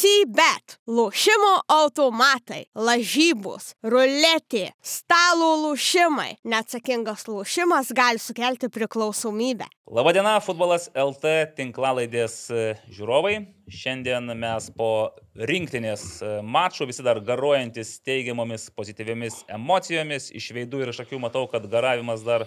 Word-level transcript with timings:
CBET, 0.00 0.78
lošimo 0.88 1.50
automatai, 1.68 2.62
lažybos, 2.72 3.74
ruletė, 3.84 4.70
stalo 4.80 5.50
lošimai. 5.60 6.38
Neatsakingas 6.48 7.26
lošimas 7.28 7.90
gali 7.92 8.22
sukelti 8.22 8.70
priklausomybę. 8.72 9.66
Labadiena, 9.92 10.38
futbolas 10.40 10.86
LT 10.96 11.34
tinklalaidės 11.58 12.36
e, 12.48 12.62
žiūrovai. 12.96 13.34
Šiandien 13.68 14.32
mes 14.40 14.70
po 14.78 14.88
rinktinės 15.36 16.06
e, 16.24 16.32
mačų 16.48 16.88
visi 16.88 17.04
dar 17.04 17.20
garuojantis 17.20 17.98
teigiamomis 18.00 18.70
pozityviamis 18.72 19.42
emocijomis. 19.52 20.30
Iš 20.32 20.48
veidų 20.56 20.80
ir 20.86 20.94
iš 20.94 21.02
akių 21.04 21.20
matau, 21.26 21.44
kad 21.52 21.68
garavimas 21.68 22.24
dar 22.24 22.46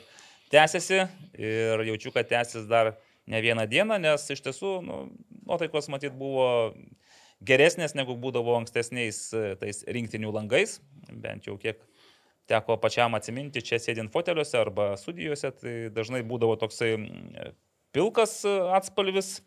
tęsiasi 0.49 1.03
ir 1.37 1.85
jaučiu, 1.91 2.17
kad 2.17 2.33
tęsis 2.33 2.65
dar 2.65 2.95
ne 3.29 3.45
vieną 3.45 3.69
dieną, 3.69 4.01
nes 4.01 4.25
iš 4.33 4.41
tiesų 4.41 4.79
nu, 4.89 5.03
nuotaikos 5.45 5.93
matyt 5.93 6.17
buvo 6.17 6.73
geresnės 7.47 7.95
negu 7.97 8.15
būdavo 8.19 8.55
ankstesniais 8.59 9.25
e, 9.35 9.43
tais 9.59 9.83
rinktinių 9.87 10.31
langais, 10.33 10.79
bent 11.11 11.47
jau 11.49 11.57
kiek 11.61 11.81
teko 12.49 12.77
pačiam 12.81 13.15
atsiminti 13.17 13.63
čia 13.63 13.79
sėdint 13.79 14.11
foteliuose 14.13 14.59
arba 14.59 14.93
studijose, 14.99 15.51
tai 15.59 15.75
dažnai 15.95 16.23
būdavo 16.27 16.57
toksai 16.61 16.95
pilkas 17.95 18.41
e, 18.47 18.53
atspalvis, 18.77 19.37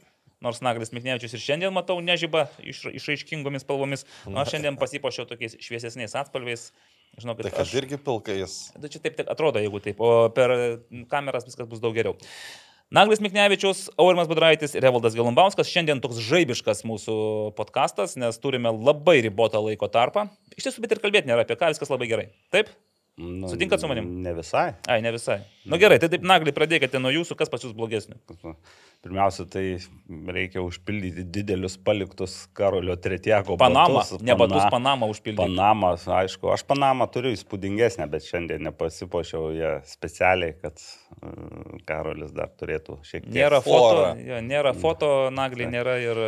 nors 0.45 0.61
Naglis 0.65 0.93
Miknevičius 0.93 1.37
ir 1.37 1.43
šiandien 1.43 1.75
matau 1.75 1.97
nežyba 2.05 2.47
iš, 2.61 2.87
išraiškingomis 3.01 3.65
spalvomis, 3.67 4.07
aš 4.29 4.51
šiandien 4.55 4.79
pasipošiau 4.81 5.29
tokiais 5.29 5.59
šviesesniais 5.63 6.17
atspalviais. 6.19 6.71
Žinokit, 7.17 7.47
tai 7.49 7.63
aš... 7.63 7.73
irgi 7.79 7.97
pilkais. 8.03 8.55
Tai 8.77 8.89
čia 8.93 9.01
taip 9.01 9.23
atrodo, 9.25 9.61
jeigu 9.63 9.81
taip, 9.81 10.01
o 10.05 10.29
per 10.37 10.53
kameras 11.09 11.47
viskas 11.49 11.69
bus 11.71 11.81
daug 11.81 11.95
geriau. 11.97 12.19
Naglis 12.95 13.19
Miknevičius, 13.19 13.89
Aurimas 13.99 14.29
Budraitis 14.31 14.77
ir 14.79 14.85
Evaldas 14.87 15.17
Gelumbauskas. 15.19 15.67
Šiandien 15.67 15.99
toks 16.03 16.21
žaibiškas 16.23 16.85
mūsų 16.87 17.17
podkastas, 17.59 18.15
nes 18.15 18.39
turime 18.39 18.71
labai 18.71 19.17
ribotą 19.27 19.59
laiko 19.65 19.89
tarpą. 19.91 20.29
Iš 20.55 20.69
tiesų, 20.69 20.85
bet 20.85 20.95
ir 20.95 21.01
kalbėti 21.03 21.27
nėra 21.27 21.43
apie 21.43 21.57
ką, 21.59 21.73
viskas 21.75 21.91
labai 21.91 22.07
gerai. 22.13 22.29
Taip? 22.55 22.71
Nu, 23.19 23.51
Sutinkat 23.51 23.83
su 23.83 23.91
manim? 23.91 24.07
Ne 24.23 24.37
visai. 24.37 24.69
Ai, 24.87 25.01
ne 25.03 25.11
visai. 25.11 25.41
Na 25.65 25.75
nu, 25.75 25.81
gerai, 25.83 25.99
tai 25.99 26.13
taip 26.13 26.23
nagliai 26.23 26.55
pradėkite 26.55 27.01
nuo 27.03 27.11
jūsų, 27.11 27.35
kas 27.41 27.51
pas 27.51 27.67
jūs 27.67 27.75
blogesnė. 27.75 28.21
Pirmiausia, 29.07 29.45
tai 29.47 29.79
reikia 30.35 30.65
užpildyti 30.67 31.23
didelius 31.31 31.77
paliktus 31.79 32.33
Karolio 32.59 32.97
Tretieko 32.99 33.55
Panamą. 33.61 34.01
Batus. 34.01 34.23
Ne 34.27 34.35
batus 34.35 34.65
Panamą 34.73 35.07
užpildyti. 35.13 35.45
Panamą, 35.45 35.93
aišku, 36.17 36.49
aš 36.51 36.65
Panamą 36.67 37.07
turiu 37.15 37.31
įspūdingesnę, 37.37 38.09
bet 38.11 38.27
šiandien 38.27 38.65
nepasipošiau 38.67 39.53
ją 39.55 39.71
specialiai, 39.87 40.57
kad 40.59 40.83
uh, 40.83 41.77
Karolis 41.87 42.33
dar 42.35 42.51
turėtų 42.59 42.99
šiek 43.07 43.29
tiek. 43.29 43.37
Nėra 43.37 43.61
foto, 43.63 44.09
jo, 44.27 44.41
nėra 44.49 44.75
foto 44.75 45.13
nagliai, 45.35 45.71
nėra 45.71 45.95
ir... 46.03 46.23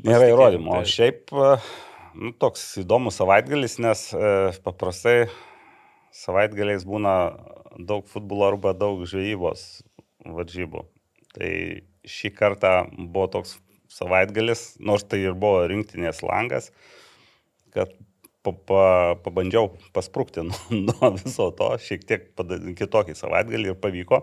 Nėra 0.00 0.30
įrodymų. 0.32 0.72
O 0.78 0.80
šiaip 0.88 1.36
uh, 1.36 1.68
nu, 2.16 2.32
toks 2.32 2.64
įdomus 2.80 3.20
savaitgalis, 3.20 3.76
nes 3.84 4.08
uh, 4.16 4.56
paprastai 4.64 5.26
savaitgaliais 6.16 6.88
būna 6.88 7.18
daug 7.76 8.08
futbolo 8.08 8.48
arba 8.54 8.72
daug 8.72 9.04
žvejybos 9.04 9.68
varžybų. 10.24 10.86
Tai 11.36 11.52
šį 12.06 12.32
kartą 12.36 12.72
buvo 12.96 13.28
toks 13.38 13.56
savaitgalis, 13.92 14.74
nors 14.82 15.06
tai 15.06 15.22
ir 15.24 15.36
buvo 15.38 15.64
rinktinės 15.70 16.22
langas, 16.26 16.70
kad 17.74 17.92
pa, 18.44 18.52
pa, 18.52 18.84
pabandžiau 19.24 19.72
pasprūkti 19.96 20.44
nuo, 20.48 20.60
nuo 20.90 21.12
viso 21.18 21.50
to, 21.56 21.72
šiek 21.82 22.06
tiek 22.08 22.30
kitokį 22.78 23.16
savaitgalį 23.18 23.72
ir 23.72 23.82
pavyko. 23.82 24.22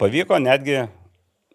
Pavyko 0.00 0.40
netgi 0.40 0.86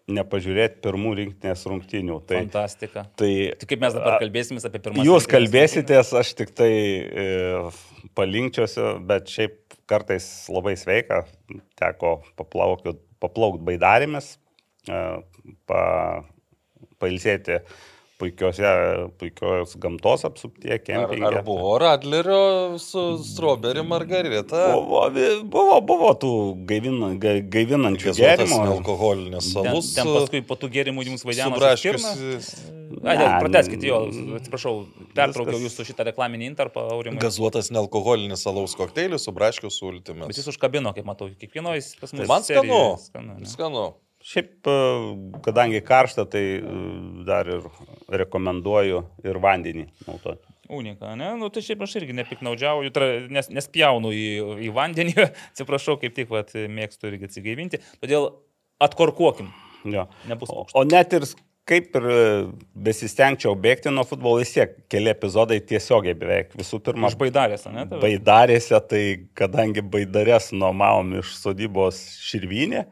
nepažiūrėti 0.06 0.78
pirmų 0.84 1.12
rinktinės 1.18 1.64
rungtynių. 1.66 2.20
Tai, 2.28 2.40
Fantastika. 2.44 3.02
Tai, 3.18 3.30
tai 3.58 3.68
kaip 3.72 3.80
mes 3.82 3.96
dabar 3.96 4.20
kalbėsime 4.22 4.62
apie 4.62 4.80
pirmą. 4.84 5.06
Jūs 5.06 5.26
kalbėsitės, 5.30 6.12
aš 6.14 6.30
tik 6.38 6.52
tai 6.54 6.70
e, 6.70 7.24
palinkčiosiu, 8.14 8.86
bet 9.08 9.26
šiaip 9.32 9.58
kartais 9.90 10.28
labai 10.50 10.76
sveika, 10.78 11.24
teko 11.78 12.20
paplaukti 12.38 13.66
baidarėmis, 13.66 14.36
e, 14.36 14.45
pa, 15.66 15.82
pailsėti 17.02 17.60
puikiose, 18.16 18.64
puikios 19.20 19.74
gamtos 19.80 20.24
apsuptie, 20.24 20.78
kempinge. 20.80 21.26
Ar, 21.26 21.38
ar 21.40 21.44
buvo 21.44 21.74
Radlerio 21.80 22.78
su 22.80 23.18
Strawberry 23.24 23.82
Margarita? 23.84 24.62
Buvo, 24.72 25.02
buvo, 25.44 25.80
buvo 25.84 26.12
tų 26.20 26.30
gaivina, 26.68 27.12
gaivinančių 27.20 28.14
gėrimų. 28.16 28.60
Alkoholinis 28.76 29.50
salus. 29.52 29.92
Ten, 29.96 30.08
ten 30.08 30.14
paskui 30.16 30.42
po 30.48 30.56
tų 30.60 30.72
gėrimų 30.78 31.06
jums 31.10 31.26
vaidino. 31.28 31.60
Prateskite 32.96 33.90
jo, 33.90 34.00
atsiprašau, 34.38 34.74
pertraukiau 35.16 35.60
jūsų 35.66 35.88
šitą 35.90 36.06
reklaminį 36.12 36.48
interpą, 36.52 36.86
Aurimai. 36.94 37.20
Gazuotas 37.20 37.72
nealkoholinis 37.74 38.46
salaus 38.46 38.76
kokteilis 38.78 39.26
su 39.26 39.34
braškiu 39.36 39.72
sultimis. 39.74 40.30
Bet 40.30 40.40
jis 40.40 40.48
užkabino, 40.54 40.94
kaip 40.96 41.08
matau, 41.08 41.28
kiekvienoje 41.36 41.84
pas 42.00 42.16
mus. 42.16 42.28
Man 42.30 42.46
skanu. 42.46 42.82
Skanu. 43.02 43.38
skanu. 43.50 43.86
Šiaip, 44.26 44.66
e, 44.66 44.76
kadangi 45.44 45.80
karšta, 45.86 46.24
tai 46.30 46.42
e, 46.58 46.76
dar 47.28 47.46
ir 47.46 47.66
rekomenduoju 48.22 49.04
ir 49.26 49.38
vandenį 49.42 49.86
naudoti. 50.06 50.42
Unika, 50.66 51.12
ne? 51.14 51.30
Nu, 51.38 51.46
tai 51.54 51.62
šiaip 51.62 51.84
aš 51.86 51.94
irgi 52.00 52.16
nepiknaudžiauju, 52.18 52.90
nes, 53.30 53.52
nespjaunu 53.54 54.10
į, 54.10 54.26
į 54.66 54.72
vandenį, 54.74 55.14
atsiprašau, 55.52 55.94
kaip 56.02 56.16
tik 56.18 56.32
vat, 56.34 56.50
mėgstu 56.54 57.12
irgi 57.12 57.30
atsigaivinti. 57.30 57.82
Todėl 58.02 58.32
atkorkuokim. 58.82 59.52
Jo. 59.86 60.08
Nebus 60.26 60.50
o, 60.50 60.64
o 60.74 60.82
net 60.82 61.14
ir 61.14 61.28
kaip 61.66 61.94
ir 61.98 62.10
e, 62.10 62.18
besistengčiau 62.86 63.54
bėgti 63.58 63.90
nuo 63.94 64.02
futbolo, 64.06 64.40
vis 64.42 64.54
tiek 64.54 64.74
keli 64.90 65.10
epizodai 65.10 65.58
tiesiogiai 65.66 66.18
beveik 66.18 66.54
visų 66.58 66.80
pirma. 66.86 67.10
Aš 67.10 67.18
baidarėse, 67.20 67.70
ne? 67.74 67.86
Tave? 67.90 68.02
Baidarėse, 68.02 68.78
tai 68.90 69.02
kadangi 69.38 69.86
baidarės 69.86 70.52
nuomavom 70.54 71.16
iš 71.20 71.34
sodybos 71.40 72.02
širvinė, 72.26 72.86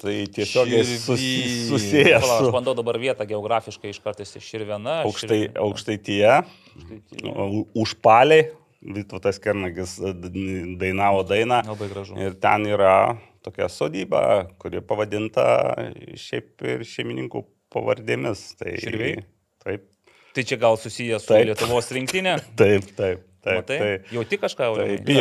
Tai 0.00 0.14
tiesiog 0.32 0.70
susi, 0.80 1.32
susijęs. 1.68 2.24
Su... 2.24 2.36
Aš 2.46 2.54
bandau 2.54 2.72
dabar 2.78 2.96
vietą 3.00 3.26
geografiškai 3.28 3.92
iš 3.92 3.98
kartais 4.00 4.32
iš 4.38 4.46
Širvena. 4.48 5.02
Aukštai, 5.04 5.42
širvena. 5.42 5.64
Aukštaityje, 5.66 6.38
užpaliai, 7.76 8.46
Vytautas 8.80 9.36
Kernagis 9.36 9.98
dainavo 10.80 11.20
dainą. 11.28 11.60
Labai 11.68 11.90
gražu. 11.90 12.16
Ir 12.16 12.32
ten 12.40 12.64
yra 12.64 13.18
tokia 13.44 13.68
sodyba, 13.68 14.22
kuri 14.60 14.80
pavadinta 14.80 15.44
šiaip 16.16 16.64
ir 16.64 16.84
šeimininkų 16.88 17.44
pavardėmis. 17.72 18.46
Tai, 18.56 18.72
Širviai? 18.80 19.26
Taip. 19.60 19.84
Tai 20.32 20.44
čia 20.46 20.56
gal 20.62 20.80
susijęs 20.80 21.26
su 21.26 21.34
taip. 21.34 21.50
Lietuvos 21.50 21.92
rinktinė? 21.92 22.38
Taip, 22.60 22.88
taip. 22.96 23.26
Taip, 23.40 23.62
Matai? 23.62 23.76
tai, 23.80 23.90
jau 24.12 24.24
tik 24.28 24.42
kažką 24.42 24.66
jau. 24.68 24.74
Tai 24.76 24.86
ja, 24.92 24.96
tai 25.04 25.14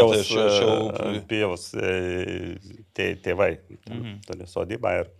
jau... 0.67 1.19
pijaus 1.29 1.69
tė, 1.71 3.13
tėvai 3.23 3.53
mhm. 3.87 4.17
turi 4.27 4.47
sodybą 4.49 4.95
ir 5.03 5.13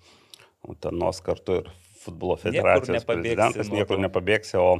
Utenos 0.70 1.22
kartu 1.24 1.62
ir 1.62 1.70
futbolo 2.00 2.36
federacijos 2.40 3.06
prezidentas, 3.08 3.72
niekur 3.72 4.00
nepabėgsi. 4.04 4.58
O, 4.59 4.80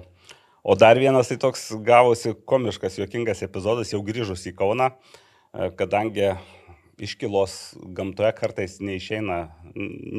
o 0.64 0.76
dar 0.76 1.00
vienas 1.00 1.32
tai 1.32 1.40
toks 1.40 1.70
gavosi 1.86 2.34
komiškas, 2.48 3.00
juokingas 3.00 3.44
epizodas, 3.48 3.94
jau 3.94 4.02
grįžus 4.06 4.44
į 4.52 4.56
Kauną, 4.60 4.90
e, 4.92 5.70
kadangi 5.80 6.34
iškilos 7.00 7.56
gamtoje 7.96 8.32
kartais 8.36 8.78
neišeina, 8.84 9.40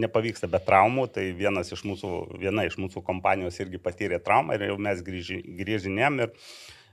nepavyksta 0.01 0.49
be 0.51 0.61
traumų, 0.65 1.07
tai 1.13 1.27
vienas 1.37 1.73
iš 1.75 1.85
mūsų, 1.85 2.13
viena 2.41 2.65
iš 2.69 2.79
mūsų 2.81 3.03
kompanijos 3.05 3.61
irgi 3.61 3.81
patyrė 3.83 4.21
traumą 4.25 4.57
ir 4.57 4.71
jau 4.71 4.79
mes 4.81 5.03
grįžinėm 5.05 6.23
ir 6.25 6.33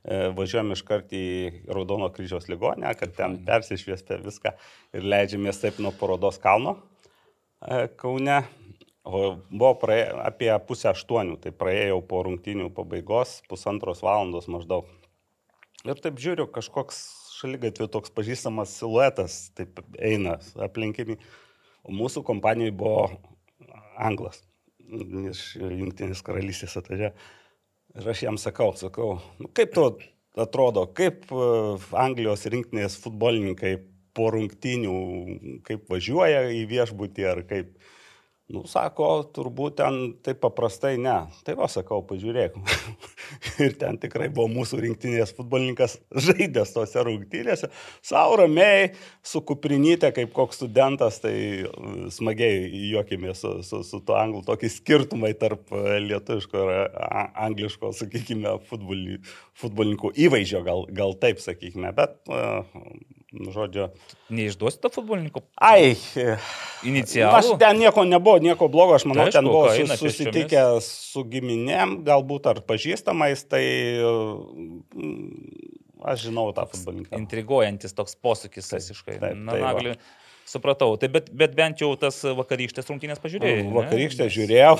važiuojam 0.07 0.72
iškart 0.75 1.12
į 1.16 1.25
Raudono 1.68 2.07
kryžiaus 2.13 2.47
ligonę, 2.51 2.94
kad 3.00 3.16
ten 3.18 3.40
persišviesti 3.47 4.22
viską 4.23 4.53
ir 4.95 5.07
leidžiamės 5.07 5.59
taip 5.63 5.81
nuo 5.84 5.91
parodos 5.95 6.40
kalno 6.44 6.78
e, 7.62 7.88
Kaune. 8.00 8.41
O 9.07 9.38
buvo 9.47 9.72
praėję, 9.79 10.17
apie 10.19 10.50
pusę 10.67 10.90
aštuonių, 10.91 11.38
tai 11.40 11.53
praėjau 11.56 12.01
po 12.03 12.25
rungtinių 12.28 12.66
pabaigos, 12.75 13.38
pusantros 13.47 14.02
valandos 14.03 14.49
maždaug. 14.52 14.90
Ir 15.87 16.02
taip 16.03 16.20
žiūriu, 16.20 16.49
kažkoks 16.52 16.99
šalygatvių 17.37 17.87
toks 17.93 18.11
pažįstamas 18.11 18.73
siluetas, 18.76 19.37
taip 19.55 19.79
eina 19.96 20.35
aplinkimi. 20.59 21.16
O 21.87 21.96
mūsų 21.96 22.26
kompanijoje 22.28 22.76
buvo 22.76 23.05
anglas 23.96 24.41
iš 24.87 25.43
Junktinės 25.59 26.23
karalystės 26.23 26.76
atvažiavę. 26.79 27.16
Ir 27.95 28.09
aš 28.11 28.23
jam 28.28 28.37
sakau, 28.41 28.73
sakau, 28.78 29.17
nu, 29.39 29.49
kaip 29.55 29.72
tu 29.73 29.85
atrodo, 30.37 30.85
kaip 30.97 31.29
e, 31.31 31.45
Anglijos 31.97 32.45
rinktinės 32.51 32.97
futbolininkai 33.01 33.78
po 34.17 34.31
rungtinių, 34.34 34.97
kaip 35.67 35.87
važiuoja 35.91 36.47
į 36.57 36.66
viešbutį 36.72 37.29
ar 37.31 37.43
kaip. 37.49 37.78
Nu, 38.47 38.61
sako, 38.64 39.26
turbūt 39.35 39.73
ten 39.82 39.96
taip 40.23 40.38
paprastai 40.40 40.94
ne. 41.03 41.16
Tai 41.44 41.58
va, 41.59 41.67
sakau, 41.67 41.99
pažiūrėk. 42.08 42.53
ir 43.66 43.73
ten 43.76 43.97
tikrai 43.99 44.29
buvo 44.32 44.47
mūsų 44.53 44.79
rinktinės 44.85 45.34
futbolininkas 45.35 45.97
žaidęs 46.28 46.72
tose 46.72 47.03
rungtynėse. 47.03 47.67
Sau 48.08 48.38
ramiai, 48.40 48.94
su 49.20 49.41
kuprinyte, 49.44 50.14
kaip 50.16 50.32
koks 50.38 50.61
studentas, 50.61 51.20
tai 51.26 51.35
e, 51.35 51.67
smagiai 52.16 52.72
juokėmės 52.94 53.44
su, 53.44 53.53
su, 53.67 53.82
su 53.84 53.99
tuo 54.08 54.16
anglų, 54.16 54.46
tokį 54.47 54.72
skirtumai 54.78 55.34
tarp 55.35 55.67
e, 55.76 56.00
lietuviško 56.08 56.64
ir 56.64 56.82
angliško, 57.50 57.91
sakykime, 58.00 58.55
futbolininkų 58.72 60.16
įvaizdžio, 60.23 60.64
gal, 60.64 60.88
gal 60.96 61.20
taip 61.20 61.43
sakykime, 61.43 61.91
bet 62.00 62.16
Nu, 62.28 63.16
žodžiu. 63.34 63.90
Neišduosi 64.32 64.79
to 64.79 64.91
futbolininko? 64.91 65.44
Ai. 65.59 65.96
Inicialų. 66.88 67.34
Aš 67.35 67.50
ten 67.59 67.82
nieko 67.82 68.06
nebuvo, 68.08 68.40
nieko 68.44 68.70
blogo, 68.72 68.96
aš 68.96 69.08
manau, 69.09 69.26
tai 69.26 69.32
aišku, 69.32 69.40
ten 69.40 69.50
buvo 69.52 69.72
sus, 69.76 69.96
susitikę 70.02 70.64
su 70.85 71.24
giminėm, 71.28 71.97
galbūt 72.08 72.47
ar 72.53 72.62
pažįstamais, 72.68 73.44
tai 73.52 73.64
mm, 74.00 75.26
aš 76.08 76.29
žinau 76.29 76.47
tą 76.56 76.68
futbolininką. 76.72 77.20
Intriguojantis 77.20 77.97
toks 77.97 78.16
posūkis 78.24 78.72
visiškai. 78.78 79.20
Taip, 79.20 79.35
Na, 79.41 79.58
tai 79.58 79.66
nagli, 79.66 79.97
supratau, 80.47 80.96
tai 81.02 81.12
bet, 81.12 81.32
bet 81.35 81.58
bent 81.58 81.84
jau 81.84 81.91
tas 82.00 82.22
vakarykštės 82.24 82.88
rungtynės 82.94 83.24
pažiūrėjau. 83.24 83.68
Vakarykštės 83.82 84.32
žiūrėjau. 84.38 84.78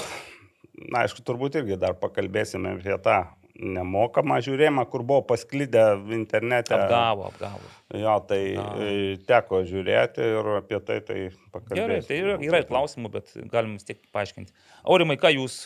Na, 0.88 1.04
aišku, 1.04 1.24
turbūt 1.26 1.58
irgi 1.60 1.80
dar 1.82 1.98
pakalbėsime 1.98 2.78
apie 2.78 2.96
tą 3.04 3.24
nemokamą 3.60 4.40
žiūrėjimą, 4.46 4.86
kur 4.92 5.04
buvo 5.08 5.24
pasklydę 5.30 5.86
internete. 6.16 6.76
Apgavo, 6.78 7.30
apgavo. 7.32 7.72
Jo, 7.98 8.18
tai. 8.28 8.42
E, 8.58 9.16
teko 9.30 9.64
žiūrėti 9.68 10.28
ir 10.34 10.52
apie 10.58 10.82
tai 10.84 11.00
tai 11.08 11.22
pakalbėti. 11.54 11.80
Gerai, 11.80 12.02
tai 12.06 12.20
yra, 12.24 12.38
yra 12.50 12.62
klausimų, 12.68 13.14
bet 13.18 13.34
galim 13.52 13.78
vis 13.80 13.88
tiek 13.88 14.02
paaiškinti. 14.16 14.56
Aurimai, 14.86 15.20
ką 15.22 15.34
jūs 15.38 15.66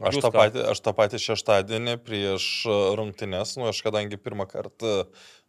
Aš 0.00 0.16
tą, 0.24 0.30
patį, 0.34 0.62
aš 0.72 0.80
tą 0.82 0.92
patį 0.96 1.18
šeštadienį 1.22 1.94
prieš 2.02 2.44
rungtynes, 2.98 3.54
nu 3.60 3.68
aš 3.68 3.82
kadangi 3.84 4.18
pirmą 4.18 4.46
kartą 4.50 5.04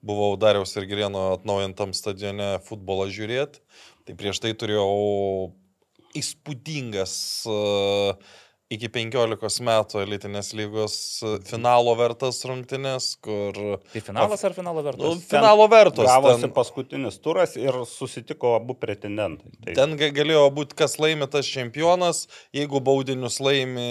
buvau 0.05 0.35
Dariaus 0.37 0.75
ir 0.75 0.85
Girieno 0.89 1.31
atnaujintam 1.37 1.95
stadione 1.97 2.57
futbolą 2.67 3.07
žiūrėti, 3.15 3.63
tai 4.05 4.17
prieš 4.19 4.43
tai 4.43 4.51
turėjau 4.59 5.55
įspūdingas 6.19 7.15
uh, 7.49 8.35
iki 8.73 8.89
15 8.89 9.61
metų 9.65 9.99
elitinės 10.01 10.47
lygos 10.57 10.95
finalo 11.45 11.91
vertas 11.99 12.39
rungtynės, 12.49 13.11
kur... 13.21 13.53
Tai 13.91 14.01
finalas 14.01 14.41
ar 14.47 14.55
finalo 14.57 14.81
vertas? 14.85 15.05
Nu, 15.05 15.19
finalo 15.21 15.67
vertas. 15.69 16.07
Gavosi 16.09 16.47
ten... 16.47 16.53
paskutinis 16.55 17.19
turas 17.21 17.53
ir 17.59 17.77
susitiko 17.89 18.55
abu 18.57 18.73
pretendentai. 18.81 19.53
Taip. 19.59 19.75
Ten 19.77 19.93
galėjo 19.99 20.47
būti, 20.55 20.77
kas 20.81 20.97
laimė 20.97 21.29
tas 21.29 21.45
čempionas, 21.45 22.23
jeigu 22.57 22.81
baudinius 22.85 23.37
laimė 23.45 23.85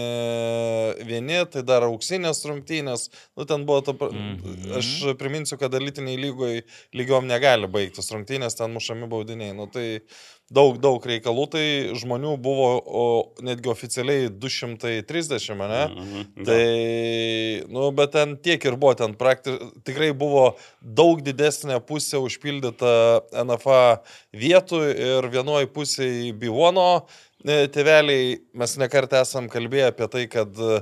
vieni, 1.07 1.39
tai 1.55 1.63
dar 1.67 1.87
auksinės 1.87 2.43
rungtynės. 2.51 3.09
Nu, 3.39 3.47
ten 3.47 3.69
buvo 3.69 3.85
ta... 3.87 3.95
Mm 3.95 4.37
-hmm. 4.43 4.77
Aš 4.81 4.93
priminsiu, 5.23 5.59
kad 5.61 5.75
elitiniai 5.75 6.19
lygoje 6.19 6.65
lygiom 6.93 7.31
negali 7.31 7.71
baigtis 7.71 8.11
rungtynės, 8.11 8.59
ten 8.59 8.75
mušami 8.75 9.07
baudiniai. 9.07 9.55
Nu, 9.55 9.71
tai 9.71 10.03
daug, 10.53 10.77
daug 10.81 11.05
reikalų, 11.09 11.47
tai 11.53 11.65
žmonių 11.97 12.35
buvo 12.43 12.69
o, 12.85 13.05
netgi 13.45 13.71
oficialiai 13.73 14.29
230, 14.29 15.55
ne? 15.57 15.83
Mm 15.89 16.05
-hmm. 16.05 16.45
Tai, 16.45 17.73
nu, 17.73 17.91
bet 17.97 18.13
ten 18.13 18.37
tiek 18.37 18.65
ir 18.65 18.77
buvo, 18.77 18.95
ten 18.95 19.15
praktiškai 19.15 19.71
tikrai 19.85 20.13
buvo 20.13 20.57
daug 20.81 21.23
didesnė 21.23 21.81
pusė 21.81 22.21
užpildyta 22.21 23.23
NFA 23.45 24.01
vietų 24.33 24.83
ir 24.93 25.29
vienoje 25.31 25.67
pusėje 25.67 26.33
Bivono 26.33 27.07
e, 27.45 27.67
tėveliai, 27.69 28.41
mes 28.55 28.77
nekartą 28.77 29.23
esam 29.23 29.49
kalbėję 29.49 29.87
apie 29.93 30.09
tai, 30.09 30.27
kad 30.29 30.59
uh, 30.59 30.81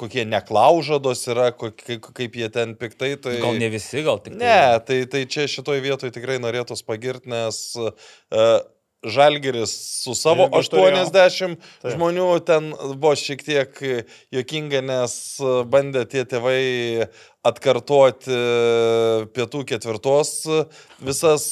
kokie 0.00 0.24
neklaužados 0.24 1.26
yra, 1.28 1.50
kokie, 1.52 1.98
kaip 2.00 2.36
jie 2.36 2.48
ten 2.48 2.74
piktai. 2.76 3.16
Tai... 3.16 3.40
Gal 3.40 3.58
ne 3.60 3.68
visi, 3.68 4.02
gal 4.02 4.18
tik. 4.18 4.38
Tai... 4.38 4.40
Ne, 4.40 4.80
tai, 4.86 5.04
tai 5.06 5.26
čia 5.26 5.48
šitoj 5.48 5.80
vietoje 5.80 6.12
tikrai 6.12 6.38
norėtų 6.38 6.80
pagirti, 6.86 7.28
nes 7.28 7.76
uh, 7.76 7.92
Žalgeris 9.02 9.72
su 10.02 10.14
savo 10.14 10.46
80 10.46 11.56
Taip. 11.58 11.92
žmonių 11.94 12.26
ten 12.46 12.70
buvo 12.94 13.14
šiek 13.18 13.42
tiek 13.42 13.80
jokinga, 14.34 14.82
nes 14.86 15.14
bandė 15.66 16.04
tie 16.10 16.22
tėvai 16.28 17.08
atkartoti 17.46 18.36
pietų 19.34 19.62
ketvirtos 19.66 20.32
visas 21.02 21.46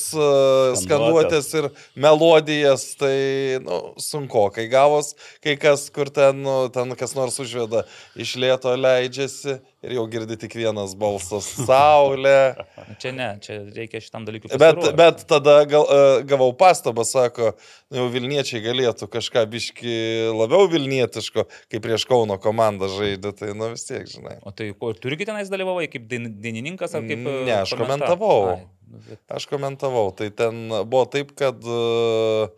skanduotės 0.78 1.48
ir 1.58 1.69
melodijas, 1.98 2.84
tai 3.00 3.58
nu, 3.64 3.81
sunku, 3.98 4.46
kai 4.54 4.69
gavos, 4.70 5.16
kai 5.42 5.56
kas, 5.60 5.88
kur 5.94 6.12
ten, 6.14 6.44
nu, 6.46 6.56
ten 6.75 6.94
kas 6.98 7.16
nors 7.19 7.40
užveda, 7.42 7.84
iš 8.14 8.37
lėto 8.38 8.76
leidžiasi 8.78 9.58
ir 9.81 9.94
jau 9.96 10.04
girdi 10.12 10.37
tik 10.40 10.54
vienas 10.58 10.92
balsas- 10.98 11.46
Saulė. 11.69 12.54
Čia 13.00 13.12
ne, 13.16 13.28
čia 13.40 13.58
reikia 13.72 14.02
šitam 14.04 14.26
dalykui. 14.28 14.52
Bet, 14.60 14.81
bet 14.96 15.25
tada 15.28 15.62
gal, 15.69 15.86
e, 15.88 16.22
gavau 16.28 16.52
pastabą, 16.52 17.04
sako, 17.08 17.54
nu, 17.90 18.02
jau 18.02 18.08
Vilniečiai 18.12 18.60
galėtų 18.64 19.08
kažką 19.08 19.46
biški 19.48 19.96
labiau 20.36 20.69
Vilnietiško, 20.70 21.46
kaip 21.72 21.84
prieš 21.84 22.04
Kauno 22.10 22.36
komandą 22.43 22.90
žaidė, 22.93 23.32
tai 23.36 23.54
nu 23.56 23.72
vis 23.72 23.86
tiek, 23.88 24.04
žinai. 24.04 24.36
O 24.44 24.52
tai 24.52 24.70
kur 24.76 24.94
turgi 25.00 25.28
tenais 25.28 25.48
dalyvavai, 25.81 25.88
kaip 25.91 26.41
dainininkas 26.43 26.94
ar 26.94 27.06
kaip... 27.06 27.25
Ne, 27.25 27.55
aš 27.62 27.75
komenta? 27.75 28.06
komentavau. 28.06 28.49
Ai, 28.55 28.67
nu, 28.91 29.03
bet... 29.09 29.21
Aš 29.29 29.47
komentavau, 29.50 30.11
tai 30.17 30.31
ten 30.31 30.69
buvo 30.85 31.06
taip, 31.11 31.32
kad 31.38 31.61
uh, 31.65 32.50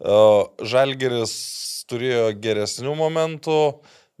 uh, 0.00 0.44
Žalgeris 0.62 1.34
turėjo 1.90 2.30
geresnių 2.38 2.94
momentų, 2.96 3.58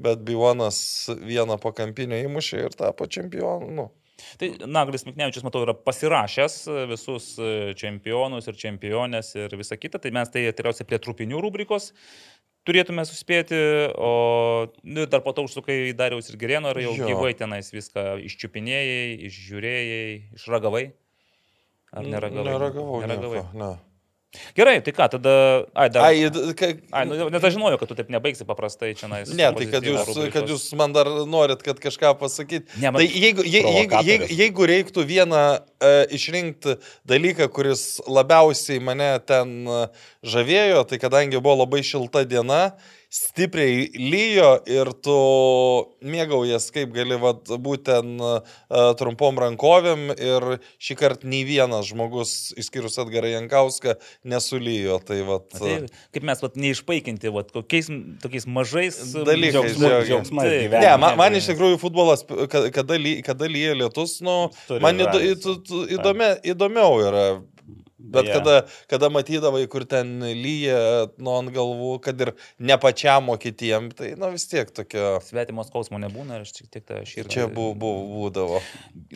bet 0.00 0.20
Bivonas 0.24 1.08
vieną 1.20 1.60
pakampinę 1.60 2.22
įmušė 2.24 2.66
ir 2.66 2.76
tapo 2.76 3.06
čempionu. 3.06 3.70
Nu. 3.70 3.90
Tai 4.40 4.50
Naglis 4.68 5.06
Miknevičius, 5.06 5.44
matau, 5.46 5.62
yra 5.64 5.72
pasirašęs 5.74 6.56
visus 6.90 7.30
čempionus 7.80 8.48
ir 8.50 8.58
čempionės 8.58 9.32
ir 9.38 9.54
visą 9.56 9.78
kitą, 9.80 10.00
tai 10.02 10.12
mes 10.12 10.28
tai 10.32 10.44
tikriausiai 10.50 10.88
prie 10.88 11.00
trupinių 11.00 11.40
rubrikos 11.40 11.90
turėtume 12.68 13.04
suspėti, 13.08 13.58
o 13.96 14.70
nu, 14.82 15.06
dar 15.10 15.22
po 15.24 15.34
to 15.36 15.44
užsukai 15.48 15.90
į 15.90 15.94
Dariaus 15.98 16.30
ir 16.30 16.38
Gerėno 16.40 16.72
ir 16.74 16.82
jau 16.84 16.96
jo. 16.98 17.10
gyvai 17.10 17.32
tenais 17.38 17.70
viską 17.72 18.18
iščiupinėjai, 18.28 19.14
išžiūrėjai, 19.30 20.10
išragavai. 20.38 20.84
Ar 21.90 22.06
neragavai? 22.06 22.50
Neragavau. 22.52 23.00
Neragavai. 23.02 23.40
Nieko, 23.42 23.58
ne. 23.58 23.89
Gerai, 24.54 24.78
tai 24.86 24.92
ką, 24.94 25.08
tada... 25.10 25.32
Ai, 25.74 25.88
dar... 25.90 26.04
Ai, 26.06 26.52
ka... 26.54 26.68
Ai 26.94 27.02
nu, 27.08 27.16
net 27.34 27.42
aš 27.42 27.56
žinojau, 27.56 27.80
kad 27.80 27.90
tu 27.90 27.96
taip 27.98 28.12
nebaigsi 28.14 28.46
paprastai 28.46 28.92
čia. 28.94 29.08
Ne, 29.10 29.48
tai 29.56 29.66
kad 29.72 29.82
jūs, 29.82 30.04
rubrikos. 30.06 30.28
kad 30.36 30.52
jūs 30.52 30.66
man 30.78 30.94
dar 30.94 31.10
norit, 31.26 31.64
kad 31.66 31.80
kažką 31.82 32.12
pasakyti. 32.20 32.70
Ne, 32.78 32.92
man... 32.92 33.02
Tai 33.02 33.08
jeigu, 33.08 33.42
je, 33.42 33.64
jeigu, 33.64 34.04
jeigu, 34.06 34.28
jeigu 34.38 34.68
reiktų 34.70 35.06
vieną 35.08 35.42
uh, 35.58 35.98
išrinkti 36.14 36.76
dalyką, 37.10 37.50
kuris 37.50 37.84
labiausiai 38.06 38.78
mane 38.86 39.10
ten 39.26 39.58
uh, 39.66 40.06
žavėjo, 40.22 40.86
tai 40.86 41.02
kadangi 41.02 41.42
buvo 41.42 41.64
labai 41.64 41.82
šilta 41.86 42.22
diena, 42.22 42.62
stipriai 43.10 43.88
lyjo 43.98 44.50
ir 44.70 44.92
tu 45.02 45.14
mėgaujas, 46.06 46.68
kaip 46.70 46.92
gali 46.94 47.18
vat, 47.18 47.42
būtent 47.58 48.22
uh, 48.22 48.60
trumpom 49.00 49.40
rankovėm 49.42 50.12
ir 50.14 50.46
šį 50.78 50.96
kartą 51.00 51.30
nei 51.30 51.42
vienas 51.48 51.88
žmogus, 51.90 52.52
išskyrus 52.60 53.00
Edgarą 53.02 53.32
Jankauską, 53.32 53.96
nesulyjo. 54.30 55.00
Tai, 55.06 55.18
vat, 55.26 55.48
tai, 55.56 55.74
kaip 56.14 56.28
mes 56.30 56.44
vat, 56.46 56.58
neišpaikinti, 56.62 57.34
vat, 57.34 57.50
kokiais 57.56 57.90
tokiais 58.22 58.46
mažais 58.46 59.00
dalykais. 59.18 59.74
Džiaugsmais. 59.80 60.70
Tai, 60.70 60.82
ne, 60.86 60.94
man, 61.02 61.18
man 61.18 61.38
iš 61.38 61.50
tikrųjų 61.50 61.80
futbolas, 61.82 62.22
kada, 62.52 62.70
kada 63.26 63.50
lyja 63.50 63.74
lietus, 63.74 64.20
nu, 64.22 64.38
Turi 64.68 64.86
man 64.86 65.02
įdomi, 65.02 66.30
įdomiau 66.54 67.00
yra 67.02 67.24
Bet 68.00 68.26
yeah. 68.26 68.38
kada, 68.38 68.54
kada 68.90 69.10
matydavai, 69.12 69.66
kur 69.70 69.84
ten 69.88 70.18
lyja 70.24 71.10
nuo 71.20 71.36
ant 71.42 71.52
galvų, 71.54 71.92
kad 72.04 72.20
ir 72.24 72.32
ne 72.58 72.76
pačiam, 72.80 73.28
o 73.32 73.36
kitiem, 73.40 73.90
tai 73.96 74.14
na 74.20 74.32
vis 74.32 74.48
tiek 74.50 74.72
tokia. 74.74 75.18
Svetimos 75.26 75.68
skausmo 75.70 76.00
nebūna, 76.00 76.40
aš 76.40 76.54
tik 76.62 76.86
tą 76.88 77.02
širdį. 77.04 77.32
Čia 77.34 77.46
bu, 77.52 77.70
bu, 77.78 77.92
būdavo. 78.14 78.62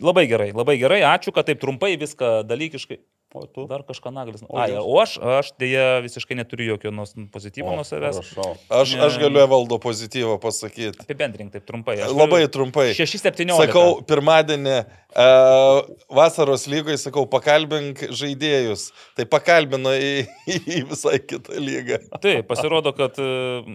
Labai 0.05 0.27
gerai, 0.29 0.51
labai 0.55 0.77
gerai, 0.81 1.01
ačiū, 1.15 1.33
kad 1.35 1.49
taip 1.49 1.63
trumpai 1.63 1.95
viską 2.01 2.37
dalykiškai. 2.47 3.01
O 3.35 3.43
tu? 3.51 3.65
Dar 3.67 3.83
kažką 3.83 4.13
naglis. 4.15 4.43
O, 4.47 4.55
Ai, 4.55 4.71
o 4.79 4.95
aš, 5.01 5.17
aš 5.19 5.49
dėja 5.59 5.99
visiškai 6.05 6.37
neturiu 6.39 6.69
jokio 6.69 6.93
pozityvo 7.33 7.73
nuo 7.75 7.83
savęs. 7.83 8.21
Prašau. 8.21 8.53
Aš, 8.79 8.93
aš 9.09 9.17
galiu 9.19 9.43
valdo 9.51 9.75
pozityvą 9.83 10.37
pasakyti. 10.43 11.03
Apibendrink 11.03 11.51
taip 11.51 11.65
trumpai. 11.67 11.97
Aš 12.05 12.15
Labai 12.15 12.45
trumpai. 12.51 12.87
6-17. 12.95 13.51
Sakau, 13.59 13.99
pirmadienį 14.07 14.77
uh, 14.79 15.83
vasaros 16.15 16.63
lygoje, 16.71 17.01
sakau, 17.03 17.25
pakalbink 17.27 18.05
žaidėjus. 18.15 18.87
Tai 19.19 19.27
pakalbino 19.35 19.91
į, 19.91 20.13
į 20.55 20.85
visai 20.93 21.19
kitą 21.19 21.59
lygą. 21.59 21.99
Taip, 22.23 22.47
pasirodo, 22.47 22.95
kad 22.95 23.19
uh, 23.19 23.67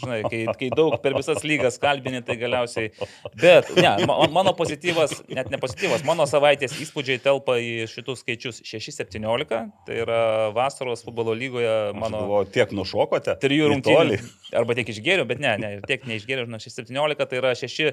žinai, 0.00 0.20
kai, 0.26 0.42
kai 0.58 0.70
daug 0.74 0.96
per 1.02 1.16
visas 1.18 1.44
lygas 1.46 1.78
kalbini, 1.82 2.22
tai 2.26 2.36
galiausiai. 2.40 2.92
Bet, 3.40 3.70
ne, 3.76 3.92
mano 4.32 4.54
pozityvas, 4.58 5.20
net 5.30 5.50
ne 5.52 5.60
pozityvas, 5.62 6.04
mano 6.08 6.26
savaitės 6.30 6.76
įspūdžiai 6.84 7.22
telpa 7.24 7.58
į 7.60 7.86
šitus 7.90 8.24
skaičius 8.24 8.62
6-17, 8.66 9.60
tai 9.86 10.00
yra 10.04 10.22
vasaros 10.56 11.04
futbolo 11.06 11.34
lygoje 11.36 11.74
mano... 11.98 12.24
O 12.40 12.42
tiek 12.48 12.72
nušokote? 12.76 13.36
Trijų 13.42 13.74
rungtynių. 13.74 14.20
Arba 14.60 14.76
tiek 14.78 14.90
išgėriau, 14.92 15.28
bet 15.28 15.42
ne, 15.42 15.54
ne, 15.60 15.74
tiek 15.86 16.06
neišgėriau, 16.08 16.48
žinai, 16.48 16.62
6-17, 16.64 17.30
tai 17.30 17.40
yra 17.42 17.54
6 17.58 17.80
E, 17.80 17.92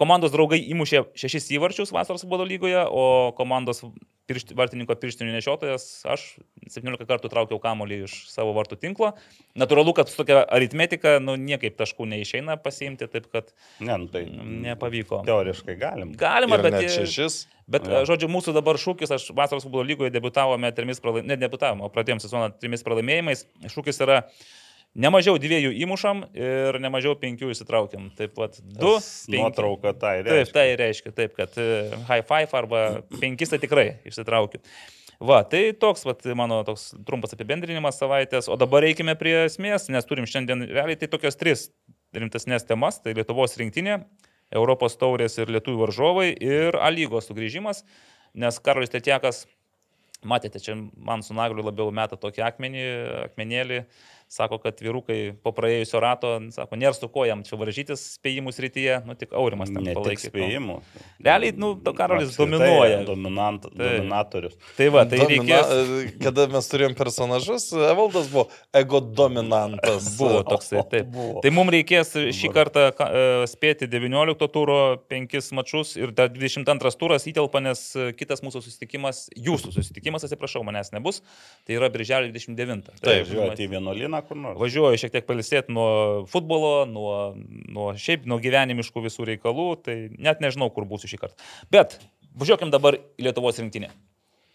komandos 0.00 0.34
draugai 0.34 0.60
įmušė 0.72 1.06
šešis 1.18 1.50
įvarčius 1.56 1.94
vasaros 1.94 2.24
futbolo 2.24 2.46
lygoje, 2.48 2.82
o 2.86 3.32
komandos 3.36 3.84
piršti, 4.26 4.56
vartininko 4.58 4.96
pirštinių 4.98 5.34
nešiotojas, 5.36 5.84
aš 6.10 6.24
17 6.72 7.06
kartų 7.06 7.30
traukiau 7.30 7.60
kamolį 7.62 8.00
iš 8.06 8.16
savo 8.30 8.54
vartų 8.56 8.78
tinklo. 8.82 9.12
Natūralu, 9.58 9.94
kad 9.96 10.10
su 10.10 10.18
tokia 10.18 10.40
aritmetika, 10.42 11.16
nu, 11.22 11.36
niekaip 11.38 11.76
taškų 11.78 12.08
neišeina 12.10 12.58
pasiimti, 12.62 13.08
taip 13.12 13.28
kad 13.32 13.52
ne, 13.78 13.94
nu, 14.02 14.10
tai 14.12 14.24
nepavyko. 14.66 15.22
Teoriškai 15.28 15.78
galim. 15.80 16.16
Galima, 16.18 16.58
Ir 16.58 16.66
bet 16.66 16.80
šešis. 16.96 17.44
Bet, 17.70 17.86
ja. 17.90 18.04
žodžiu, 18.06 18.28
mūsų 18.30 18.54
dabar 18.54 18.78
šūkis, 18.78 19.10
aš 19.14 19.30
vasaros 19.34 19.66
futbolo 19.66 19.86
lygoje 19.86 20.12
debutavome 20.14 20.70
trimis 20.74 21.02
pralaimėjimais, 21.02 21.32
ne 21.32 21.40
debutavome, 21.40 21.86
o 21.86 21.90
pradėjome 21.90 22.22
sezoną 22.22 22.52
trimis 22.62 22.86
pralaimėjimais. 22.86 23.42
Šūkis 23.72 24.02
yra 24.06 24.20
Nemažiau 24.96 25.36
dviejų 25.36 25.74
įmušam 25.84 26.22
ir 26.32 26.78
nemažiau 26.80 27.16
penkių 27.20 27.50
įsitraukiam. 27.52 28.08
Taip 28.16 28.32
pat 28.38 28.56
du. 28.64 28.94
Nuotrauka 29.34 29.92
tai 29.92 30.22
reiškia. 30.24 30.44
Taip, 30.46 30.52
tai 30.56 30.66
reiškia, 30.80 31.12
taip, 31.18 31.34
kad 31.36 31.58
e, 31.60 31.66
high 32.08 32.24
five 32.24 32.56
arba 32.56 32.84
penkis 33.20 33.52
tai 33.52 33.60
tikrai 33.60 33.90
išsitraukiu. 34.08 34.62
Va, 35.20 35.42
tai 35.48 35.70
toks 35.76 36.04
vat, 36.04 36.24
mano 36.36 36.62
toks 36.64 36.90
trumpas 37.08 37.32
apibendrinimas 37.32 37.96
savaitės, 38.00 38.50
o 38.52 38.56
dabar 38.60 38.84
reikime 38.84 39.14
prie 39.16 39.34
esmės, 39.46 39.88
nes 39.92 40.08
turim 40.08 40.28
šiandien 40.28 40.66
realiai 40.68 40.98
tai 41.00 41.08
tokias 41.12 41.40
tris 41.40 41.70
rimtesnės 42.16 42.64
temas, 42.68 43.00
tai 43.04 43.14
Lietuvos 43.16 43.56
rinktinė, 43.60 44.02
Europos 44.52 44.96
taurės 45.00 45.38
ir 45.40 45.52
lietuvių 45.52 45.86
varžovai 45.86 46.28
ir 46.32 46.76
A 46.80 46.90
lygos 46.92 47.30
sugrįžimas, 47.30 47.82
nes 48.36 48.60
Karolis 48.60 48.92
Tetiekas, 48.92 49.46
matėte, 50.24 50.60
čia 50.62 50.76
man 50.76 51.24
su 51.24 51.36
Nagliu 51.36 51.64
labiau 51.64 51.88
meta 51.94 52.18
tokį 52.20 52.44
akmenį, 52.50 52.84
akmenėlį, 53.30 53.80
sako, 54.28 54.58
kad 54.58 54.80
vyrukai 54.82 55.36
po 55.42 55.52
praėjusio 55.54 56.00
rato, 56.02 56.32
sako, 56.54 56.78
nėra 56.78 56.94
su 56.96 57.08
kojam 57.12 57.44
čia 57.46 57.58
varžytis 57.60 58.02
spėjimų 58.16 58.52
srityje, 58.54 58.98
nu 59.06 59.14
tik 59.18 59.34
Aurimas 59.38 59.70
ten 59.70 59.86
palaikė. 59.86 60.30
Spėjimų. 60.32 60.78
Realiai, 61.22 61.54
nu, 61.56 61.72
Karolis 61.96 62.34
dominuoja. 62.38 63.04
Dominant, 63.06 63.68
tai. 63.70 63.92
Dominatorius. 64.00 64.56
Tai 64.76 64.88
va, 64.94 65.04
tai 65.08 65.20
Domina, 65.22 65.60
reikės... 65.62 66.16
Kada 66.24 66.48
mes 66.50 66.70
turėjom 66.72 66.96
personažus, 66.98 67.68
Evaldas 67.76 68.30
buvo 68.32 68.48
ego 68.76 69.00
dominantas. 69.00 70.10
Buvo 70.18 70.42
toksai, 70.48 70.82
taip. 70.92 71.10
Buvo. 71.14 71.44
Tai 71.44 71.54
mums 71.54 71.74
reikės 71.76 72.12
šį 72.36 72.52
kartą 72.56 72.88
e, 72.90 73.24
spėti 73.50 73.88
19 73.90 74.50
turo 74.52 74.80
5 75.06 75.52
mačius 75.56 75.94
ir 76.00 76.12
dar 76.16 76.32
22 76.34 76.94
turas 76.98 77.28
įtelpa, 77.30 77.62
nes 77.62 77.86
kitas 78.18 78.42
mūsų 78.44 78.64
susitikimas, 78.66 79.26
jūsų 79.38 79.72
susitikimas, 79.78 80.26
atsiprašau, 80.26 80.64
manęs 80.66 80.92
nebus, 80.96 81.22
tai 81.66 81.78
yra 81.78 81.90
birželio 81.94 82.32
29. 82.34 82.90
Taip, 82.90 83.04
tai, 83.06 83.18
žiūrėti 83.28 83.66
į 83.66 83.72
vienuolyną 83.76 84.15
dieną 84.16 84.28
kur 84.28 84.36
nors. 84.36 84.58
Važiuoju 84.60 84.98
šiek 84.98 85.12
tiek 85.12 85.26
palisėti 85.26 85.72
nuo 85.72 86.26
futbolo, 86.26 86.86
nuo, 86.86 87.34
nuo 87.68 87.94
šiaip, 87.96 88.26
nuo 88.26 88.38
gyvenimiškų 88.38 89.02
visų 89.06 89.26
reikalų, 89.32 89.68
tai 89.82 89.96
net 90.18 90.40
nežinau, 90.40 90.70
kur 90.70 90.84
būsiu 90.84 91.08
šį 91.08 91.18
kartą. 91.20 91.36
Bet 91.70 92.00
važiuokim 92.36 92.70
dabar 92.70 92.96
į 92.96 93.28
Lietuvos 93.28 93.58
rinktinę. 93.58 93.90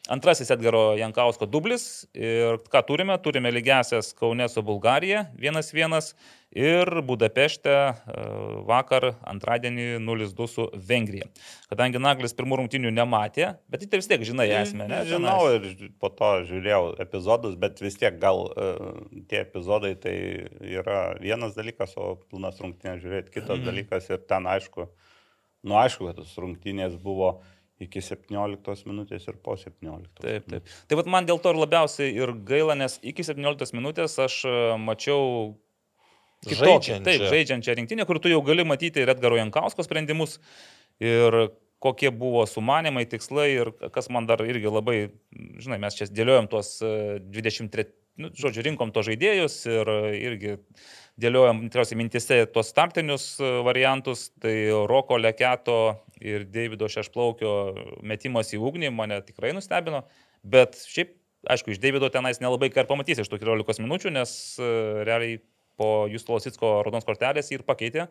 Antrasis 0.10 0.50
Edgaro 0.50 0.96
Jankausko 0.98 1.46
dublis 1.46 2.08
ir 2.17 2.58
ką 2.74 2.79
turime? 2.88 3.13
Turime 3.22 3.51
lygiasias 3.53 4.15
Kaune 4.17 4.48
su 4.50 4.63
Bulgarija 4.65 5.27
1-1 5.38 6.15
ir 6.58 6.89
Budapešte 7.05 7.70
e, 7.70 8.24
vakar 8.65 9.12
antradienį 9.29 10.00
0-2 10.01 10.48
su 10.50 10.65
Vengrija. 10.89 11.29
Kadangi 11.70 12.01
Naglis 12.01 12.34
pirmų 12.34 12.63
rungtinių 12.63 12.89
nematė, 12.98 13.51
bet 13.70 13.86
tai 13.86 14.01
vis 14.01 14.10
tiek 14.10 14.25
žinai 14.25 14.50
esmę, 14.63 14.89
ne? 14.89 15.03
Žinau 15.05 15.38
ir 15.53 15.70
po 16.01 16.10
to 16.10 16.34
žiūrėjau 16.50 16.81
epizodus, 17.05 17.55
bet 17.62 17.86
vis 17.86 18.01
tiek 18.01 18.17
gal 18.20 18.48
uh, 18.50 18.91
tie 19.29 19.43
epizodai 19.46 19.93
tai 20.01 20.17
yra 20.65 21.13
vienas 21.22 21.53
dalykas, 21.55 21.93
o 22.01 22.17
pilnas 22.25 22.58
rungtinės 22.60 23.05
žiūrėti 23.05 23.38
kitas 23.38 23.62
mm. 23.62 23.70
dalykas 23.70 24.10
ir 24.10 24.25
ten 24.25 24.50
aišku, 24.50 24.89
nu 25.70 25.77
aišku, 25.77 26.10
kad 26.10 26.24
tos 26.24 26.36
rungtinės 26.41 26.98
buvo 27.00 27.36
uh, 27.38 27.58
iki 27.81 28.03
17 28.05 28.88
minutės 28.89 29.25
ir 29.29 29.39
po 29.43 29.55
17. 29.59 30.11
Taip, 30.21 30.47
taip. 30.50 30.69
Tai 30.88 31.00
vat 31.00 31.09
man 31.09 31.27
dėl 31.29 31.41
to 31.41 31.53
ir 31.53 31.59
labiausiai 31.61 32.13
ir 32.13 32.33
gaila, 32.47 32.77
nes 32.79 33.00
iki 33.01 33.25
17 33.25 33.75
minutės 33.77 34.17
aš 34.21 34.41
e, 34.45 34.55
mačiau 34.81 35.55
kitokią, 36.45 37.01
taip, 37.05 37.25
žaidžiančią 37.29 37.77
rinktinę, 37.79 38.05
kur 38.09 38.21
tu 38.21 38.31
jau 38.31 38.41
gali 38.45 38.65
matyti 38.67 39.03
ir 39.03 39.13
Edgaro 39.13 39.38
Jankausko 39.39 39.85
sprendimus 39.85 40.39
ir 41.01 41.51
kokie 41.81 42.11
buvo 42.13 42.45
sumanimai, 42.45 43.07
tikslai 43.09 43.50
ir 43.55 43.71
kas 43.93 44.09
man 44.13 44.27
dar 44.29 44.43
irgi 44.45 44.69
labai, 44.69 45.00
žinai, 45.33 45.79
mes 45.81 45.97
čia 45.97 46.09
dėliojom 46.09 46.50
tuos 46.51 46.75
23, 46.81 47.85
e, 47.85 47.93
nu, 48.21 48.29
žodžiu, 48.38 48.65
rinkom 48.67 48.93
to 48.93 49.01
žaidėjus 49.07 49.55
ir 49.69 49.89
irgi 50.17 50.57
dėliojom 51.21 51.65
tikriausiai 51.65 52.00
mintise 52.00 52.38
tuos 52.53 52.69
startinius 52.73 53.25
e, 53.41 53.50
variantus, 53.65 54.29
tai 54.41 54.55
Roko 54.89 55.17
Leketo 55.21 55.79
ir 56.21 56.45
Davido 56.49 56.89
Šešplaukio 56.91 57.53
metimas 58.05 58.53
į 58.55 58.61
ugnį 58.61 58.91
mane 58.95 59.19
tikrai 59.25 59.53
nustebino, 59.57 60.03
bet 60.43 60.77
šiaip, 60.87 61.15
aišku, 61.49 61.73
iš 61.73 61.81
Davido 61.81 62.09
tenais 62.13 62.41
nelabai 62.43 62.71
ką 62.73 62.85
pamatysi 62.89 63.25
iš 63.25 63.31
tų 63.31 63.41
14 63.41 63.83
minučių, 63.83 64.13
nes 64.13 64.35
e, 64.61 64.69
realiai 65.07 65.41
po 65.81 66.07
Justo 66.11 66.35
Lositsko 66.35 66.79
raudonos 66.85 67.07
kortelės 67.07 67.49
jį 67.49 67.59
ir 67.59 67.65
pakeitė, 67.67 68.07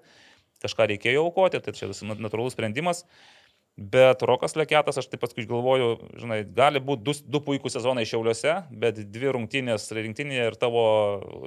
kažką 0.65 0.91
reikėjo 0.91 1.25
aukoti, 1.29 1.61
tai 1.63 1.75
čia 1.77 1.91
natūralus 2.03 2.57
sprendimas. 2.57 3.05
Bet 3.81 4.21
Rokas 4.29 4.53
Leketas, 4.61 4.99
aš 5.01 5.07
taip 5.09 5.23
paskui 5.23 5.47
galvoju, 5.49 5.95
žinai, 6.21 6.43
gali 6.53 6.83
būti 6.85 7.01
du, 7.07 7.15
du 7.33 7.41
puikūs 7.47 7.79
sezonai 7.79 8.03
šiauliuose, 8.05 8.59
bet 8.83 8.99
dvi 9.09 9.33
rungtynės 9.33 9.89
rinktinėje 9.97 10.51
ir 10.51 10.57
tavo 10.61 10.83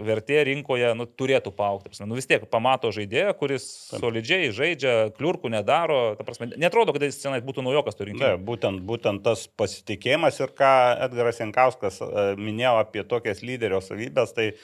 vertė 0.02 0.40
rinkoje 0.50 0.90
nu, 0.98 1.06
turėtų 1.06 1.54
paaukti. 1.54 1.94
Nu, 2.02 2.18
vis 2.18 2.26
tiek 2.32 2.48
pamato 2.50 2.90
žaidėją, 2.96 3.36
kuris 3.38 3.70
taip. 3.92 4.02
solidžiai 4.02 4.50
žaidžia, 4.50 4.96
kliurkų 5.14 5.54
nedaro. 5.54 6.02
Prasme, 6.26 6.50
netrodo, 6.58 6.98
kad 6.98 7.06
jis 7.06 7.22
senai 7.22 7.44
būtų 7.46 7.68
naujokas 7.70 8.02
turi 8.02 8.16
rinkti. 8.16 8.34
Būtent, 8.50 8.82
būtent 8.90 9.22
tas 9.30 9.46
pasitikėjimas 9.62 10.42
ir 10.42 10.58
ką 10.58 10.74
Edgaras 11.06 11.46
Jankauskas 11.46 12.02
e, 12.02 12.28
minėjo 12.42 12.80
apie 12.82 13.06
tokias 13.06 13.46
lyderio 13.46 13.78
savybės, 13.86 14.34
tai 14.34 14.56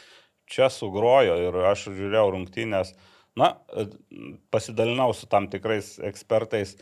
čia 0.49 0.73
sugrojo 0.73 1.37
ir 1.45 1.63
aš 1.69 1.91
žiūrėjau 1.93 2.29
rungtynės. 2.33 2.97
Na, 3.37 3.59
e, 3.77 3.91
pasidalinau 4.49 5.13
su 5.13 5.29
tam 5.29 5.53
tikrais 5.53 5.99
ekspertais 6.01 6.79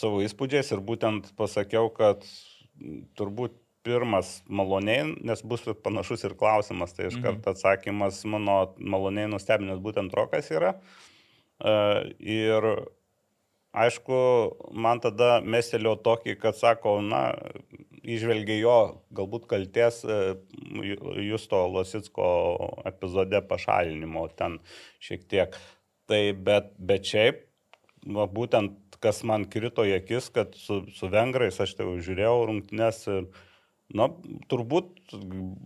savo 0.00 0.22
įspūdžiais 0.24 0.72
ir 0.74 0.82
būtent 0.84 1.32
pasakiau, 1.38 1.90
kad 1.94 2.24
turbūt 3.18 3.56
pirmas 3.86 4.40
maloniai, 4.50 5.14
nes 5.22 5.42
bus 5.46 5.62
panašus 5.84 6.26
ir 6.26 6.34
klausimas, 6.38 6.94
tai 6.96 7.06
iš 7.08 7.20
mhm. 7.20 7.24
karto 7.26 7.54
atsakymas 7.54 8.24
mano 8.26 8.58
maloniai 8.78 9.30
nustebinęs 9.30 9.82
būtent 9.82 10.14
rokas 10.16 10.50
yra. 10.50 10.74
E, 11.62 11.74
ir 12.18 12.66
aišku, 13.76 14.18
man 14.74 15.00
tada 15.04 15.38
mestelio 15.44 15.94
tokį, 16.02 16.34
kad 16.42 16.58
sako, 16.58 16.98
na, 17.04 17.28
išvelgia 18.06 18.58
jo 18.60 18.76
galbūt 19.16 19.46
kalties 19.50 20.02
e, 20.06 20.18
Justo 21.26 21.62
Lositsko 21.70 22.26
epizode 22.88 23.42
pašalinimo 23.50 24.26
ten 24.38 24.60
šiek 25.02 25.26
tiek. 25.30 25.58
Tai 26.06 26.20
bet, 26.46 26.70
bet 26.78 27.06
šiaip, 27.06 27.45
va, 28.04 28.26
būtent 28.26 28.98
kas 29.02 29.22
man 29.28 29.46
krito 29.50 29.84
į 29.86 29.96
akis, 30.00 30.30
kad 30.34 30.54
su, 30.58 30.82
su 30.96 31.10
vengrais 31.12 31.60
aš 31.60 31.76
tai 31.78 31.86
žiūrėjau 31.86 32.46
rungtynes 32.50 33.02
ir, 33.12 33.28
na, 33.94 34.08
turbūt 34.50 35.14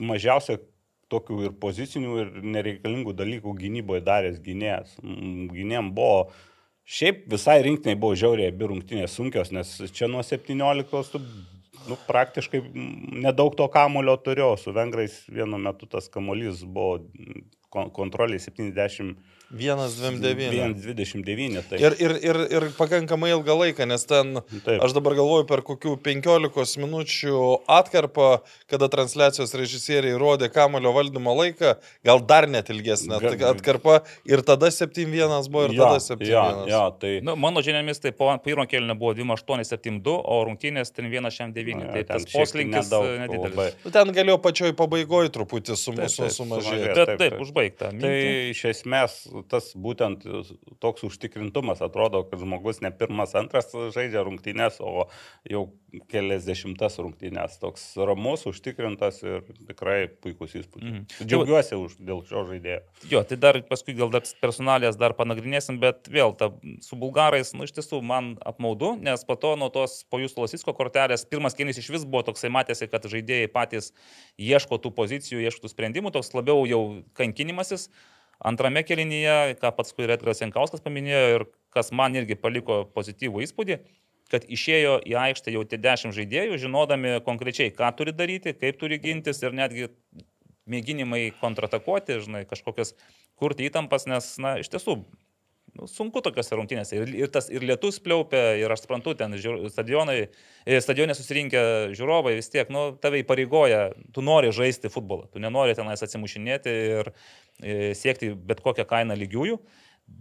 mažiausia 0.02 0.58
tokių 1.10 1.40
ir 1.48 1.54
pozicinių, 1.62 2.16
ir 2.22 2.34
nereikalingų 2.54 3.14
dalykų 3.18 3.54
gynyboje 3.58 4.04
daręs 4.06 4.38
gynėjas. 4.44 4.92
Gynėjim 5.02 5.90
buvo, 5.96 6.28
šiaip 6.86 7.24
visai 7.30 7.60
rinktiniai 7.66 7.98
buvo 7.98 8.18
žiauriai 8.18 8.52
abi 8.52 8.68
rungtynės 8.70 9.16
sunkios, 9.18 9.50
nes 9.54 9.72
čia 9.94 10.10
nuo 10.10 10.22
17 10.26 11.10
tu 11.10 11.22
nu, 11.88 11.96
praktiškai 12.06 12.60
nedaug 13.24 13.56
to 13.58 13.66
kamulio 13.72 14.16
turėjau, 14.20 14.54
su 14.60 14.74
vengrais 14.76 15.22
vienu 15.30 15.58
metu 15.58 15.88
tas 15.90 16.10
kamolys 16.12 16.62
buvo 16.62 17.00
kontroliai 17.70 18.42
70 18.42 19.16
1,29. 19.54 20.74
1,29. 20.74 21.62
Tai. 21.68 21.78
Ir, 21.78 21.94
ir, 21.98 22.12
ir, 22.22 22.38
ir 22.54 22.66
pakankamai 22.78 23.32
ilgą 23.34 23.56
laiką, 23.58 23.86
nes 23.90 24.04
ten, 24.06 24.38
taip. 24.62 24.78
aš 24.78 24.94
dabar 24.94 25.16
galvoju, 25.18 25.46
per 25.50 25.64
kokių 25.66 25.96
15 26.04 26.78
minučių 26.78 27.40
atkarpą, 27.66 28.28
kada 28.70 28.86
transliacijos 28.92 29.50
režisieriai 29.58 30.14
rodė 30.20 30.52
kamulio 30.54 30.92
valdymo 30.94 31.34
laiką, 31.40 31.72
gal 32.06 32.22
dar 32.22 32.46
net 32.50 32.70
ilgesnė 32.70 33.18
atkarpa 33.50 34.04
ir 34.28 34.44
tada 34.46 34.70
7-1 34.70 35.50
buvo 35.50 35.66
ir 35.66 35.74
ja, 35.74 35.88
tada 35.88 36.04
7-1. 36.04 36.30
Ja, 36.30 36.44
ja, 36.70 36.84
tai... 36.94 37.16
nu, 37.26 37.34
mano 37.34 37.64
žiniomis, 37.66 37.98
tai 38.06 38.14
po 38.14 38.30
pirmo 38.44 38.68
kelnio 38.70 38.94
buvo 39.02 39.16
2-8-7-2, 39.18 40.14
o 40.14 40.38
rungtynės 40.46 40.94
ten 40.94 41.10
1-9. 41.10 41.90
Tai 41.90 42.04
tas 42.06 42.28
poslinkis 42.30 42.94
nedidelis. 42.94 43.82
Nu, 43.82 43.94
ten 43.98 44.14
galėjo 44.14 44.38
pačioj 44.46 44.76
pabaigoje 44.78 45.34
truputį 45.34 45.74
su 45.74 45.98
mūsų 45.98 46.30
sumažėti. 46.38 46.94
Taip, 46.94 47.16
taip, 47.16 47.18
taip, 47.18 47.38
užbaigti 47.42 47.59
užbaigta. 47.60 47.90
Tai 48.00 48.14
iš 48.50 48.64
esmės 48.70 49.16
tas 49.50 49.72
būtent 49.74 50.24
toks 50.82 51.04
užtikrintumas 51.08 51.82
atrodo, 51.84 52.24
kad 52.28 52.40
žmogus 52.40 52.80
ne 52.84 52.90
pirmas, 52.90 53.34
antras 53.38 53.70
žaidžia 53.72 54.24
rungtynės, 54.26 54.80
o 54.80 55.08
jau 55.48 55.68
kelias 56.10 56.46
dešimtas 56.46 56.98
rungtynės. 57.00 57.58
Toks 57.60 57.84
ramus, 57.98 58.46
užtikrintas 58.48 59.22
ir 59.24 59.44
tikrai 59.68 60.08
puikus 60.08 60.54
įspūdis. 60.58 60.86
Mhm. 60.86 61.26
Džiaugiuosi 61.26 61.78
už, 61.78 61.96
dėl 61.98 62.22
šio 62.28 62.44
žaidėjo. 62.50 62.80
Jo, 63.10 63.22
tai 63.26 63.38
dar 63.40 63.60
paskui 63.68 63.96
gal 63.98 64.12
dar 64.12 64.24
personalės 64.42 64.98
dar 65.00 65.14
panagrinėsim, 65.18 65.80
bet 65.82 66.10
vėl 66.10 66.34
ta, 66.38 66.52
su 66.84 66.98
bulgarais, 67.00 67.52
nu 67.56 67.66
iš 67.66 67.74
tiesų 67.76 68.00
man 68.06 68.34
apmaudu, 68.46 68.94
nes 69.00 69.24
po 69.26 69.36
to 69.40 69.56
nuo 69.60 69.70
tos 69.72 70.02
po 70.10 70.20
jūsų 70.22 70.46
Lasisko 70.46 70.74
kortelės 70.76 71.26
pirmas 71.28 71.56
kėlinys 71.58 71.80
iš 71.82 71.90
vis 71.92 72.06
buvo 72.06 72.22
toksai 72.30 72.52
matėsi, 72.52 72.88
kad 72.90 73.04
žaidėjai 73.10 73.50
patys 73.52 73.90
ieško 74.40 74.78
tų 74.80 74.92
pozicijų, 74.96 75.42
ieško 75.44 75.66
tų 75.66 75.72
sprendimų, 75.74 76.12
toks 76.14 76.32
labiau 76.36 76.64
jau 76.68 76.80
kankinimasis. 77.50 77.90
Antrame 78.40 78.82
kelinyje, 78.84 79.56
ką 79.60 79.70
pats 79.76 79.92
Kuiretras 79.92 80.40
Jankauskas 80.40 80.80
paminėjo 80.80 81.24
ir 81.34 81.42
kas 81.74 81.92
man 81.92 82.14
irgi 82.16 82.38
paliko 82.40 82.86
pozityvų 82.94 83.42
įspūdį, 83.44 83.76
kad 84.32 84.46
išėjo 84.48 85.02
į 85.04 85.14
aikštę 85.14 85.52
jau 85.52 85.64
tie 85.68 85.76
dešimt 85.76 86.14
žaidėjų, 86.16 86.56
žinodami 86.56 87.20
konkrečiai, 87.26 87.70
ką 87.70 87.90
turi 87.98 88.14
daryti, 88.16 88.54
kaip 88.56 88.78
turi 88.80 88.98
gintis 88.98 89.42
ir 89.42 89.52
netgi 89.52 89.90
mėginimai 90.70 91.34
kontratakuoti, 91.40 92.16
žinai, 92.24 92.46
kažkokias 92.48 92.94
kurti 93.36 93.68
įtampas, 93.68 94.06
nes, 94.08 94.38
na, 94.40 94.56
iš 94.62 94.72
tiesų, 94.72 95.02
nu, 95.78 95.88
sunku 95.90 96.22
tokiuose 96.24 96.56
rungtynėse. 96.58 96.96
Ir, 96.98 97.12
ir 97.22 97.32
tas 97.32 97.50
ir 97.52 97.64
lietus 97.66 98.00
pliaupia, 98.04 98.54
ir 98.60 98.72
aš 98.72 98.84
suprantu, 98.84 99.14
ten 99.18 99.36
stadionai, 99.72 100.16
e, 100.64 100.80
stadionė 100.84 101.16
susirinkę 101.18 101.62
žiūrovai 101.98 102.36
vis 102.38 102.50
tiek, 102.52 102.70
nu, 102.74 102.90
tave 103.02 103.22
įpareigoja, 103.24 103.82
tu 104.14 104.24
nori 104.26 104.52
žaisti 104.54 104.92
futbolą, 104.92 105.28
tu 105.32 105.42
nenori 105.42 105.76
tenais 105.78 106.02
atsimušinėti 106.06 106.74
ir 106.96 107.12
e, 107.12 107.78
siekti 107.98 108.32
bet 108.34 108.64
kokią 108.64 108.88
kainą 108.90 109.18
lygiųjų, 109.20 109.60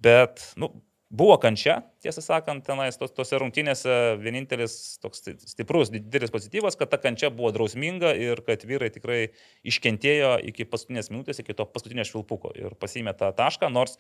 bet, 0.05 0.43
nu, 0.61 0.73
Buvo 1.09 1.39
kančia, 1.41 1.79
tiesą 2.05 2.21
sakant, 2.21 2.61
tenais 2.67 2.99
tos, 3.01 3.09
tose 3.17 3.37
rungtynėse 3.41 3.93
vienintelis 4.21 4.75
toks 5.01 5.23
stiprus, 5.49 5.89
didelis 5.89 6.29
pozityvas, 6.29 6.77
kad 6.77 6.91
ta 6.91 6.99
kančia 7.01 7.31
buvo 7.33 7.49
drausminga 7.55 8.11
ir 8.13 8.43
kad 8.45 8.61
vyrai 8.69 8.91
tikrai 8.93 9.17
iškentėjo 9.65 10.35
iki 10.51 10.67
paskutinės 10.69 11.09
minutės, 11.09 11.41
iki 11.41 11.55
to 11.57 11.65
paskutinio 11.65 12.05
švilpuko 12.05 12.53
ir 12.53 12.77
pasimė 12.77 13.15
tą 13.17 13.31
tašką, 13.33 13.71
nors 13.73 13.97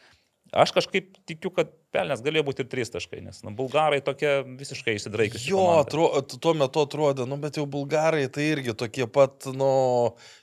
Aš 0.49 0.71
kažkaip 0.73 1.11
tikiu, 1.29 1.51
kad 1.53 1.69
pelnės 1.93 2.23
galėjo 2.25 2.47
būti 2.47 2.63
ir 2.63 2.69
trys 2.71 2.89
taškai, 2.89 3.19
nes 3.21 3.43
nu, 3.45 3.51
bulgarai 3.53 3.99
tokie 4.01 4.39
visiškai 4.57 4.95
įsidraikius. 4.97 5.43
Jo, 5.45 5.61
atro, 5.77 6.07
tuo 6.41 6.55
metu 6.57 6.81
atrodė, 6.81 7.27
nu, 7.29 7.37
bet 7.41 7.59
jau 7.59 7.67
bulgarai 7.69 8.23
tai 8.33 8.47
irgi 8.55 8.73
tokie 8.77 9.05
pat, 9.05 9.45
nu, 9.53 9.69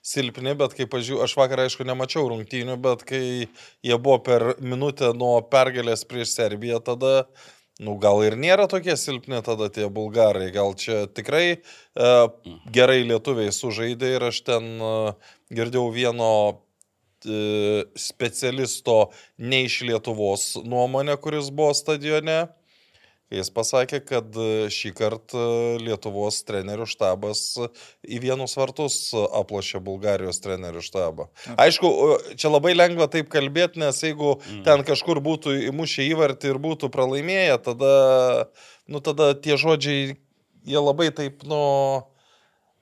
silpni, 0.07 0.55
bet 0.59 0.77
kaip 0.79 0.95
aš, 0.95 1.11
aš 1.27 1.35
vakar 1.41 1.65
aišku 1.65 1.87
nemačiau 1.89 2.29
rungtynių, 2.31 2.77
bet 2.85 3.03
kai 3.09 3.25
jie 3.27 3.99
buvo 3.99 4.21
per 4.29 4.53
minutę 4.63 5.11
nuo 5.19 5.41
pergalės 5.51 6.07
prieš 6.07 6.37
Serbiją, 6.37 6.79
tada, 6.87 7.25
nu, 7.83 7.97
gal 8.03 8.23
ir 8.27 8.39
nėra 8.39 8.69
tokie 8.71 8.95
silpni 9.01 9.43
tada 9.47 9.73
tie 9.75 9.89
bulgarai, 9.91 10.53
gal 10.55 10.77
čia 10.79 11.09
tikrai 11.11 11.47
e, 11.51 11.59
gerai 12.79 13.03
lietuviai 13.11 13.51
sužaidė 13.51 14.15
ir 14.21 14.29
aš 14.31 14.45
ten 14.47 14.71
e, 14.79 14.95
girdėjau 15.51 15.91
vieno 15.99 16.31
specialisto 17.97 19.11
ne 19.39 19.65
iš 19.65 19.81
Lietuvos 19.89 20.55
nuomonę, 20.65 21.17
kuris 21.23 21.51
buvo 21.51 21.75
stadione. 21.75 22.47
Jis 23.27 23.49
pasakė, 23.51 23.99
kad 24.07 24.37
šį 24.71 24.93
kartą 24.95 25.47
Lietuvos 25.83 26.45
trenerių 26.47 26.85
štabas 26.87 27.41
į 28.07 28.21
vienus 28.23 28.55
vartus 28.55 28.99
aplošė 29.17 29.81
Bulgarijos 29.83 30.39
trenerių 30.45 30.85
štabą. 30.87 31.27
Aišku, 31.59 31.91
čia 32.39 32.53
labai 32.53 32.77
lengva 32.77 33.09
taip 33.11 33.27
kalbėti, 33.33 33.83
nes 33.83 33.99
jeigu 34.05 34.37
mm. 34.37 34.61
ten 34.69 34.87
kažkur 34.87 35.19
būtų 35.27 35.57
įmušę 35.73 36.07
įvartį 36.13 36.53
ir 36.53 36.63
būtų 36.69 36.93
pralaimėję, 36.95 37.59
tada, 37.67 37.97
nu, 38.87 39.03
tada 39.03 39.33
tie 39.35 39.59
žodžiai, 39.59 40.15
jie 40.63 40.79
labai 40.79 41.11
taip, 41.11 41.43
nu, 41.51 41.59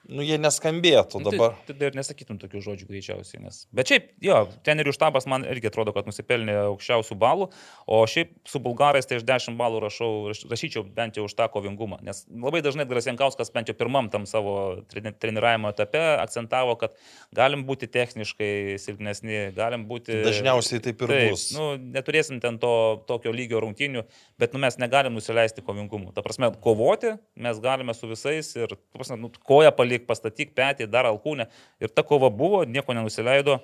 nu, 0.08 0.22
jie 0.24 0.36
neskambėtų 0.40 1.20
nu, 1.20 1.30
dabar. 1.30 1.54
Tai, 1.66 1.74
tai 1.78 1.88
ir 1.88 1.96
nesakytum 1.96 2.38
tokių 2.42 2.60
žodžių 2.64 2.88
greičiausiai. 2.88 3.40
Nes... 3.44 3.62
Bet 3.74 3.90
šiaip, 3.90 4.10
jo, 4.24 4.40
tenerių 4.66 4.92
štabas 4.94 5.26
man 5.30 5.46
irgi 5.48 5.70
atrodo, 5.70 5.94
kad 5.96 6.08
nusipelnė 6.08 6.56
aukščiausių 6.68 7.16
balų, 7.20 7.48
o 7.88 8.00
šiaip 8.10 8.34
su 8.48 8.60
bulgarais 8.62 9.08
tai 9.08 9.18
aš 9.20 9.26
10 9.28 9.58
balų 9.60 9.80
rašau, 9.86 10.10
rašyčiau 10.50 10.84
bent 10.96 11.18
jau 11.18 11.24
už 11.28 11.36
tą 11.38 11.48
kovingumą. 11.52 12.00
Nes 12.04 12.24
labai 12.28 12.60
dažnai 12.64 12.86
Grasienkauskas 12.90 13.52
bent 13.54 13.72
jau 13.72 13.76
pirmam 13.78 14.10
tam 14.12 14.28
savo 14.28 14.84
treniravimo 14.92 15.72
etape 15.72 16.02
akcentavo, 16.20 16.76
kad 16.80 16.94
galim 17.34 17.64
būti 17.68 17.88
techniškai 17.90 18.76
silpnesni, 18.82 19.48
galim 19.56 19.88
būti... 19.90 20.20
Dažniausiai 20.26 20.84
taip 20.84 21.04
ir 21.06 21.14
taip, 21.14 21.34
bus. 21.34 21.48
Nu, 21.56 21.72
neturėsim 21.96 22.42
ten 22.44 22.60
to 22.62 22.74
tokio 23.08 23.32
lygio 23.34 23.62
rungtinių, 23.64 24.04
bet 24.40 24.54
nu, 24.54 24.62
mes 24.66 24.78
negalim 24.82 25.16
nusileisti 25.16 25.64
kovingumu. 25.64 26.12
Ta 26.14 26.24
prasme, 26.24 26.52
kovoti 26.64 27.16
mes 27.40 27.58
galime 27.64 27.96
su 27.96 28.08
visais 28.10 28.52
ir, 28.58 28.76
ta 28.76 29.00
prasme, 29.00 29.18
nu, 29.20 29.32
koja 29.44 29.72
palikti 29.74 29.93
palik, 29.94 30.06
pastatyk 30.08 30.54
petį, 30.54 30.88
dar 30.90 31.06
alkūnę. 31.06 31.48
Ir 31.80 31.88
ta 31.88 32.02
kova 32.02 32.30
buvo, 32.30 32.64
nieko 32.64 32.94
nenusileido. 32.94 33.60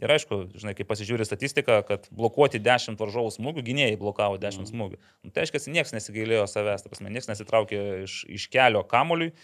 Ir 0.00 0.08
aišku, 0.08 0.56
žinai, 0.56 0.72
kai 0.74 0.86
pasižiūri 0.88 1.26
statistiką, 1.26 1.82
kad 1.84 2.06
blokuoti 2.10 2.58
10 2.58 2.96
varžovų 2.96 3.34
smūgių, 3.34 3.64
gynėjai 3.66 3.98
blokavo 4.00 4.38
10 4.40 4.62
mm. 4.62 4.70
smūgių. 4.70 5.00
Nu, 5.24 5.30
tai 5.30 5.44
aiškiai, 5.44 5.72
niekas 5.74 5.92
nesigailėjo 5.92 6.46
savęs, 6.48 6.82
ta 6.82 6.88
prasme, 6.88 7.10
niekas 7.12 7.28
nesitraukė 7.28 8.04
iš, 8.06 8.24
iš 8.24 8.46
kelio 8.48 8.80
kamuoliui. 8.88 9.34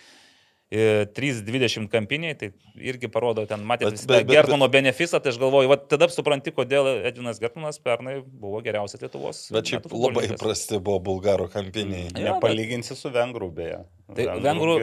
3,20 0.72 1.87
kampiniai, 1.87 2.35
tai 2.35 2.48
irgi 2.83 3.07
parodo, 3.07 3.44
ten 3.46 3.62
matėte 3.62 4.18
Gertmano 4.26 4.66
benefisą, 4.66 5.20
tai 5.22 5.31
aš 5.31 5.38
galvoju, 5.38 5.70
va, 5.70 5.76
tada 5.79 6.09
supranti, 6.11 6.50
kodėl 6.50 6.88
Edvinas 7.07 7.38
Gertmanas 7.38 7.79
pernai 7.79 8.16
buvo 8.26 8.59
geriausias 8.66 9.05
Lietuvos. 9.05 9.44
Bet 9.55 9.70
šiaip 9.70 9.87
labai 9.94 10.26
prasti 10.35 10.81
buvo 10.83 10.98
bulgarų 11.07 11.46
kampiniai. 11.55 12.11
Ja, 12.11 12.35
Nepalyginsi 12.35 12.96
bet... 12.96 13.02
su 13.05 13.14
vengrų 13.14 13.52
beje. 13.55 13.81
Tai 14.18 14.29
vengrų, 14.42 14.76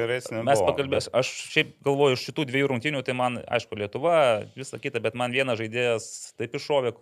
mes 0.47 0.63
pakalbėsime, 0.63 1.13
aš 1.19 1.35
šiaip 1.51 1.75
galvoju, 1.83 2.15
iš 2.15 2.27
šitų 2.29 2.47
dviejų 2.47 2.71
rungtynių, 2.71 3.03
tai 3.03 3.19
man, 3.19 3.41
aišku, 3.43 3.75
Lietuva, 3.83 4.17
visa 4.55 4.79
kita, 4.79 5.03
bet 5.03 5.19
man 5.19 5.35
vienas 5.35 5.59
žaidėjas 5.59 6.11
taip 6.39 6.55
iššovė, 6.59 6.95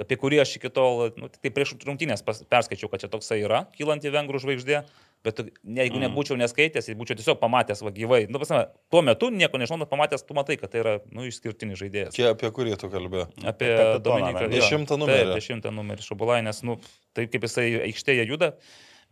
apie 0.00 0.16
kurį 0.20 0.44
aš 0.44 0.58
iki 0.60 0.68
tol, 0.72 1.08
nu, 1.20 1.28
tai 1.32 1.52
prieš 1.52 1.78
rungtynės 1.84 2.24
perskaičiau, 2.24 2.92
kad 2.92 3.00
čia 3.00 3.12
toksai 3.12 3.40
yra, 3.44 3.64
kylanti 3.76 4.12
vengrų 4.12 4.44
žvaigždė. 4.44 4.84
Bet 5.24 5.40
ne, 5.44 5.82
jeigu 5.82 5.98
mm. 5.98 6.04
nebūčiau 6.06 6.36
neskaitęs, 6.40 6.86
būčiau 6.96 7.18
tiesiog 7.18 7.40
pamatęs 7.42 7.82
va, 7.84 7.90
gyvai, 7.92 8.22
nu, 8.32 8.40
pasame, 8.40 8.70
tuo 8.92 9.02
metu 9.04 9.28
nieko 9.34 9.58
nežinau, 9.60 9.88
pamatęs, 9.90 10.24
tu 10.24 10.36
matai, 10.36 10.56
kad 10.60 10.72
tai 10.72 10.80
yra 10.80 10.94
nu, 11.12 11.26
išskirtinis 11.28 11.76
žaidėjas. 11.76 12.14
Kie, 12.16 12.24
apie 12.30 12.48
kurį 12.56 12.78
tu 12.80 12.88
kalbėjai? 12.92 13.26
Apie 13.52 13.74
Dominiką. 14.00 14.46
Dešimtą 14.48 14.96
numerį. 15.00 15.26
Taip, 15.26 15.34
dešimtą 15.42 15.74
numerį 15.76 16.06
Šabulai, 16.06 16.38
nes, 16.46 16.62
nu, 16.64 16.78
taip 17.16 17.34
kaip 17.34 17.44
jisai 17.44 17.66
aikštėje 17.90 18.24
juda. 18.30 18.54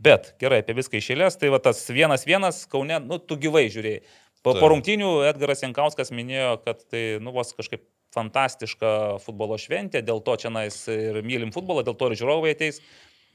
Bet 0.01 0.33
gerai, 0.41 0.63
apie 0.63 0.79
viską 0.79 0.97
išėlės, 0.97 1.37
tai 1.37 1.53
va 1.53 1.61
tas 1.61 1.83
vienas 1.93 2.25
vienas, 2.25 2.63
Kaune, 2.73 3.03
nu, 3.05 3.21
tu 3.21 3.37
gyvai 3.37 3.67
žiūrėjai. 3.75 4.01
Po, 4.47 4.55
po 4.55 4.71
rungtinių 4.71 5.11
Edgaras 5.29 5.61
Jankauskas 5.65 6.15
minėjo, 6.15 6.55
kad 6.65 6.81
tai, 6.89 7.03
nu, 7.21 7.35
vos 7.35 7.51
kažkaip 7.59 7.85
fantastiška 8.15 9.19
futbolo 9.25 9.59
šventė, 9.61 10.01
dėl 10.07 10.23
to 10.25 10.39
čia 10.41 10.53
nais 10.55 10.79
ir 10.89 11.21
mylim 11.27 11.53
futbolą, 11.53 11.85
dėl 11.85 11.99
to 11.99 12.09
ir 12.09 12.17
žiūrovai 12.23 12.55
ateis. 12.55 12.81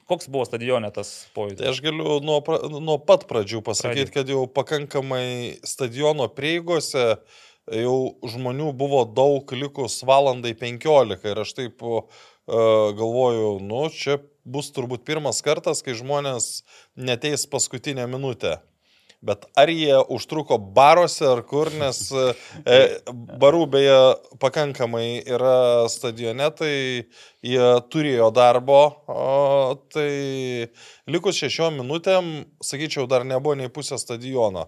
Koks 0.10 0.28
buvo 0.32 0.44
stadione 0.48 0.89
tas 0.94 1.12
pojūtis? 1.36 1.62
Tai 1.62 1.72
aš 1.72 1.80
galiu 1.86 2.20
nuo, 2.24 2.39
nuo 2.84 2.98
pat 3.00 3.24
pradžių 3.30 3.63
pasakyti, 3.63 4.12
kad 4.16 4.30
jau 4.30 4.44
pakankamai 4.52 5.60
stadiono 5.68 6.28
prieigose 6.32 7.16
jau 7.72 7.98
žmonių 8.28 8.74
buvo 8.76 9.06
daug 9.08 9.54
likus 9.56 10.02
valandai 10.08 10.52
15 10.60 11.30
ir 11.32 11.42
aš 11.46 11.56
taip 11.56 11.86
uh, 11.88 12.04
galvoju, 12.48 13.56
nu, 13.63 13.86
čia 13.96 14.20
bus 14.44 14.74
turbūt 14.76 15.06
pirmas 15.08 15.39
kartas, 15.46 15.84
kai 15.86 15.96
žmonės 15.96 16.63
neteis 17.00 17.48
paskutinę 17.48 18.08
minutę. 18.12 18.60
Bet 19.23 19.45
ar 19.55 19.69
jie 19.71 19.95
užtruko 20.12 20.57
baruose 20.75 21.23
ar 21.29 21.41
kur, 21.47 21.69
nes 21.79 21.99
e, 22.12 22.79
barų 23.39 23.63
beje 23.71 23.97
pakankamai 24.43 25.23
yra 25.23 25.88
stadione, 25.91 26.49
tai 26.57 26.73
jie 27.39 27.69
turėjo 27.93 28.27
darbo, 28.36 28.81
o, 29.07 29.77
tai 29.95 30.09
likus 31.07 31.39
šešiom 31.39 31.79
minutėm, 31.79 32.33
sakyčiau, 32.59 33.07
dar 33.07 33.23
nebuvo 33.27 33.55
nei 33.59 33.71
pusė 33.71 33.99
stadiono. 34.01 34.67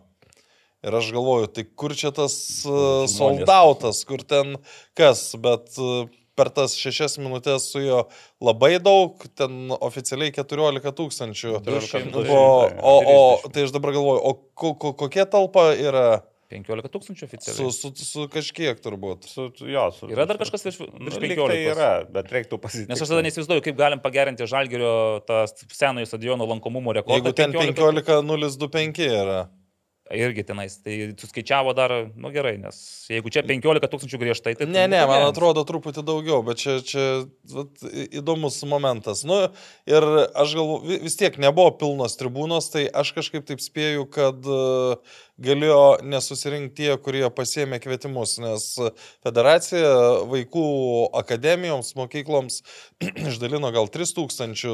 Ir 0.85 0.95
aš 0.95 1.11
galvoju, 1.15 1.49
tai 1.51 1.65
kur 1.65 1.95
čia 1.97 2.13
tas 2.15 2.35
soldautas, 3.11 4.03
kur 4.07 4.21
ten 4.23 4.55
kas, 4.95 5.31
bet 5.41 5.75
per 6.35 6.51
tas 6.53 6.75
šešias 6.77 7.17
minutės 7.21 7.69
su 7.71 7.81
juo 7.83 8.03
labai 8.43 8.75
daug, 8.83 9.23
ten 9.39 9.73
oficialiai 9.75 10.35
14 10.35 10.95
tūkstančių. 10.99 11.57
O, 11.57 12.45
o, 12.75 12.95
o 13.15 13.19
tai 13.49 13.65
aš 13.67 13.75
dabar 13.75 13.95
galvoju, 13.95 14.21
o 14.21 14.37
ko, 14.53 14.75
ko, 14.79 14.95
kokia 15.05 15.27
talpa 15.29 15.71
yra? 15.79 16.07
15 16.51 16.91
tūkstančių 16.93 17.25
oficialiai. 17.25 17.71
Su, 17.73 17.89
su, 17.89 18.05
su 18.05 18.27
kažkiek 18.31 18.79
turbūt. 18.83 19.25
Su, 19.29 19.47
jo, 19.65 19.87
su, 19.95 20.09
yra 20.13 20.27
dar 20.29 20.37
kažkas 20.41 20.67
virš, 20.67 20.79
virš 20.85 21.17
15. 21.23 21.39
Nu, 21.41 21.47
tai 21.49 21.59
yra, 21.63 21.91
bet 22.05 22.29
reiktų 22.35 22.59
pasitikti. 22.61 22.91
Nes 22.91 23.01
aš 23.01 23.11
tada 23.11 23.23
neįsivaizduoju, 23.25 23.65
kaip 23.65 23.79
galim 23.79 24.01
pagerinti 24.03 24.47
Žalgerio 24.49 24.93
tą 25.25 25.43
senojo 25.49 26.09
stadiono 26.09 26.47
lankomumo 26.51 26.93
rekordą. 26.99 27.17
Jeigu 27.17 27.33
ten 27.37 27.55
15.025 27.55 29.07
yra. 29.09 29.39
Irgi 30.13 30.43
tenais. 30.45 30.77
Tai 30.83 30.95
suskaičiavo 31.17 31.73
dar, 31.77 31.93
nu 32.15 32.29
gerai, 32.33 32.55
nes 32.61 32.77
jeigu 33.09 33.31
čia 33.33 33.41
15 33.47 33.89
tūkstančių 33.89 34.19
griežtai, 34.21 34.53
tai... 34.57 34.67
Ne, 34.69 34.85
ne, 34.91 35.01
man 35.09 35.25
atrodo 35.25 35.65
truputį 35.67 36.05
daugiau, 36.05 36.41
bet 36.45 36.61
čia, 36.61 36.77
čia 36.85 37.05
vat, 37.53 37.85
įdomus 38.05 38.59
momentas. 38.69 39.23
Nu, 39.27 39.41
ir 39.89 40.07
aš 40.37 40.55
galvoju, 40.59 41.01
vis 41.05 41.17
tiek 41.19 41.39
nebuvo 41.41 41.73
pilnos 41.79 42.17
tribūnos, 42.19 42.69
tai 42.73 42.85
aš 42.89 43.15
kažkaip 43.17 43.47
taip 43.49 43.63
spėju, 43.65 44.05
kad 44.13 44.49
galėjo 45.41 45.81
nesusirinkti 46.07 46.75
tie, 46.75 46.95
kurie 47.01 47.23
pasėmė 47.33 47.79
kvietimus, 47.83 48.37
nes 48.43 48.65
federacija 49.23 49.91
vaikų 50.31 50.65
akademijoms, 51.21 51.93
mokykloms 51.99 52.61
išdalino 53.29 53.71
gal 53.75 53.89
3000. 53.91 54.65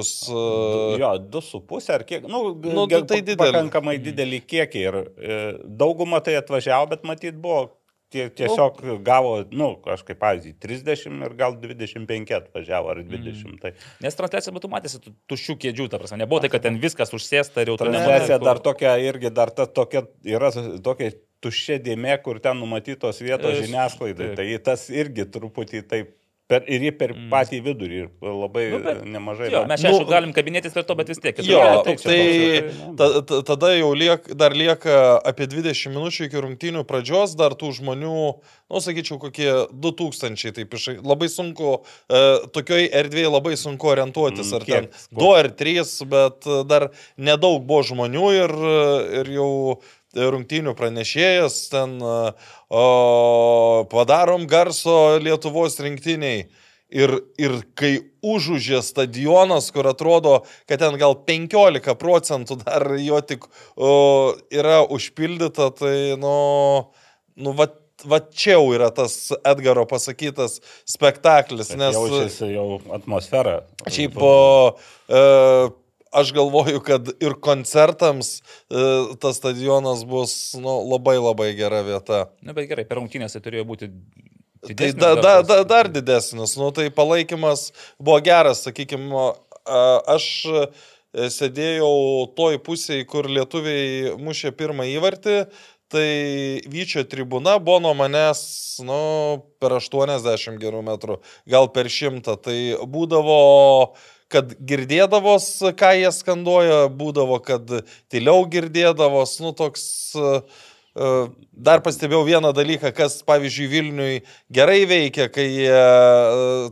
Jo, 1.02 1.14
2,5 1.34 1.92
ar 1.96 2.06
kiek, 2.08 2.30
nu, 2.30 2.44
nu 2.62 2.88
tai 2.90 3.22
didelį. 3.22 3.38
pakankamai 3.42 3.98
didelį 4.02 4.42
kiekį 4.54 4.84
ir 4.88 5.00
e, 5.02 5.40
dauguma 5.66 6.22
tai 6.26 6.38
atvažiavo, 6.40 6.92
bet 6.94 7.08
matyt 7.08 7.38
buvo 7.42 7.70
tie, 8.12 8.28
tiesiog 8.42 8.82
gavo, 9.06 9.34
nu, 9.56 9.72
aš 9.94 10.04
kaip 10.08 10.20
pavyzdį, 10.22 10.54
30 10.62 11.26
ir 11.28 11.36
gal 11.40 11.58
25 11.62 12.36
atvažiavo 12.38 12.92
ar 12.94 13.02
20. 13.02 13.42
Mm. 13.48 13.58
Tai. 13.64 13.74
Nes 14.04 14.20
transliacija 14.20 14.54
metu 14.56 14.72
matėsi 14.72 15.02
tuščių 15.32 15.58
kėdžių, 15.66 15.90
ta 15.92 16.02
prasme, 16.02 16.22
nebuvo 16.22 16.44
tai, 16.44 16.52
kad 16.54 16.66
ten 16.66 16.80
viskas 16.84 17.14
užsėsta 17.18 17.64
ir 17.64 17.74
jau 17.74 17.80
transliacija 17.82 18.40
dar 18.44 18.62
tokia, 18.64 18.96
irgi 19.02 19.34
dar 19.34 19.54
ta 19.56 19.68
tokia, 19.70 20.06
yra 20.28 20.52
tokia 20.84 21.14
tuščia 21.42 21.80
dėmė, 21.82 22.16
kur 22.22 22.40
ten 22.44 22.60
numatytos 22.62 23.22
vietos 23.24 23.58
žiniasklaidai. 23.64 24.34
Tai 24.38 24.48
tas 24.66 24.88
irgi 24.94 25.26
truputį 25.34 25.86
taip 25.90 26.18
Per, 26.52 26.66
ir 26.68 26.84
jį 26.84 26.92
per 27.00 27.14
mm. 27.16 27.28
patį 27.32 27.60
vidurį 27.64 28.00
ir 28.02 28.10
labai 28.36 28.66
nu, 28.74 28.80
bet, 28.84 28.98
nemažai. 29.08 29.48
Jo, 29.54 29.62
mes 29.70 29.80
šiandien 29.80 30.04
nu, 30.04 30.10
galim 30.10 30.34
kabinėtis 30.36 30.74
prie 30.76 30.84
to, 30.88 30.98
bet 31.00 31.12
vis 31.12 31.22
tiek. 31.24 31.38
Jo, 31.48 31.62
taip, 31.86 32.02
tai 32.04 32.18
ta, 33.00 33.08
ta, 33.30 33.40
tada 33.48 33.70
jau 33.78 33.94
liek, 33.96 34.28
dar 34.36 34.56
lieka 34.58 34.98
apie 35.32 35.48
20 35.52 35.96
minučių 35.96 36.28
iki 36.28 36.44
rungtynių 36.44 36.84
pradžios, 36.90 37.38
dar 37.40 37.56
tų 37.56 37.72
žmonių, 37.78 38.18
nu, 38.36 38.82
sakyčiau, 38.84 39.22
kokie 39.22 39.48
2000, 39.72 40.52
taip 40.60 40.76
iš 40.76 40.90
labai 41.00 41.32
sunku, 41.32 41.78
e, 42.12 42.22
tokioj 42.52 42.90
erdvėje 43.00 43.32
labai 43.32 43.56
sunku 43.62 43.94
orientuotis, 43.94 44.52
mm, 44.52 44.60
ar 44.60 44.68
kiek, 44.68 44.92
ten 44.92 45.24
2 45.24 45.32
ar 45.40 45.52
3, 45.64 45.96
bet 46.12 46.52
dar 46.68 46.90
nedaug 47.16 47.64
buvo 47.64 47.88
žmonių 47.94 48.28
ir, 48.42 48.58
ir 49.22 49.34
jau 49.40 49.52
rungtynių 50.16 50.74
pranešėjas, 50.78 51.58
ten 51.72 51.98
o, 52.02 52.86
padarom 53.92 54.48
garso 54.50 55.18
Lietuvos 55.24 55.80
rinktiniai. 55.84 56.50
Ir, 56.92 57.14
ir 57.40 57.54
kai 57.80 57.94
užužė 58.20 58.82
stadionas, 58.84 59.70
kur 59.72 59.88
atrodo, 59.88 60.42
kad 60.68 60.82
ten 60.82 60.98
gal 61.00 61.16
15 61.24 61.94
procentų 61.96 62.58
dar 62.66 62.84
jo 63.00 63.22
tik 63.24 63.48
o, 63.80 63.92
yra 64.52 64.82
užpildyta, 64.84 65.70
tai, 65.80 65.96
nu, 66.20 66.34
nu 67.40 67.54
va, 67.56 67.70
va 68.04 68.20
čia 68.28 68.58
jau 68.58 68.74
yra 68.76 68.92
tas 68.92 69.16
Edgaro 69.40 69.86
pasakytas 69.88 70.60
spektaklis. 70.84 71.72
Nes 71.80 71.96
jaučiasi 71.96 72.52
jau 72.58 72.82
atmosfera. 72.92 73.62
Šiaip 73.88 74.20
po... 74.20 74.36
E, 75.08 75.24
aš 76.12 76.34
galvoju, 76.36 76.82
kad 76.86 77.10
ir 77.24 77.38
koncertams 77.44 78.40
e, 78.40 78.44
tas 79.22 79.40
stadionas 79.40 80.04
bus 80.08 80.36
nu, 80.60 80.82
labai 80.92 81.18
labai 81.22 81.52
gera 81.58 81.82
vieta. 81.88 82.26
Na, 82.44 82.56
bet 82.58 82.70
gerai, 82.72 82.86
per 82.88 83.00
rungtynės 83.02 83.38
tai 83.38 83.44
turėjo 83.48 83.68
būti 83.72 83.92
Tai 84.62 84.92
da, 84.94 85.16
da, 85.18 85.42
da, 85.42 85.64
dar 85.66 85.88
didesnis, 85.90 86.52
nu, 86.54 86.68
tai 86.70 86.92
palaikymas 86.94 87.72
buvo 87.98 88.20
geras, 88.22 88.60
sakykime, 88.68 89.32
aš 90.14 90.28
sėdėjau 91.34 91.90
toj 92.38 92.60
pusėje, 92.62 93.08
kur 93.10 93.26
lietuviai 93.26 94.14
mušė 94.22 94.54
pirmą 94.60 94.86
įvartį, 94.94 95.40
tai 95.92 96.08
Vyčio 96.70 97.02
tribūna 97.10 97.58
buvo 97.58 97.82
nuo 97.88 97.96
manęs, 97.98 98.44
nu, 98.86 99.02
per 99.58 99.76
80 99.80 100.62
gerų 100.62 100.86
metrų, 100.88 101.18
gal 101.50 101.72
per 101.74 101.90
100, 101.90 102.38
tai 102.46 102.58
būdavo 102.86 103.42
kad 104.32 104.56
girdėdavos, 104.68 105.48
ką 105.78 105.94
jie 106.00 106.12
skanduoja, 106.16 106.86
būdavo, 106.96 107.40
kad 107.46 107.78
tyliau 108.12 108.46
girdėdavos, 108.52 109.40
nu 109.44 109.56
toks... 109.58 109.86
E, 110.92 111.14
dar 111.56 111.80
pastebėjau 111.86 112.26
vieną 112.28 112.50
dalyką, 112.52 112.90
kas, 112.92 113.22
pavyzdžiui, 113.24 113.68
Vilniui 113.72 114.16
gerai 114.52 114.82
veikia, 114.90 115.30
kai 115.32 115.48
e, 115.64 115.78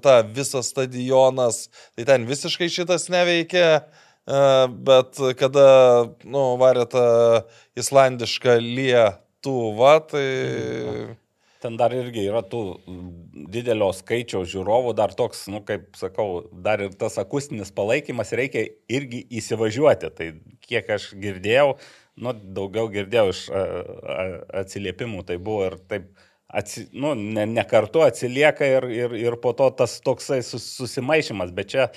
ta 0.03 0.17
visas 0.27 0.73
stadionas, 0.73 1.69
tai 1.95 2.03
ten 2.09 2.25
visiškai 2.27 2.67
šitas 2.73 3.07
neveikia, 3.13 3.69
e, 3.79 4.41
bet 4.89 5.23
kada, 5.39 5.69
nu, 6.27 6.43
varė 6.59 6.83
tą 6.91 7.07
islandišką 7.79 8.59
lietuvą, 8.59 9.95
tai... 10.11 10.27
Mhm 10.27 11.17
Ten 11.59 11.75
dar 11.75 11.91
irgi 11.91 12.23
yra 12.23 12.39
tų 12.47 12.61
didelio 13.51 13.89
skaičiaus 13.95 14.47
žiūrovų, 14.47 14.93
dar 14.95 15.11
toks, 15.15 15.41
nu, 15.51 15.59
kaip 15.67 15.89
sakau, 15.99 16.45
dar 16.51 16.79
ir 16.85 16.93
tas 16.95 17.19
akustinis 17.19 17.73
palaikymas 17.75 18.31
reikia 18.39 18.63
irgi 18.87 19.25
įsivažiuoti. 19.41 20.11
Tai 20.15 20.27
kiek 20.63 20.93
aš 20.95 21.09
girdėjau, 21.19 21.73
nu, 22.23 22.33
daugiau 22.55 22.87
girdėjau 22.93 23.33
iš 23.33 23.41
atsiliepimų, 24.61 25.25
tai 25.27 25.35
buvo 25.35 25.67
ir 25.67 25.75
taip, 25.91 26.07
atsi, 26.47 26.85
nu, 26.95 27.11
ne, 27.19 27.43
ne 27.49 27.67
kartu 27.67 28.05
atsilieka 28.07 28.71
ir, 28.77 28.87
ir, 28.95 29.19
ir 29.19 29.37
po 29.43 29.51
to 29.51 29.67
tas 29.83 29.97
toksai 30.05 30.39
sus, 30.47 30.63
susimaišymas, 30.79 31.51
bet 31.59 31.75
čia 31.75 31.89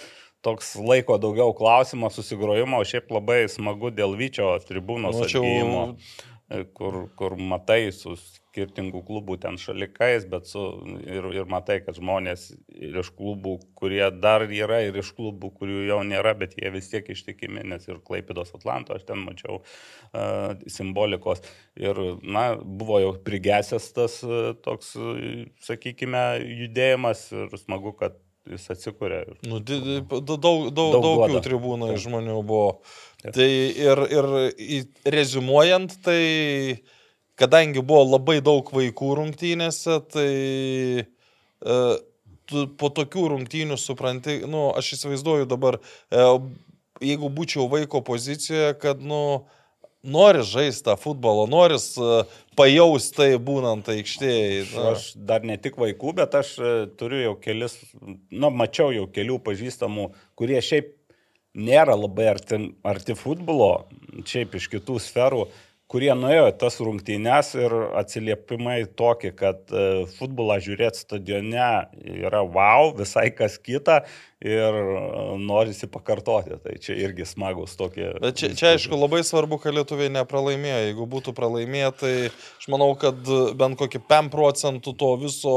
toks 0.42 0.75
laiko 0.83 1.20
daugiau 1.22 1.55
klausimo, 1.55 2.11
susigrojimo, 2.11 2.83
o 2.83 2.88
šiaip 2.88 3.14
labai 3.14 3.44
smagu 3.46 3.94
dėl 3.94 4.18
Vyčio 4.18 4.57
tribūnos 4.66 5.22
atgyjimo. 5.22 5.87
Čia 5.94 6.31
kur, 6.75 7.07
kur 7.16 7.37
matai 7.37 7.92
su 7.92 8.16
skirtingų 8.53 9.01
klubų 9.09 9.38
ten 9.41 9.57
šalikais, 9.57 10.27
bet 10.29 10.47
su, 10.51 10.61
ir, 11.09 11.25
ir 11.33 11.49
matai, 11.49 11.79
kad 11.85 11.97
žmonės 11.97 12.51
ir 12.77 12.99
iš 13.01 13.09
klubų, 13.17 13.57
kurie 13.79 14.05
dar 14.12 14.45
yra, 14.45 14.83
ir 14.85 14.99
iš 15.01 15.15
klubų, 15.17 15.55
kurių 15.57 15.87
jau 15.88 16.01
nėra, 16.05 16.35
bet 16.38 16.59
jie 16.61 16.69
vis 16.75 16.91
tiek 16.93 17.09
ištikimi, 17.15 17.65
nes 17.73 17.88
ir 17.88 18.03
Klaipidos 18.05 18.53
Atlanto 18.59 18.97
aš 18.97 19.07
ten 19.09 19.25
mačiau 19.25 19.62
uh, 19.62 20.53
simbolikos. 20.69 21.41
Ir, 21.81 21.99
na, 22.21 22.51
buvo 22.61 23.01
jau 23.01 23.15
prigesęs 23.25 23.88
tas 23.97 24.21
uh, 24.27 24.53
toks, 24.61 24.93
uh, 25.01 25.49
sakykime, 25.65 26.27
judėjimas 26.67 27.31
ir 27.33 27.57
smagu, 27.65 27.97
kad 27.97 28.21
jis 28.53 28.69
atsikūrė. 28.75 29.25
Nu, 29.49 29.62
daug, 29.65 30.12
daug, 30.29 30.69
daug, 30.77 30.97
daug 31.01 31.29
jų 31.31 31.43
tribūnų 31.47 31.95
žmonių 32.05 32.41
buvo. 32.45 32.83
Taip. 33.23 33.37
Tai 33.38 33.49
ir, 33.49 34.03
ir 34.11 34.29
rezumuojant, 35.15 36.01
tai 36.05 36.21
kadangi 37.43 37.83
buvo 37.83 38.05
labai 38.15 38.39
daug 38.45 38.69
vaikų 38.71 39.15
rungtynėse, 39.19 39.99
tai 40.15 40.29
e, 41.03 41.81
tu 42.51 42.67
po 42.79 42.93
tokių 42.95 43.27
rungtynių 43.35 43.79
supranti, 43.81 44.43
nu, 44.47 44.69
aš 44.79 44.95
įsivaizduoju 44.99 45.49
dabar, 45.51 45.81
e, 46.13 46.29
jeigu 47.03 47.33
būčiau 47.35 47.67
vaiko 47.73 48.03
pozicijoje, 48.07 48.77
kad, 48.83 49.03
nu, 49.03 49.43
nori 50.03 50.43
žaisti 50.47 50.85
tą 50.87 50.97
futbolą, 50.99 51.47
nori 51.51 51.77
uh, 51.79 52.31
pajausti 52.59 53.17
tai 53.17 53.29
būnant 53.39 53.87
aikštėje. 53.93 54.65
Na. 54.75 54.93
Aš 54.93 55.13
dar 55.15 55.47
ne 55.47 55.57
tik 55.63 55.79
vaikų, 55.79 56.15
bet 56.19 56.35
aš 56.39 56.57
uh, 56.59 56.71
turiu 56.99 57.21
jau 57.23 57.37
kelis, 57.43 57.77
nu, 58.03 58.51
mačiau 58.51 58.91
jau 58.95 59.07
kelių 59.07 59.39
pažįstamų, 59.47 60.09
kurie 60.39 60.59
šiaip 60.59 60.91
nėra 61.55 61.95
labai 61.99 62.33
arti, 62.33 62.59
arti 62.83 63.17
futbolo, 63.19 63.87
šiaip 64.27 64.57
iš 64.59 64.69
kitų 64.73 64.99
sferų, 65.03 65.47
kurie 65.93 66.13
nuėjo 66.17 66.47
tas 66.57 66.79
rungtynes 66.81 67.53
ir 67.59 67.75
atsiliepimai 68.01 68.79
tokie, 68.97 69.33
kad 69.37 69.69
e, 69.69 70.07
futbolą 70.17 70.57
žiūrėti 70.65 71.05
stadione 71.05 71.69
yra 72.25 72.41
wow, 72.43 72.95
visai 72.97 73.29
kas 73.37 73.59
kita 73.61 74.03
ir 74.43 74.75
e, 74.75 75.39
norisi 75.39 75.87
pakartoti. 75.91 76.59
Tai 76.63 76.75
čia 76.83 76.97
irgi 76.99 77.27
smagus 77.29 77.77
tokie. 77.79 78.11
Bet 78.23 78.41
čia, 78.41 78.53
čia 78.59 78.73
aišku 78.75 78.99
labai 78.99 79.23
svarbu, 79.27 79.59
kad 79.63 79.77
lietuviai 79.77 80.13
nepralaimėjo. 80.13 80.81
Jeigu 80.89 81.07
būtų 81.11 81.35
pralaimėję, 81.37 81.91
tai 82.01 82.15
aš 82.31 82.69
manau, 82.73 82.93
kad 82.99 83.19
bent 83.59 83.79
kokį 83.81 84.03
5 84.11 84.33
procentų 84.33 84.95
to 84.99 85.11
viso 85.23 85.57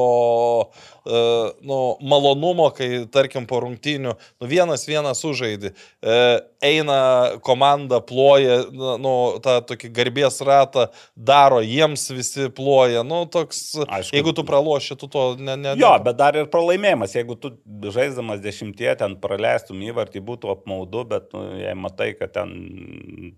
uh, 0.69 1.54
nu, 1.65 1.80
malonumo, 2.06 2.69
kai 2.76 3.06
tarkim 3.12 3.48
po 3.50 3.62
rungtynių, 3.65 4.13
nu, 4.15 4.50
vienas 4.50 4.86
vienas 4.89 5.24
sužaidži, 5.24 5.74
uh, 5.74 6.38
eina 6.65 7.00
komanda, 7.45 8.02
ploja, 8.06 8.62
nu, 8.71 9.15
tą 9.43 9.58
tokį 9.71 9.91
garbės 9.95 10.39
ratą 10.45 10.88
daro, 11.15 11.62
jiems 11.65 12.08
visi 12.13 12.50
ploja. 12.54 13.04
Nu, 13.08 13.24
toks, 13.32 13.63
aišku, 13.86 14.15
jeigu 14.17 14.36
tu 14.36 14.45
praloši, 14.48 14.98
tu 15.00 15.10
to 15.12 15.28
ne, 15.39 15.58
ne. 15.62 15.76
Jo, 15.80 15.95
bet 16.06 16.17
dar 16.19 16.38
ir 16.38 16.50
pralaimėjimas, 16.54 17.17
jeigu 17.17 17.38
tu 17.39 17.56
žaisdamas 17.95 18.43
dešimt 18.43 18.74
dešimtie 18.75 18.95
ten 18.99 19.15
praleistum 19.19 19.81
įvartį, 19.81 20.21
būtų 20.21 20.51
apmaudu, 20.51 21.05
bet 21.05 21.33
nu, 21.33 21.57
jei 21.57 21.75
matai, 21.75 22.13
kad 22.15 22.33
ten 22.33 22.51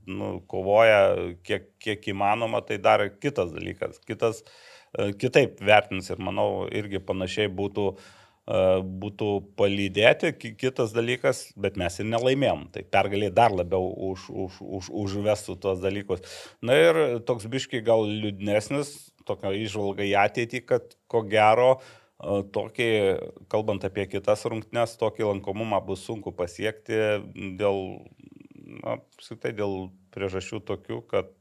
nu, 0.06 0.42
kovoja 0.48 1.34
kiek, 1.44 1.70
kiek 1.80 2.08
įmanoma, 2.08 2.62
tai 2.62 2.78
dar 2.78 3.10
kitas 3.22 3.52
dalykas. 3.52 4.00
Kitas, 4.06 4.44
e, 4.98 5.14
kitaip 5.14 5.60
vertins 5.62 6.10
ir 6.10 6.18
manau 6.20 6.68
irgi 6.72 7.00
panašiai 7.00 7.50
būtų 7.50 7.98
būtų 8.48 9.56
palydėti, 9.60 10.30
kitas 10.56 10.94
dalykas, 10.96 11.52
bet 11.60 11.76
mes 11.76 12.00
ir 12.00 12.06
nelaimėjom. 12.08 12.70
Tai 12.72 12.84
pergaliai 12.88 13.30
dar 13.30 13.52
labiau 13.52 13.90
už, 13.92 14.30
už, 14.32 14.62
už, 14.62 14.88
užvestų 14.88 15.58
tuos 15.60 15.82
dalykus. 15.84 16.24
Na 16.64 16.72
ir 16.80 17.20
toks 17.28 17.44
biški 17.44 17.82
gal 17.84 18.08
liūdnesnis, 18.08 19.12
tokia 19.28 19.52
išvalga 19.52 20.08
į 20.08 20.16
ateitį, 20.24 20.64
kad 20.64 20.96
ko 21.12 21.26
gero 21.28 21.82
tokį, 22.18 22.90
kalbant 23.52 23.86
apie 23.86 24.08
kitas 24.10 24.46
rungtynes, 24.50 24.98
tokį 24.98 25.30
lankomumą 25.32 25.82
bus 25.86 26.06
sunku 26.08 26.34
pasiekti 26.36 26.98
dėl, 27.60 27.84
na, 28.82 28.98
apskritai 28.98 29.54
dėl 29.58 29.90
priežasčių 30.16 30.64
tokių, 30.66 31.02
kad 31.12 31.34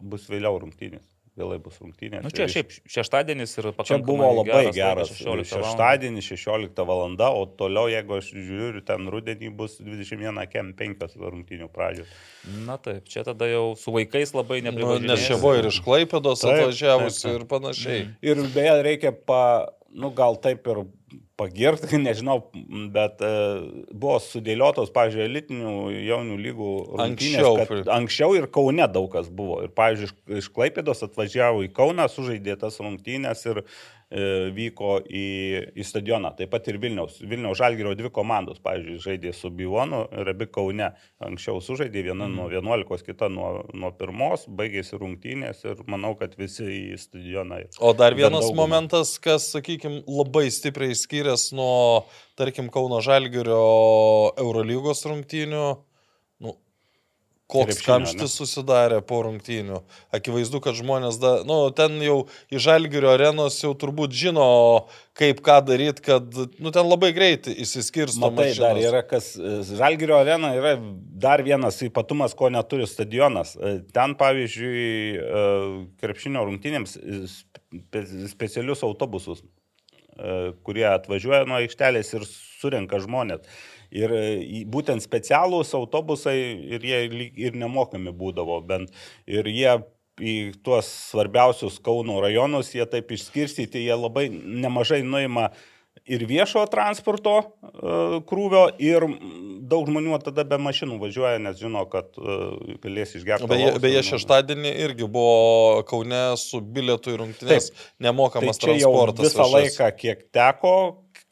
bus 0.00 0.28
vėliau 0.30 0.56
rungtynės 0.62 1.18
vėlai 1.38 1.58
bus 1.62 1.78
rungtynės. 1.82 2.24
Nu, 2.24 2.32
čia 2.34 2.48
šiaip 2.50 2.72
šeštadienis 2.88 3.54
ir 3.60 3.70
pakankamai. 3.70 3.88
Čia 3.88 3.98
buvo 4.06 4.28
labai 4.40 4.62
geras. 4.74 5.12
geras. 5.14 5.52
Šeštadienis 5.52 6.30
16 6.32 6.82
val. 6.88 7.04
o 7.28 7.44
toliau, 7.58 7.88
jeigu 7.90 8.18
aš 8.18 8.32
žiūriu, 8.34 8.82
ten 8.86 9.08
rudenį 9.12 9.52
bus 9.58 9.78
21 9.82 10.42
kem 10.50 10.72
5 10.78 11.16
rungtynių 11.22 11.70
pradžios. 11.74 12.10
Na 12.66 12.78
taip, 12.82 13.08
čia 13.10 13.24
tada 13.26 13.48
jau 13.50 13.76
su 13.78 13.94
vaikais 13.94 14.34
labai 14.36 14.60
neprivažiuoju. 14.66 15.06
Nu, 15.06 15.12
nes 15.12 15.26
čia 15.26 15.38
buvo 15.40 15.54
ir 15.60 15.70
iš 15.70 15.80
Klaipėdos 15.84 16.44
atvažiavusi 16.46 17.34
ir 17.34 17.46
panašiai. 17.50 18.04
Ir 18.24 18.42
beje, 18.54 18.76
reikia 18.86 19.14
pa, 19.14 19.42
nu 19.92 20.10
gal 20.14 20.36
taip 20.42 20.66
ir 20.68 20.82
pagirti, 21.38 21.98
nežinau, 22.08 22.40
bet 22.94 23.22
e, 23.24 23.32
buvo 23.92 24.18
sudėliotos, 24.22 24.90
pavyzdžiui, 24.94 25.24
elitinių 25.28 25.74
jaunių 26.08 26.38
lygų 26.46 26.72
rungtynės. 26.98 27.46
Anksčiau. 27.46 27.84
Anksčiau 27.98 28.36
ir 28.38 28.48
Kaune 28.52 28.88
daug 28.92 29.08
kas 29.12 29.30
buvo. 29.30 29.60
Ir, 29.66 29.72
pavyzdžiui, 29.78 30.10
iš, 30.40 30.50
Klaipėdos 30.54 31.04
atvažiavo 31.06 31.64
į 31.66 31.72
Kauną, 31.76 32.08
sužaidė 32.12 32.58
tas 32.60 32.80
rungtynės 32.82 33.46
ir 33.48 33.62
vyko 34.08 34.98
į, 35.04 35.24
į 35.76 35.84
stadioną. 35.84 36.32
Taip 36.38 36.52
pat 36.52 36.68
ir 36.70 36.78
Vilniaus. 36.80 37.18
Vilniaus 37.20 37.58
Žalgirio 37.60 37.92
dvi 37.98 38.10
komandos, 38.14 38.60
pavyzdžiui, 38.64 39.00
žaidė 39.04 39.34
su 39.36 39.50
Bivonu 39.52 40.06
ir 40.16 40.30
abi 40.32 40.48
Kaune. 40.48 40.90
Anksčiau 41.24 41.60
sužaidė 41.64 42.06
viena 42.06 42.28
mm. 42.28 42.38
nuo 42.38 42.46
11, 42.52 43.04
kita 43.04 43.28
nuo, 43.32 43.66
nuo 43.76 43.92
1, 43.92 44.46
baigėsi 44.58 45.00
rungtynės 45.00 45.64
ir 45.68 45.82
manau, 45.90 46.14
kad 46.20 46.38
visi 46.40 46.64
į 46.64 47.00
stadioną. 47.00 47.60
O 47.84 47.92
dar 47.96 48.16
vienas 48.16 48.46
daugumą. 48.46 48.64
momentas, 48.64 49.16
kas, 49.22 49.50
sakykime, 49.52 50.04
labai 50.08 50.46
stipriai 50.54 50.96
skiriasi 50.96 51.58
nuo, 51.58 52.06
tarkim, 52.38 52.72
Kauno 52.72 53.02
Žalgirio 53.04 53.60
Eurolygos 54.40 55.04
rungtynių 55.08 55.66
koks 57.48 57.80
kamštis 57.84 58.34
susidarė 58.38 59.00
po 59.06 59.22
rungtynių. 59.24 59.80
Akivaizdu, 60.14 60.60
kad 60.64 60.76
žmonės, 60.76 61.18
da, 61.22 61.32
nu, 61.48 61.60
ten 61.76 61.96
jau 62.04 62.18
į 62.52 62.60
Žalgirio 62.62 63.10
arenos 63.14 63.56
jau 63.62 63.72
turbūt 63.78 64.12
žino, 64.16 64.48
kaip 65.18 65.40
ką 65.44 65.58
daryti, 65.66 66.04
kad, 66.04 66.28
nu, 66.60 66.72
ten 66.74 66.86
labai 66.86 67.10
greitai 67.16 67.56
įsiskirsto. 67.64 68.28
Mašinos. 68.28 68.60
dar 68.60 68.80
yra 68.82 69.02
kas, 69.06 69.32
Žalgirio 69.70 70.18
arena 70.20 70.52
yra 70.58 70.76
dar 71.18 71.42
vienas 71.46 71.80
ypatumas, 71.86 72.36
ko 72.38 72.52
neturi 72.52 72.86
stadionas. 72.90 73.56
Ten, 73.96 74.16
pavyzdžiui, 74.20 74.88
e, 75.16 75.46
krepšinio 76.04 76.44
rungtynėms 76.50 76.98
specialius 78.30 78.84
autobusus, 78.86 79.40
e, 79.42 79.57
kurie 80.66 80.86
atvažiuoja 80.90 81.44
nuo 81.48 81.58
aikštelės 81.60 82.14
ir 82.16 82.26
surenka 82.28 83.00
žmonės. 83.02 83.44
Ir 83.94 84.12
e, 84.12 84.64
būtent 84.68 85.04
specialūs 85.04 85.72
autobusai 85.78 86.36
ir 86.76 86.84
jie 86.84 87.30
ir 87.46 87.56
nemokami 87.56 88.12
būdavo 88.12 88.60
bent. 88.68 88.92
Ir 89.30 89.48
jie 89.48 89.78
į 90.18 90.34
tuos 90.66 90.88
svarbiausius 91.12 91.78
Kauno 91.84 92.18
rajonus, 92.22 92.74
jie 92.74 92.84
taip 92.90 93.12
išskirstyti, 93.14 93.84
jie 93.86 93.96
labai 93.96 94.28
nemažai 94.32 95.04
nuima 95.06 95.48
ir 96.08 96.24
viešo 96.28 96.64
transporto 96.72 97.36
uh, 97.38 98.18
krūvio, 98.28 98.64
ir 98.82 99.06
daug 99.68 99.88
žmonių 99.88 100.18
tada 100.24 100.44
be 100.48 100.58
mašinų 100.62 100.98
važiuoja, 101.02 101.40
nes 101.42 101.58
žino, 101.60 101.84
kad 101.92 102.16
uh, 102.20 102.56
galės 102.82 103.14
išgerti. 103.18 103.48
Beje, 103.50 103.74
beje 103.82 104.04
šeštadienį 104.12 104.72
irgi 104.86 105.08
buvo 105.08 105.82
Kaune 105.88 106.22
su 106.40 106.62
bilietų 106.62 107.14
ir 107.14 107.22
rungtynės 107.24 107.70
nemokamas 108.02 108.60
tai 108.60 108.72
transportas. 108.72 109.28
Visą 109.28 109.44
viešas. 109.44 109.56
laiką, 109.58 109.90
kiek 110.00 110.24
teko, 110.34 110.74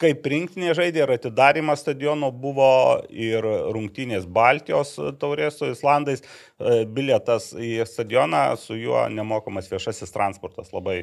kaip 0.01 0.27
rinktinė 0.29 0.73
žaidė 0.77 1.03
ir 1.03 1.13
atidarimas 1.15 1.81
stadiono 1.83 2.29
buvo 2.31 2.69
ir 3.09 3.45
rungtynės 3.73 4.27
Baltijos 4.29 4.93
taurės 5.21 5.57
su 5.59 5.71
Islandais, 5.71 6.23
e, 6.23 6.83
bilietas 6.85 7.49
į 7.53 7.71
stadioną, 7.89 8.43
su 8.61 8.77
juo 8.77 9.07
nemokamas 9.13 9.69
viešasis 9.71 10.13
transportas, 10.13 10.71
labai 10.75 10.99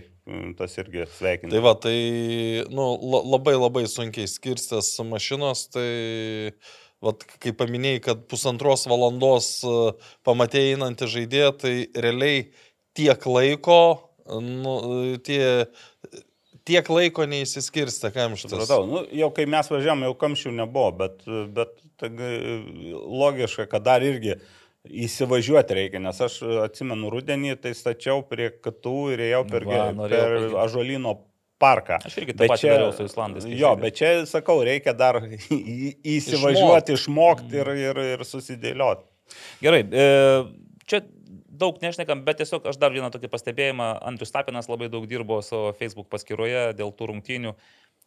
tas 0.58 0.78
irgi 0.78 1.08
sveikinu. 1.18 1.52
Tai 1.54 1.64
va, 1.64 1.74
tai 1.86 1.98
nu, 2.70 2.88
labai 3.34 3.56
labai 3.58 3.84
sunkiai 3.90 4.30
skirstės 4.30 4.96
mašinos, 5.10 5.68
tai 5.74 5.90
Vat, 7.04 7.20
kai 7.42 7.52
paminėjai, 7.52 8.00
kad 8.00 8.20
pusantros 8.32 8.86
valandos 8.88 9.48
e, 9.68 9.72
pamatėjai 10.24 10.76
einantį 10.78 11.08
žaidėją, 11.12 11.50
tai 11.60 11.72
realiai 12.00 12.46
tiek 12.96 13.26
laiko, 13.28 13.80
nu, 14.40 14.72
tie 15.26 15.66
tiek 16.68 16.88
laiko 16.90 17.26
neįsiskirsta 17.28 18.10
kamštis. 18.14 18.52
Supratau, 18.52 18.84
nu, 18.88 19.04
jau 19.14 19.30
kai 19.36 19.46
mes 19.50 19.70
važiavam, 19.70 20.04
jau 20.08 20.16
kamščių 20.24 20.52
nebuvo, 20.60 20.90
bet, 21.02 21.24
bet 21.56 21.74
tai, 22.00 22.10
logiška, 23.24 23.68
kad 23.70 23.84
dar 23.86 24.04
irgi 24.04 24.38
įsivažiuoti 24.84 25.78
reikia, 25.78 26.00
nes 26.04 26.18
aš 26.20 26.40
atsimenu 26.66 27.12
rudenį, 27.12 27.54
tai 27.60 27.72
stačiau 27.76 28.24
prie 28.28 28.50
katų 28.64 28.98
ir 29.14 29.22
ėjau 29.30 29.44
per, 29.48 29.64
Va, 29.68 29.86
per 30.10 30.36
Ažolino 30.60 31.16
parką. 31.62 32.00
Aš 32.04 32.18
irgi 32.20 32.36
tą 32.36 32.48
patį 32.50 32.70
dariau 32.72 32.92
su 32.92 33.06
Islandais. 33.08 33.48
Jo, 33.56 33.72
bet 33.80 33.96
čia, 34.00 34.12
sakau, 34.28 34.58
reikia 34.66 34.92
dar 34.96 35.22
įsivažiuoti, 36.16 36.98
išmokti 36.98 37.60
ir, 37.62 37.72
ir, 37.86 38.02
ir 38.16 38.26
susidėlioti. 38.28 39.08
Gerai, 39.64 39.80
e, 39.88 40.08
čia 40.90 41.00
daug 41.60 41.78
nešnekam, 41.82 42.24
bet 42.26 42.40
tiesiog 42.42 42.66
aš 42.70 42.78
dar 42.82 42.92
vieną 42.94 43.10
tokį 43.14 43.30
pastebėjimą. 43.32 43.88
Andrius 44.08 44.34
Tapinas 44.34 44.68
labai 44.70 44.90
daug 44.92 45.06
dirbo 45.10 45.40
savo 45.44 45.72
Facebook 45.78 46.10
paskyroje 46.12 46.72
dėl 46.78 46.92
tų 46.94 47.10
rungtynių. 47.12 47.54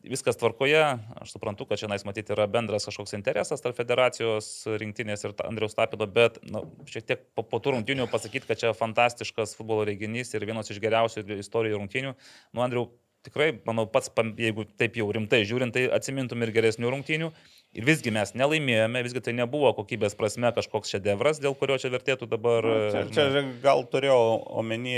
Viskas 0.08 0.38
tvarkoje, 0.38 0.82
aš 1.18 1.32
suprantu, 1.34 1.66
kad 1.66 1.82
čia 1.82 1.90
nais 1.90 2.06
matyti 2.06 2.32
yra 2.36 2.46
bendras 2.52 2.86
kažkoks 2.86 3.16
interesas 3.18 3.64
tarp 3.64 3.80
federacijos 3.80 4.50
rinktinės 4.78 5.26
ir 5.26 5.34
Andriaus 5.48 5.74
Tapino, 5.76 6.06
bet 6.06 6.38
nu, 6.46 6.62
šiek 6.86 7.08
tiek 7.10 7.24
po, 7.34 7.42
po 7.42 7.58
tų 7.58 7.74
rungtynių 7.74 8.06
pasakyti, 8.12 8.46
kad 8.46 8.62
čia 8.62 8.76
fantastiškas 8.78 9.58
futbolo 9.58 9.88
renginys 9.90 10.36
ir 10.38 10.46
vienas 10.46 10.70
iš 10.70 10.80
geriausių 10.84 11.26
istorijų 11.42 11.82
rungtynių. 11.82 12.14
Nu, 12.54 12.64
Andriu, 12.64 12.86
tikrai, 13.26 13.50
manau, 13.68 13.88
pats, 13.92 14.12
jeigu 14.38 14.68
taip 14.80 14.98
jau 15.00 15.10
rimtai 15.14 15.42
žiūrint, 15.50 15.74
tai 15.76 15.88
atsimintum 15.98 16.46
ir 16.46 16.54
geresnių 16.56 16.94
rungtynių. 16.94 17.32
Ir 17.78 17.86
visgi 17.86 18.10
mes 18.10 18.32
nelaimėjome, 18.34 19.04
visgi 19.06 19.22
tai 19.22 19.36
nebuvo 19.38 19.70
kokybės 19.78 20.16
prasme 20.18 20.50
kažkoks 20.56 20.90
šedevras, 20.96 21.38
dėl 21.38 21.54
kurio 21.58 21.76
čia 21.78 21.92
vertėtų 21.94 22.26
dabar... 22.32 22.66
Čia, 22.90 23.04
čia 23.14 23.44
gal 23.62 23.84
turėjau 23.86 24.18
omeny 24.58 24.96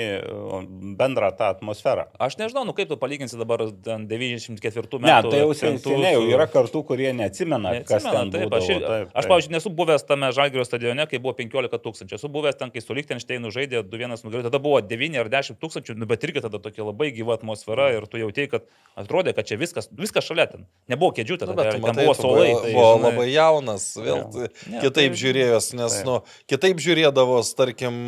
bendrą 0.99 1.33
tą 1.35 1.49
atmosferą. 1.57 2.07
Aš 2.23 2.37
nežinau, 2.39 2.63
nu 2.69 2.75
kaip 2.77 2.87
tu 2.87 2.95
palyginsi 3.01 3.35
dabar 3.39 3.65
94 3.67 4.55
metų. 4.63 5.03
Ne, 5.03 5.17
tai 5.27 5.41
jau 5.41 5.51
seniai 5.59 6.13
jau 6.15 6.23
yra 6.29 6.47
kartų, 6.47 6.85
kurie 6.87 7.11
neatsimena, 7.17 7.73
neatsimena 7.75 7.89
kas 7.89 8.07
ten 8.07 8.31
taip, 8.31 8.45
būdavo. 8.47 8.63
Aš, 8.63 8.71
ir, 8.71 8.79
taip, 8.79 9.09
taip. 9.09 9.11
aš 9.19 9.29
pavyzdžiui, 9.33 9.53
nesu 9.57 9.73
buvęs 9.81 10.07
tame 10.07 10.31
Žalgirio 10.39 10.65
stadione, 10.67 11.07
kai 11.11 11.19
buvo 11.19 11.35
15 11.35 11.83
tūkstančių. 11.83 12.15
Esu 12.15 12.31
buvęs 12.31 12.61
ten, 12.63 12.71
kai 12.71 12.83
su 12.85 12.95
Lichtensteinu 12.95 13.51
žaidė 13.51 13.83
2-1 13.83 14.23
nugalėjo. 14.23 14.47
Tada 14.47 14.63
buvo 14.63 14.79
9 14.79 15.19
ar 15.19 15.31
10 15.35 15.59
tūkstančių, 15.59 15.97
nu, 15.99 16.07
bet 16.07 16.23
irgi 16.27 16.45
tada 16.47 16.63
tokia 16.63 16.87
labai 16.87 17.11
gyva 17.11 17.35
atmosfera 17.35 17.91
ir 17.97 18.07
tu 18.07 18.23
jautėjai, 18.23 18.53
kad 18.55 18.71
atrodė, 18.99 19.35
kad 19.35 19.51
čia 19.51 19.59
viskas, 19.59 19.91
viskas 19.91 20.27
šalia 20.31 20.47
ten. 20.53 20.67
Nebuvo 20.91 21.11
kėdžių 21.19 21.41
tada, 21.43 21.57
nu, 21.59 21.67
ten 21.83 22.01
buvo 22.03 22.15
suolai. 22.17 22.49
Tai, 22.55 22.68
buvo 22.73 22.87
žinai, 22.95 23.09
labai 23.09 23.27
jaunas, 23.33 23.85
vėl 23.99 24.21
ja. 24.21 24.49
Kitaip 24.83 25.13
tai, 25.13 25.21
žiūrėjos, 25.21 25.71
nes, 25.79 25.99
tai. 25.99 26.05
nu, 26.07 26.17
kitaip 26.51 26.81
žiūrėdavos, 26.83 27.53
tarkim, 27.57 28.01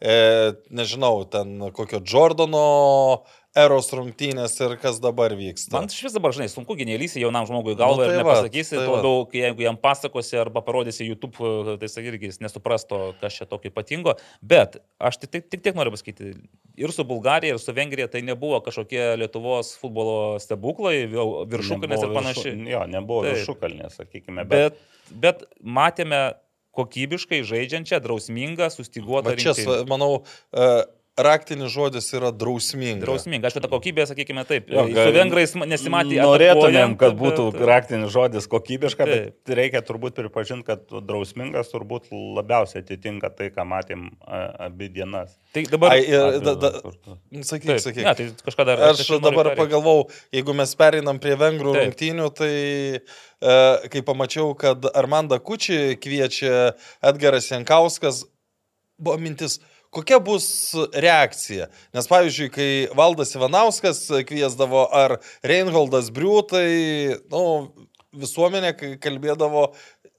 e, 0.00 0.18
nežinau, 0.70 1.24
ten 1.30 1.58
kokio 1.76 2.02
Jordano 2.04 2.66
eros 3.56 3.88
rungtynės 3.96 4.54
ir 4.60 4.74
kas 4.80 4.98
dabar 5.02 5.32
vyksta. 5.36 5.72
Man 5.74 5.88
iš 5.90 6.02
vis 6.06 6.16
dabar, 6.16 6.34
žinai, 6.36 6.48
sunku 6.52 6.76
gynėlysi 6.78 7.22
jaunam 7.22 7.46
žmogui 7.48 7.76
galvą 7.78 8.02
nu, 8.02 8.04
tai 8.04 8.14
ir 8.14 8.20
nepasakysi, 8.20 8.76
tai 8.76 8.84
labiau, 8.84 9.24
jeigu 9.40 9.64
jam 9.64 9.78
pasakosi 9.80 10.38
arba 10.40 10.62
parodysi 10.66 11.08
YouTube, 11.08 11.36
tai 11.80 11.88
jis 11.88 11.98
irgi 12.02 12.32
nesupras 12.44 12.86
to, 12.88 13.00
kas 13.22 13.38
čia 13.38 13.48
tokio 13.48 13.72
ypatingo. 13.72 14.16
Bet 14.44 14.78
aš 15.00 15.20
tik, 15.22 15.32
tik, 15.32 15.50
tik 15.54 15.64
tiek 15.64 15.78
noriu 15.78 15.94
pasakyti, 15.94 16.34
ir 16.76 16.94
su 16.94 17.06
Bulgarija, 17.08 17.56
ir 17.56 17.62
su 17.62 17.74
Vengrija 17.76 18.10
tai 18.12 18.24
nebuvo 18.26 18.60
kažkokie 18.64 19.14
Lietuvos 19.22 19.74
futbolo 19.80 20.36
stebuklai, 20.42 20.98
viršukalnės 21.08 22.04
ir 22.04 22.16
panašiai. 22.16 22.56
Viršu, 22.56 22.72
jo, 22.76 22.82
nebuvo 22.92 23.24
tai, 23.24 23.36
viršukalnės, 23.38 24.00
sakykime. 24.02 24.44
Bet, 24.50 24.76
bet, 24.76 25.14
bet 25.24 25.46
matėme 25.60 26.26
kokybiškai 26.76 27.40
žaidžiančią, 27.48 28.02
drausmingą, 28.04 28.68
sustiguotą. 28.72 29.32
Bet 29.32 29.40
čia, 29.40 29.80
manau, 29.88 30.10
uh, 30.20 30.82
raktinis 31.16 31.72
žodis 31.72 32.08
yra 32.16 32.30
drausminga. 32.34 33.00
Drausminga, 33.04 33.48
aišku, 33.48 33.60
ta 33.64 33.70
kokybė, 33.72 34.04
sakykime 34.08 34.44
taip. 34.48 34.68
Jo, 34.68 34.84
gal, 34.90 35.08
su 35.08 35.14
vengrais 35.16 35.54
nesimatė. 35.56 36.18
Norėtumėm, 36.20 36.96
kad 37.00 37.16
būtų 37.16 37.46
bet... 37.54 37.62
raktinis 37.70 38.12
žodis 38.12 38.48
kokybiška, 38.52 39.06
taip. 39.08 39.32
bet 39.32 39.54
reikia 39.58 39.80
turbūt 39.86 40.18
pripažinti, 40.18 40.66
kad 40.68 40.84
drausmingas 41.08 41.72
turbūt 41.72 42.10
labiausiai 42.12 42.84
atitinka 42.84 43.30
tai, 43.32 43.48
ką 43.54 43.64
matėm 43.68 44.10
abi 44.28 44.90
dienas. 44.92 45.32
Tai 45.56 45.64
dabar... 45.72 45.96
Ai, 45.96 46.04
ir, 46.04 46.38
da, 46.44 46.54
da, 46.60 46.72
sakyk, 46.84 47.70
taip. 47.70 47.82
sakyk. 47.86 48.04
Ne, 48.04 48.14
tai 48.18 48.28
kažką 48.50 48.68
dar. 48.68 48.84
Aš 48.90 49.08
dabar 49.24 49.54
pagalvojau, 49.56 50.10
jeigu 50.36 50.56
mes 50.58 50.76
pereinam 50.76 51.20
prie 51.22 51.38
vengrų 51.40 51.72
taip. 51.72 51.86
rungtynių, 51.86 52.28
tai 52.36 52.52
e, 53.00 53.56
kai 53.92 54.04
pamačiau, 54.04 54.52
kad 54.58 54.84
Armanda 54.92 55.40
Kučiai 55.40 55.96
kviečia 55.96 56.74
Edgaras 57.00 57.48
Jankauskas, 57.48 58.26
buvo 59.00 59.16
mintis, 59.20 59.58
kokia 59.94 60.20
bus 60.22 60.48
reakcija. 60.94 61.70
Nes 61.96 62.08
pavyzdžiui, 62.10 62.52
kai 62.54 62.70
Valdas 62.96 63.34
Ivanauskas 63.36 64.06
kviesdavo 64.28 64.86
ar 64.94 65.18
Reinholdas 65.46 66.12
Briūtai, 66.14 67.20
nu, 67.32 67.44
visuomenė 68.16 68.72
kalbėdavo 69.02 69.68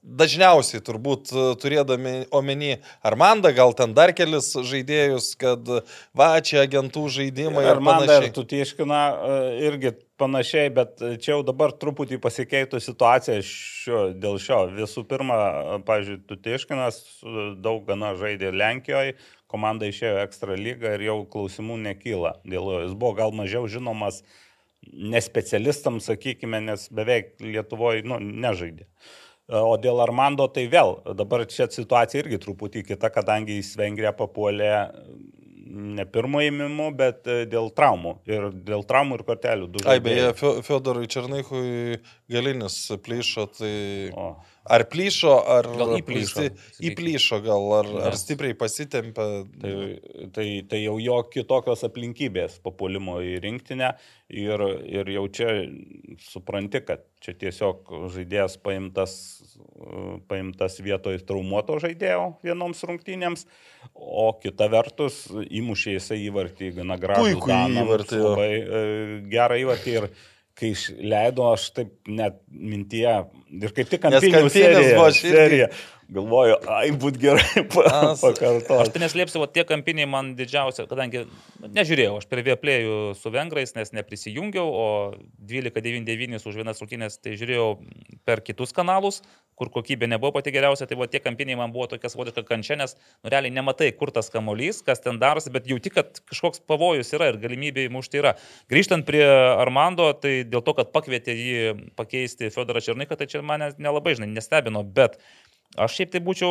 dažniausiai 0.08 0.80
turbūt 0.84 1.30
turėdami 1.60 2.28
omeny 2.34 2.78
Armandą, 3.06 3.50
gal 3.56 3.74
ten 3.76 3.94
dar 3.96 4.14
kelis 4.16 4.50
žaidėjus, 4.56 5.32
kad 5.40 5.66
va, 6.16 6.30
čia 6.44 6.62
agentų 6.64 7.06
žaidimai. 7.18 7.66
Armanda 7.68 8.20
ir 8.22 8.30
Tutieškina 8.34 9.00
e, 9.08 9.40
irgi 9.68 9.92
panašiai, 10.18 10.70
bet 10.74 11.02
čia 11.22 11.34
jau 11.34 11.42
dabar 11.46 11.74
truputį 11.76 12.20
pasikeitų 12.22 12.80
situacija 12.82 13.40
šio, 13.44 14.04
dėl 14.18 14.38
šio. 14.42 14.64
Visų 14.78 15.04
pirma, 15.10 15.38
pavyzdžiui, 15.88 16.22
Tutieškinas 16.30 17.02
daug 17.62 17.84
gana 17.88 18.14
žaidė 18.18 18.54
Lenkijoje, 18.54 19.18
komanda 19.50 19.88
išėjo 19.88 20.20
ekstra 20.24 20.56
lygą 20.58 20.94
ir 20.96 21.06
jau 21.08 21.18
klausimų 21.32 21.78
nekyla. 21.86 22.36
Dėl 22.44 22.68
jo 22.72 22.82
jis 22.84 22.94
buvo 22.98 23.14
gal 23.18 23.34
mažiau 23.36 23.68
žinomas 23.70 24.22
nespecialistams, 24.88 26.06
sakykime, 26.08 26.60
nes 26.64 26.86
beveik 26.94 27.34
Lietuvoje 27.42 28.04
nu, 28.06 28.20
nežaidė. 28.20 28.86
O 29.48 29.78
dėl 29.80 30.02
Armando 30.04 30.44
tai 30.52 30.66
vėl, 30.68 30.98
dabar 31.16 31.46
čia 31.48 31.66
situacija 31.72 32.20
irgi 32.20 32.38
truputį 32.42 32.84
kita, 32.90 33.08
kadangi 33.12 33.56
jis 33.62 33.72
Vengrija 33.80 34.12
papuolė 34.16 34.72
ne 35.68 36.04
pirmo 36.08 36.40
įmimu, 36.44 36.90
bet 36.98 37.26
dėl 37.50 37.70
traumų. 37.76 38.14
Ir 38.28 38.48
dėl 38.66 38.84
traumų 38.88 39.18
ir 39.18 39.24
kortelių. 39.28 39.70
Ai, 39.88 39.98
beje, 40.04 40.30
Fiodorui 40.66 41.08
Černaichui 41.10 41.98
galinis 42.32 42.80
plyšo, 43.04 43.48
tai... 43.58 43.74
O. 44.16 44.30
Ar 44.68 44.84
plyšo, 44.90 45.32
ar 45.48 45.66
gal 45.78 45.94
įplyšo. 45.96 46.44
Įplyšo 46.84 47.38
gal, 47.40 47.70
ar, 47.78 47.86
ar 48.10 48.16
stipriai 48.20 48.56
pasitempė. 48.58 49.28
Tai, 49.62 49.72
tai, 50.34 50.46
tai 50.68 50.82
jau 50.82 50.98
jo 51.00 51.22
kitokios 51.32 51.86
aplinkybės 51.88 52.58
papuolimo 52.64 53.16
į 53.24 53.38
rinktinę 53.46 53.94
ir, 54.28 54.64
ir 54.84 55.08
jau 55.14 55.24
čia 55.32 55.54
supranti, 56.28 56.82
kad 56.84 57.06
čia 57.24 57.34
tiesiog 57.38 57.90
žaidėjas 58.14 58.56
paimtas, 58.62 59.12
paimtas 60.30 60.78
vietoj 60.84 61.18
traumuoto 61.26 61.78
žaidėjo 61.82 62.24
vienoms 62.46 62.82
rungtynėms, 62.88 63.44
o 63.94 64.30
kita 64.42 64.70
vertus 64.72 65.24
įmušė 65.34 65.98
jisai 65.98 66.20
įvartį 66.28 66.72
gana 66.80 66.98
gražų. 67.00 67.38
Puikų 67.38 67.60
įvartį. 67.82 68.20
Labai 68.22 68.50
e, 68.54 68.82
gerą 69.32 69.60
įvartį 69.64 69.96
ir 70.00 70.10
kai 70.58 70.72
išleido, 70.74 71.52
aš 71.54 71.68
taip 71.76 71.92
net 72.10 72.40
mintyje 72.50 73.14
ir 73.62 73.74
kaip 73.76 73.92
tik 73.92 74.08
ant 74.08 74.18
pinigų 74.22 74.50
serija, 74.50 75.10
serija. 75.14 75.68
Galvoju, 76.08 76.54
ai, 76.72 76.88
būt 76.96 77.18
gerai 77.20 77.64
pakartoti. 77.68 78.76
Aš 78.80 78.90
tai 78.94 79.02
neslėpsiu, 79.02 79.42
tie 79.52 79.64
kampiniai 79.68 80.08
man 80.08 80.30
didžiausia, 80.38 80.86
kadangi 80.88 81.26
nežiūrėjau, 81.60 82.14
aš 82.22 82.28
per 82.30 82.40
vieplėjų 82.46 82.94
su 83.18 83.32
vengrais, 83.34 83.74
nes 83.76 83.92
neprisijungiau, 83.92 84.64
o 84.72 84.86
12.99 85.50 86.40
už 86.48 86.56
vienas 86.62 86.80
rungtynės 86.80 87.20
tai 87.20 87.34
žiūrėjau 87.36 87.68
per 88.24 88.40
kitus 88.46 88.72
kanalus, 88.72 89.20
kur 89.58 89.68
kokybė 89.74 90.08
nebuvo 90.08 90.32
pati 90.38 90.52
geriausia, 90.54 90.86
tai 90.88 90.96
buvo 90.96 91.10
tie 91.12 91.20
kampiniai 91.20 91.58
man 91.60 91.74
buvo 91.74 91.88
tokia 91.90 92.08
savotiška 92.08 92.46
kančia, 92.46 92.78
nes 92.80 92.94
nu, 92.96 93.28
realiai 93.32 93.52
nematai, 93.52 93.90
kur 93.98 94.12
tas 94.14 94.30
kamolys, 94.32 94.80
kas 94.86 95.02
ten 95.04 95.18
darosi, 95.20 95.52
bet 95.52 95.68
jauti, 95.68 95.92
kad 95.92 96.22
kažkoks 96.30 96.62
pavojus 96.70 97.12
yra 97.18 97.32
ir 97.32 97.40
galimybė 97.42 97.88
įmušti 97.90 98.22
yra. 98.22 98.36
Grįžtant 98.72 99.04
prie 99.08 99.26
Armando, 99.26 100.08
tai 100.16 100.38
dėl 100.48 100.64
to, 100.64 100.76
kad 100.78 100.94
pakvietė 100.94 101.36
jį 101.36 101.76
pakeisti 101.98 102.52
Fedorą 102.54 102.80
Černiką, 102.84 103.18
tai 103.18 103.28
čia 103.28 103.42
mane 103.44 103.74
nelabai, 103.76 104.16
žinai, 104.16 104.30
nestebino, 104.38 104.86
bet 104.86 105.18
Aš 105.78 105.94
šiaip 105.98 106.10
tai 106.12 106.20
būčiau, 106.24 106.50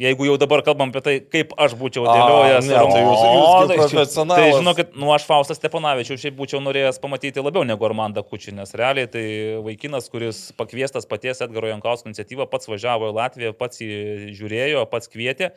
jeigu 0.00 0.26
jau 0.28 0.36
dabar 0.40 0.62
kalbam 0.66 0.92
apie 0.92 1.02
tai, 1.04 1.14
kaip 1.34 1.52
aš 1.60 1.74
būčiau 1.80 2.06
dėliojęs. 2.06 2.68
Ne, 2.70 2.78
tai 2.78 3.02
jūs, 3.02 3.24
jūs 3.26 3.68
tai, 3.72 3.78
profesionalas. 3.80 4.40
Tai 4.40 4.60
žinokit, 4.60 4.94
nu 5.02 5.12
aš 5.14 5.26
Faustas 5.28 5.60
Steponavičius 5.60 6.22
šiaip 6.22 6.38
būčiau 6.38 6.62
norėjęs 6.62 7.02
pamatyti 7.02 7.42
labiau 7.42 7.66
negu 7.66 7.88
Armanda 7.88 8.24
Kučį, 8.26 8.54
nes 8.60 8.74
realiai 8.78 9.10
tai 9.10 9.26
vaikinas, 9.66 10.08
kuris 10.12 10.44
pakviestas 10.58 11.08
paties 11.10 11.42
Edgaro 11.44 11.72
Jankausko 11.72 12.10
iniciatyvą, 12.12 12.48
pats 12.52 12.70
važiavo 12.70 13.10
į 13.10 13.16
Latviją, 13.18 13.54
pats 13.58 13.82
jį 13.82 14.32
žiūrėjo, 14.38 14.86
pats 14.92 15.10
kvietė 15.12 15.52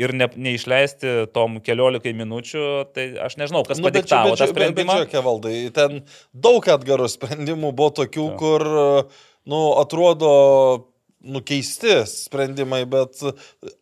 ir 0.00 0.14
ne, 0.16 0.28
neišleisti 0.46 1.12
tom 1.34 1.60
keliolikai 1.64 2.14
minučių, 2.16 2.64
tai 2.94 3.06
aš 3.22 3.38
nežinau, 3.40 3.62
kas 3.66 3.80
nu, 3.80 3.88
padiktavo 3.88 4.34
tą 4.38 4.48
sprendimą. 4.50 4.96
Bet, 4.98 5.06
bet, 5.06 5.14
bet, 5.14 5.26
valdai, 5.26 5.54
ten 5.74 6.02
daug 6.46 6.66
atgarų 6.74 7.06
sprendimų 7.12 7.70
buvo 7.76 7.92
tokių, 8.00 8.26
ja. 8.32 8.38
kur, 8.40 8.66
nu, 9.50 9.62
atrodo, 9.78 10.32
nukeisti 11.24 11.96
sprendimai, 12.08 12.82
bet 12.88 13.20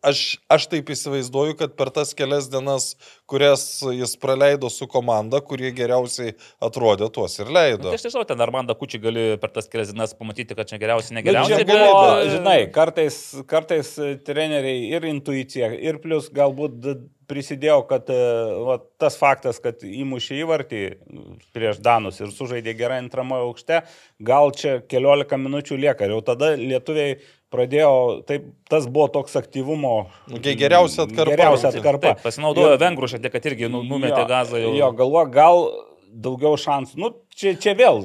aš, 0.07 0.23
aš 0.53 0.67
taip 0.73 0.93
įsivaizduoju, 0.95 1.57
kad 1.61 1.75
per 1.79 1.91
tas 1.95 2.15
kelias 2.17 2.49
dienas, 2.53 2.93
kurias 3.31 3.65
jis 3.93 4.15
praleido 4.21 4.71
su 4.73 4.87
komanda, 4.91 5.41
kurie 5.45 5.73
geriausiai 5.75 6.37
atrodė, 6.63 7.09
tuos 7.15 7.39
ir 7.41 7.51
leido. 7.53 7.89
Tai 7.91 7.99
aš 7.99 8.07
tiesiog 8.07 8.27
ten 8.29 8.45
Armanda 8.45 8.77
Kučiai 8.79 9.03
gali 9.03 9.27
per 9.43 9.55
tas 9.55 9.71
kelias 9.73 9.93
dienas 9.93 10.15
pamatyti, 10.19 10.57
kad 10.59 10.71
čia 10.71 10.81
geriausiai, 10.83 11.19
negeriausiai. 11.21 11.65
Bet, 11.65 11.75
buvo, 11.83 12.07
žinai, 12.33 12.59
kartais, 12.75 13.19
kartais 13.51 13.95
treneriai 14.27 14.93
ir 14.93 15.09
intuicija, 15.11 15.73
ir 15.75 16.01
plus 16.03 16.31
galbūt 16.35 16.79
prisidėjo, 17.33 17.81
kad 17.89 18.11
e, 18.13 18.23
va, 18.69 18.79
tas 19.01 19.17
faktas, 19.19 19.59
kad 19.65 19.83
įmušė 19.89 20.41
įvartį 20.45 20.83
prieš 21.57 21.81
Danus 21.85 22.21
ir 22.21 22.33
sužaidė 22.35 22.77
gerai 22.79 23.01
antramojo 23.03 23.51
aukšte, 23.51 23.83
gal 24.23 24.53
čia 24.57 24.81
keliolika 24.85 25.41
minučių 25.41 25.81
lieka. 25.87 26.07
Ir 26.07 26.17
jau 26.19 26.25
tada 26.33 26.53
lietuviai 26.61 27.17
pradėjo, 27.53 27.95
taip, 28.29 28.49
tas 28.71 28.89
buvo 28.89 29.09
toks 29.13 29.37
aktyvumo. 29.41 29.95
Okay, 30.31 30.57
geriausia 30.59 31.07
atkarpa. 31.07 31.33
Geriausia 31.35 31.73
atkarpa. 31.73 32.13
Taip, 32.13 32.23
pasinaudojo 32.27 32.77
vengrų 32.81 33.11
šiek 33.13 33.25
tiek, 33.25 33.35
kad 33.35 33.49
irgi 33.51 33.73
nu, 33.73 33.83
numetė 33.89 34.25
gazą 34.29 34.61
jau. 34.61 34.73
Jo, 34.79 34.93
galvo, 34.97 35.25
gal 35.33 35.67
daugiau 36.13 36.57
šansų. 36.61 37.01
Nu, 37.01 37.13
čia, 37.37 37.55
čia 37.61 37.75
vėl. 37.79 38.01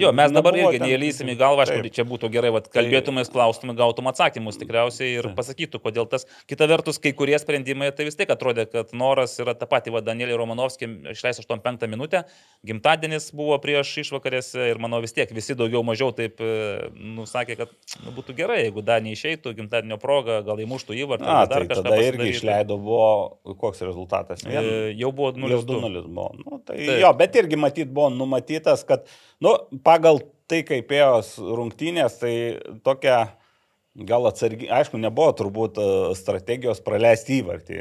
Jo, 0.00 0.12
mes 0.16 0.32
dabar 0.34 0.56
irgi 0.58 0.80
ten... 0.80 0.86
neįlysim 0.88 1.30
į 1.32 1.36
galvą, 1.40 1.64
aišku, 1.64 1.92
čia 1.94 2.04
būtų 2.08 2.30
gerai, 2.34 2.52
kad 2.58 2.68
kalbėtumės, 2.78 3.30
klaustumės, 3.32 3.76
gautum 3.78 4.10
atsakymus 4.10 4.58
tikriausiai 4.60 5.16
ir 5.20 5.30
pasakytų, 5.36 5.80
kodėl 5.84 6.08
tas. 6.10 6.26
Kita 6.50 6.68
vertus, 6.70 7.00
kai 7.02 7.12
kurie 7.16 7.36
sprendimai, 7.40 7.90
tai 7.96 8.08
vis 8.08 8.18
tiek 8.18 8.30
atrodė, 8.32 8.66
kad 8.70 8.92
noras 8.96 9.36
yra 9.42 9.56
ta 9.58 9.68
pati, 9.70 9.92
va, 9.94 10.02
Danielį 10.04 10.38
Romanovskį 10.40 10.90
išleis 11.14 11.40
85 11.42 11.90
minutę, 11.90 12.24
gimtadienis 12.66 13.30
buvo 13.36 13.58
prieš 13.62 13.92
išvakarėse 14.04 14.70
ir 14.72 14.80
manau 14.82 15.00
vis 15.04 15.14
tiek 15.16 15.30
visi 15.34 15.56
daugiau 15.58 15.82
mažiau 15.86 16.12
taip 16.16 16.40
e, 16.44 16.90
nusakė, 17.16 17.58
kad 17.62 17.72
nu, 18.04 18.14
būtų 18.16 18.36
gerai, 18.38 18.60
jeigu 18.66 18.84
dar 18.86 19.04
neišeitų 19.04 19.54
gimtadienio 19.58 19.98
proga, 20.02 20.40
gal 20.46 20.60
įmuštų 20.62 20.96
įvartį. 21.02 21.26
Na, 21.26 21.44
dar 21.48 21.64
tai 21.64 21.70
kažką. 21.72 21.86
Tada 21.86 22.02
irgi 22.04 22.30
išleido, 22.32 22.78
buvo 22.82 23.56
koks 23.60 23.84
rezultatas? 23.86 24.44
E, 24.46 24.92
jau 24.98 25.12
buvo 25.16 25.32
0-2. 25.36 25.80
Nu, 26.42 26.60
tai, 26.66 26.78
tai, 26.80 26.98
jo, 27.02 27.12
bet 27.18 27.38
irgi 27.40 27.58
matyt 27.60 27.92
buvo 27.92 28.10
numatytas, 28.66 28.84
kad 28.88 29.06
Nu, 29.42 29.52
pagal 29.84 30.22
tai, 30.48 30.62
kaip 30.64 30.92
ėjo 30.96 31.18
rungtynės, 31.58 32.16
tai 32.22 32.32
tokia 32.86 33.34
gal 34.08 34.28
atsargiai, 34.28 34.68
aišku, 34.78 34.98
nebuvo 35.00 35.32
turbūt 35.36 35.78
e, 35.80 35.84
strategijos 36.16 36.82
praleisti 36.84 37.38
įvartį, 37.40 37.78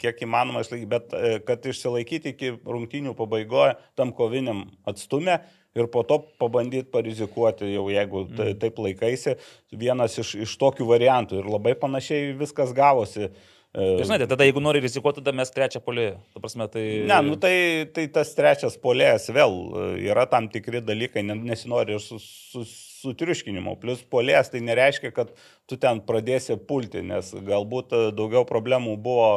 kiek 0.00 0.20
įmanoma 0.24 0.60
išlaikyti, 0.64 0.88
bet 0.92 1.14
e, 1.16 1.30
kad 1.44 1.64
išsilaikyti 1.64 2.34
iki 2.34 2.52
rungtynių 2.68 3.14
pabaigoje 3.16 3.76
tam 3.96 4.12
koviniam 4.16 4.66
atstumė 4.88 5.38
ir 5.76 5.88
po 5.92 6.04
to 6.08 6.20
pabandyti 6.40 6.90
parizikuoti, 6.92 7.68
jau 7.72 7.86
jeigu 7.92 8.26
mm. 8.26 8.58
taip 8.60 8.80
laikaisi, 8.84 9.36
vienas 9.72 10.16
iš, 10.20 10.34
iš 10.44 10.56
tokių 10.60 10.88
variantų 10.88 11.40
ir 11.40 11.48
labai 11.48 11.76
panašiai 11.80 12.34
viskas 12.36 12.76
gavosi. 12.76 13.32
Ir 13.78 14.02
žinai, 14.02 14.18
tai 14.22 14.26
tada 14.32 14.46
jeigu 14.46 14.60
nori 14.62 14.80
rizikuoti, 14.82 15.20
tada 15.22 15.34
mes 15.38 15.52
trečią 15.54 15.80
polį. 15.84 16.08
Tai... 16.34 16.82
Ne, 17.06 17.18
nu 17.26 17.36
tai, 17.40 17.86
tai 17.94 18.08
tas 18.10 18.32
trečias 18.34 18.78
polėjas 18.82 19.28
vėl 19.34 19.54
e, 19.54 19.84
yra 20.08 20.24
tam 20.30 20.48
tikri 20.50 20.82
dalykai, 20.82 21.22
nesinori 21.22 21.94
ir 21.94 22.02
su, 22.02 22.18
su, 22.18 22.64
su 22.66 23.14
triuškinimu. 23.18 23.76
Plus 23.82 24.02
polėjas 24.10 24.50
tai 24.50 24.64
nereiškia, 24.66 25.12
kad 25.14 25.30
tu 25.70 25.78
ten 25.78 26.02
pradėsi 26.08 26.58
pulti, 26.70 27.04
nes 27.06 27.30
galbūt 27.46 27.94
e, 27.94 28.02
daugiau 28.18 28.42
problemų 28.48 28.98
buvo 29.04 29.30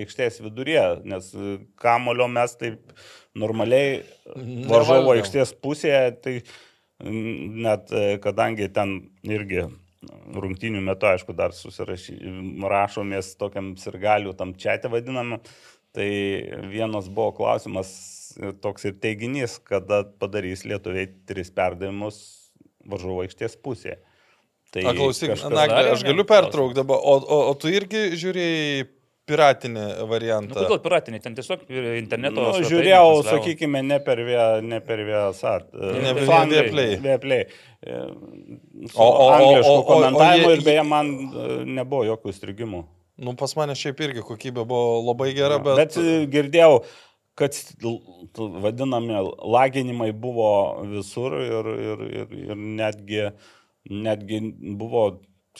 aikštės 0.00 0.42
viduryje, 0.42 0.86
nes 1.06 1.30
e, 1.36 1.56
kamulio 1.82 2.26
mes 2.32 2.58
taip 2.58 2.82
normaliai 3.38 4.02
varžovo 4.66 5.14
aikštės 5.14 5.54
pusėje, 5.62 6.04
tai 6.24 6.38
net 7.06 7.90
kadangi 8.24 8.70
ten 8.72 8.94
irgi 9.28 9.66
rungtinių 10.36 10.82
metu, 10.84 11.08
aišku, 11.10 11.34
dar 11.36 11.54
susirašomės 11.56 13.32
tokiam 13.40 13.74
sirgalių, 13.80 14.34
tam 14.38 14.54
čia 14.58 14.76
te 14.82 14.90
vadinam, 14.92 15.38
Tai 15.96 16.10
vienas 16.68 17.06
buvo 17.08 17.30
klausimas 17.38 17.90
toks 18.60 18.84
ir 18.84 18.98
teiginys, 19.00 19.56
kada 19.64 20.02
padarys 20.20 20.66
lietuviai 20.68 21.08
tris 21.28 21.48
perdavimus 21.56 22.18
varžovo 22.84 23.22
aikštės 23.24 23.56
pusėje. 23.64 23.96
Tai 24.74 24.82
A, 24.90 24.92
klausyk, 24.98 25.32
Nagli, 25.48 25.94
aš 25.94 26.04
galiu 26.04 26.26
pertraukti 26.28 26.76
dabar, 26.76 27.00
o, 27.00 27.14
o, 27.22 27.38
o 27.48 27.54
tu 27.56 27.72
irgi 27.72 28.10
žiūrėjai 28.20 28.84
piratinį 29.26 29.84
variantą. 30.10 30.54
Nu, 30.54 30.66
kodėl 30.66 30.82
piratinį? 30.84 31.20
Ten 31.24 31.36
tiesiog 31.36 31.64
interneto. 31.98 32.44
Nu, 32.54 32.66
žiūrėjau, 32.66 33.22
sakykime, 33.26 33.82
ne 33.86 33.98
per, 34.04 34.22
vė, 34.26 34.42
ne 34.64 34.80
per 34.84 35.02
VSAT. 35.08 35.72
Ne 36.02 36.12
per 36.16 36.28
Vieplay. 36.52 36.98
Vieplay. 37.02 37.46
O, 37.86 39.06
o, 39.06 39.26
angliškų 39.34 39.80
komentavimų 39.88 40.52
ir 40.56 40.62
beje 40.66 40.84
man 40.86 41.10
e, 41.10 41.48
nebuvo 41.78 42.06
jokių 42.08 42.34
strigimų. 42.34 42.84
Nu, 43.26 43.34
pas 43.38 43.54
mane 43.56 43.76
šiaip 43.78 44.00
irgi 44.04 44.24
kokybė 44.26 44.64
buvo 44.68 45.02
labai 45.06 45.30
gera, 45.36 45.58
bet... 45.62 45.78
Bet 45.78 45.98
e, 46.00 46.16
girdėjau, 46.32 46.80
kad 47.38 47.56
vadinami 48.36 49.22
laginimai 49.56 50.10
buvo 50.16 50.50
visur 50.90 51.36
ir, 51.40 51.70
ir, 51.76 52.04
ir, 52.22 52.36
ir 52.50 52.60
netgi, 52.80 53.24
netgi 53.92 54.42
buvo 54.80 55.08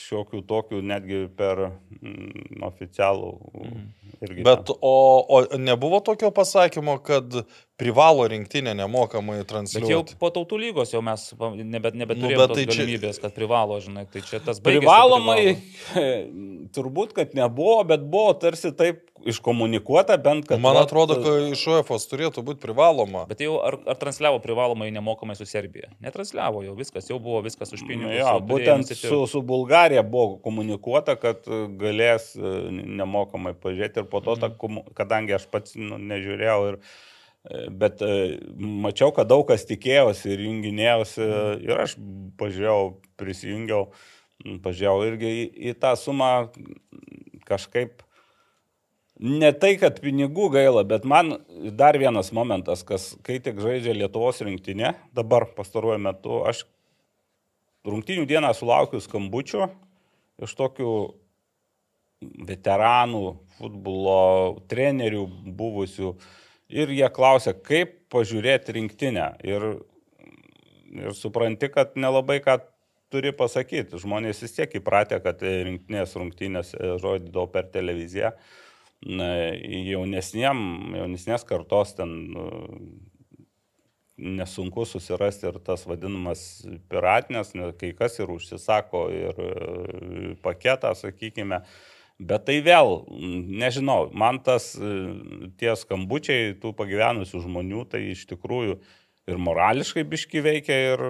šiokių 0.01 0.43
tokių 0.49 0.81
netgi 0.85 1.27
per 1.37 1.69
mm, 1.69 2.63
oficialų. 2.67 3.31
Mhm. 3.63 3.87
Bet 4.47 4.71
o, 4.81 4.97
o 5.29 5.41
nebuvo 5.61 6.01
tokio 6.01 6.31
pasakymo, 6.33 6.97
kad 7.05 7.43
privalo 7.81 8.25
rinktinė 8.31 8.73
nemokamai 8.77 9.43
transliuoti. 9.49 9.85
Bet 9.85 9.93
jau 9.93 10.19
po 10.21 10.31
tautų 10.33 10.59
lygos 10.61 10.95
jau 10.95 11.03
mes 11.05 11.27
nebet, 11.61 11.97
nebeturėjome 12.01 12.47
nu, 12.49 12.57
tai 12.57 12.65
galimybės, 12.71 13.19
čia... 13.19 13.27
kad 13.27 13.35
privalo, 13.37 13.77
žinai, 13.85 14.07
tai 14.13 14.23
čia 14.25 14.41
tas 14.41 14.63
baigėsi. 14.65 14.81
Privalomai, 14.87 15.43
privalo. 15.91 16.47
turbūt, 16.77 17.13
kad 17.17 17.35
nebuvo, 17.37 17.83
bet 17.89 18.07
buvo 18.09 18.33
tarsi 18.41 18.73
taip 18.77 19.03
iškomunikuota 19.27 20.17
bent, 20.23 20.47
kad... 20.49 20.61
Man 20.63 20.79
atrodo, 20.81 21.19
kad 21.21 21.51
iš 21.53 21.65
UEFA 21.69 21.99
turėtų 22.11 22.45
būti 22.47 22.63
privaloma. 22.63 23.25
Bet 23.29 23.43
jau 23.45 23.59
ar, 23.65 23.77
ar 23.89 23.99
transliavo 24.01 24.39
privalomai 24.45 24.89
nemokamai 24.95 25.37
su 25.37 25.45
Serbija? 25.49 25.91
Netransliavo 26.05 26.63
jau 26.65 26.77
viskas, 26.79 27.11
jau 27.11 27.19
buvo 27.23 27.43
viskas 27.45 27.75
už 27.77 27.85
pinigus. 27.89 28.15
Ja, 28.17 28.37
būtent 28.41 28.93
su, 28.95 29.25
su 29.29 29.43
Bulgarija 29.45 30.05
buvo 30.07 30.39
komunikuota, 30.45 31.17
kad 31.21 31.45
galės 31.81 32.33
e, 32.39 32.55
nemokamai 32.71 33.57
pažiūrėti 33.59 34.05
ir 34.05 34.09
po 34.13 34.23
to, 34.25 34.39
mhm. 34.39 34.81
ta, 34.81 34.95
kadangi 35.03 35.37
aš 35.37 35.49
pats 35.53 35.77
nu, 35.81 35.99
nežiūrėjau 36.01 36.61
ir 36.71 36.81
e, 36.81 36.87
Bet 37.71 38.03
e, 38.03 38.39
mačiau, 38.59 39.13
kad 39.15 39.29
daug 39.31 39.45
kas 39.47 39.67
tikėjosi 39.69 40.33
ir 40.35 40.47
junginėjausi 40.49 41.23
mhm. 41.23 41.61
ir 41.69 41.85
aš 41.85 41.95
pažiūrėjau, 42.41 42.81
prisijungiau, 43.21 43.85
pažiūrėjau 44.65 45.07
irgi 45.13 45.31
į, 45.31 45.47
į 45.71 45.77
tą 45.81 45.95
sumą 46.01 46.33
kažkaip 47.47 48.03
Ne 49.17 49.49
tai, 49.57 49.79
kad 49.81 49.97
pinigų 50.05 50.51
gaila, 50.53 50.83
bet 50.85 51.07
man 51.09 51.39
dar 51.73 51.97
vienas 51.97 52.29
momentas, 52.37 52.83
kas 52.85 53.15
kai 53.25 53.39
tik 53.41 53.63
žaidžia 53.65 53.95
Lietuvos 53.97 54.43
rinktinė, 54.45 54.93
dabar 55.17 55.47
pastaruoju 55.57 56.03
metu, 56.05 56.43
aš 56.45 56.67
rungtinių 57.89 58.27
dieną 58.29 58.51
sulaukiu 58.53 59.01
skambučių 59.01 59.71
iš 60.45 60.53
tokių 60.59 60.93
veteranų, 62.45 63.23
futbolo 63.57 64.21
trenerių 64.69 65.25
buvusių 65.57 66.13
ir 66.69 66.93
jie 66.95 67.09
klausia, 67.15 67.55
kaip 67.55 67.97
pažiūrėti 68.13 68.77
rinktinę. 68.77 69.31
Ir, 69.47 69.67
ir 70.97 71.17
supranti, 71.19 71.71
kad 71.73 71.97
nelabai 71.99 72.39
ką 72.45 72.59
turi 73.13 73.33
pasakyti. 73.37 74.01
Žmonės 74.03 74.43
vis 74.43 74.55
tiek 74.57 74.79
įpratę, 74.81 75.21
kad 75.25 75.43
rinktinės 75.43 76.15
rungtynės 76.19 76.75
rodydavo 77.03 77.47
per 77.53 77.69
televiziją 77.75 78.35
jaunesniem, 79.05 80.59
jaunesnės 80.97 81.45
kartos 81.45 81.95
ten 81.95 82.15
nu, 82.33 82.47
nesunku 84.17 84.87
susirasti 84.89 85.47
ir 85.51 85.59
tas 85.61 85.85
vadinamas 85.87 86.65
piratinės, 86.89 87.53
kai 87.79 87.93
kas 87.93 88.19
ir 88.19 88.31
užsisako 88.33 89.11
ir 89.13 89.41
e, 89.45 90.37
paketą, 90.43 90.95
sakykime. 90.97 91.61
Bet 92.17 92.47
tai 92.49 92.63
vėl, 92.65 93.03
nežinau, 93.13 94.07
man 94.17 94.39
tas 94.41 94.71
e, 94.81 94.93
tie 95.61 95.75
skambučiai 95.77 96.55
tų 96.63 96.73
pagyvenusių 96.79 97.43
žmonių, 97.45 97.83
tai 97.93 98.07
iš 98.15 98.23
tikrųjų 98.31 98.79
ir 99.27 99.39
morališkai 99.43 100.05
biški 100.07 100.39
veikia 100.39 100.77
ir 100.93 101.01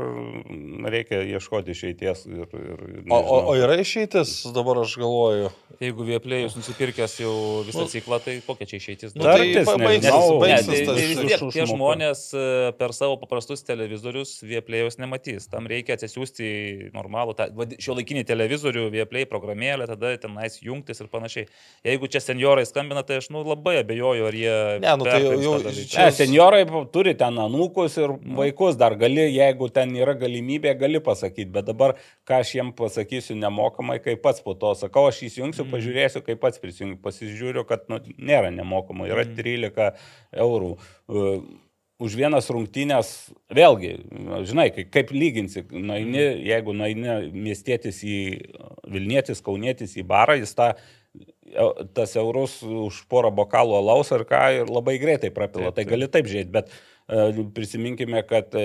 reikia 0.88 1.18
ieškoti 1.36 1.74
išeities. 1.74 2.24
Ir, 2.30 2.46
ir, 2.48 2.84
o, 3.12 3.18
o, 3.18 3.40
o 3.50 3.56
yra 3.58 3.76
išeitis, 3.82 4.38
dabar 4.56 4.80
aš 4.86 4.96
galvoju. 5.02 5.50
Jeigu 5.76 6.06
Vieplėjus 6.08 6.54
nusipirkęs 6.56 7.18
jau 7.20 7.34
visą 7.66 7.82
nu, 7.84 7.90
ciklą, 7.92 8.16
tai 8.24 8.38
kokia 8.46 8.68
čia 8.70 8.78
išeitis? 8.80 9.12
Nu, 9.18 9.26
tai 9.26 9.50
baigsis, 9.82 10.08
tai, 10.08 10.78
tai 10.88 10.94
vis 11.02 11.18
tiek 11.20 11.42
tie 11.52 11.66
žmonės 11.68 12.22
e, 12.32 12.44
per 12.78 12.94
savo 12.96 13.18
paprastus 13.20 13.60
televizorius 13.66 14.38
Vieplėjus 14.46 14.96
nematys. 15.02 15.50
Tam 15.52 15.68
reikia 15.68 15.98
atsisiųsti 15.98 16.48
normalų, 16.96 17.36
šio 17.76 17.98
laikinį 17.98 18.24
televizorių, 18.30 18.86
Vieplėj 18.94 19.28
programėlę, 19.28 19.90
tada 19.90 20.14
tenais 20.22 20.56
jungtis 20.64 21.04
ir 21.04 21.12
panašiai. 21.12 21.50
Jeigu 21.84 22.08
čia 22.08 22.24
seniorai 22.24 22.64
skambina, 22.64 23.04
tai 23.04 23.20
aš 23.20 23.28
nu, 23.34 23.44
labai 23.44 23.82
abejoju, 23.82 24.30
ar 24.30 24.40
jie... 24.40 24.56
Ne, 24.80 24.96
nu, 24.96 25.10
tai 25.10 25.20
jau, 25.20 25.36
jau, 25.44 25.58
čia... 25.76 26.06
ne, 26.06 26.16
seniorai 26.16 26.64
turi 26.94 27.12
ten 27.20 27.36
anūkus 27.44 28.00
ir 28.00 28.05
ir 28.06 28.14
vaikus 28.38 28.78
dar 28.78 28.96
gali, 28.98 29.26
jeigu 29.34 29.68
ten 29.74 29.92
yra 29.98 30.14
galimybė, 30.18 30.72
gali 30.80 31.00
pasakyti, 31.04 31.50
bet 31.52 31.68
dabar 31.68 31.96
ką 32.28 32.40
aš 32.42 32.54
jiem 32.56 32.72
pasakysiu 32.76 33.36
nemokamai, 33.40 33.98
kai 34.04 34.16
pats 34.20 34.42
po 34.44 34.56
to 34.58 34.72
sakau, 34.78 35.06
aš 35.10 35.24
įsijungsiu, 35.28 35.66
mm. 35.66 35.74
pažiūrėsiu, 35.74 36.24
kaip 36.26 36.40
pats 36.42 36.62
prisijungiu, 36.62 36.98
pasižiūriu, 37.04 37.66
kad 37.68 37.86
nu, 37.92 38.00
nėra 38.16 38.50
nemokamai, 38.54 39.10
yra 39.12 39.26
13 39.28 39.70
mm. 39.70 40.10
eurų. 40.46 40.74
Už 41.96 42.12
vienas 42.12 42.50
rungtynės, 42.52 43.10
vėlgi, 43.56 43.94
žinai, 44.44 44.68
kaip 44.92 45.14
lyginsi, 45.16 45.62
naini, 45.72 46.20
mm. 46.20 46.44
jeigu 46.50 46.76
naini 46.76 47.16
miestietis 47.32 48.02
į 48.04 48.18
Vilnietis, 48.92 49.40
Kaunietis 49.44 49.96
į 49.96 50.04
barą, 50.08 50.36
jis 50.40 50.52
tą 50.58 50.74
tas 51.94 52.16
eurus 52.16 52.58
už 52.62 53.04
porą 53.10 53.30
bokalų 53.34 53.76
alaus 53.78 54.10
ar 54.14 54.24
ką 54.28 54.42
ir 54.60 54.70
labai 54.70 54.96
greitai 55.02 55.30
prapila. 55.34 55.70
Taip, 55.70 55.76
taip. 55.76 55.86
Tai 55.86 55.92
gali 55.94 56.08
taip 56.12 56.28
žiūrėti, 56.30 56.52
bet 56.52 56.72
prisiminkime, 57.54 58.22
kad 58.26 58.54
e, 58.54 58.62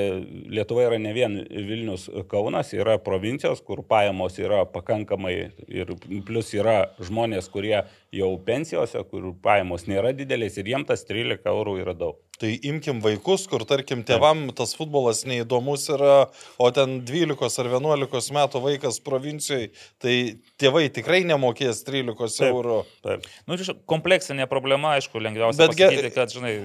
Lietuva 0.49 0.87
yra 0.87 0.97
ne 0.97 1.13
vien 1.13 1.37
Vilnius 1.49 2.07
Kaunas, 2.27 2.73
yra 2.73 2.97
provincijos, 2.97 3.61
kur 3.61 3.83
pajamos 3.85 4.39
yra 4.41 4.63
pakankamai 4.65 5.35
ir 5.69 5.93
plus 6.25 6.49
yra 6.57 6.91
žmonės, 7.01 7.51
kurie 7.53 7.83
jau 8.11 8.31
pensijose, 8.43 8.99
kur 9.07 9.29
pajamos 9.43 9.87
nėra 9.87 10.11
didelės 10.15 10.57
ir 10.59 10.73
jiems 10.73 10.89
tas 10.89 11.05
13 11.07 11.47
eurų 11.47 11.77
yra 11.79 11.95
daug. 11.95 12.19
Tai 12.41 12.49
imkim 12.65 12.99
vaikus, 13.03 13.43
kur 13.47 13.61
tarkim 13.69 14.01
tėvam 14.07 14.47
tas 14.57 14.73
futbolas 14.73 15.21
neįdomus 15.29 15.85
yra, 15.93 16.15
o 16.57 16.69
ten 16.73 16.97
12 17.05 17.61
ar 17.61 17.69
11 17.77 18.31
metų 18.35 18.61
vaikas 18.63 18.97
provincijoje, 19.05 19.69
tai 20.01 20.15
tėvai 20.59 20.87
tikrai 20.93 21.21
nemokės 21.29 21.83
13 21.85 22.17
taip, 22.17 22.47
eurų. 22.49 22.79
Taip. 23.05 23.29
Nu, 23.45 23.59
čia 23.61 23.77
kompleksinė 23.85 24.49
problema, 24.49 24.95
aišku, 24.97 25.21
lengviausia 25.21 25.61
Bet 25.61 25.75
pasakyti, 25.75 26.07
ge... 26.07 26.13
kad, 26.17 26.33
žinai, 26.33 26.55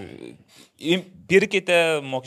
pirkite, 1.29 1.77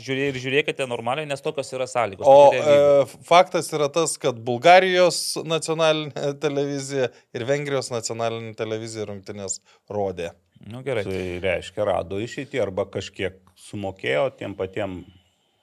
žiūrė, 0.05 0.29
ir 0.29 0.39
žiūrėkite 0.41 0.85
normaliai, 0.89 1.27
nes 1.29 1.41
tokios 1.41 1.73
yra 1.73 1.89
sąlygos. 1.89 2.29
O 2.29 2.53
e, 2.53 3.05
faktas 3.25 3.73
yra 3.73 3.89
tas, 3.93 4.13
kad 4.21 4.37
Bulgarijos 4.45 5.39
nacionalinė 5.41 6.35
televizija 6.41 7.09
ir 7.33 7.49
Vengrijos 7.49 7.89
nacionalinė 7.93 8.53
televizija 8.57 9.08
rungtynės 9.09 9.59
rodė. 9.91 10.33
Nu, 10.67 10.83
gerai. 10.83 11.05
Tai 11.07 11.21
reiškia, 11.43 11.85
rado 11.87 12.19
išeitį 12.19 12.59
arba 12.63 12.85
kažkiek 12.91 13.39
sumokėjo 13.69 14.27
tiem 14.39 14.55
patiem 14.59 15.01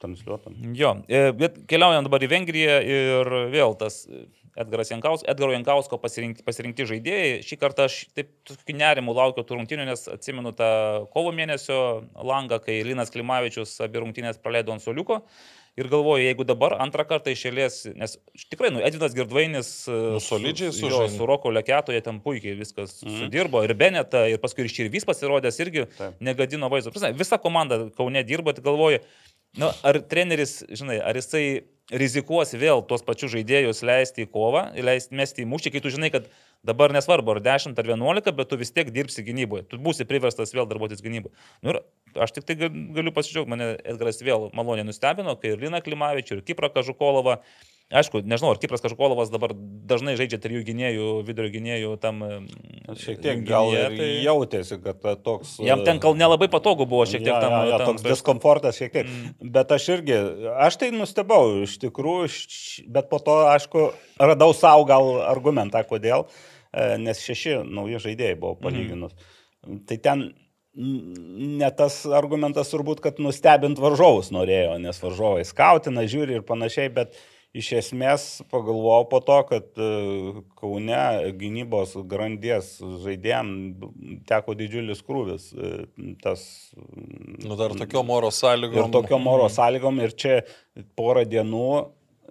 transliuotam. 0.01 0.57
Jo, 0.77 0.97
e, 1.09 1.31
bet 1.37 1.63
keliaujant 1.69 2.09
dabar 2.09 2.25
į 2.25 2.31
Vengriją 2.33 2.81
ir 2.85 3.31
vėl 3.53 3.77
tas 3.81 4.05
Edgaras 4.57 4.89
Jankaus, 4.89 5.25
Edgaro 5.29 5.53
Jankausko 5.53 5.99
pasirinkti, 6.01 6.45
pasirinkti 6.47 6.87
žaidėjai. 6.89 7.43
Šį 7.45 7.59
kartą 7.61 7.87
aš 7.91 7.99
taip 8.17 8.31
tokiu 8.49 8.77
nerimu 8.79 9.13
laukiu 9.17 9.45
tų 9.45 9.59
rungtynių, 9.59 9.85
nes 9.91 10.07
atsimenu 10.15 10.55
tą 10.57 10.71
kovo 11.13 11.33
mėnesio 11.37 11.79
langą, 12.17 12.59
kai 12.65 12.79
Linas 12.87 13.13
Klimavičius 13.13 13.75
abi 13.85 14.01
rungtynės 14.01 14.41
praleido 14.41 14.73
ant 14.73 14.85
soliuko. 14.85 15.21
Ir 15.77 15.91
galvoju, 15.93 16.25
jeigu 16.25 16.45
dabar 16.49 16.73
antrą 16.81 17.05
kartą 17.05 17.35
išėlės, 17.35 17.83
nes 18.01 18.15
tikrai, 18.49 18.71
nu, 18.73 18.81
Edvinas 18.81 19.13
Girdvainis 19.17 19.71
nu, 19.93 20.23
solidžiai 20.25 20.71
su, 20.73 20.89
su, 20.89 21.03
su 21.13 21.29
Roko 21.29 21.53
Leketoje 21.53 22.01
ten 22.05 22.23
puikiai 22.25 22.57
viskas 22.57 22.95
mm. 23.05 23.19
sudirbo. 23.21 23.61
Ir 23.67 23.75
Beneta, 23.77 24.25
ir 24.33 24.41
paskui 24.41 24.65
ir 24.65 24.73
Širvys 24.73 25.05
pasirodęs 25.05 25.61
irgi 25.61 25.85
Taip. 25.99 26.17
negadino 26.25 26.73
vaizdo. 26.73 26.95
Prasme, 26.95 27.13
visa 27.19 27.37
komanda 27.43 27.83
Kaune 27.99 28.25
dirba, 28.25 28.57
tai 28.57 28.65
galvoju, 28.65 29.03
nu, 29.61 29.69
ar 29.69 30.01
treneris, 30.09 30.63
žinai, 30.73 30.97
ar 31.05 31.21
jisai 31.21 31.45
rizikuos 31.93 32.57
vėl 32.57 32.81
tuos 32.89 33.05
pačius 33.05 33.37
žaidėjus 33.37 33.85
leisti 33.85 34.25
į 34.25 34.33
kovą, 34.33 34.71
leisti 34.81 35.21
mesti 35.21 35.45
į 35.45 35.51
mūšį, 35.53 35.77
kai 35.77 35.85
tu 35.85 35.93
žinai, 35.93 36.09
kad 36.15 36.33
Dabar 36.67 36.91
nesvarbu, 36.91 37.37
ar 37.37 37.41
10 37.41 37.79
ar 37.79 37.87
11, 37.87 38.33
bet 38.35 38.49
tu 38.51 38.57
vis 38.59 38.73
tiek 38.75 38.89
dirbsi 38.91 39.23
gynyboje. 39.27 39.69
Tu 39.71 39.79
būsi 39.79 40.07
priverstas 40.09 40.51
vėl 40.55 40.67
darbuotis 40.67 41.03
gynyboje. 41.05 41.35
Nu, 41.63 41.71
ir 41.71 41.79
aš 42.25 42.35
tik 42.37 42.49
tai 42.49 42.59
galiu 42.61 43.13
pasidžiaugti, 43.15 43.53
mane 43.53 43.71
Edgaras 43.85 44.23
vėl 44.25 44.51
maloniai 44.57 44.87
nustebino, 44.89 45.37
kai 45.41 45.55
ir 45.55 45.65
Lina 45.65 45.83
Klimavičių, 45.85 46.39
ir 46.39 46.47
Kiprą 46.47 46.73
Kažukolovą 46.75 47.41
Aišku, 47.87 48.19
nežinau, 48.27 48.51
ar 48.51 48.59
Kipras 48.59 48.83
Kažkolovas 48.83 49.29
dabar 49.31 49.53
dažnai 49.55 50.17
žaidžia 50.19 50.41
trijų 50.43 50.65
gynėjų, 50.67 51.11
vidurio 51.23 51.53
gynėjų 51.55 51.91
tam. 52.03 52.25
Šiek 52.99 53.21
tiek 53.23 53.45
gal 53.47 53.71
ir 53.77 53.95
tai... 53.95 54.09
jautėsi, 54.25 54.79
kad 54.83 55.05
toks. 55.23 55.53
Jam 55.63 55.85
ten 55.87 56.01
gal 56.03 56.19
nelabai 56.19 56.49
patogu 56.51 56.83
buvo 56.91 57.05
šiek 57.07 57.23
tiek 57.23 57.31
ja, 57.31 57.39
tam. 57.45 57.55
Ja, 57.55 57.61
ja, 57.71 57.79
tam 57.79 57.93
toks 57.93 58.03
prieš... 58.03 58.17
diskomfortas 58.17 58.81
šiek 58.81 58.91
tiek. 58.91 59.07
Mm. 59.07 59.53
Bet 59.55 59.75
aš 59.77 59.87
irgi, 59.95 60.19
aš 60.67 60.81
tai 60.83 60.91
nustebau 60.97 61.63
iš 61.63 61.77
tikrųjų, 61.85 62.33
bet 62.91 63.07
po 63.13 63.23
to, 63.23 63.39
aišku, 63.53 63.87
radau 64.19 64.51
savo 64.51 64.83
gal 64.91 65.13
argumentą, 65.29 65.85
kodėl, 65.87 66.27
e, 66.75 66.89
nes 67.07 67.23
šeši 67.23 67.61
nauji 67.71 68.03
žaidėjai 68.09 68.41
buvo 68.43 68.59
palyginus. 68.67 69.15
Mm. 69.63 69.85
Tai 69.87 70.01
ten 70.03 70.27
ne 70.77 71.71
tas 71.77 72.03
argumentas 72.13 72.71
turbūt, 72.73 73.01
kad 73.05 73.23
nustebint 73.23 73.81
varžovus 73.81 74.29
norėjo, 74.35 74.77
nes 74.83 75.01
varžovai 75.01 75.47
skautina, 75.49 76.05
žiūri 76.09 76.39
ir 76.39 76.45
panašiai, 76.47 76.93
bet 76.93 77.17
iš 77.57 77.71
esmės 77.79 78.25
pagalvojau 78.53 79.07
po 79.09 79.21
to, 79.25 79.37
kad 79.49 79.81
e, 79.81 79.87
Kaune 80.61 81.01
gynybos 81.41 81.95
grandies 82.09 82.75
žaidėjim 83.05 83.51
teko 84.29 84.57
didžiulis 84.59 85.01
krūvis. 85.07 85.49
E, 85.57 85.73
tas, 86.21 86.45
nu, 86.77 87.57
dar 87.57 87.73
tokiom 87.79 88.13
oro 88.13 88.33
sąlygom. 88.35 88.83
Ir 88.83 88.93
tokiom 88.99 89.31
oro 89.33 89.49
sąlygom 89.53 90.03
ir 90.05 90.13
čia 90.19 90.41
porą 90.99 91.25
dienų 91.29 91.71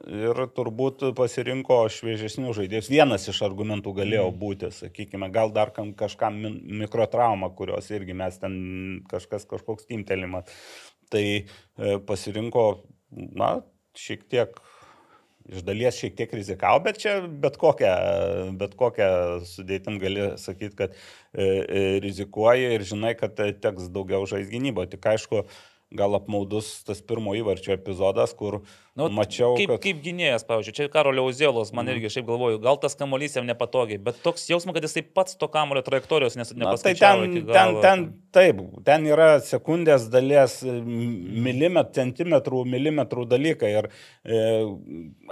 ir 0.06 0.41
turbūt 0.56 1.03
pasirinko 1.18 1.80
šviežesnių 1.91 2.53
žaidėjus. 2.58 2.89
Vienas 2.91 3.28
iš 3.32 3.41
argumentų 3.47 3.95
galėjo 3.99 4.28
mhm. 4.30 4.39
būti, 4.41 4.72
sakykime, 4.76 5.30
gal 5.34 5.53
dar 5.56 5.74
kažkam 5.74 6.38
mikrotrauma, 6.84 7.51
kurios 7.58 7.89
irgi 7.93 8.18
mes 8.18 8.39
ten 8.41 8.58
kažkas 9.12 9.47
kažkoks 9.49 9.89
timtelimas. 9.89 10.49
Tai 11.14 11.26
e, 11.26 11.43
pasirinko, 12.08 12.66
na, 13.14 13.60
šiek 13.95 14.26
tiek 14.30 14.58
iš 15.45 15.62
dalies 15.66 15.97
šiek 15.99 16.16
tiek 16.18 16.32
rizikavo, 16.34 16.80
bet 16.86 16.97
čia 17.01 17.20
bet 17.28 17.60
kokią, 17.62 17.91
bet 18.58 18.74
kokią 18.80 19.10
sudėtim 19.45 19.99
gali 20.01 20.32
sakyti, 20.41 20.74
kad 20.80 20.95
e, 20.95 21.45
e, 21.45 21.84
rizikuoji 22.03 22.72
ir 22.74 22.86
žinai, 22.89 23.14
kad 23.20 23.38
teks 23.38 23.91
daugiau 23.93 24.26
žais 24.30 24.49
gynybo. 24.49 24.88
Tik 24.89 25.06
aišku, 25.14 25.43
gal 25.98 26.18
apmaudus 26.18 26.70
tas 26.88 27.02
pirmo 27.06 27.34
įvarčio 27.38 27.74
epizodas, 27.76 28.34
kur 28.38 28.60
nu, 28.98 29.08
mačiau. 29.14 29.54
Kaip, 29.58 29.74
kad... 29.76 29.82
kaip 29.86 30.02
gynėjas, 30.04 30.46
pavyzdžiui, 30.48 30.76
čia 30.78 30.88
Karolio 30.93 31.26
Uzėlos, 31.30 31.72
man 31.76 31.88
mm. 31.88 31.96
irgi 31.96 32.12
šiaip 32.18 32.28
galvoju, 32.30 32.62
gal 32.64 32.80
tas 32.82 32.98
kamuolys 33.00 33.38
jam 33.38 33.48
nepatogiai, 33.50 34.00
bet 34.06 34.22
toks 34.26 34.48
jausmas, 34.52 34.76
kad 34.78 34.88
jisai 34.88 35.06
pats 35.18 35.39
to 35.39 35.50
kamulio 35.52 35.84
trajektorijos 35.86 36.38
nes, 36.39 36.54
nepaskaičiavo. 36.56 37.26
Tai 37.26 37.34
ten, 37.34 37.50
ten, 37.52 37.82
ten, 37.86 38.06
taip, 38.36 38.64
ten 38.88 39.10
yra 39.10 39.30
sekundės 39.46 40.10
dalies 40.14 40.62
milimetrų, 40.66 41.96
centimetrų, 41.96 42.64
milimetrų 42.76 43.28
dalykai 43.34 43.76
ir 43.82 43.89
e, 43.89 44.39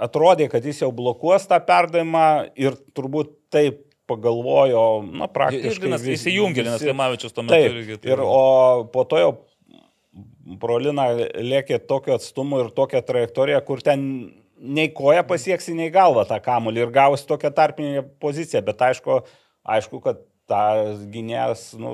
atrodė, 0.04 0.50
kad 0.52 0.64
jis 0.64 0.84
jau 0.84 0.92
blokuos 0.94 1.48
tą 1.50 1.60
perdavimą 1.64 2.28
ir 2.60 2.78
turbūt 2.96 3.36
taip 3.54 3.84
pagalvojo, 4.06 4.84
na, 5.16 5.28
praktiškai. 5.32 5.88
Ir 5.88 6.14
įsijungė, 6.14 6.64
nes 6.66 6.82
Klimavičius 6.82 7.34
tuo 7.34 7.44
metu 7.46 7.56
taip, 7.56 7.72
irgi. 7.72 7.98
Tai... 8.02 8.12
Ir, 8.12 8.22
o 8.24 8.84
po 8.92 9.06
to 9.08 9.20
jau 9.20 9.30
Brolina 10.44 11.08
lėkė 11.40 11.78
tokio 11.88 12.18
atstumo 12.18 12.60
ir 12.64 12.72
tokią 12.76 13.00
trajektoriją, 13.06 13.60
kur 13.64 13.80
ten 13.84 14.04
nei 14.60 14.90
koja 14.94 15.24
pasieksi, 15.26 15.74
nei 15.76 15.90
galva 15.92 16.26
tą 16.28 16.38
kamulį 16.44 16.84
ir 16.84 16.92
gausi 16.94 17.26
tokią 17.28 17.50
tarpinę 17.56 18.04
poziciją, 18.22 18.62
bet 18.66 18.82
aišku, 18.88 19.20
aišku, 19.76 20.00
kad 20.04 20.20
tas 20.50 21.00
gynėjas, 21.08 21.60
nu, 21.80 21.90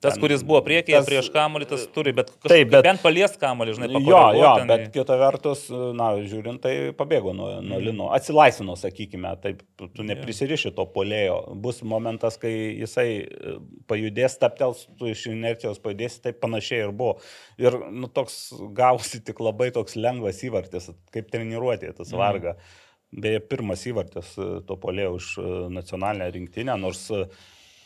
tas, 0.00 0.14
ten, 0.14 0.22
kuris 0.22 0.40
buvo 0.46 0.62
priekyje 0.64 0.96
tas, 0.96 1.08
prieš 1.08 1.26
kamuolį, 1.34 1.66
tas 1.68 1.82
turi, 1.92 2.14
bet, 2.16 2.30
kažkaip, 2.30 2.52
taip, 2.54 2.70
bet 2.72 2.86
bent 2.86 3.02
palies 3.04 3.34
kamuolį, 3.40 3.74
žinai, 3.76 3.88
jo, 4.06 4.20
jo, 4.38 4.52
ten, 4.56 4.70
bet 4.70 4.84
kita 4.94 5.18
vertus, 5.20 5.66
na, 5.98 6.06
žiūrint, 6.22 6.62
tai 6.64 6.72
pabėgo 6.96 7.34
nuo, 7.36 7.50
nuo 7.60 7.76
mm. 7.76 7.84
lino, 7.84 8.06
atsilaisvino, 8.16 8.76
sakykime, 8.80 9.34
taip, 9.42 9.60
tu 9.76 10.06
neprisiriši 10.06 10.72
to 10.78 10.86
polėjo, 10.94 11.36
bus 11.60 11.82
momentas, 11.84 12.40
kai 12.40 12.54
jisai 12.54 13.06
e, 13.20 13.58
pajudės, 13.90 14.38
taptels, 14.40 14.86
tu 14.96 15.12
iš 15.12 15.26
inercijos 15.34 15.82
pajudėsi, 15.84 16.22
taip 16.24 16.40
panašiai 16.40 16.86
ir 16.86 16.96
buvo. 16.96 17.18
Ir, 17.60 17.76
nu, 17.92 18.08
toks 18.08 18.40
gausi 18.76 19.20
tik 19.28 19.44
labai 19.44 19.68
toks 19.76 19.98
lengvas 20.00 20.40
įvartis, 20.48 20.88
kaip 21.12 21.28
treniruotė, 21.34 21.92
tas 22.00 22.14
mm. 22.14 22.24
varga. 22.24 22.56
Beje, 23.08 23.44
pirmas 23.44 23.84
įvartis 23.88 24.34
e, 24.40 24.50
to 24.64 24.80
polėjo 24.80 25.14
už 25.20 25.30
e, 25.36 25.46
nacionalinę 25.76 26.32
rinktinę, 26.32 26.80
nors 26.80 27.06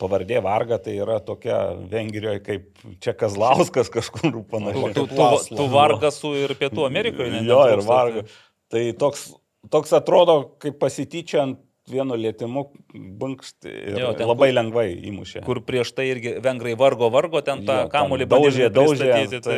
pavardė 0.02 0.42
Varga 0.44 0.78
tai 0.82 0.96
yra 0.98 1.18
tokia 1.22 1.58
Vengrijoje 1.90 2.42
kaip 2.44 2.86
čia 3.02 3.14
Kazlauskas 3.18 3.90
kažkur 3.92 4.42
panašiai. 4.50 4.94
Tu, 4.98 5.06
tu, 5.10 5.28
tu 5.56 5.68
Vargasų 5.72 6.34
ir 6.42 6.56
Pietų 6.58 6.86
Amerikoje, 6.88 7.30
ne? 7.36 7.44
Jo, 7.48 7.62
ir 7.70 7.84
Varga. 7.86 8.26
Tai 8.72 8.82
toks, 8.98 9.28
toks 9.72 9.94
atrodo, 9.96 10.40
kaip 10.62 10.80
pasityčiant 10.82 11.60
vienu 11.90 12.14
lietimu 12.14 12.64
bunkšt 12.92 13.66
ir 13.66 13.98
jo, 13.98 14.10
ten, 14.14 14.26
labai 14.28 14.48
kur, 14.50 14.56
lengvai 14.56 14.86
įmušė. 15.10 15.42
Kur 15.46 15.60
prieš 15.66 15.90
tai 15.96 16.06
irgi 16.12 16.36
vengrai 16.44 16.74
vargo, 16.78 17.08
vargo 17.10 17.42
ten 17.42 17.64
tą 17.66 17.78
kamuolį 17.92 18.28
daužė, 18.30 18.68
daužė. 18.72 19.40
Tai. 19.42 19.56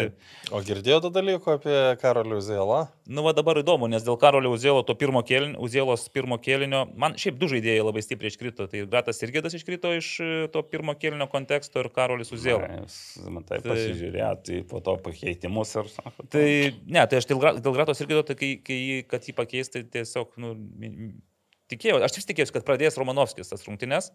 O 0.54 0.62
girdėjote 0.64 1.10
dalyko 1.12 1.58
apie 1.58 1.76
Karolių 2.00 2.40
Zėlą? 2.44 2.80
Nu, 3.04 3.24
va 3.26 3.34
dabar 3.36 3.60
įdomu, 3.60 3.90
nes 3.92 4.06
dėl 4.06 4.16
Karolių 4.20 4.54
Zėlo 4.60 4.84
to 4.88 4.96
pirmo 4.96 5.20
kėlinio, 5.26 5.60
Uzėlos 5.64 6.06
pirmo 6.14 6.38
kėlinio, 6.40 6.86
man 6.96 7.18
šiaip 7.20 7.36
du 7.40 7.50
žaidėjai 7.52 7.84
labai 7.84 8.04
stipriai 8.06 8.32
iškrito. 8.32 8.68
Tai 8.72 8.86
Gatas 8.94 9.20
ir 9.20 9.34
Gėdas 9.34 9.56
iškrito 9.58 9.92
iš 9.98 10.08
e, 10.24 10.30
to 10.54 10.64
pirmo 10.64 10.96
kėlinio 10.96 11.28
konteksto 11.32 11.84
ir 11.84 11.90
Karolis 11.92 12.32
Uzėlo. 12.32 12.64
Matai, 13.34 13.60
tai, 13.60 13.68
pasižiūrėjo, 13.68 14.32
tai 14.48 14.62
po 14.70 14.80
to 14.84 14.96
pakeitimus 15.04 15.76
ir 15.82 15.92
sako. 15.92 16.28
Tai 16.32 16.48
ne, 16.88 17.04
tai 17.04 17.20
aš 17.20 17.28
dėl, 17.28 17.44
dėl 17.60 17.76
Gratos 17.76 18.00
ir 18.00 18.08
Gėdo, 18.08 18.24
tai 18.30 18.38
kai, 18.40 18.50
kai, 18.64 18.80
kad 19.10 19.28
jį 19.28 19.36
pakeisti, 19.36 19.84
tai 19.84 20.00
tiesiog, 20.00 20.32
nu, 20.40 20.54
tikėjau, 21.74 21.98
aš 22.06 22.16
vis 22.16 22.28
tikėjausi, 22.30 22.54
kad 22.54 22.64
pradės 22.66 22.96
Romanovskis 23.00 23.52
tas 23.52 23.66
rungtynes, 23.66 24.10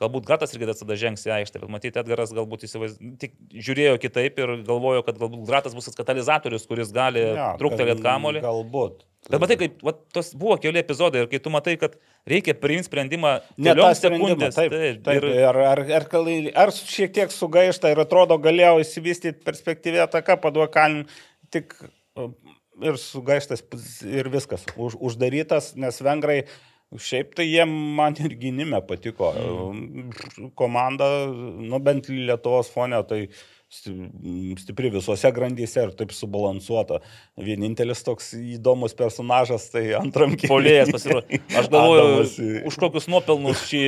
galbūt 0.00 0.26
Gratas 0.28 0.54
irgi 0.56 0.70
tada 0.70 0.96
žengs 0.98 1.26
į 1.28 1.34
aikštę, 1.40 1.60
bet 1.60 1.74
matyti, 1.74 2.00
Edgaras 2.00 2.32
galbūt 2.36 2.64
įsivaiz... 2.68 2.96
tik 3.20 3.36
žiūrėjo 3.52 4.00
kitaip 4.00 4.40
ir 4.40 4.56
galvojo, 4.64 5.04
kad 5.06 5.20
galbūt 5.20 5.44
Gratas 5.50 5.76
bus 5.76 5.90
tas 5.90 5.98
katalizatorius, 5.98 6.66
kuris 6.70 6.94
gali 6.94 7.26
ja, 7.28 7.52
truktelėti 7.60 8.04
kamolį. 8.06 8.42
Galbūt. 8.46 9.06
Bet 9.28 9.42
matai, 9.42 9.56
kaip 9.60 9.82
va, 9.84 9.92
tos 10.16 10.30
buvo 10.32 10.54
keli 10.62 10.80
epizodai 10.80 11.26
ir 11.26 11.28
kai 11.28 11.42
tu 11.44 11.52
matai, 11.52 11.74
kad 11.80 11.98
reikia 12.28 12.54
priimti 12.56 12.88
sprendimą 12.88 13.34
keliom 13.58 13.92
sekundėm. 13.98 14.46
Taip, 14.56 14.72
taip, 14.72 15.02
taip. 15.04 15.26
Ir... 15.28 15.42
Ar, 15.50 15.58
ar, 15.74 15.82
ar, 15.98 16.06
ar 16.64 16.72
šiek 16.72 17.12
tiek 17.18 17.34
sugaišta 17.34 17.92
ir 17.92 18.00
atrodo 18.00 18.40
galėjau 18.40 18.78
įsivystyti 18.80 19.44
perspektyvę 19.44 20.06
ataką, 20.06 20.38
paduokalin 20.40 21.04
tik 21.52 21.76
ir 22.80 22.98
sugaištas 23.00 23.64
ir 24.08 24.28
viskas, 24.32 24.64
už, 24.76 24.96
uždarytas, 24.96 25.74
nes 25.76 26.00
vengrai 26.04 26.40
Šiaip 26.98 27.36
tai 27.38 27.46
jie 27.46 27.64
man 27.70 28.16
ir 28.18 28.34
gynime 28.40 28.80
patiko. 28.86 29.30
Mm. 29.36 30.50
Komanda, 30.58 31.06
nu 31.30 31.78
bent 31.78 32.08
Lietuvos 32.10 32.70
fone, 32.74 32.98
tai 33.06 33.28
stipri 33.70 34.90
visose 34.90 35.30
grandyse 35.30 35.84
ir 35.86 35.92
taip 35.94 36.10
subalansuota. 36.14 36.98
Vienintelis 37.38 38.02
toks 38.02 38.32
įdomus 38.34 38.96
personažas, 38.98 39.68
tai 39.70 39.84
antram 39.98 40.34
keliui. 40.34 40.50
Polėjas 40.50 40.90
pasirodė. 40.90 41.38
Aš 41.54 41.68
galvoju, 41.70 42.06
Adamas... 42.08 42.34
už 42.66 42.78
kokius 42.82 43.06
nuopelnus 43.12 43.62
šį 43.68 43.82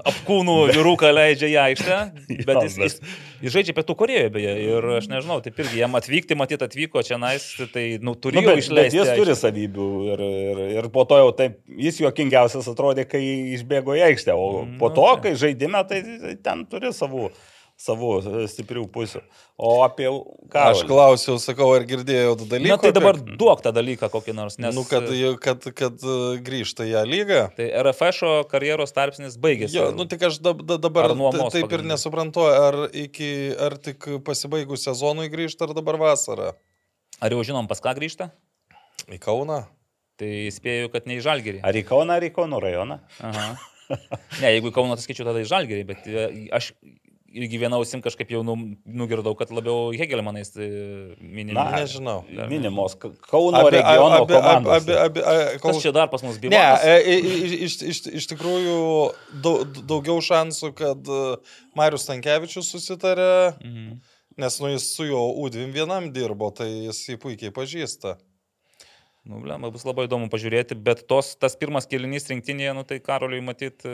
apkūnų 0.00 0.56
vyruką 0.72 1.12
leidžia 1.14 1.50
į 1.52 1.58
aikštę, 1.66 2.00
bet 2.48 2.62
jis, 2.66 2.78
jis, 2.82 2.98
jis 3.44 3.54
žaidžia 3.54 3.76
Pietų 3.78 3.96
Korejoje 4.02 4.32
beje 4.34 4.56
ir 4.64 4.88
aš 4.98 5.06
nežinau, 5.12 5.38
taip 5.44 5.62
irgi 5.62 5.78
jam 5.84 5.94
atvykti, 5.98 6.38
matyti 6.38 6.66
atvyko 6.66 7.04
čia 7.06 7.20
nais, 7.22 7.46
tai 7.74 7.86
nu, 8.02 8.16
turėjo 8.18 8.56
nu, 8.56 8.64
išleisti. 8.64 8.98
Jis 8.98 9.14
turi 9.14 9.38
savybių 9.38 9.88
ir, 10.10 10.24
ir, 10.26 10.64
ir 10.80 10.90
po 10.90 11.06
to 11.06 11.20
jau 11.22 11.30
taip, 11.38 11.60
jis 11.70 12.02
juokingiausias 12.02 12.66
atrodė, 12.74 13.06
kai 13.06 13.22
išbėgo 13.54 13.94
į 13.94 14.04
aikštę, 14.10 14.34
o 14.34 14.66
po 14.82 14.90
nu, 14.90 14.94
to, 14.98 15.08
kai 15.22 15.36
žaidime, 15.38 15.86
tai 15.86 16.02
ten 16.42 16.66
turi 16.70 16.90
savų 16.96 17.30
savų 17.80 18.10
e, 18.20 18.42
stiprių 18.50 18.84
pusių. 18.92 19.22
O 19.60 19.72
apie 19.84 20.08
ką? 20.52 20.64
Aš 20.72 20.82
klausiau, 20.88 21.38
sakau, 21.42 21.70
ar 21.76 21.86
girdėjau 21.88 22.36
tą 22.40 22.48
dalyką. 22.50 22.74
Na 22.74 22.78
tai 22.82 22.92
dabar 22.96 23.18
apie... 23.18 23.36
duok 23.40 23.62
tą 23.64 23.72
dalyką 23.76 24.10
kokį 24.12 24.34
nors, 24.36 24.58
nes... 24.60 24.76
Nu, 24.76 24.84
kad, 24.88 25.08
kad, 25.42 25.66
kad 25.76 26.04
e, 26.04 26.18
grįžta 26.46 26.86
į 26.88 26.92
ją 26.92 27.04
lygą. 27.08 27.40
Tai 27.56 27.68
RFŠ 27.84 28.34
karjeros 28.50 28.94
tarpsnis 28.96 29.38
baigėsi. 29.40 29.78
Jo, 29.78 29.90
nu 29.96 30.06
tik 30.10 30.28
aš 30.28 30.40
dabar 30.44 31.14
taip 31.54 31.76
ir 31.78 31.86
nesuprantu, 31.88 32.44
ar, 32.50 32.82
iki, 32.92 33.32
ar 33.56 33.78
tik 33.80 34.10
pasibaigus 34.26 34.84
sezonui 34.88 35.30
grįžta, 35.32 35.68
ar 35.68 35.76
dabar 35.78 36.00
vasarą. 36.00 36.52
Ar 37.20 37.36
jau 37.36 37.42
žinom, 37.44 37.68
pas 37.70 37.80
ką 37.84 37.96
grįžta? 37.98 38.30
Į 39.10 39.20
Kauną. 39.20 39.64
Tai 40.20 40.30
spėju, 40.52 40.92
kad 40.92 41.06
ne 41.08 41.16
į 41.16 41.24
Žalgerį. 41.24 41.60
Ar 41.64 41.76
į 41.76 41.84
Kauną, 41.88 42.20
ar 42.20 42.24
į 42.26 42.32
Kauno 42.36 42.60
rajoną? 42.60 43.00
Aha. 43.24 43.50
Ne, 43.90 44.52
jeigu 44.54 44.70
į 44.70 44.74
Kauną, 44.76 44.96
tai 45.00 45.16
tada 45.18 45.40
į 45.40 45.46
Žalgerį, 45.50 45.84
bet 45.88 46.04
e, 46.06 46.26
aš 46.54 46.70
irgi 47.30 47.58
vienausim 47.60 48.02
kažkaip 48.02 48.30
jau 48.34 48.42
nu, 48.46 48.56
nugirdau, 48.84 49.34
kad 49.38 49.52
labiau 49.54 49.90
Hegelmanais 49.96 50.52
tai 50.54 50.68
minimos. 51.20 51.58
Na, 51.58 51.82
nežinau. 51.82 52.22
Minimos 52.50 52.96
Kauno 52.98 53.62
abi, 53.62 53.76
regiono 53.76 54.22
abi, 54.22 54.34
komandos. 54.34 54.76
Abi, 54.80 54.96
abi, 54.98 55.24
abi, 55.32 55.58
kol... 55.62 55.72
Kas 55.72 55.82
čia 55.84 55.92
dar 55.94 56.10
pas 56.12 56.24
mus 56.26 56.38
buvo? 56.42 56.52
Ne, 56.54 56.62
e, 56.82 57.18
iš, 57.66 57.76
iš, 57.92 58.02
iš 58.22 58.30
tikrųjų 58.32 58.78
daug, 59.44 59.82
daugiau 59.82 60.18
šansų, 60.24 60.72
kad 60.78 61.12
e, 61.12 61.20
Marius 61.78 62.08
Tankievičius 62.08 62.72
susitarė, 62.74 63.30
mhm. 63.60 64.00
nes 64.40 64.58
nu, 64.62 64.72
jis 64.74 64.90
su 64.96 65.06
juo 65.10 65.28
U21 65.44 66.10
dirbo, 66.16 66.50
tai 66.54 66.70
jis 66.88 67.04
jį 67.12 67.20
puikiai 67.22 67.54
pažįsta. 67.54 68.18
Nu, 69.28 69.36
blema, 69.44 69.68
bus 69.68 69.82
labai 69.84 70.06
įdomu 70.08 70.30
pažiūrėti, 70.32 70.78
bet 70.80 71.02
tos, 71.10 71.34
tas 71.36 71.52
pirmas 71.60 71.84
kelinys 71.88 72.24
rinktinėje, 72.30 72.72
nu, 72.76 72.86
tai 72.88 73.02
Karoliui 73.04 73.42
matyt 73.44 73.84
e, 73.84 73.92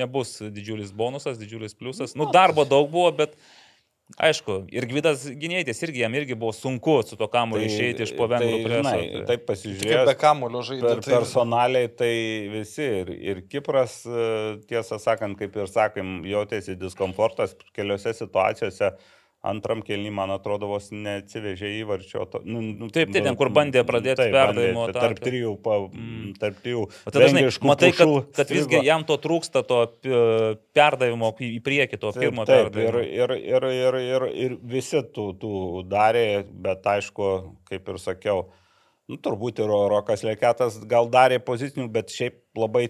nebus 0.00 0.40
didžiulis 0.42 0.90
bonusas, 0.98 1.38
didžiulis 1.38 1.76
pliusas. 1.78 2.16
Nu, 2.18 2.26
darbo 2.34 2.64
daug 2.66 2.88
buvo, 2.90 3.12
bet 3.20 3.36
aišku, 4.18 4.64
ir 4.74 4.88
Gvidas 4.90 5.28
Gynėtis 5.30 5.78
irgi 5.86 6.02
jam 6.02 6.16
irgi 6.18 6.34
buvo 6.34 6.50
sunku 6.56 6.96
su 7.06 7.14
to 7.20 7.28
kamuoliu 7.30 7.68
tai, 7.68 7.76
išeiti 7.76 8.02
iš 8.08 8.14
po 8.18 8.26
vengrų 8.32 8.56
tai, 8.56 8.64
preso. 8.64 8.94
Tai. 8.96 9.20
taip 9.28 9.44
pasižiūrėjau. 9.52 10.00
Be 10.10 10.16
kamulio 10.24 10.64
žaidė. 10.66 10.88
Per, 10.88 11.04
tai... 11.06 11.12
Personaliai 11.14 11.92
tai 12.00 12.12
visi 12.56 12.88
ir, 13.04 13.12
ir 13.30 13.44
Kipras, 13.52 14.00
e, 14.10 14.26
tiesą 14.66 14.98
sakant, 15.04 15.38
kaip 15.38 15.54
ir 15.54 15.70
sakėm, 15.70 16.18
jautėsi 16.26 16.74
diskomfortas 16.82 17.54
keliose 17.78 18.16
situacijose. 18.24 18.90
Uh, 18.90 19.14
Antram 19.46 19.84
kelnį, 19.86 20.10
man 20.10 20.32
atrodo, 20.34 20.66
vos 20.66 20.88
neatsivežė 20.90 21.68
įvarčio. 21.78 22.24
To, 22.32 22.40
nu, 22.42 22.58
nu, 22.74 22.88
taip, 22.90 23.12
tai 23.14 23.20
ten, 23.22 23.36
kur 23.38 23.52
bandė 23.54 23.84
pradėti 23.86 24.24
taip, 24.24 24.32
perdavimo. 24.34 24.88
Tarp 24.96 25.20
trijų, 25.22 25.52
pa, 25.62 25.76
mm. 25.86 26.32
tarp 26.40 26.56
trijų. 26.64 26.80
O 27.06 27.12
tada, 27.14 27.28
žinai, 27.30 27.44
matai, 27.70 27.92
kad, 27.94 28.10
kad 28.34 28.50
visgi 28.50 28.80
jam 28.82 29.06
to 29.06 29.14
trūksta, 29.22 29.62
to 29.68 29.78
perdavimo 30.74 31.30
į 31.38 31.60
priekį, 31.62 32.00
to 32.02 32.10
taip, 32.16 32.24
pirmo 32.26 32.46
taip, 32.48 32.66
perdavimo. 32.66 33.04
Ir, 33.06 33.36
ir, 33.38 33.68
ir, 33.70 33.98
ir, 34.02 34.26
ir, 34.48 34.56
visi 34.74 35.04
tų, 35.14 35.28
tų 35.38 35.52
darė, 35.86 36.26
bet 36.66 36.90
aišku, 36.96 37.28
kaip 37.70 37.92
ir 37.94 38.00
sakiau, 38.02 38.48
nu, 39.06 39.20
turbūt 39.22 39.62
ir 39.62 39.70
Rokas 39.70 40.26
Leketas 40.26 40.80
gal 40.90 41.06
darė 41.14 41.38
pozicinių, 41.38 41.86
bet 41.94 42.10
šiaip 42.10 42.40
labai 42.58 42.88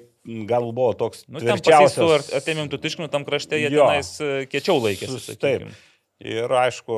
gal 0.49 0.71
buvo 0.73 0.95
toks... 0.97 1.27
Nu, 1.29 1.45
ten 1.45 1.61
pasisų, 1.61 2.09
ar 2.17 2.25
atėmėm 2.41 2.73
tų 2.73 2.81
tiškinių 2.89 3.11
tam 3.13 3.29
krašte, 3.29 3.61
jie 3.61 3.69
tenais 3.73 4.15
e, 4.25 4.33
kiečiau 4.49 4.81
laikėsi. 4.81 5.37
Taip. 5.41 5.69
Ir 6.19 6.51
aišku, 6.51 6.95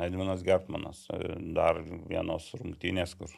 Edvinas 0.00 0.40
Gertmanas, 0.46 1.04
dar 1.52 1.82
vienos 2.08 2.46
rungtynės, 2.56 3.12
kur 3.18 3.32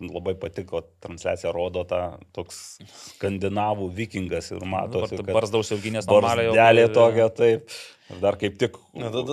labai 0.00 0.34
patiko, 0.40 0.82
transliacija 1.04 1.52
rodo 1.54 1.84
tą 1.88 2.02
toks 2.36 2.80
skandinavų 3.14 3.90
vikingas 3.96 4.50
ir 4.54 4.66
matosi, 4.66 5.20
kad 5.20 5.32
barzda 5.34 5.62
užsiauginės 5.62 6.10
normaliai. 6.10 6.52
Dėlė 6.56 6.90
tokia, 6.94 7.30
taip. 7.34 7.80
Dar 8.18 8.34
kaip 8.34 8.56
tik. 8.58 8.74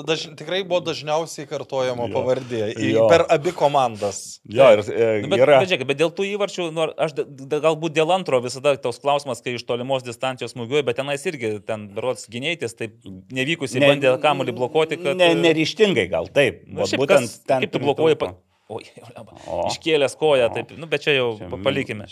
Daž, 0.05 0.27
tikrai 0.37 0.59
buvo 0.67 0.83
dažniausiai 0.85 1.47
kartojama 1.49 2.05
jo. 2.05 2.13
pavardė 2.13 2.59
jo. 2.85 3.07
per 3.09 3.23
abi 3.33 3.53
komandas. 3.57 4.37
Jo, 4.45 4.67
ir, 4.75 4.83
e, 4.85 5.07
nu, 5.23 5.31
bet, 5.31 5.41
yra... 5.41 5.57
bet, 5.57 5.71
žiūrėk, 5.71 5.85
bet 5.89 5.99
dėl 6.03 6.13
tų 6.13 6.27
įvarčių, 6.35 6.67
nu, 6.75 6.85
aš 6.93 7.15
da, 7.17 7.25
da, 7.25 7.61
galbūt 7.63 7.95
dėl 7.97 8.13
antro 8.13 8.37
visada 8.43 8.75
toks 8.81 9.01
klausimas, 9.01 9.41
kai 9.41 9.55
iš 9.57 9.65
tolimos 9.65 10.05
distancijos 10.05 10.53
smūgiuoja, 10.53 10.85
bet 10.91 10.99
tenais 11.01 11.25
irgi 11.25 11.55
ten 11.65 11.87
berots 11.95 12.29
gynėtis, 12.29 12.77
taip 12.77 12.99
nevykusiai 13.33 13.81
ne, 13.81 13.93
bandė 13.95 14.13
kamuolį 14.21 14.53
blokuoti. 14.59 15.01
Kad... 15.01 15.17
Ne, 15.17 15.31
neryštingai 15.41 16.05
gal, 16.13 16.29
taip. 16.29 16.61
Nu, 16.69 16.85
šiaip, 16.85 17.01
būtent 17.01 17.25
kas, 17.25 17.39
ten. 17.49 17.65
Kaip 17.65 17.73
tu 17.73 17.81
blokuoji? 17.81 18.19
Pa... 18.21 18.35
Oi, 18.73 18.83
iškėlęs 19.71 20.17
koją, 20.19 20.49
taip, 20.55 20.73
nu, 20.79 20.89
bet 20.91 21.05
čia 21.05 21.15
jau 21.15 21.29
čia, 21.39 21.49
palikime. 21.63 22.07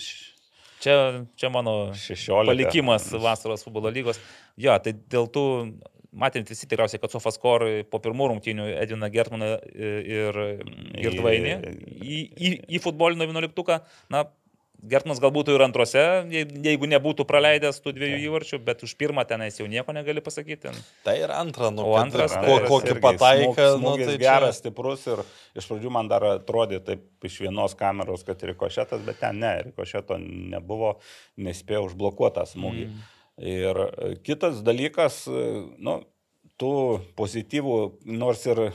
Čia, 0.86 0.96
čia 1.40 1.50
mano 1.52 1.76
16. 1.98 2.46
palikimas 2.48 3.10
vasaros 3.12 3.66
futbolo 3.66 3.92
lygos. 3.94 4.20
Jo, 4.60 4.78
tai 4.84 4.94
dėl 5.12 5.28
tų 5.34 5.46
matėm 6.16 6.46
visi 6.48 6.68
tikriausiai, 6.70 7.02
kad 7.02 7.12
Sofascore 7.12 7.84
po 7.92 8.00
pirmų 8.04 8.30
rungtynių 8.32 8.70
Edviną 8.80 9.10
Gertmaną 9.12 9.52
ir 9.76 10.40
Girtvainį 10.96 11.56
į, 12.00 12.20
į, 12.24 12.52
į 12.78 12.82
futbolinio 12.84 13.28
11-uką. 13.28 13.82
Na, 14.14 14.26
Gertmas 14.86 15.20
galbūt 15.24 15.50
ir 15.54 15.64
antrose, 15.66 16.02
jeigu 16.30 16.90
nebūtų 16.90 17.26
praleidęs 17.30 17.80
tų 17.82 17.94
dviejų 17.96 18.20
įvarčių, 18.28 18.60
bet 18.66 18.84
už 18.86 18.94
pirmą 19.00 19.24
tenais 19.26 19.58
jau 19.60 19.68
nieko 19.72 19.96
negali 19.96 20.22
pasakyti. 20.22 20.74
Tai 21.06 21.16
ir 21.18 21.34
antrą, 21.34 21.72
nu, 21.74 21.88
o 21.90 21.96
antras, 21.98 22.36
ko, 22.36 22.58
kokį 22.68 22.98
pataiką. 23.02 23.68
Nu, 23.82 23.96
tai 24.02 24.18
geras, 24.22 24.60
čia... 24.60 24.66
stiprus 24.66 25.08
ir 25.10 25.24
iš 25.58 25.70
pradžių 25.72 25.94
man 25.96 26.12
dar 26.12 26.28
atrodė 26.36 26.82
taip 26.86 27.26
iš 27.26 27.40
vienos 27.48 27.74
kameros, 27.80 28.26
kad 28.28 28.44
rikošetas, 28.46 29.02
bet 29.08 29.22
ten 29.24 29.42
ne, 29.42 29.54
rikošeto 29.72 30.20
nebuvo, 30.22 30.98
nespėjo 31.42 31.88
užblokuotas 31.90 32.54
smūgį. 32.54 32.90
Mm. 32.92 33.06
Ir 33.56 33.82
e, 33.86 34.12
kitas 34.28 34.62
dalykas, 34.64 35.24
e, 35.28 35.48
nu, 35.84 36.00
tų 36.62 36.76
pozityvų, 37.20 37.80
nors 38.16 38.46
ir 38.48 38.68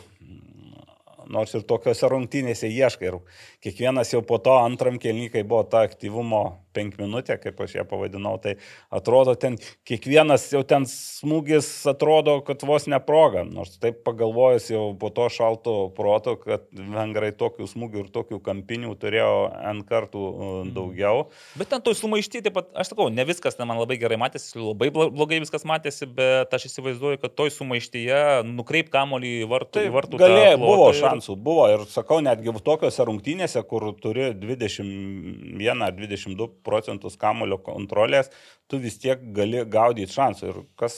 nors 1.31 1.55
ir 1.55 1.65
tokiuose 1.69 2.11
rungtynėse 2.11 2.69
ieškai. 2.71 3.11
Ir 3.13 3.19
kiekvienas 3.65 4.13
jau 4.15 4.23
po 4.27 4.41
to 4.43 4.57
antram 4.59 4.99
kelnykai 5.03 5.45
buvo 5.47 5.63
ta 5.71 5.85
aktyvumo 5.89 6.43
penk 6.77 6.97
minutė, 7.01 7.37
kaip 7.41 7.61
aš 7.65 7.77
ją 7.79 7.85
pavadinau, 7.89 8.37
tai 8.43 8.57
atrodo 8.95 9.35
ten 9.39 9.59
kiekvienas 9.89 10.49
jau 10.55 10.63
ten 10.67 10.87
smūgis 10.89 11.69
atrodo, 11.91 12.39
kad 12.47 12.63
vos 12.67 12.87
neproga. 12.91 13.45
Nors 13.49 13.77
taip 13.83 14.03
pagalvojus 14.07 14.71
jau 14.73 14.85
po 15.01 15.11
to 15.15 15.29
šalto 15.33 15.77
proto, 15.97 16.37
kad 16.41 16.67
vengrai 16.75 17.33
tokių 17.37 17.69
smūgių 17.71 18.05
ir 18.05 18.13
tokių 18.15 18.41
kampinių 18.45 18.95
turėjo 19.01 19.33
N 19.73 19.83
kartų 19.89 20.25
mhm. 20.31 20.73
daugiau. 20.77 21.27
Bet 21.59 21.73
ten 21.73 21.83
to 21.85 21.95
sumaišti, 21.97 22.43
taip 22.47 22.57
pat, 22.57 22.71
aš 22.79 22.93
sakau, 22.93 23.09
ne 23.13 23.27
viskas 23.29 23.59
ten 23.59 23.69
man 23.69 23.81
labai 23.81 23.99
gerai 24.01 24.19
matėsi, 24.21 24.55
labai 24.59 24.91
blogai 24.93 25.41
viskas 25.43 25.67
matėsi, 25.69 26.09
bet 26.09 26.53
aš 26.57 26.69
įsivaizduoju, 26.71 27.21
kad 27.23 27.35
toj 27.39 27.53
sumaištyje 27.55 28.21
nukreip 28.49 28.91
kamolį 28.93 29.35
į 29.45 29.51
vartų. 29.51 29.77
Taip, 29.79 29.91
į 29.91 29.95
vartų 29.95 30.21
galėjo, 30.21 30.57
buvo 30.63 30.89
šansų, 30.97 31.37
buvo 31.41 31.67
ir 31.73 31.85
sakau, 31.91 32.21
netgi 32.25 32.55
tokiuose 32.65 33.07
rungtynėse, 33.07 33.63
kur 33.69 33.91
turi 34.03 34.31
21 34.37 35.87
ar 35.87 35.95
22 35.97 36.49
procentus 36.67 37.19
kamulio 37.21 37.59
kontrolės, 37.65 38.31
tu 38.71 38.81
vis 38.83 38.99
tiek 39.03 39.23
gali 39.37 39.65
gaudyti 39.69 40.15
šansų. 40.15 40.53
Ir 40.53 40.63
kas 40.81 40.97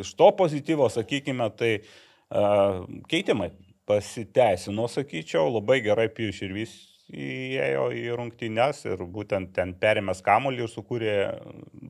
iš 0.00 0.14
to 0.18 0.30
pozityvo, 0.38 0.88
sakykime, 0.92 1.50
tai 1.58 1.72
uh, 1.80 2.86
keitimai 3.10 3.50
pasiteisino, 3.90 4.86
sakyčiau, 4.90 5.50
labai 5.56 5.80
gerai 5.84 6.08
Pijus 6.14 6.40
ir 6.46 6.54
vis 6.54 6.76
įėjo 7.10 7.88
į 7.96 8.04
rungtynes 8.18 8.84
ir 8.86 9.02
būtent 9.10 9.50
ten 9.56 9.72
perėmęs 9.78 10.22
kamuolį 10.26 10.64
ir 10.64 10.70
sukūrė, 10.70 11.14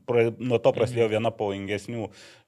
pra, 0.09 0.29
nuo 0.39 0.57
to 0.57 0.73
prasidėjo 0.73 1.07
mhm. 1.07 1.15
viena 1.15 1.33
pavojingesnių 1.35 2.07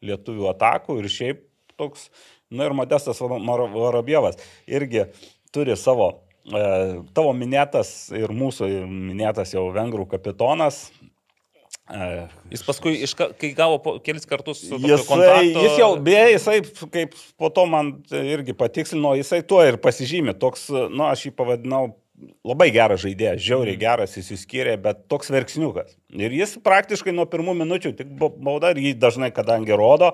lietuvių 0.09 0.49
atakų 0.55 0.97
ir 1.01 1.09
šiaip 1.13 1.43
toks, 1.77 2.09
na 2.49 2.63
nu 2.63 2.69
ir 2.69 2.77
Modestas 2.77 3.21
Varabievas 3.21 4.41
irgi 4.69 5.07
turi 5.53 5.77
savo 5.77 6.09
tavo 7.15 7.31
minėtas 7.37 8.11
ir 8.15 8.33
mūsų 8.35 8.69
minėtas 8.89 9.53
jau 9.55 9.69
vengrų 9.75 10.07
kapitonas. 10.11 10.85
E, 11.91 12.27
jis 12.53 12.63
paskui, 12.63 12.93
iš, 13.03 13.13
kai 13.15 13.49
gavo 13.55 13.97
kelis 14.03 14.27
kartus 14.27 14.61
jisai, 14.63 14.99
kontakto... 15.07 15.63
jis 15.65 15.79
jau, 15.81 15.89
beje, 16.03 16.29
jisai, 16.37 16.57
kaip 16.93 17.17
po 17.39 17.49
to 17.51 17.65
man 17.67 17.91
irgi 18.15 18.55
patikslino, 18.55 19.15
jisai 19.19 19.41
tuo 19.47 19.59
ir 19.67 19.79
pasižymė. 19.83 20.37
Toks, 20.39 20.69
na, 20.71 20.85
nu, 20.87 21.05
aš 21.09 21.27
jį 21.27 21.33
pavadinau 21.35 21.89
labai 22.45 22.69
geras 22.73 23.01
žaidėjas, 23.03 23.41
žiauriai 23.43 23.73
mhm. 23.75 23.81
geras, 23.81 24.15
jis 24.19 24.29
įskyrė, 24.35 24.75
bet 24.81 25.03
toks 25.11 25.31
verksniukas. 25.33 25.95
Ir 26.13 26.35
jis 26.35 26.55
praktiškai 26.63 27.13
nuo 27.15 27.25
pirmų 27.29 27.55
minučių 27.63 27.93
tik 27.97 28.13
bauda 28.19 28.73
ir 28.73 28.81
jį 28.83 28.93
dažnai, 29.01 29.31
kadangi 29.33 29.73
rodo, 29.79 30.11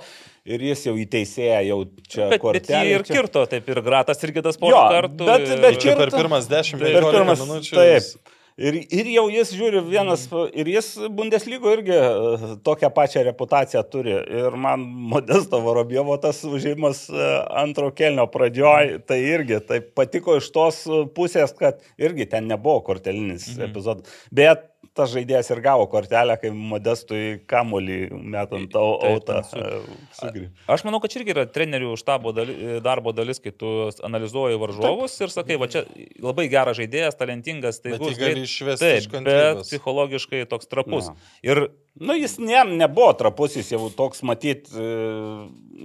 ir 0.48 0.64
jis 0.70 0.86
jau 0.88 0.96
įteisėja 1.00 1.62
jau 1.68 1.82
čia 2.08 2.30
bet, 2.32 2.42
kortelį. 2.44 2.66
Bet 2.72 2.88
jį 2.88 2.98
ir 2.98 3.08
čia... 3.08 3.20
kirto, 3.20 3.46
taip 3.52 3.70
ir 3.74 3.84
gratas 3.86 4.24
irgi 4.28 4.46
tas 4.46 4.60
porą 4.62 4.86
kartų. 4.96 5.28
Bet, 5.28 5.48
bet, 5.50 5.64
bet 5.66 5.80
kirto, 5.84 6.00
per 6.06 6.16
pirmas 6.16 6.50
dešimt 6.52 6.86
minučių. 6.88 7.80
Taip. 7.80 8.36
Ir, 8.60 8.76
ir 8.92 9.08
jau 9.14 9.26
jis 9.32 9.54
žiūri 9.56 9.82
vienas, 9.88 10.26
ir 10.52 10.68
jis 10.68 10.90
Bundeslygo 11.16 11.72
irgi 11.72 11.96
e, 11.96 12.56
tokią 12.68 12.90
pačią 12.96 13.24
reputaciją 13.30 13.84
turi. 13.88 14.18
Ir 14.42 14.58
man 14.60 14.84
Modesto 15.14 15.62
Varobievo 15.64 16.18
tas 16.22 16.42
užimas 16.48 17.06
e, 17.08 17.30
antro 17.62 17.94
kelnio 17.96 18.28
pradžioj, 18.32 18.98
tai 19.08 19.22
irgi 19.30 19.62
tai 19.70 19.80
patiko 19.82 20.36
iš 20.42 20.52
tos 20.56 20.82
pusės, 21.16 21.56
kad 21.60 21.80
irgi 22.02 22.28
ten 22.34 22.50
nebuvo 22.52 22.82
kortelinis 22.90 23.48
mhm. 23.54 23.70
epizodas. 23.70 24.20
Bet 24.32 24.69
tas 24.98 25.12
žaidėjas 25.14 25.52
ir 25.54 25.62
gavo 25.64 25.86
kortelę, 25.92 26.36
kai 26.42 26.52
modestui 26.56 27.40
kamolį 27.50 28.00
metant 28.34 28.76
autą. 28.80 29.42
E, 29.56 30.46
aš 30.72 30.86
manau, 30.88 31.02
kad 31.04 31.14
čia 31.14 31.22
irgi 31.22 31.36
yra 31.36 31.46
trenerių 31.50 31.96
štabo 32.00 32.34
dalis, 32.36 32.62
darbo 32.86 33.14
dalis, 33.16 33.42
kai 33.44 33.54
tu 33.56 33.90
analizuoji 34.06 34.60
varžovus 34.62 35.18
taip. 35.18 35.28
ir 35.28 35.36
sakai, 35.36 35.60
va 35.62 35.70
čia 35.72 35.86
labai 36.24 36.48
geras 36.52 36.80
žaidėjas, 36.80 37.20
talentingas, 37.20 37.82
tai 37.84 37.98
gali 37.98 38.18
greit, 38.20 38.44
išvesti 38.46 38.86
taip, 38.86 39.04
iš 39.04 39.12
kantrybės. 39.14 39.62
Bet 39.62 39.70
psichologiškai 39.70 40.44
toks 40.50 40.72
trapus. 40.72 41.12
Na. 41.12 41.32
Ir 41.46 41.66
Nu, 42.00 42.16
jis 42.16 42.38
ne, 42.40 42.60
nebuvo 42.80 43.12
trapus, 43.20 43.58
jis 43.60 43.74
jau 43.74 43.90
toks, 43.92 44.22
matyt, 44.24 44.70
e, 44.72 44.84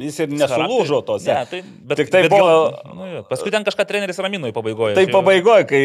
jis 0.04 0.18
ir 0.22 0.30
nesulūžo 0.30 1.00
tose. 1.06 1.26
Ne, 1.26 1.46
tai, 1.50 1.60
bet, 1.82 1.98
Tik 1.98 2.10
tai 2.12 2.20
bet 2.26 2.30
buvo... 2.30 2.50
Gal, 2.70 2.92
nu, 2.94 3.06
jo, 3.10 3.22
paskui 3.26 3.50
ten 3.50 3.64
kažką 3.66 3.86
treneris 3.88 4.20
ramino 4.22 4.46
į 4.46 4.54
pabaigoje. 4.54 4.94
Tai 4.94 5.04
pabaigoje, 5.10 5.64
kai 5.70 5.80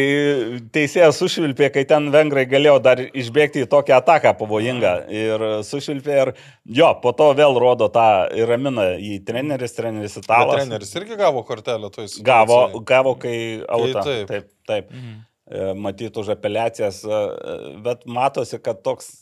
teisėjas 0.76 1.18
sušvilpė, 1.18 1.72
kai 1.74 1.82
ten 1.90 2.06
vengrai 2.14 2.44
galėjo 2.50 2.76
dar 2.84 3.02
išbėgti 3.02 3.64
į 3.64 3.70
tokią 3.72 3.96
ataką 3.98 4.32
pavojingą. 4.38 4.92
Ir 5.10 5.44
sušvilpė 5.66 6.20
ir 6.20 6.30
jo, 6.78 6.92
po 7.02 7.10
to 7.18 7.32
vėl 7.38 7.58
rodo 7.58 7.88
tą 7.90 8.06
ir 8.36 8.46
ramina 8.50 8.92
į 9.02 9.16
treneris, 9.26 9.74
treneris 9.74 10.14
italas. 10.20 10.60
Bet 10.60 10.68
treneris 10.68 10.94
irgi 11.00 11.18
gavo 11.18 11.42
kortelę, 11.48 11.90
tu 11.90 12.04
esi. 12.06 12.22
Gavo, 12.26 12.60
gavo, 12.86 13.16
kai 13.18 13.34
auto. 13.66 14.06
Taip, 14.06 14.30
taip. 14.30 14.54
taip. 14.70 14.94
Mhm. 14.94 15.18
E, 15.50 15.72
Matyt, 15.74 16.14
už 16.14 16.30
apeliacijas, 16.36 17.02
e, 17.02 17.20
bet 17.82 18.06
matosi, 18.06 18.60
kad 18.62 18.84
toks 18.86 19.16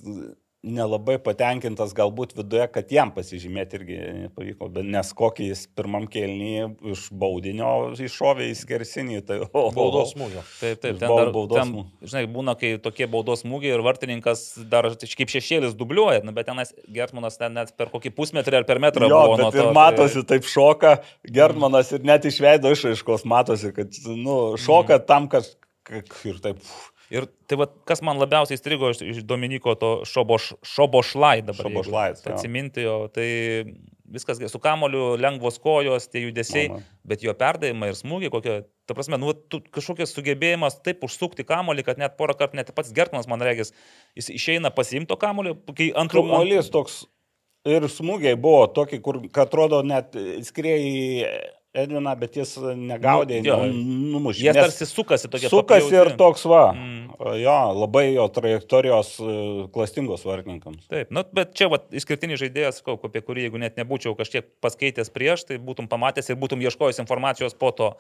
nelabai 0.66 1.20
patenkintas 1.22 1.92
galbūt 1.94 2.32
viduje, 2.34 2.64
kad 2.74 2.90
jam 2.90 3.12
pasižymėti 3.14 3.78
irgi 3.78 3.98
nepavyko, 4.24 4.66
bet 4.74 4.88
nes 4.90 5.12
kokį 5.14 5.52
jis 5.52 5.62
pirmam 5.78 6.08
kelnyje 6.10 6.64
iš 6.90 7.04
baudinio 7.14 7.92
iššovė 7.94 8.48
į 8.50 8.56
skersinį, 8.58 9.20
tai 9.28 9.38
o, 9.46 9.68
baudos 9.74 10.16
smūgio. 10.16 10.42
Taip, 10.58 10.80
taip, 10.82 10.98
ten, 10.98 11.06
dar, 11.06 11.30
baudos 11.34 11.60
ten, 11.60 11.86
žinai, 12.02 12.24
būna, 12.34 12.56
kai 12.58 12.72
tokie 12.82 13.06
baudos 13.10 13.44
smūgiai 13.44 13.76
ir 13.76 13.84
vartininkas 13.86 14.44
dar 14.72 14.90
kaip 14.98 15.34
šešėlis 15.36 15.78
dubliuoja, 15.78 16.24
nu, 16.26 16.34
bet 16.34 16.50
tenas 16.50 16.74
Gertmanas 16.90 17.38
ten 17.38 17.54
net 17.54 17.72
per 17.78 17.94
kokį 17.94 18.16
pusmetrį 18.18 18.62
ar 18.62 18.68
per 18.68 18.82
metrą 18.82 19.06
jo, 19.06 19.14
buvo. 19.14 19.38
Bet 19.38 19.54
to, 19.54 19.62
ir 19.62 19.78
matosi, 19.78 20.20
tai... 20.24 20.28
taip 20.34 20.50
šoka, 20.50 20.96
Gertmanas 21.38 21.94
ir 21.94 22.02
net 22.08 22.26
iš 22.26 22.42
veido 22.42 22.74
išaiškos 22.74 23.28
matosi, 23.30 23.70
kad 23.78 23.94
nu, 24.10 24.58
šoka 24.58 24.98
mm. 24.98 25.06
tam, 25.06 25.30
kad 25.30 25.46
ir 26.26 26.42
taip. 26.42 26.58
Uf, 26.58 26.97
Ir 27.12 27.24
tai 27.48 27.56
va, 27.60 27.66
kas 27.88 28.02
man 28.04 28.20
labiausiai 28.20 28.60
strigo 28.60 28.90
iš, 28.92 29.00
iš 29.00 29.20
Dominiko 29.28 29.72
to 29.80 29.92
šoboš, 30.08 30.50
šobošlai 30.66 31.38
dabar. 31.46 31.68
Šobošlai. 31.68 32.08
Atsiminti 32.34 32.84
jo, 32.84 32.98
tai 33.12 33.28
viskas 34.08 34.40
su 34.52 34.60
kamoliu, 34.60 35.16
lengvos 35.20 35.58
kojos, 35.60 36.08
tie 36.12 36.22
judesiai, 36.24 36.68
Mama. 36.72 36.84
bet 37.08 37.24
jo 37.24 37.34
perdavimai 37.36 37.90
ir 37.92 37.98
smūgiai, 37.98 38.32
kokie, 38.32 38.54
ta 38.88 38.96
prasme, 38.96 39.18
nu, 39.20 39.34
tu, 39.52 39.60
kažkokias 39.74 40.14
sugebėjimas 40.16 40.80
taip 40.84 41.04
užsukti 41.04 41.44
kamolį, 41.48 41.84
kad 41.86 42.00
net 42.00 42.16
porą 42.20 42.36
kartų, 42.38 42.60
net 42.60 42.72
pats 42.76 42.94
Gertmanas, 42.96 43.28
man 43.28 43.44
regis, 43.44 43.74
jis 44.16 44.32
išeina 44.32 44.72
pasiimto 44.74 45.18
kamolį, 45.20 45.58
kai 45.76 45.90
antrų... 45.92 46.24
Kamolys 46.28 46.72
toks 46.72 47.02
ir 47.68 47.84
smūgiai 47.92 48.38
buvo 48.40 48.66
tokie, 48.72 49.00
kur, 49.04 49.20
kad 49.28 49.48
atrodo, 49.48 49.82
net 49.86 50.16
skrieja 50.48 51.32
Edviną, 51.76 52.14
bet 52.16 52.36
jis 52.38 52.54
negaudė, 52.80 53.42
nu, 53.44 53.56
numušė. 54.14 54.46
Jie 54.46 54.52
tarsi 54.56 54.86
sukasi 54.88 55.28
tokie. 55.28 55.50
Sukasi 55.52 55.92
ir 55.98 56.14
toks 56.16 56.46
va. 56.48 56.70
Mm. 56.72 56.98
Jo, 57.42 57.56
labai 57.74 58.06
jo 58.14 58.24
trajektorijos 58.30 59.10
e, 59.20 59.34
klastingos 59.74 60.22
vartininkams. 60.24 60.86
Taip, 60.88 61.10
nu, 61.12 61.24
bet 61.34 61.52
čia 61.58 61.66
va, 61.68 61.80
išskirtinis 61.92 62.40
žaidėjas, 62.40 62.80
apie 62.94 63.22
kurį 63.26 63.48
jeigu 63.48 63.60
net 63.60 63.76
nebūčiau 63.80 64.14
kažkiek 64.16 64.46
paskaitęs 64.64 65.10
prieš, 65.12 65.44
tai 65.48 65.58
būtum 65.60 65.90
pamatęs 65.90 66.30
ir 66.30 66.38
būtum 66.40 66.62
ieškojęs 66.64 67.02
informacijos 67.02 67.58
po 67.58 67.72
to. 67.76 67.90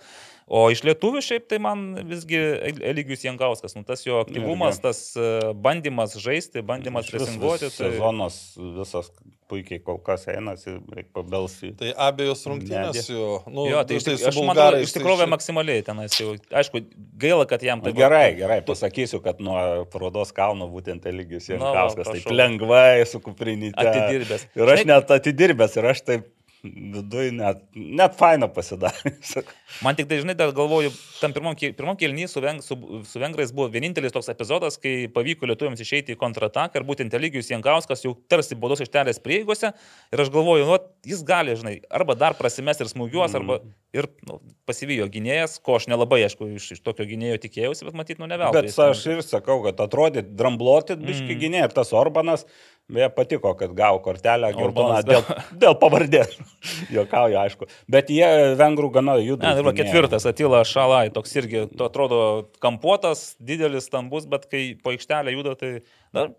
O 0.46 0.68
iš 0.72 0.84
lietuvių 0.88 1.20
šiaip 1.28 1.48
tai 1.50 1.58
man 1.60 1.88
visgi 2.08 2.38
Eligijus 2.78 3.26
Jankauskas, 3.26 3.76
nu, 3.76 3.84
tas 3.88 4.06
jo 4.06 4.22
aktyvumas, 4.22 4.80
tas 4.80 5.10
e, 5.18 5.32
bandymas 5.52 6.16
žaisti, 6.16 6.64
bandymas 6.64 7.10
presinguoti. 7.12 7.68
Tai... 7.74 7.90
Sezonas 7.90 8.40
visas 8.56 9.12
puikiai 9.48 9.80
kol 9.84 9.98
kas 10.04 10.26
einasi, 10.30 10.76
reikia 10.94 11.10
pabelsi. 11.16 11.72
Tai 11.78 11.92
abiejos 12.08 12.44
rungtynės 12.48 13.10
jų. 13.10 13.26
Nu, 13.50 13.66
jo, 13.70 13.82
tai, 13.88 13.98
tai 14.04 14.16
aš 14.30 14.40
manau, 14.44 14.68
iš 14.84 14.94
tikrųjų 14.96 15.22
tai 15.22 15.28
maksimaliai 15.32 15.84
tenais 15.86 16.16
jau. 16.20 16.34
Aišku, 16.60 16.82
gaila, 17.20 17.48
kad 17.50 17.64
jam 17.64 17.82
tai... 17.84 17.94
Gerai, 17.96 18.32
gerai, 18.38 18.60
pasakysiu, 18.68 19.22
kad 19.24 19.42
nuo 19.44 19.58
parodos 19.92 20.34
kalno 20.36 20.68
būtent 20.72 21.08
Eligijus 21.10 21.50
Jankauskas 21.52 22.12
taip 22.12 22.32
lengvai 22.32 23.04
su 23.08 23.22
kuprinyte. 23.24 23.76
Atidirbęs. 23.82 24.48
Ir 24.58 24.74
aš 24.76 24.84
net 24.88 25.14
atidirbęs, 25.18 25.78
ir 25.80 25.92
aš 25.94 26.04
taip 26.06 26.28
viduje 26.62 27.32
net, 27.34 27.60
net 27.74 28.16
faina 28.18 28.48
pasidarė. 28.50 29.12
Man 29.84 29.98
tik 29.98 30.08
dažnai 30.10 30.34
dar 30.38 30.50
galvoju, 30.56 30.90
tam 31.20 31.34
pirmam, 31.36 31.54
pirmam 31.54 31.98
kelnyje 31.98 32.30
su, 32.32 32.42
veng, 32.42 32.62
su, 32.64 32.76
su 33.06 33.22
vengrais 33.22 33.52
buvo 33.54 33.68
vienintelis 33.72 34.14
toks 34.14 34.30
epizodas, 34.32 34.78
kai 34.82 35.06
pavyko 35.14 35.48
lietuviams 35.50 35.82
išeiti 35.84 36.16
į 36.16 36.20
kontrataką 36.20 36.80
ir 36.80 36.86
būtent 36.88 37.14
Eligijus 37.18 37.50
Jankauskas 37.52 38.02
jau 38.06 38.14
tarsi 38.30 38.58
baudos 38.58 38.82
ištelės 38.84 39.22
prieigose 39.22 39.70
ir 39.70 40.24
aš 40.24 40.32
galvoju, 40.34 40.66
nu, 40.68 40.78
jis 41.06 41.22
gali, 41.26 41.54
žinai, 41.58 41.76
arba 41.94 42.16
dar 42.18 42.36
prasimest 42.38 42.82
ir 42.82 42.90
smūgiuos, 42.90 43.34
mm. 43.34 43.38
arba 43.38 43.60
ir 43.96 44.10
nu, 44.28 44.40
pasivijo 44.68 45.06
gynėjas, 45.12 45.58
ko 45.64 45.78
aš 45.78 45.88
nelabai, 45.92 46.20
aišku, 46.26 46.50
iš, 46.58 46.72
iš 46.76 46.82
tokio 46.84 47.06
gynėjo 47.08 47.38
tikėjausi, 47.46 47.86
bet 47.88 47.96
matyt, 47.98 48.18
nu 48.20 48.28
ne 48.28 48.40
veltui. 48.40 48.66
Bet 48.66 48.82
aš 48.88 49.04
ir 49.14 49.22
sakau, 49.26 49.60
kad 49.64 49.80
atrodė 49.84 50.26
drambluoti 50.26 50.98
biški 50.98 51.30
mm. 51.30 51.40
gynėjai 51.44 51.70
ir 51.70 51.76
tas 51.78 51.94
Orbanas 51.96 52.44
Beje, 52.88 53.10
patiko, 53.12 53.52
kad 53.54 53.72
gavo 53.76 53.98
kortelę 54.00 54.48
geltoną 54.56 55.02
dėl, 55.04 55.24
dėl 55.62 55.74
pavardės. 55.76 56.38
Jokauju, 56.96 57.36
aišku. 57.36 57.68
Bet 57.90 58.08
jie 58.12 58.28
vengrų 58.56 58.88
gana 58.94 59.18
juda. 59.20 59.50
Ne, 59.50 59.58
dabar 59.60 59.76
ketvirtas, 59.76 60.24
Atila 60.28 60.62
Šalai, 60.64 61.10
toks 61.12 61.36
irgi, 61.36 61.66
to 61.76 61.88
atrodo, 61.90 62.20
kampuotas, 62.64 63.34
didelis, 63.44 63.90
stambus, 63.90 64.24
bet 64.30 64.48
kai 64.48 64.70
po 64.80 64.94
aikštelę 64.94 65.36
juda, 65.36 65.52
tai 65.60 65.74
na, 66.16 66.30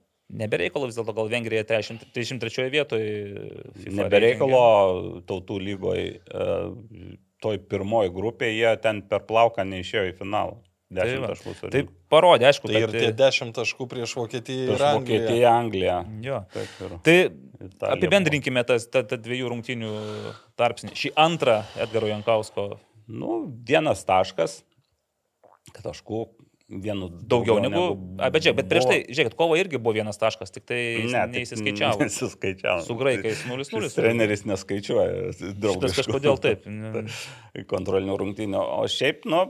nebereikalo 0.41 0.89
vis 0.89 0.97
dėlto, 0.97 1.13
gal 1.19 1.29
Vengrija 1.29 1.67
33 1.69 2.65
vietoje. 2.73 3.13
Nebereikalo 3.85 4.63
tautų 5.29 5.59
lygoje, 5.67 6.07
toj 7.45 7.61
pirmoji 7.69 8.15
grupė, 8.15 8.49
jie 8.55 8.73
ten 8.81 9.03
per 9.05 9.29
plauką 9.29 9.69
neišėjo 9.69 10.09
į 10.09 10.17
finalą. 10.23 10.57
10 10.89 11.21
tai 11.21 11.29
taškų. 11.29 11.69
Tai 11.73 11.81
parodė, 12.09 12.47
aišku. 12.49 12.69
Tai 12.71 12.81
ir 12.81 12.93
tie 12.95 13.11
10 13.13 13.53
taškų 13.53 13.85
prieš 13.91 14.15
Vokietiją 14.17 14.73
ir 14.73 14.83
Angliją. 14.87 14.95
Vokietiją, 14.99 15.51
Angliją. 15.51 15.97
Jo. 16.25 16.39
Ir. 16.57 16.95
Tai 17.05 17.17
Italija 17.59 17.91
apibendrinkime 17.93 18.63
tas 18.65 18.87
ta, 18.89 19.03
ta 19.05 19.19
dviejų 19.19 19.51
rungtinių 19.53 19.93
tarpsnį. 20.59 20.95
Šį 20.97 21.13
antrą 21.19 21.59
Edgaro 21.85 22.09
Jankausko. 22.09 22.67
Nu, 23.09 23.41
vienas 23.69 24.01
taškas, 24.07 24.61
taškų 25.77 26.25
vienu 26.69 27.09
daugiau 27.09 27.57
negu. 27.59 27.73
negu 27.73 28.21
a, 28.21 28.29
bet, 28.29 28.45
žiūrėk, 28.45 28.57
bet 28.61 28.69
prieš 28.69 28.87
tai, 28.89 28.97
žiūrėk, 29.09 29.35
kovo 29.37 29.57
irgi 29.57 29.79
buvo 29.81 29.95
vienas 29.97 30.21
taškas, 30.21 30.53
tik 30.53 30.67
tai 30.69 30.79
ne, 31.09 31.23
neįsiskaičiavo. 31.33 32.05
Nesiskaičiavo. 32.05 32.83
Su 32.85 32.97
graikais 32.99 33.41
0-0. 33.49 33.89
Treneris 33.95 34.45
neskaičiuoja. 34.49 35.31
Šitas 35.39 35.97
kažkodėl 35.97 36.37
taip. 36.43 36.67
Kontrolinių 37.73 38.17
rungtynių. 38.21 38.59
O 38.61 38.85
šiaip, 38.91 39.25
nu, 39.29 39.45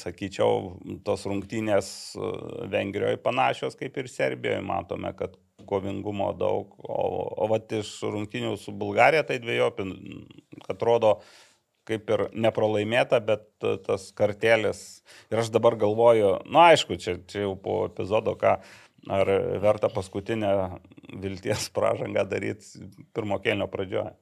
sakyčiau, 0.00 0.76
tos 1.06 1.26
rungtynės 1.28 1.88
e, 2.14 2.30
Vengrijoje 2.70 3.18
panašios 3.24 3.74
kaip 3.80 3.98
ir 3.98 4.10
Serbijoje. 4.12 4.62
Matome, 4.64 5.10
kad 5.18 5.34
kovingumo 5.66 6.30
daug. 6.38 6.76
O, 6.78 7.00
o 7.44 7.48
vat 7.50 7.72
iš 7.74 7.96
rungtynių 8.06 8.54
su 8.60 8.74
Bulgarija 8.78 9.24
tai 9.26 9.40
dviejopin, 9.42 9.94
kad 10.64 10.76
atrodo, 10.76 11.16
kaip 11.88 12.10
ir 12.14 12.24
nepralaimėta, 12.46 13.20
bet 13.24 13.46
tas 13.86 14.08
kartelis. 14.16 14.80
Ir 15.32 15.42
aš 15.44 15.52
dabar 15.54 15.76
galvoju, 15.80 16.38
na 16.46 16.50
nu, 16.50 16.62
aišku, 16.70 16.98
čia, 17.00 17.18
čia 17.30 17.44
jau 17.44 17.54
po 17.60 17.84
epizodo, 17.88 18.36
ką, 18.40 18.56
ar 19.14 19.32
verta 19.62 19.90
paskutinę 19.92 20.52
vilties 21.20 21.68
pražangą 21.76 22.24
daryti 22.28 22.86
pirmo 23.16 23.40
kelnio 23.44 23.68
pradžioje. 23.70 24.14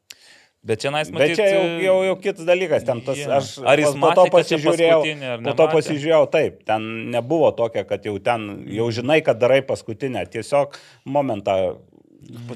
Bet 0.63 0.79
čia 0.79 0.93
nais 0.95 1.09
matyti. 1.11 1.35
Bet 1.35 1.39
čia 1.41 1.47
jau, 1.51 1.63
jau, 1.83 1.95
jau 2.07 2.19
kitas 2.23 2.47
dalykas, 2.47 2.85
ten 2.87 3.01
tas, 3.03 3.19
yeah. 3.19 3.33
aš 3.41 3.57
ar 3.67 3.81
jis 3.83 3.97
po 3.99 4.13
to 4.15 4.27
pasižiūrėjau, 4.31 5.01
po 5.43 5.55
to 5.59 5.65
pasižiūrėjau, 5.73 6.27
taip, 6.31 6.61
ten 6.69 6.85
nebuvo 7.11 7.49
tokia, 7.59 7.83
kad 7.89 8.07
jau 8.07 8.15
ten, 8.23 8.45
jau 8.71 8.87
žinai, 8.95 9.19
kad 9.27 9.41
darai 9.43 9.59
paskutinę, 9.67 10.23
tiesiog 10.31 10.79
momentą 11.03 11.57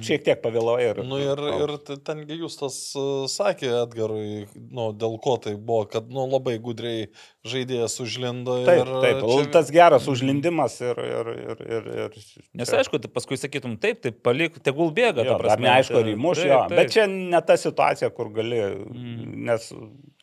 Šiek 0.00 0.24
tiek 0.26 0.40
pavėlavai 0.42 0.84
ir... 0.90 1.00
Nu 1.06 1.18
ir, 1.20 1.40
ir 1.64 1.72
tengi 2.06 2.38
jūs 2.38 2.58
tas 2.60 2.76
e, 2.98 3.04
sakė 3.30 3.70
Edgarui, 3.82 4.46
nu, 4.54 4.90
dėl 4.96 5.16
ko 5.22 5.36
tai 5.42 5.56
buvo, 5.56 5.86
kad 5.90 6.08
nu, 6.12 6.26
labai 6.30 6.56
gudriai 6.62 7.08
žaidėjas 7.51 7.97
užlindo. 8.03 8.59
Taip, 8.66 8.82
ir, 8.82 8.92
taip, 9.05 9.22
čia... 9.22 9.47
tas 9.55 9.70
geras 9.74 10.09
užlindimas 10.11 10.78
ir... 10.84 11.01
ir, 11.03 11.30
ir, 11.36 11.62
ir, 11.78 11.88
ir 12.07 12.18
Nes 12.57 12.72
aišku, 12.78 13.01
tai 13.03 13.11
paskui 13.12 13.38
sakytum, 13.40 13.76
taip, 13.80 14.03
tai 14.05 14.12
palik, 14.12 14.59
tegul 14.64 14.92
bėga. 14.97 15.24
Jo, 15.26 15.38
dar 15.42 15.62
neaišku, 15.62 15.99
ar 16.01 16.11
įmuš 16.12 16.42
jo, 16.47 16.61
bet 16.72 16.92
čia 16.94 17.07
ne 17.11 17.40
ta 17.47 17.59
situacija, 17.61 18.11
kur 18.16 18.30
gali, 18.34 18.61
mm. 18.86 19.32
nes 19.49 19.70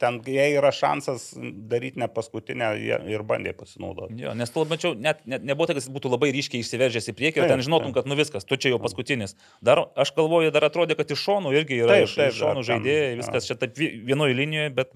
ten, 0.04 0.20
jei 0.28 0.56
yra 0.58 0.72
šansas 0.76 1.32
daryti 1.70 2.02
ne 2.02 2.10
paskutinę, 2.12 2.72
jie 2.82 3.00
ir 3.14 3.26
bandė 3.28 3.54
pasinaudoti. 3.58 4.18
Jo, 4.24 4.34
nes 4.38 4.52
tu 4.54 4.66
mačiau, 4.70 4.94
net, 5.00 5.22
net 5.30 5.46
nebuvo 5.48 5.70
tai, 5.70 5.78
kad 5.78 5.86
jis 5.86 5.94
būtų 5.94 6.12
labai 6.14 6.32
ryškiai 6.36 6.64
išsiveržęs 6.64 7.12
į 7.14 7.16
priekį 7.20 7.44
ir 7.44 7.52
ten 7.54 7.64
žinotum, 7.66 7.94
kad 7.96 8.10
nu 8.10 8.18
viskas, 8.20 8.48
tu 8.48 8.60
čia 8.60 8.74
jau 8.74 8.82
paskutinis. 8.84 9.38
Dar, 9.64 9.86
aš 10.00 10.14
galvoju, 10.18 10.54
dar 10.56 10.68
atrodė, 10.70 10.98
kad 11.00 11.14
iš 11.14 11.24
šonų 11.28 11.54
irgi 11.60 11.84
yra 11.84 12.00
taip, 12.00 12.10
iš, 12.10 12.18
taip, 12.20 12.34
iš 12.34 12.42
šonų 12.42 12.66
žaidėjai, 12.72 13.14
viskas 13.22 13.50
čia 13.50 13.60
taip 13.62 13.80
vienoje 13.80 14.38
linijoje, 14.38 14.74
bet 14.82 14.94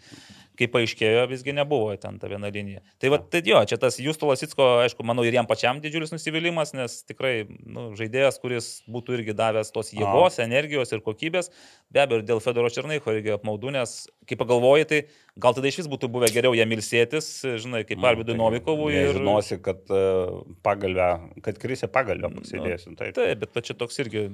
kaip 0.58 0.74
paaiškėjo, 0.74 1.26
visgi 1.32 1.54
nebuvo 1.56 1.94
ten 2.02 2.18
ta 2.22 2.30
viena 2.32 2.50
linija. 2.54 2.82
Tai 3.02 3.12
va, 3.14 3.20
tai 3.22 3.42
jo, 3.46 3.60
čia 3.70 3.78
tas 3.82 4.00
Justo 4.02 4.30
Lasitsko, 4.30 4.68
aišku, 4.86 5.06
manau, 5.08 5.26
ir 5.28 5.38
jam 5.38 5.48
pačiam 5.50 5.82
didžiulis 5.84 6.14
nusivylimas, 6.14 6.74
nes 6.78 7.00
tikrai 7.08 7.34
nu, 7.48 7.92
žaidėjas, 8.00 8.40
kuris 8.44 8.70
būtų 8.90 9.20
irgi 9.20 9.38
davęs 9.38 9.72
tos 9.76 9.94
jėgos, 9.96 10.40
A. 10.40 10.48
energijos 10.48 10.94
ir 10.94 11.04
kokybės, 11.06 11.52
be 11.94 12.04
abejo, 12.04 12.22
ir 12.22 12.28
dėl 12.32 12.44
Fedoro 12.44 12.72
Černaiko 12.74 13.16
irgi 13.16 13.36
apmaudu, 13.38 13.72
nes 13.76 13.98
kai 14.28 14.40
pagalvoji, 14.40 14.90
tai 14.90 15.02
gal 15.40 15.58
tada 15.58 15.70
iš 15.70 15.82
vis 15.84 15.92
būtų 15.92 16.12
buvę 16.14 16.32
geriau 16.34 16.58
jam 16.58 16.74
ilsėtis, 16.76 17.32
žinai, 17.64 17.84
kaip 17.88 18.04
Arvidui 18.04 18.34
tai, 18.34 18.42
Novikovui. 18.42 18.94
Ir 18.98 19.18
žinosi, 19.20 19.60
kad 19.64 19.84
uh, 19.94 20.42
pagalbę, 20.66 21.12
kad 21.46 21.62
krisė 21.62 21.92
pagalbę 21.92 22.34
pasidėsim. 22.40 22.98
Taip, 23.00 23.16
taip 23.18 23.46
bet 23.46 23.68
čia 23.68 23.78
toks 23.78 24.02
irgi 24.04 24.30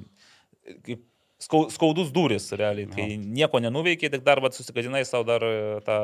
kaip 0.84 1.04
skaudus 1.42 2.12
duris, 2.14 2.50
realiai. 2.56 2.88
Kai 2.92 3.08
ja. 3.14 3.18
nieko 3.18 3.60
nenuveikiai, 3.62 4.12
tik 4.12 4.24
dar 4.26 4.42
vat, 4.44 4.56
susikadinai 4.56 5.04
savo 5.08 5.26
dar 5.28 5.44
e, 5.44 5.58
tą 5.86 5.98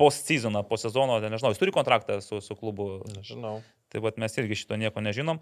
post-seasoną, 0.00 0.64
po 0.66 0.78
sezono, 0.80 1.20
nežinau, 1.22 1.52
jis 1.54 1.60
turi 1.60 1.74
kontraktą 1.74 2.18
su, 2.24 2.40
su 2.42 2.56
klubu. 2.58 2.98
Nežinau. 3.14 3.60
Tai 3.94 4.00
vat, 4.02 4.16
mes 4.18 4.32
irgi 4.40 4.56
šito 4.58 4.74
nieko 4.80 4.98
nežinom. 5.04 5.38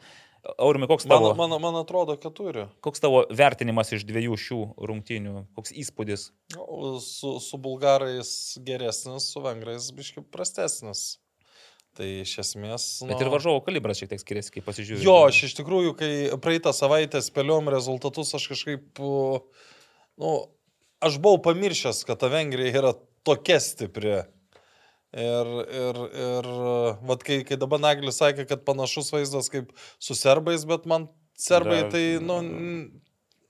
Aurimai, 0.60 0.88
koks 0.90 1.06
tavo... 1.08 1.30
Man, 1.38 1.54
man, 1.54 1.62
man 1.62 1.78
atrodo, 1.80 2.18
kad 2.20 2.34
turi. 2.36 2.66
Koks 2.84 3.00
tavo 3.00 3.22
vertinimas 3.32 3.94
iš 3.96 4.04
dviejų 4.04 4.36
šių 4.44 4.60
rungtynių? 4.90 5.46
Koks 5.56 5.72
įspūdis? 5.84 6.26
Su, 6.52 7.38
su 7.40 7.60
bulgarais 7.62 8.34
geresnis, 8.66 9.30
su 9.32 9.40
vengrais 9.40 9.88
biškai 9.96 10.26
prastesnis. 10.34 11.14
Tai 11.98 12.08
iš 12.22 12.38
esmės. 12.40 12.84
Nu... 13.04 13.10
Bet 13.12 13.20
ir 13.20 13.28
varžovo 13.32 13.60
kalibras 13.66 14.00
šiek 14.00 14.14
tiek 14.14 14.22
skiriasi, 14.22 14.54
kai 14.54 14.64
pasižiūrėjau. 14.64 15.04
Jo, 15.04 15.16
aš 15.28 15.42
iš 15.50 15.56
tikrųjų, 15.58 15.92
kai 15.98 16.12
praeitą 16.40 16.72
savaitę 16.76 17.20
spėliom 17.20 17.68
rezultatus, 17.72 18.32
aš 18.38 18.46
kažkaip, 18.54 19.02
nu, 19.02 20.32
aš 21.04 21.18
buvau 21.20 21.42
pamiršęs, 21.50 22.04
kad 22.08 22.22
ta 22.22 22.32
Vengrija 22.32 22.72
yra 22.80 22.94
tokia 23.28 23.60
stipri. 23.60 24.22
Ir, 25.12 25.48
ir, 25.68 25.98
ir 26.16 26.46
vat, 27.04 27.24
kai, 27.26 27.42
kai 27.44 27.58
dabar 27.60 27.82
Naglis 27.82 28.16
sakė, 28.22 28.46
kad 28.48 28.64
panašus 28.64 29.12
vaizdas 29.12 29.52
kaip 29.52 29.74
su 30.00 30.16
serbais, 30.16 30.64
bet 30.64 30.88
man 30.88 31.10
serbai 31.36 31.82
da, 31.82 31.90
tai, 31.92 32.04
nu, 32.24 32.38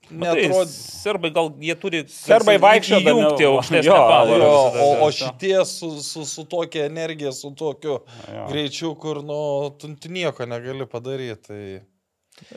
Neatrodo. 0.09 0.65
Serbai 0.69 1.31
gal 1.33 1.49
jie 1.63 1.75
turi. 1.79 2.03
Serbai 2.11 2.57
vaikščio 2.61 2.99
jungti 3.03 3.47
aukštesnį 3.47 3.93
pavarą. 3.93 4.49
O, 4.83 4.89
o 5.05 5.07
šitie 5.15 5.55
su, 5.69 5.93
su, 6.03 6.25
su 6.27 6.45
tokia 6.49 6.87
energija, 6.89 7.31
su 7.35 7.53
tokiu 7.57 7.99
jo. 8.01 8.45
greičiu, 8.51 8.93
kur, 8.99 9.23
nu, 9.25 9.39
tu, 9.79 9.93
tu 9.95 10.11
nieko 10.11 10.47
negali 10.49 10.87
padaryti. 10.89 11.41
Tai... 11.47 11.63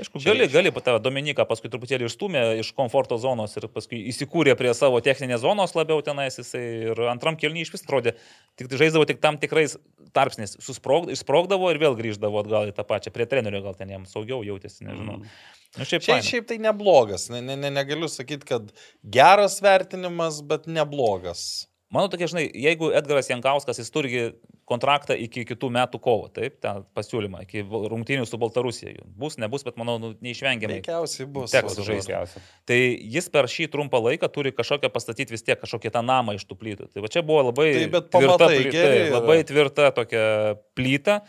Aišku, 0.00 0.20
gali, 0.24 0.46
gali, 0.48 0.70
tave 0.80 0.98
Dominiką 1.04 1.44
paskui 1.46 1.68
truputėlį 1.68 2.08
išstumė 2.08 2.42
iš 2.62 2.70
komforto 2.76 3.18
zonos 3.20 3.52
ir 3.60 3.66
paskui 3.68 3.98
įsikūrė 4.08 4.54
prie 4.56 4.72
savo 4.74 5.02
techninės 5.04 5.42
zonos 5.44 5.76
labiau 5.76 6.00
tenais, 6.04 6.38
jisai 6.40 6.62
ir 6.88 7.02
antram 7.12 7.36
kelniui 7.36 7.66
iš 7.66 7.74
vis 7.74 7.84
atrodė, 7.84 8.14
tik 8.56 8.72
žaisdavo 8.72 9.04
tik 9.08 9.20
tam 9.20 9.36
tikrais 9.42 9.76
tarpsniais, 10.16 10.56
susprog, 10.64 11.10
išsprogdavo 11.12 11.68
ir 11.74 11.80
vėl 11.82 11.98
grįždavo 11.98 12.40
atgal 12.40 12.70
į 12.70 12.74
tą 12.76 12.86
pačią, 12.88 13.12
prie 13.12 13.28
trenerio 13.28 13.60
gal 13.66 13.76
ten 13.76 13.92
jam 13.92 14.08
saugiau 14.08 14.40
jautėsi, 14.48 14.88
nežinau. 14.88 15.20
Mm. 15.20 15.36
Nu, 15.76 15.84
šiaip, 15.84 16.04
šiaip, 16.06 16.24
šiaip 16.24 16.50
tai 16.50 16.58
neblogas, 16.62 17.28
ne, 17.32 17.42
ne, 17.44 17.56
ne, 17.60 17.70
negaliu 17.74 18.08
sakyti, 18.08 18.46
kad 18.48 18.70
geras 19.02 19.58
vertinimas, 19.64 20.42
bet 20.46 20.70
neblogas. 20.70 21.66
Manau, 21.92 22.08
tokia, 22.10 22.26
žinai, 22.26 22.48
jeigu 22.50 22.88
Edgaras 22.98 23.28
Jankauskas, 23.30 23.78
jis 23.78 23.92
turi 23.94 24.20
kontraktą 24.66 25.14
iki 25.22 25.44
kitų 25.46 25.68
metų 25.76 26.00
kovo, 26.02 26.26
taip, 26.34 26.56
tą 26.62 26.80
pasiūlymą, 26.98 27.44
iki 27.44 27.62
rungtynių 27.62 28.24
su 28.26 28.40
Baltarusija. 28.42 29.04
Bus, 29.06 29.36
nebus, 29.38 29.62
bet 29.66 29.78
manau, 29.78 29.94
nu, 30.02 30.10
neišvengiamai. 30.24 30.80
Veikiausiai 30.80 31.28
bus. 31.30 31.54
Teks 31.54 31.78
žaisti. 31.86 32.42
Tai 32.66 32.78
jis 33.16 33.30
per 33.30 33.46
šį 33.52 33.68
trumpą 33.70 34.00
laiką 34.08 34.30
turi 34.34 34.50
kažkokią 34.56 34.90
pastatyti 34.90 35.36
vis 35.36 35.46
tiek 35.46 35.60
kažkokią 35.62 35.94
tą 35.94 36.02
namą 36.06 36.34
iš 36.40 36.48
tų 36.50 36.58
plytų. 36.58 36.90
Tai 36.90 37.06
va 37.06 37.12
čia 37.14 37.22
buvo 37.26 37.46
labai, 37.52 37.68
tai, 37.76 38.02
tvirta, 38.10 38.50
plyta, 38.50 38.88
labai 39.14 39.38
tvirta 39.46 39.92
tokia 39.94 40.26
plyta. 40.74 41.20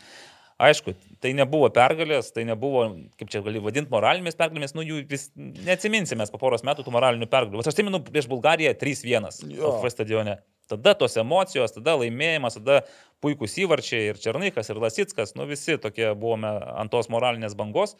Aišku, 0.58 0.96
tai 1.22 1.32
nebuvo 1.36 1.68
pergalės, 1.74 2.30
tai 2.34 2.44
nebuvo, 2.48 2.84
kaip 3.18 3.30
čia 3.32 3.42
gali 3.44 3.62
vadinti, 3.62 3.90
moralinėmis 3.92 4.38
pergalėmis, 4.38 4.74
nu 4.76 4.84
jų 4.86 5.00
vis 5.10 5.28
neatsiminsime 5.36 6.26
po 6.32 6.40
poros 6.40 6.64
metų 6.66 6.86
tų 6.86 6.94
moralinių 6.94 7.28
pergalių. 7.30 7.62
Aš 7.62 7.72
atsimenu 7.72 8.00
prieš 8.06 8.28
Bulgariją 8.30 8.74
3-1 8.78 9.28
OF 9.70 9.86
stadione. 9.94 10.38
Tada 10.68 10.92
tos 10.98 11.16
emocijos, 11.16 11.72
tada 11.72 11.96
laimėjimas, 11.96 12.58
tada 12.60 12.82
puikūs 13.24 13.56
įvarčiai 13.64 14.10
ir 14.10 14.20
Černykas, 14.20 14.68
ir 14.68 14.80
Lasitskas, 14.82 15.32
nu 15.38 15.48
visi 15.48 15.78
tokie 15.80 16.10
buvome 16.12 16.50
ant 16.76 16.92
tos 16.92 17.08
moralinės 17.12 17.56
bangos. 17.58 17.96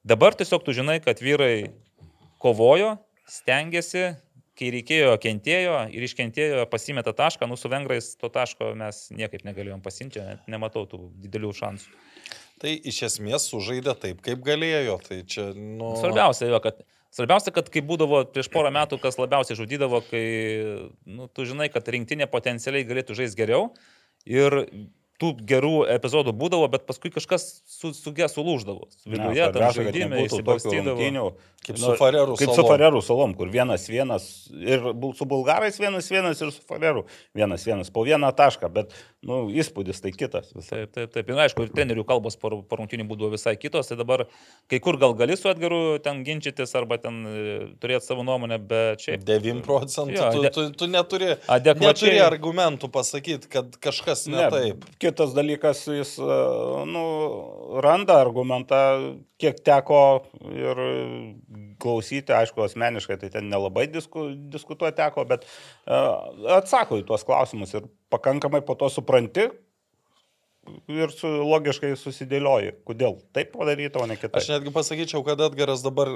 Dabar 0.00 0.34
tiesiog 0.34 0.64
tu 0.64 0.72
žinai, 0.72 0.96
kad 1.04 1.20
vyrai 1.20 1.70
kovojo, 2.40 2.94
stengiasi, 3.28 4.14
kai 4.60 4.70
reikėjo, 4.74 5.12
kentėjo 5.20 5.76
ir 5.92 6.04
iškentėjo, 6.04 6.64
pasimeta 6.72 7.12
tašką, 7.16 7.48
nu 7.48 7.56
su 7.60 7.68
vengrais 7.72 8.14
to 8.20 8.28
taško 8.32 8.72
mes 8.80 9.06
niekaip 9.12 9.44
negalėjom 9.46 9.84
pasimti, 9.84 10.24
nematau 10.50 10.86
tų 10.88 11.06
didelių 11.20 11.52
šansų. 11.60 12.00
Tai 12.60 12.72
iš 12.92 13.02
esmės 13.08 13.48
sužaidė 13.48 13.94
taip, 13.96 14.18
kaip 14.24 14.42
galėjo. 14.44 14.98
Tai 15.06 15.22
čia, 15.24 15.50
nu... 15.56 15.94
Svarbiausia, 16.00 16.50
jo, 16.52 16.60
kad 16.64 16.82
Svarbiausia, 17.10 17.50
kad 17.50 17.66
kai 17.74 17.82
būdavo 17.82 18.20
prieš 18.30 18.46
porą 18.54 18.70
metų, 18.74 19.00
kas 19.02 19.16
labiausiai 19.18 19.58
žudydavo, 19.58 19.98
kai 20.06 20.22
nu, 21.10 21.26
tu 21.34 21.46
žinai, 21.48 21.66
kad 21.74 21.88
rinktinė 21.90 22.28
potencialiai 22.30 22.86
galėtų 22.86 23.16
žaisti 23.18 23.40
geriau 23.40 23.72
ir 24.30 24.54
tų 25.20 25.34
gerų 25.46 25.74
epizodų 25.92 26.32
būdavo, 26.36 26.70
bet 26.72 26.86
paskui 26.88 27.12
kažkas 27.12 27.46
su, 27.68 27.92
su, 27.96 28.12
sulūždavo. 28.12 28.88
Viduje 29.04 29.48
tam 29.54 29.72
žaidime 29.76 30.24
įsibastydavo. 30.26 31.34
Kaip 31.60 31.76
nu, 31.76 31.90
su 31.90 31.96
Farerų 32.00 32.34
salom. 32.34 32.38
Kaip 32.40 32.56
su 32.56 32.62
Farerų 32.64 33.00
salom, 33.04 33.32
kur 33.36 33.50
vienas 33.52 33.82
vienas 33.92 34.26
ir 34.56 34.80
su 35.18 35.26
bulgarais 35.28 35.76
vienas 35.76 36.06
vienas 36.08 36.40
ir 36.40 36.54
su 36.54 36.62
Farerų 36.64 37.02
vienas 37.36 37.66
vienas 37.68 37.90
po 37.92 38.00
vieną 38.06 38.30
tašką, 38.32 38.70
bet 38.72 38.94
nu, 39.28 39.42
įspūdis 39.52 40.00
tai 40.00 40.14
kitas. 40.16 40.54
Visai. 40.56 40.86
Taip, 40.86 40.94
taip, 40.94 41.12
taip. 41.12 41.28
Ir 41.28 41.42
aišku, 41.44 41.66
ir 41.66 41.74
trenerių 41.74 42.06
kalbos 42.08 42.38
po 42.40 42.54
rungtinių 42.54 43.04
būdavo 43.10 43.34
visai 43.34 43.58
kitos, 43.60 43.90
tai 43.90 43.98
dabar 44.00 44.24
kai 44.72 44.80
kur 44.80 44.96
gal 45.02 45.12
gali 45.18 45.36
su 45.36 45.50
Edgaru 45.52 45.98
ten 46.00 46.22
ginčytis 46.24 46.72
arba 46.80 46.96
ten 47.02 47.20
e, 47.28 47.44
turėti 47.82 48.08
savo 48.08 48.24
nuomonę, 48.24 48.56
bet 48.70 49.04
šiaip. 49.04 49.28
9 49.28 49.60
procentų. 49.66 50.16
Jo, 50.16 50.30
tu, 50.32 50.54
tu, 50.56 50.66
tu 50.80 50.88
neturi, 50.88 51.34
neturi 51.76 52.16
argumentų 52.24 52.88
pasakyti, 52.96 53.52
kad 53.52 53.76
kažkas 53.84 54.24
ne, 54.32 54.46
ne 54.46 54.48
taip. 54.56 54.88
Kitas 55.10 55.32
dalykas, 55.34 55.82
jis 55.90 56.14
e, 56.22 56.34
nu, 56.86 57.04
randa 57.82 58.20
argumentą, 58.22 58.80
kiek 59.42 59.58
teko 59.66 60.02
ir 60.54 60.82
klausyti, 61.82 62.34
aišku, 62.36 62.62
asmeniškai 62.62 63.18
tai 63.18 63.32
ten 63.34 63.50
nelabai 63.50 63.88
disku, 63.90 64.28
diskutuoti 64.52 65.00
teko, 65.00 65.24
bet 65.26 65.46
uh, 65.48 66.28
atsako 66.60 67.00
į 67.00 67.06
tuos 67.08 67.24
klausimus 67.26 67.72
ir 67.74 67.88
pakankamai 68.12 68.60
po 68.66 68.76
to 68.78 68.90
supranti 68.92 69.48
ir 70.92 71.12
su, 71.14 71.28
logiškai 71.48 71.94
susidėlioji, 71.98 72.74
kodėl 72.86 73.16
taip 73.34 73.54
padaryta, 73.54 74.02
o 74.02 74.08
ne 74.08 74.18
kitaip. 74.18 74.36
Aš 74.40 74.50
netgi 74.52 74.72
pasakyčiau, 74.74 75.24
kad 75.26 75.40
Edgaras 75.48 75.82
dabar 75.84 76.12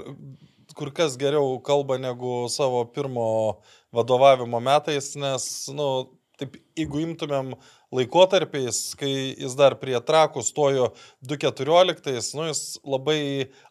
kur 0.77 0.93
kas 0.95 1.17
geriau 1.21 1.57
kalba 1.65 1.99
negu 2.01 2.45
savo 2.53 2.85
pirmo 2.95 3.27
vadovavimo 3.95 4.61
metais, 4.65 5.15
nes, 5.17 5.49
na, 5.71 5.79
nu, 5.81 5.89
taip, 6.41 6.59
jeigu 6.79 7.03
imtumėm 7.05 7.55
laikotarpiais, 7.95 8.81
kai 8.99 9.13
jis 9.39 9.55
dar 9.59 9.77
prie 9.81 9.97
trakų 10.03 10.43
stojo 10.45 10.91
2.14, 11.27 12.35
nu, 12.39 12.49
jis 12.51 12.63
labai 12.83 13.21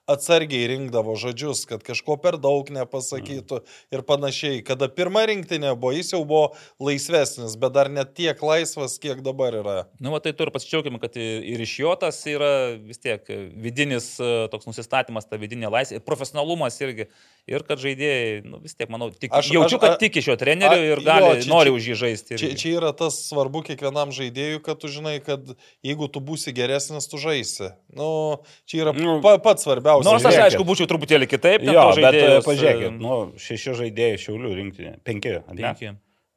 atsargiai 0.09 0.67
rinkdavo 0.67 1.15
žodžius, 1.15 1.63
kad 1.67 1.83
kažko 1.85 2.17
per 2.19 2.35
daug 2.41 2.67
nepasakytų 2.75 3.59
mm. 3.61 3.75
ir 3.95 4.03
panašiai. 4.07 4.59
Kada 4.67 4.89
pirma 4.91 5.23
rinktinė 5.29 5.71
buvo, 5.77 5.93
jis 5.95 6.11
jau 6.11 6.23
buvo 6.27 6.49
laisvesnis, 6.83 7.55
bet 7.59 7.75
dar 7.75 7.87
net 7.91 8.11
tiek 8.17 8.39
laisvas, 8.43 8.97
kiek 8.99 9.21
dabar 9.23 9.55
yra. 9.61 9.75
Na, 9.99 10.09
nu, 10.09 10.19
tai 10.23 10.35
tu 10.35 10.43
ir 10.43 10.51
pasidžiaugiam, 10.51 10.99
kad 10.99 11.15
ir 11.15 11.63
iš 11.63 11.77
jo 11.79 11.93
tas 11.99 12.19
yra 12.27 12.51
vis 12.75 12.99
tiek 12.99 13.23
vidinis 13.63 14.09
e, 14.19 14.33
toks 14.51 14.67
nusistatymas, 14.67 15.29
ta 15.29 15.39
vidinė 15.39 15.71
laisvė, 15.71 16.01
profesionalumas 16.03 16.81
irgi. 16.83 17.07
Ir 17.47 17.63
kad 17.67 17.79
žaidėjai, 17.79 18.43
nu, 18.47 18.61
vis 18.63 18.75
tiek, 18.75 18.87
manau, 18.91 19.09
tik, 19.11 19.31
aš, 19.35 19.49
jaučiu, 19.51 19.79
kad 19.79 19.97
tiki 19.99 20.21
šio 20.23 20.37
treneriu 20.39 20.93
ir 20.93 21.01
gali, 21.03 21.27
jo, 21.27 21.41
čia, 21.43 21.49
nori 21.51 21.73
už 21.75 21.89
jį 21.91 21.97
žaisti. 21.99 22.37
Čia, 22.39 22.51
čia 22.59 22.69
yra 22.77 22.93
tas 22.95 23.17
svarbu 23.27 23.65
kiekvienam 23.67 24.13
žaidėjui, 24.15 24.61
kad 24.63 24.79
tu 24.79 24.87
žinai, 24.91 25.17
kad 25.23 25.51
jeigu 25.83 26.07
tu 26.07 26.23
būsi 26.23 26.55
geresnis, 26.55 27.09
tu 27.11 27.19
žaisi. 27.19 27.73
Nu, 27.91 28.07
čia 28.63 28.85
yra 28.85 28.95
nu, 28.95 29.17
pa, 29.23 29.35
pats 29.43 29.67
svarbiausias 29.67 29.92
svarbiausia. 30.01 30.09
Nors 30.09 30.25
aš 30.29 30.47
aišku 30.47 30.65
būčiau 30.67 30.87
truputėlį 30.89 31.27
kitaip. 31.29 31.67
Jo, 31.67 31.85
bet 31.99 32.17
e, 32.17 32.31
pažiūrėkit, 32.45 32.97
nu, 32.97 33.19
šeši 33.41 33.75
žaidėjai 33.81 34.23
šiaulių 34.25 34.55
rinktinė. 34.61 34.95
Penki. 35.05 35.37
Penki. 35.51 35.93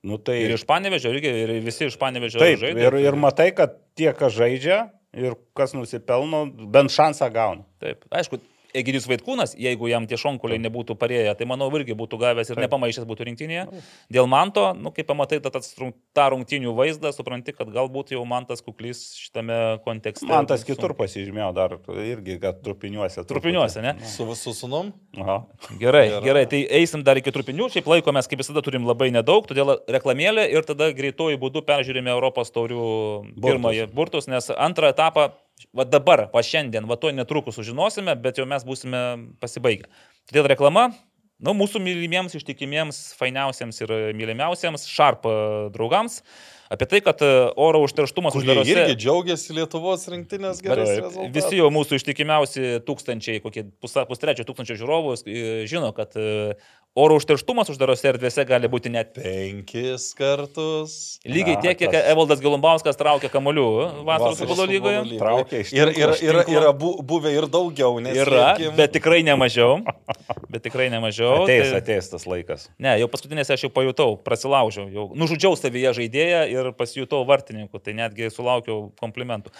Nu, 0.07 0.21
tai... 0.23 0.37
Ir 0.45 0.55
iš 0.55 0.63
panevežio, 0.69 1.11
ir 1.17 1.57
visi 1.65 1.89
iš 1.89 1.97
panevežio 1.99 2.39
Taip, 2.39 2.61
žaidė. 2.63 2.85
Ir, 2.85 2.99
ir 3.09 3.17
matai, 3.19 3.49
kad 3.57 3.75
tie, 3.99 4.13
kas 4.15 4.37
žaidžia 4.37 4.85
ir 5.17 5.35
kas 5.57 5.73
nusipelno, 5.75 6.45
bent 6.73 6.93
šansą 6.95 7.29
gauna. 7.35 7.65
Taip, 7.83 8.05
aišku, 8.15 8.39
Egidijus 8.75 9.07
Vaitkūnas, 9.11 9.55
jeigu 9.61 9.91
jam 9.91 10.07
tie 10.09 10.19
šonkuliai 10.21 10.61
nebūtų 10.65 10.97
parėję, 10.99 11.35
tai 11.39 11.49
manau 11.49 11.69
irgi 11.77 11.97
būtų 11.99 12.19
gavęs 12.21 12.51
ir 12.53 12.61
nepamaišęs 12.65 13.07
būtų 13.09 13.29
rinktinėje. 13.31 13.67
Dėl 14.13 14.29
manto, 14.31 14.69
nu, 14.79 14.93
kai 14.95 15.05
pamatai 15.07 15.39
tą, 15.45 15.53
tą 15.57 16.27
rungtinių 16.35 16.75
vaizdą, 16.77 17.13
supranti, 17.15 17.55
kad 17.57 17.71
galbūt 17.73 18.15
jau 18.17 18.25
mantas 18.29 18.65
kuklys 18.65 19.03
šitame 19.21 19.79
kontekste. 19.87 20.29
Mantas 20.31 20.67
kitur 20.67 20.95
su... 20.95 20.99
pasižymėjo 21.01 21.51
dar 21.57 21.77
irgi, 22.03 22.39
kad 22.43 22.61
trupiniuose. 22.65 23.25
Trupiniuose, 23.29 23.83
ne? 23.85 23.97
Su 24.11 24.29
visų 24.29 24.55
sunom? 24.57 24.93
Aha. 25.17 25.39
Gerai, 25.81 26.07
gerai, 26.11 26.25
gerai, 26.27 26.45
tai 26.51 26.63
eisim 26.81 27.05
dar 27.07 27.21
iki 27.21 27.33
trupinių. 27.35 27.71
Šiaip 27.73 27.89
laiko 27.91 28.15
mes 28.17 28.29
kaip 28.31 28.43
visada 28.43 28.63
turim 28.65 28.87
labai 28.89 29.13
nedaug, 29.15 29.47
todėl 29.49 29.77
reklamėlė 29.91 30.49
ir 30.53 30.67
tada 30.69 30.91
greituoju 30.97 31.41
būdu 31.43 31.65
peržiūrime 31.67 32.13
Europos 32.13 32.53
taurių 32.55 32.87
pirmąjį 33.43 33.91
burtus, 33.97 34.31
nes 34.31 34.51
antrą 34.53 34.93
etapą 34.95 35.31
Va 35.77 35.87
dabar, 35.89 36.27
va 36.35 36.43
šiandien, 36.45 36.85
va 36.89 36.99
to 37.01 37.11
netrukus 37.15 37.57
sužinosime, 37.57 38.13
bet 38.21 38.41
jau 38.41 38.45
mes 38.49 38.65
būsime 38.67 39.03
pasibaigę. 39.41 39.89
Todėl 40.29 40.51
reklama, 40.53 40.91
nu, 41.41 41.55
mūsų 41.57 41.81
mylimiems, 41.85 42.37
ištikimiems, 42.37 42.99
fainiausiems 43.17 43.81
ir 43.85 43.95
mylimiausiems 44.17 44.85
Sharp 44.91 45.25
e, 45.29 45.39
draugams 45.73 46.21
apie 46.73 46.89
tai, 46.91 47.01
kad 47.07 47.21
e, 47.25 47.31
oro 47.63 47.81
užterštumas 47.87 48.37
uždarose... 48.37 48.73
Irgi 48.73 48.99
džiaugiasi 49.05 49.57
Lietuvos 49.57 50.05
rinktinės 50.13 50.61
gerais 50.65 50.93
rezultatais. 50.93 51.35
Visi 51.37 51.61
jau 51.61 51.69
mūsų 51.73 52.01
ištikimiausi 52.01 52.81
tūkstančiai, 52.89 53.41
kokie 53.45 53.69
pustrečio 53.81 54.45
tūkstančio 54.49 54.77
žiūrovų 54.81 55.17
žino, 55.71 55.93
kad 55.97 56.17
oro 56.97 57.17
užterštumas 57.21 57.69
uždarose 57.73 58.09
erdvėse 58.09 58.45
gali 58.49 58.69
būti 58.73 58.91
net 58.93 59.11
penkis 59.17 60.09
kartus. 60.17 60.95
Lygiai 61.29 61.59
tiek, 61.63 61.77
kiek 61.79 61.97
Evaldas 62.13 62.41
Gilumbauskas 62.41 62.97
traukia 62.97 63.29
kamolių 63.33 63.67
vasaros 64.09 64.41
futbolo 64.41 64.67
lygoje. 64.71 65.03
Traukia 65.21 65.61
iš 65.65 65.73
Ir 65.77 65.93
yra, 65.93 66.15
yra, 66.25 66.45
yra 66.57 66.73
bu- 66.77 66.97
buvę 67.05 67.33
ir 67.37 67.49
daugiau, 67.53 67.99
nes 68.01 68.17
Yra, 68.25 68.55
bet 68.79 68.95
tikrai 68.97 69.21
nemažiau. 69.27 69.83
Bet 70.49 70.65
tikrai 70.65 70.89
nemažiau. 70.93 71.43
Ateis, 71.45 71.71
tai- 71.73 71.81
ateis 71.83 72.09
tas 72.13 72.25
laikas. 72.27 72.69
Ne, 72.79 72.95
jau 73.03 73.09
paskutinėse 73.13 73.53
aš 73.57 73.67
jau 73.67 73.73
pajutau, 73.77 74.17
prasilaužiau, 74.25 74.89
jau 74.93 75.09
nužudžiau 75.19 75.57
savyje 75.59 75.93
žaidėją 76.01 76.45
ir 76.53 76.73
pasijutau 76.73 77.25
vartininku, 77.29 77.79
tai 77.83 77.93
netgi 77.99 78.31
sulaukiau 78.33 78.93
komplimentų. 79.01 79.53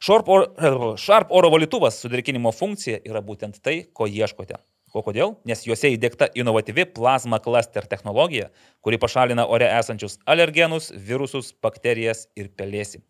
Sharp 0.00 0.28
oro, 0.30 0.94
Sharp 0.96 1.28
oro 1.36 1.50
valytuvas 1.50 1.98
su 2.00 2.08
drėkinimo 2.08 2.52
funkcija 2.54 3.00
yra 3.04 3.20
būtent 3.20 3.58
tai, 3.60 3.80
ko 3.92 4.06
ieškote. 4.06 4.54
O 4.96 5.02
kodėl? 5.04 5.34
Nes 5.44 5.66
juose 5.66 5.90
įdėkta 5.92 6.30
inovatyvi 6.38 6.86
plasma 6.96 7.38
cluster 7.44 7.84
technologija, 7.88 8.48
kuri 8.80 8.96
pašalina 9.00 9.44
ore 9.44 9.68
esančius 9.68 10.16
alergenus, 10.24 10.88
virusus, 11.08 11.50
bakterijas 11.62 12.24
ir 12.40 12.48
pelėsį. 12.56 13.02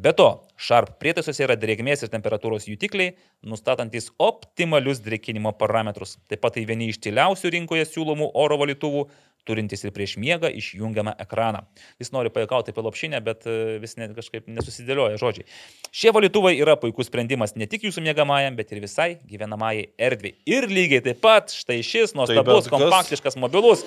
Be 0.00 0.14
to, 0.16 0.28
Sharp 0.56 0.96
prietaisuose 1.00 1.44
yra 1.44 1.58
drėgmės 1.60 2.06
ir 2.06 2.12
temperatūros 2.12 2.68
jutikliai, 2.70 3.14
nustatantis 3.44 4.08
optimalius 4.16 5.02
drėkinimo 5.04 5.52
parametrus. 5.60 6.16
Taip 6.28 6.40
pat 6.44 6.56
tai 6.56 6.64
vieni 6.68 6.88
iš 6.92 7.02
tyliausių 7.04 7.52
rinkoje 7.58 7.84
siūlomų 7.90 8.30
oro 8.32 8.56
valytuvų, 8.64 9.06
turintis 9.46 9.84
ir 9.86 9.92
prieš 9.94 10.16
miegą 10.20 10.50
išjungiamą 10.58 11.14
ekraną. 11.22 11.62
Jis 12.02 12.12
nori 12.14 12.32
pajakauti 12.34 12.74
apie 12.74 12.84
lopšinę, 12.84 13.20
bet 13.24 13.46
e, 13.46 13.78
vis 13.82 13.96
ne, 14.00 14.08
kažkaip 14.16 14.48
nesusidėlioja 14.50 15.20
žodžiai. 15.22 15.46
Šie 15.94 16.12
valytuvai 16.16 16.54
yra 16.58 16.76
puikus 16.80 17.08
sprendimas 17.10 17.54
ne 17.56 17.68
tik 17.70 17.86
jūsų 17.88 18.04
miegamajam, 18.06 18.58
bet 18.58 18.74
ir 18.74 18.82
visai 18.84 19.08
gyvenamajai 19.30 19.88
erdvei. 20.08 20.34
Ir 20.50 20.68
lygiai 20.70 21.02
taip 21.06 21.22
pat 21.24 21.54
štai 21.54 21.80
šis 21.86 22.16
nuostabus, 22.18 22.66
kas- 22.66 22.74
kompaktiškas, 22.76 23.38
mobilus, 23.40 23.86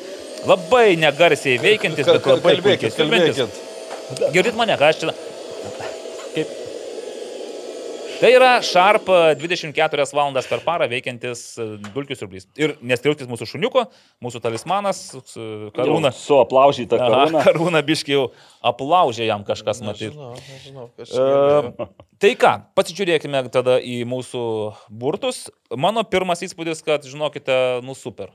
labai 0.50 0.96
negarsiai 1.00 1.60
veikiantis, 1.62 2.08
bet 2.10 2.32
labai 2.34 2.56
puikiai 2.64 2.96
kalbėkit. 2.96 3.66
Girdit 4.34 4.56
mane, 4.58 4.74
ką 4.80 4.90
aš 4.90 5.04
čia... 5.04 5.14
Tai 8.20 8.30
yra 8.36 8.58
Sharp 8.60 9.08
24 9.40 10.04
valandas 10.12 10.48
per 10.50 10.60
parą 10.66 10.90
veikiantis 10.92 11.44
e, 11.56 11.68
dulkių 11.96 12.18
siurblys. 12.20 12.50
Ir 12.60 12.74
nestriauktis 12.84 13.30
mūsų 13.32 13.48
šuniuko, 13.54 13.86
mūsų 14.24 14.42
talismanas, 14.44 15.00
e, 15.16 15.70
karūna. 15.76 16.12
Su 16.16 16.36
aplaužyta 16.42 17.00
Aha, 17.00 17.08
karūna. 17.08 17.44
karūna 17.48 17.84
biški 17.88 18.18
jau 18.18 18.26
aplaužė 18.60 19.30
jam 19.30 19.46
kažkas 19.48 19.80
matyti. 19.86 20.12
Nežinau, 20.12 20.36
nežinau, 20.52 20.90
kas 21.00 21.16
E. 21.16 21.88
Tai 22.20 22.34
ką, 22.44 22.54
pasižiūrėkime 22.76 23.46
tada 23.56 23.78
į 23.80 24.02
mūsų 24.12 24.44
burtus. 24.92 25.46
Mano 25.72 26.04
pirmas 26.04 26.44
įspūdis, 26.44 26.84
kad, 26.84 27.08
žinokite, 27.08 27.80
nu 27.88 27.96
super. 27.96 28.34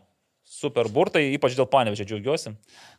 Super 0.55 0.86
burtai, 0.92 1.32
ypač 1.34 1.57
dėl 1.59 1.66
panevežė 1.66 2.05
džiaugiuosi. 2.07 2.52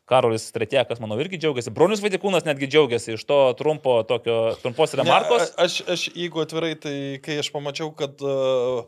Karolis 0.09 0.49
Tretiekas, 0.53 0.99
manau, 1.01 1.15
irgi 1.23 1.39
džiaugiasi. 1.39 1.71
Bronius 1.73 2.01
Vatikūnas 2.03 2.43
netgi 2.45 2.67
džiaugiasi 2.67 3.15
iš 3.15 3.23
to 3.29 3.37
trumpo, 3.57 3.95
tokio, 4.09 4.35
trumpos 4.61 4.93
remarkos. 4.99 5.45
Ne, 5.45 5.63
aš, 5.63 5.77
aš, 5.95 6.03
jeigu 6.13 6.43
atvirai, 6.43 6.73
tai 6.77 6.95
kai 7.23 7.39
aš 7.41 7.49
pamačiau, 7.55 7.93
kad 7.95 8.19
uh, 8.27 8.83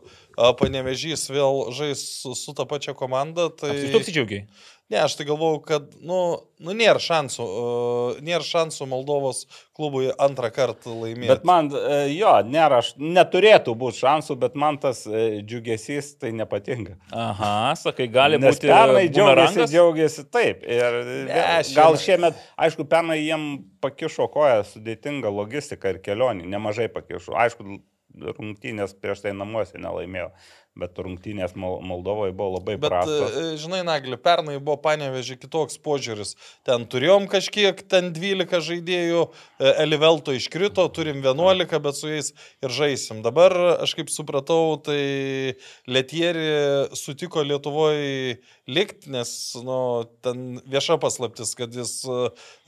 panevežys 0.59 1.29
vėl 1.31 1.71
žais 1.77 2.03
su, 2.19 2.35
su 2.37 2.53
ta 2.57 2.67
pačia 2.69 2.93
komanda, 2.97 3.47
tai... 3.55 3.71
Tai 3.71 3.93
tu 3.95 4.01
apsidžiaugiai. 4.03 4.45
Ne, 4.89 5.01
aš 5.03 5.17
tai 5.19 5.25
galvau, 5.27 5.57
kad, 5.67 5.89
nu, 5.99 6.17
nu 6.63 6.71
nėra 6.71 7.01
šansų, 7.03 7.43
uh, 7.43 8.19
nėra 8.23 8.45
šansų 8.47 8.85
Moldovos 8.87 9.41
klubui 9.75 10.05
antrą 10.23 10.47
kartą 10.55 10.93
laimėti. 10.95 11.27
Bet 11.27 11.43
man, 11.43 11.67
e, 11.75 11.97
jo, 12.15 12.31
nėra, 12.47 12.77
aš- 12.79 12.93
neturėtų 12.95 13.73
būti 13.81 13.99
šansų, 13.99 14.37
bet 14.45 14.55
man 14.55 14.79
tas 14.79 15.01
e, 15.05 15.41
džiugesys 15.43 16.13
tai 16.21 16.31
nepatinka. 16.39 16.95
Aha, 17.11 17.73
sakai, 17.75 18.07
gali 18.07 18.39
Nes 18.39 18.55
būti. 18.55 18.71
pernai 18.71 19.03
džiaugiasi, 19.11 19.67
džiaugiasi 19.73 20.25
taip. 20.31 20.63
Ir 20.63 20.97
Ne, 21.27 21.43
gal 21.75 21.99
šiemet- 21.99 22.05
šiemet, 22.07 22.41
aišku, 22.57 22.87
pernai 22.87 23.19
jiem 23.25 23.45
pakišo 23.83 24.29
koją 24.31 24.63
sudėtinga 24.71 25.27
logistika 25.35 25.91
ir 25.91 25.99
kelionė, 25.99 26.47
nemažai 26.47 26.87
pakišo. 26.95 27.35
Aišku, 27.35 27.81
rungtynės 28.17 28.95
prieš 28.97 29.19
tai 29.27 29.35
namuose 29.35 29.77
nelaimėjo, 29.77 30.31
bet 30.79 30.97
rungtynės 31.01 31.55
Mol- 31.57 31.79
Moldovoje 31.85 32.33
buvo 32.37 32.57
labai 32.57 32.75
Bet, 32.77 32.89
prastos. 32.93 33.33
e, 33.35 33.57
žinai, 33.61 33.81
Nagli, 33.87 34.17
pernai 34.17 34.57
buvo 34.59 34.77
panevežė 34.83 35.37
kitoks 35.41 35.79
požiūris. 35.83 36.35
Ten 36.67 36.85
turėjom 36.89 37.27
kažkiek, 37.31 37.81
ten 37.89 38.11
12 38.15 38.61
žaidėjų, 38.69 39.23
e, 39.59 39.73
Elivelto 39.83 40.35
iškrito, 40.37 40.85
turim 40.93 41.21
11, 41.25 41.79
bet 41.83 41.95
su 41.99 42.11
jais 42.11 42.31
ir 42.63 42.69
žaisim. 42.69 43.23
Dabar, 43.25 43.55
aš 43.83 43.95
kaip 43.97 44.09
supratau, 44.13 44.77
tai 44.85 45.55
Letieri 45.87 46.87
sutiko 46.97 47.41
Lietuvoje 47.43 48.37
likti, 48.67 49.09
nes, 49.13 49.29
nu, 49.63 50.05
ten 50.21 50.59
vieša 50.67 50.97
paslaptis, 51.01 51.53
kad 51.57 51.73
jis 51.73 52.01
e, 52.05 52.17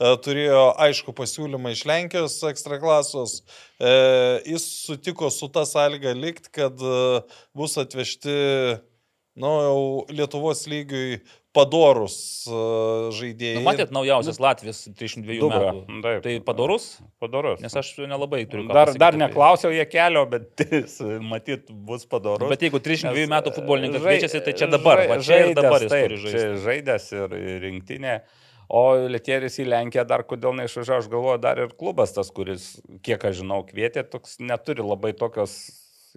e, 0.00 0.12
turėjo 0.24 0.62
aišku 0.80 1.12
pasiūlymą 1.16 1.74
iš 1.76 1.84
Lenkijos 1.88 2.38
ekstraklasos. 2.48 3.40
E, 3.80 3.90
jis 4.48 4.64
sutiko 4.86 5.28
su 5.32 5.48
ta 5.52 5.66
sąlyga 5.68 6.14
likti, 6.16 6.50
kad 6.56 6.80
e, 6.80 7.20
bus 7.56 7.76
atvežti 8.00 8.80
nu, 9.40 9.50
jau 9.64 10.06
Lietuvos 10.10 10.66
lygiui 10.68 11.20
padorus 11.54 12.46
uh, 12.46 13.08
žaidėjai. 13.14 13.58
Nu, 13.58 13.64
matėt, 13.66 13.92
naujausias 13.94 14.38
Latvijas 14.42 14.84
32 14.86 15.38
Dubra, 15.40 15.72
metų. 15.72 16.00
taip. 16.04 16.20
Tai 16.26 16.34
padorus? 16.46 16.84
Padorus. 17.22 17.62
Nes 17.62 17.74
aš 17.74 17.92
nelabai 18.04 18.44
turiu 18.50 18.68
Dar, 18.70 18.92
dar 19.00 19.18
neklausiau 19.18 19.72
jie 19.74 19.86
kelio, 19.90 20.26
bet 20.30 20.62
matyt 21.32 21.72
bus 21.72 22.06
padorus. 22.10 22.50
Bet 22.52 22.66
jeigu 22.66 22.82
32 22.82 23.24
Nes, 23.24 23.32
metų 23.32 23.54
futbolininkas 23.56 24.04
kviečiasi, 24.04 24.44
tai 24.46 24.54
čia 24.60 24.70
dabar, 24.70 25.02
va 25.10 25.18
čia 25.18 25.40
ir 25.40 25.50
žaidęs, 25.50 25.58
dabar 25.58 25.86
jis 25.86 25.94
taip, 25.94 26.06
turi 26.06 26.22
žaisti. 26.26 26.46
Žaidęs 26.68 27.10
ir 27.18 27.36
ir 27.40 27.66
rinktinė. 27.66 28.14
O 28.70 28.84
Lietieris 29.10 29.58
į 29.58 29.66
Lenkiją 29.66 30.04
dar 30.06 30.22
kodėl 30.22 30.54
neišvažiavo, 30.60 31.02
aš 31.02 31.10
galvoju, 31.10 31.42
dar 31.42 31.58
ir 31.58 31.72
klubas 31.74 32.14
tas, 32.14 32.30
kuris, 32.30 32.76
kiek 33.02 33.24
aš 33.26 33.40
žinau, 33.40 33.64
kvietė, 33.66 34.04
toks 34.06 34.38
neturi 34.38 34.86
labai 34.86 35.10
tokios 35.18 35.56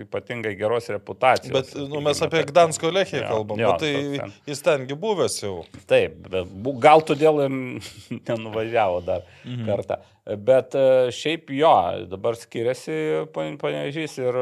ypatingai 0.02 0.54
geros 0.58 0.88
reputacijos. 0.90 1.54
Bet 1.54 1.90
nu, 1.90 2.02
mes 2.04 2.22
apie. 2.26 2.42
Gdansko 2.50 2.90
Lechiją 2.94 3.22
Jo, 3.22 3.30
kalbam, 3.30 3.62
jo, 3.62 3.74
bet 3.74 3.84
tai 3.84 4.20
ten. 4.22 4.34
jis 4.50 4.64
tengi 4.66 4.98
buvęs 5.00 5.38
jau. 5.44 5.56
Taip, 5.90 6.16
bet 6.34 6.56
gal 6.84 7.04
todėl 7.06 7.44
ir 7.46 7.58
nenuvažiavo 8.30 9.04
dar 9.06 9.26
mhm. 9.44 9.66
kartą. 9.70 10.00
Bet 10.48 10.78
e, 10.80 10.86
šiaip 11.14 11.52
jo, 11.54 11.74
dabar 12.12 12.40
skiriasi 12.40 12.96
pan- 13.36 13.60
panežys 13.62 14.16
ir, 14.22 14.40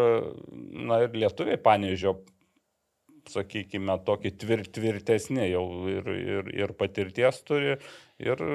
na, 0.77 1.01
ir 1.07 1.17
lietuviai 1.17 1.57
panežio, 1.61 2.19
sakykime, 3.31 3.97
tokį 4.05 4.33
tvir, 4.41 4.65
tvirtesnį 4.77 5.51
jau 5.51 5.65
ir, 5.89 6.09
ir, 6.37 6.51
ir 6.63 6.73
patirties 6.77 7.41
turi. 7.47 7.77
Ir, 8.21 8.45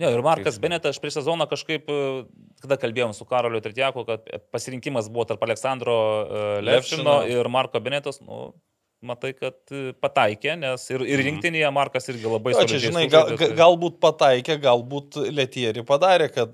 Ne, 0.00 0.08
ir 0.14 0.22
Markas 0.24 0.56
Benetas 0.62 0.98
prieš 1.02 1.18
sezoną 1.18 1.44
kažkaip, 1.50 1.90
e, 1.90 2.24
kada 2.62 2.78
kalbėjom 2.80 3.12
su 3.16 3.26
Karoliu 3.28 3.60
Tretjaku, 3.64 4.06
kad 4.08 4.24
pasirinkimas 4.54 5.10
buvo 5.12 5.26
tarp 5.28 5.44
Aleksandro 5.44 5.96
e, 5.96 6.44
Levšino 6.64 7.18
Levšino. 7.20 7.40
ir 7.40 7.50
Marko 7.52 7.82
Benetas, 7.84 8.22
nu, 8.24 8.54
matai, 9.02 9.30
kad 9.32 9.56
e, 9.72 9.92
pataikė, 9.96 10.54
nes 10.60 10.82
ir, 10.92 11.04
ir 11.08 11.22
rinktinėje 11.24 11.70
Markas 11.72 12.08
irgi 12.12 12.28
labai 12.28 12.52
O 12.58 12.64
čia, 12.68 12.80
žinai, 12.82 13.06
gal, 13.12 13.30
tai- 13.40 13.50
galbūt 13.56 13.96
pataikė, 14.02 14.58
galbūt 14.60 15.16
Letieri 15.32 15.84
padarė, 15.88 16.26
kad 16.34 16.52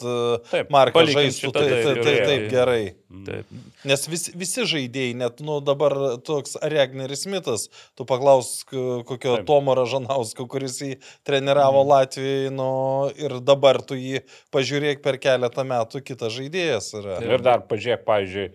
Taip, 0.50 0.70
Markas 0.70 1.10
žaistų 1.14 1.50
taip, 1.56 1.66
taip, 1.66 1.72
taip, 1.72 1.84
taip, 1.86 2.04
gerai. 2.04 2.26
taip 2.30 2.46
gerai. 2.52 2.84
Taip. 3.26 3.56
Nes 3.86 4.02
vis, 4.10 4.26
visi 4.36 4.64
žaidėjai, 4.68 5.14
net 5.16 5.40
nu, 5.46 5.60
dabar 5.64 5.94
toks 6.26 6.56
Regneris 6.62 7.24
Mitas, 7.30 7.68
tu 7.96 8.04
paklausk 8.08 8.68
k- 8.70 9.02
kokio 9.08 9.36
Taip. 9.38 9.46
Tomo 9.48 9.74
Ražanausko, 9.78 10.46
kuris 10.50 10.78
jį 10.82 10.96
treniravo 11.26 11.82
mm. 11.84 11.88
Latvijai, 11.94 12.50
nu, 12.54 12.68
ir 13.16 13.38
dabar 13.46 13.78
tu 13.86 13.94
jį 13.98 14.20
pažiūrėk 14.54 15.02
per 15.06 15.18
keletą 15.22 15.64
metų, 15.66 16.02
kitas 16.06 16.34
žaidėjas 16.36 16.92
yra. 16.98 17.18
ir 17.24 17.42
dar 17.46 17.62
pažiūrėk, 17.70 18.04
pavyzdžiui, 18.06 18.48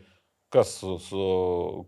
kas 0.52 0.74
su, 0.82 0.98
su 1.00 1.22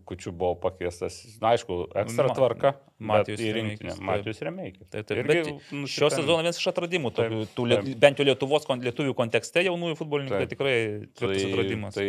kučiu 0.08 0.32
buvo 0.32 0.54
pakviestas. 0.62 1.18
Na, 1.42 1.50
aišku, 1.52 1.82
ekstra 2.00 2.30
Ma- 2.30 2.34
tvarka. 2.38 2.72
Matijus 3.04 3.40
Remeikis, 3.42 3.90
taip. 3.98 4.04
Matijus 4.06 4.38
Remeikis. 4.46 4.86
Taip, 4.88 5.04
taip. 5.08 5.18
Irgi 5.20 5.28
Bet 5.28 5.46
nusipelnė. 5.50 5.88
šio 5.92 6.08
sezono 6.14 6.36
vienas 6.40 6.56
iš 6.60 6.68
atradimų, 6.70 7.10
Taip, 7.12 7.26
tokių, 7.34 7.48
tų, 7.58 7.66
liet- 7.68 7.82
taip. 7.84 7.98
bent 8.00 8.18
jau 8.22 8.24
Lietuvos, 8.30 8.64
lietuvių 8.86 9.14
kontekste 9.18 9.64
jaunųjų 9.66 9.98
futbolininkų, 9.98 10.38
tai 10.38 10.46
Taip. 10.46 10.52
tikrai 10.54 10.76
tvirtas 11.18 11.44
atradimas. 11.50 11.94
Tai 11.98 12.06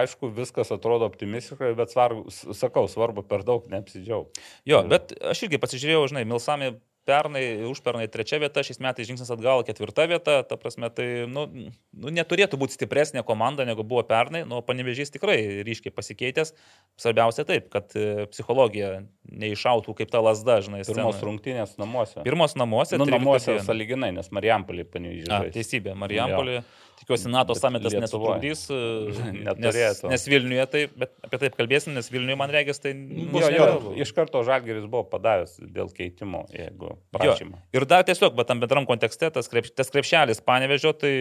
aišku, 0.00 0.30
viskas 0.38 0.70
atrodo 0.72 1.04
optimistiškai, 1.10 1.74
bet 1.76 1.92
svarbu, 1.92 2.24
sakau, 2.56 2.86
svarbu 2.88 3.26
per 3.28 3.42
daug 3.44 3.66
neapsidžiaugti. 3.68 4.40
Jo, 4.70 4.80
bet 4.88 5.12
aš 5.20 5.42
irgi 5.48 5.58
pasižiūrėjau, 5.60 6.08
žinai, 6.14 6.24
Milsami 6.30 6.72
pernai, 7.10 7.42
užpernai 7.68 8.06
trečia 8.12 8.38
vieta, 8.42 8.62
šiais 8.66 8.80
metais 8.82 9.08
žingsnis 9.08 9.30
atgal 9.34 9.64
ketvirta 9.66 10.06
vieta, 10.10 10.40
ta 10.46 10.58
prasme, 10.60 10.90
tai 10.94 11.06
nu, 11.30 11.46
nu, 11.50 12.12
neturėtų 12.14 12.58
būti 12.60 12.76
stipresnė 12.78 13.24
komanda 13.26 13.66
negu 13.68 13.84
buvo 13.86 14.04
pernai, 14.06 14.44
nu, 14.48 14.62
panevežys 14.66 15.12
tikrai 15.14 15.38
ryškiai 15.66 15.94
pasikeitęs. 15.94 16.54
Svarbiausia 17.00 17.46
taip, 17.48 17.70
kad 17.72 17.94
e, 17.98 18.26
psichologija 18.30 19.00
neišautų 19.30 19.96
kaip 19.98 20.12
ta 20.12 20.22
lasda, 20.24 20.60
žinai, 20.64 20.82
Pirmos 20.84 21.16
scenoje. 21.16 21.26
rungtynės 21.28 21.76
namuose. 21.80 22.22
Pirmos 22.26 22.56
namuose. 22.58 22.98
Nu, 23.00 23.08
13 23.08 23.18
namuose 23.18 23.58
saliginai, 23.66 24.12
nes 24.16 24.30
Marijampolį 24.34 24.86
A, 24.86 24.90
panevežė. 24.94 25.40
teisybė, 25.56 25.96
Marijampolė. 25.98 26.60
Tikiuosi, 27.00 27.30
NATO 27.32 27.54
samitas 27.56 27.94
nesutrukdys. 27.96 28.66
e, 28.70 28.78
Nes, 29.60 30.02
nes 30.04 30.26
Vilniuje 30.28 30.66
tai, 30.70 30.82
bet 31.00 31.14
apie 31.24 31.40
tai 31.40 31.50
kalbėsim, 31.54 31.94
nes 31.96 32.10
Vilniuje, 32.12 32.36
man 32.38 32.52
regis, 32.52 32.80
tai 32.82 32.92
Jo, 32.94 33.48
jo, 33.54 33.92
iš 34.00 34.12
karto 34.16 34.42
Žalgeris 34.46 34.84
buvo 34.90 35.04
padavęs 35.08 35.56
dėl 35.72 35.90
keitimo, 35.96 36.42
jeigu 36.54 36.94
prašymą. 37.14 37.56
Jo. 37.60 37.80
Ir 37.80 37.86
dar 37.88 38.04
tiesiog, 38.08 38.34
bet 38.36 38.50
tam 38.50 38.60
bendram 38.62 38.86
kontekste, 38.88 39.30
tas, 39.32 39.48
krep, 39.50 39.70
tas 39.76 39.92
krepšelis 39.92 40.42
panevežio, 40.44 40.92
tai 41.00 41.12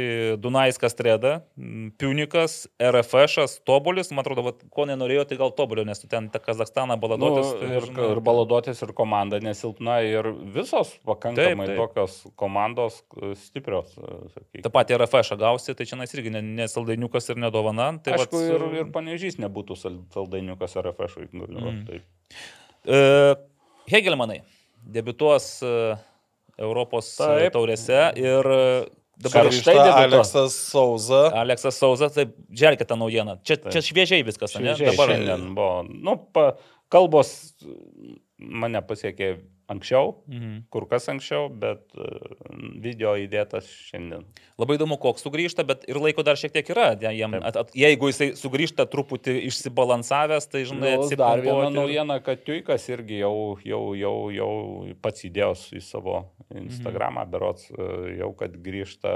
Dunaiskas 0.41 0.97
Treda, 0.99 1.39
Piunikas, 2.01 2.61
RFŠ, 2.79 3.47
Tobulis, 3.67 4.11
man 4.11 4.23
atrodo, 4.25 4.45
vat, 4.49 4.63
ko 4.73 4.87
nenorėjo, 4.89 5.27
tai 5.29 5.39
gal 5.39 5.53
Tobulio, 5.55 5.85
nes 5.87 6.01
tu 6.01 6.09
ten 6.11 6.29
Kazakstaną 6.29 6.97
baladotis. 7.01 7.53
Nu, 7.53 7.59
tai, 7.61 7.71
ir, 7.77 7.87
žinai, 7.89 8.09
ir 8.15 8.21
baladotis, 8.25 8.83
ir 8.85 8.93
komanda 8.97 9.39
nesilpna, 9.43 9.99
ir 10.07 10.31
visos 10.55 10.95
pakankamai 11.07 11.69
taip, 11.69 11.73
taip. 11.73 11.81
tokios 11.83 12.19
komandos 12.39 13.01
stiprios. 13.45 13.95
Sakykime. 13.95 14.63
Ta 14.65 14.73
pati 14.73 14.97
RFŠ 14.97 15.37
gausi, 15.39 15.68
tai 15.77 15.87
čia 15.89 15.97
irgi 16.17 16.31
nesaldainiukas 16.33 17.29
ne 17.29 17.33
ir 17.33 17.41
nedovana. 17.45 17.89
Tai 18.03 18.15
Aišku, 18.17 18.39
vat, 18.39 18.53
ir, 18.55 18.65
ir 18.81 18.91
panežys 18.93 19.39
nebūtų 19.41 19.77
saldainiukas 19.79 20.77
RFŠ. 20.81 21.27
Mm. 21.33 21.83
Uh, 22.85 23.33
Hegelmanai 23.89 24.41
debituos 24.85 25.59
uh, 25.65 25.99
Europos 26.59 27.11
Taip. 27.19 27.53
taurėse 27.55 27.99
ir 28.19 28.49
uh, 28.49 28.87
dabar 29.19 29.51
štai 29.53 29.77
Aleksas 29.77 30.55
Sauza. 30.71 31.21
Aleksas 31.41 31.79
Sauza, 31.79 32.09
tai 32.13 32.29
želkite 32.49 32.87
tą 32.87 32.97
naujieną. 32.99 33.39
Čia, 33.47 33.59
čia 33.67 33.83
šviežiai 33.83 34.25
viskas, 34.27 34.55
šviežiai, 34.55 34.89
ne? 34.89 34.95
Dabar 34.95 35.13
šiandien 35.13 35.47
buvo. 35.57 35.81
Nu, 35.87 36.15
pa, 36.33 36.51
kalbos 36.91 37.33
mane 38.39 38.81
pasiekė 38.87 39.33
anksčiau, 39.69 40.13
mhm. 40.27 40.55
kur 40.73 40.85
kas 40.89 41.07
anksčiau, 41.11 41.47
bet 41.61 41.83
e, 41.93 42.09
video 42.81 43.13
įdėtas 43.19 43.67
šiandien. 43.89 44.25
Labai 44.59 44.77
įdomu, 44.79 44.97
koks 45.01 45.25
sugrįžta, 45.25 45.65
bet 45.67 45.85
ir 45.89 45.99
laiko 46.01 46.25
dar 46.25 46.39
šiek 46.39 46.53
tiek 46.55 46.71
yra. 46.73 46.91
Jam, 47.15 47.37
at, 47.39 47.59
at, 47.61 47.73
jeigu 47.77 48.09
jisai 48.11 48.31
sugrįžta 48.39 48.87
truputį 48.89 49.37
išsibalansavęs, 49.49 50.49
tai 50.51 50.65
žinai, 50.69 50.95
nu, 50.99 51.09
dar 51.19 51.43
viena 51.45 51.69
naujiena, 51.73 52.19
kad 52.25 52.43
Tuikas 52.47 52.89
irgi 52.91 53.21
jau, 53.21 53.35
jau, 53.65 53.83
jau, 53.97 54.15
jau 54.33 54.51
pats 55.03 55.27
įdėjo 55.29 55.53
į 55.77 55.83
savo 55.85 56.21
Instagramą, 56.49 57.25
mhm. 57.25 57.33
berots 57.33 57.69
e, 57.69 57.89
jau, 58.21 58.33
kad 58.39 58.57
grįžta 58.65 59.13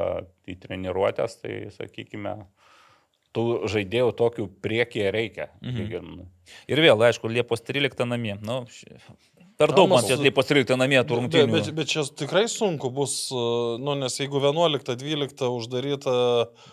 į 0.49 0.59
treniruotės, 0.63 1.39
tai 1.41 1.57
sakykime, 1.73 2.37
tų 3.33 3.45
žaidėjų 3.71 4.13
tokių 4.17 4.47
priekyje 4.63 5.11
reikia. 5.13 5.49
Mhm. 5.63 6.23
Ir 6.69 6.81
vėl, 6.83 7.01
aišku, 7.07 7.31
Liepos 7.31 7.63
13 7.65 8.05
namie. 8.09 8.35
Nu, 8.45 8.63
Per 9.59 9.73
daug 9.75 9.89
man 9.91 10.05
tai 10.07 10.31
pasirinkti 10.33 10.77
namie 10.79 11.01
turrungtinių. 11.07 11.51
Bet, 11.51 11.67
bet, 11.69 11.75
bet 11.77 11.91
čia 11.91 12.05
tikrai 12.23 12.45
sunku 12.51 12.89
bus, 12.93 13.17
nu, 13.31 13.97
nes 13.99 14.17
jeigu 14.19 14.41
11-12 14.41 15.45
uždaryta 15.49 16.15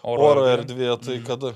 oro, 0.02 0.30
oro 0.30 0.46
erdvė, 0.50 0.94
tai 1.02 1.18
mm. 1.18 1.26
kada? 1.28 1.54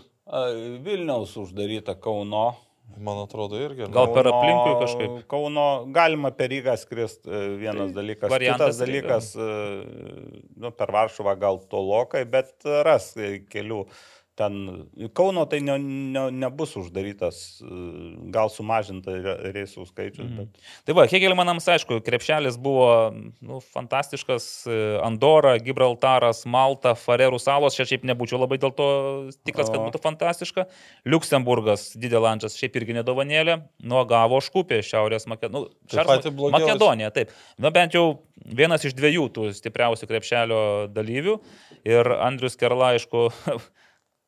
Vilniaus 0.84 1.34
uždaryta 1.40 1.96
Kauno. 2.00 2.52
Man 2.94 3.18
atrodo 3.24 3.58
irgi. 3.58 3.88
Gal 3.90 4.12
per 4.14 4.28
aplinkui 4.30 4.74
kažkaip. 4.78 5.14
Kauno 5.30 5.64
galima 5.90 6.30
per 6.36 6.52
Rygą 6.52 6.76
skristi 6.78 7.26
e, 7.26 7.40
vienas 7.58 7.88
tai 7.90 7.96
dalykas. 7.96 8.30
Variantas 8.30 8.76
Kitas 8.76 8.82
dalykas, 8.84 9.30
e, 9.34 10.44
nu, 10.62 10.70
per 10.70 10.92
Varšuvą 10.94 11.34
gal 11.40 11.58
tolokai, 11.72 12.22
bet 12.30 12.68
ras 12.86 13.08
kelių. 13.50 13.80
Uh, 13.82 14.04
ten 14.34 14.86
Kauno 15.14 15.44
tai 15.46 15.60
ne, 15.62 15.76
ne, 15.78 16.24
nebus 16.34 16.74
uždarytas, 16.78 17.36
gal 18.34 18.50
sumažinta 18.50 19.14
reisų 19.54 19.86
skaičius. 19.88 20.26
Mhm. 20.26 20.40
Bet... 20.40 20.72
Tai 20.88 20.96
va, 20.98 21.06
Hegelmanams, 21.10 21.68
aišku, 21.70 22.00
krepšelis 22.04 22.58
buvo 22.60 22.88
nu, 23.14 23.60
fantastiškas, 23.74 24.48
Andora, 25.04 25.54
Gibraltaras, 25.62 26.44
Malta, 26.50 26.96
Farerų 26.98 27.38
salos, 27.42 27.78
čia 27.78 27.86
šiaip 27.88 28.06
nebūčiau 28.10 28.40
labai 28.42 28.58
dėl 28.62 28.74
to 28.74 28.88
tikras, 29.46 29.70
kad 29.70 29.80
būtų 29.86 30.02
fantastiška. 30.02 30.66
Liuksemburgas, 31.08 31.92
Didelandžas, 32.00 32.58
šiaip 32.58 32.80
irgi 32.80 32.98
nedovanėlė, 32.98 33.60
nuo 33.86 34.02
gavo 34.08 34.40
škupė 34.44 34.82
Šiaurės 34.84 35.28
Makedonija. 35.30 35.54
Nu, 35.54 36.50
Makedonija, 36.54 37.12
taip. 37.14 37.32
Na 37.60 37.70
bent 37.74 37.94
jau 37.94 38.24
vienas 38.44 38.84
iš 38.84 38.96
dviejų 38.98 39.28
tų 39.34 39.48
stipriausių 39.56 40.08
krepšelio 40.10 40.60
dalyvių. 40.94 41.38
Ir 41.86 42.10
Andrius 42.16 42.58
Kerla, 42.60 42.94
aišku, 42.96 43.28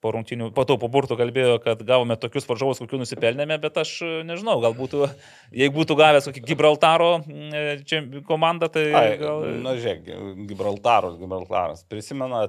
po 0.07 0.13
rungtinių, 0.15 0.53
po 0.55 0.65
to 0.69 0.77
po 0.79 0.91
burtų 0.93 1.19
kalbėjo, 1.19 1.59
kad 1.65 1.83
gavome 1.87 2.17
tokius 2.21 2.47
varžovus, 2.47 2.81
kokių 2.83 3.03
nusipelnėme, 3.03 3.59
bet 3.63 3.81
aš 3.83 3.97
e, 4.07 4.11
nežinau, 4.29 4.61
gal 4.63 4.77
būtų, 4.79 5.09
jeigu 5.57 5.81
būtų 5.81 5.99
gavęs 5.99 6.29
kokį 6.31 6.45
Gibraltaro 6.47 7.11
e, 7.27 7.65
čia 7.89 8.05
komandą, 8.29 8.71
tai... 8.73 8.87
Ai, 8.95 9.07
gal... 9.21 9.43
Na, 9.65 9.75
žiūrėk, 9.81 10.47
Gibraltaras, 10.47 11.19
Gibraltaras. 11.19 11.83
Prisimena 11.91 12.47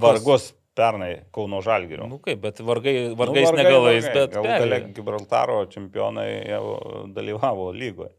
vargus 0.00 0.52
pernai 0.78 1.24
Kauno 1.34 1.60
Žalgirio. 1.64 2.06
Nu 2.10 2.20
kaip, 2.22 2.40
bet 2.42 2.62
vargai, 2.62 2.94
vargais 3.18 3.48
nu, 3.48 3.52
vargai, 3.52 3.64
negalais, 3.64 4.06
vargai. 4.06 4.20
bet... 4.20 4.36
Galų 4.38 4.60
gale 4.64 4.82
Gibraltaro 4.94 5.62
čempionai 5.74 6.28
dalyvavo 7.14 7.72
lygoje. 7.74 8.14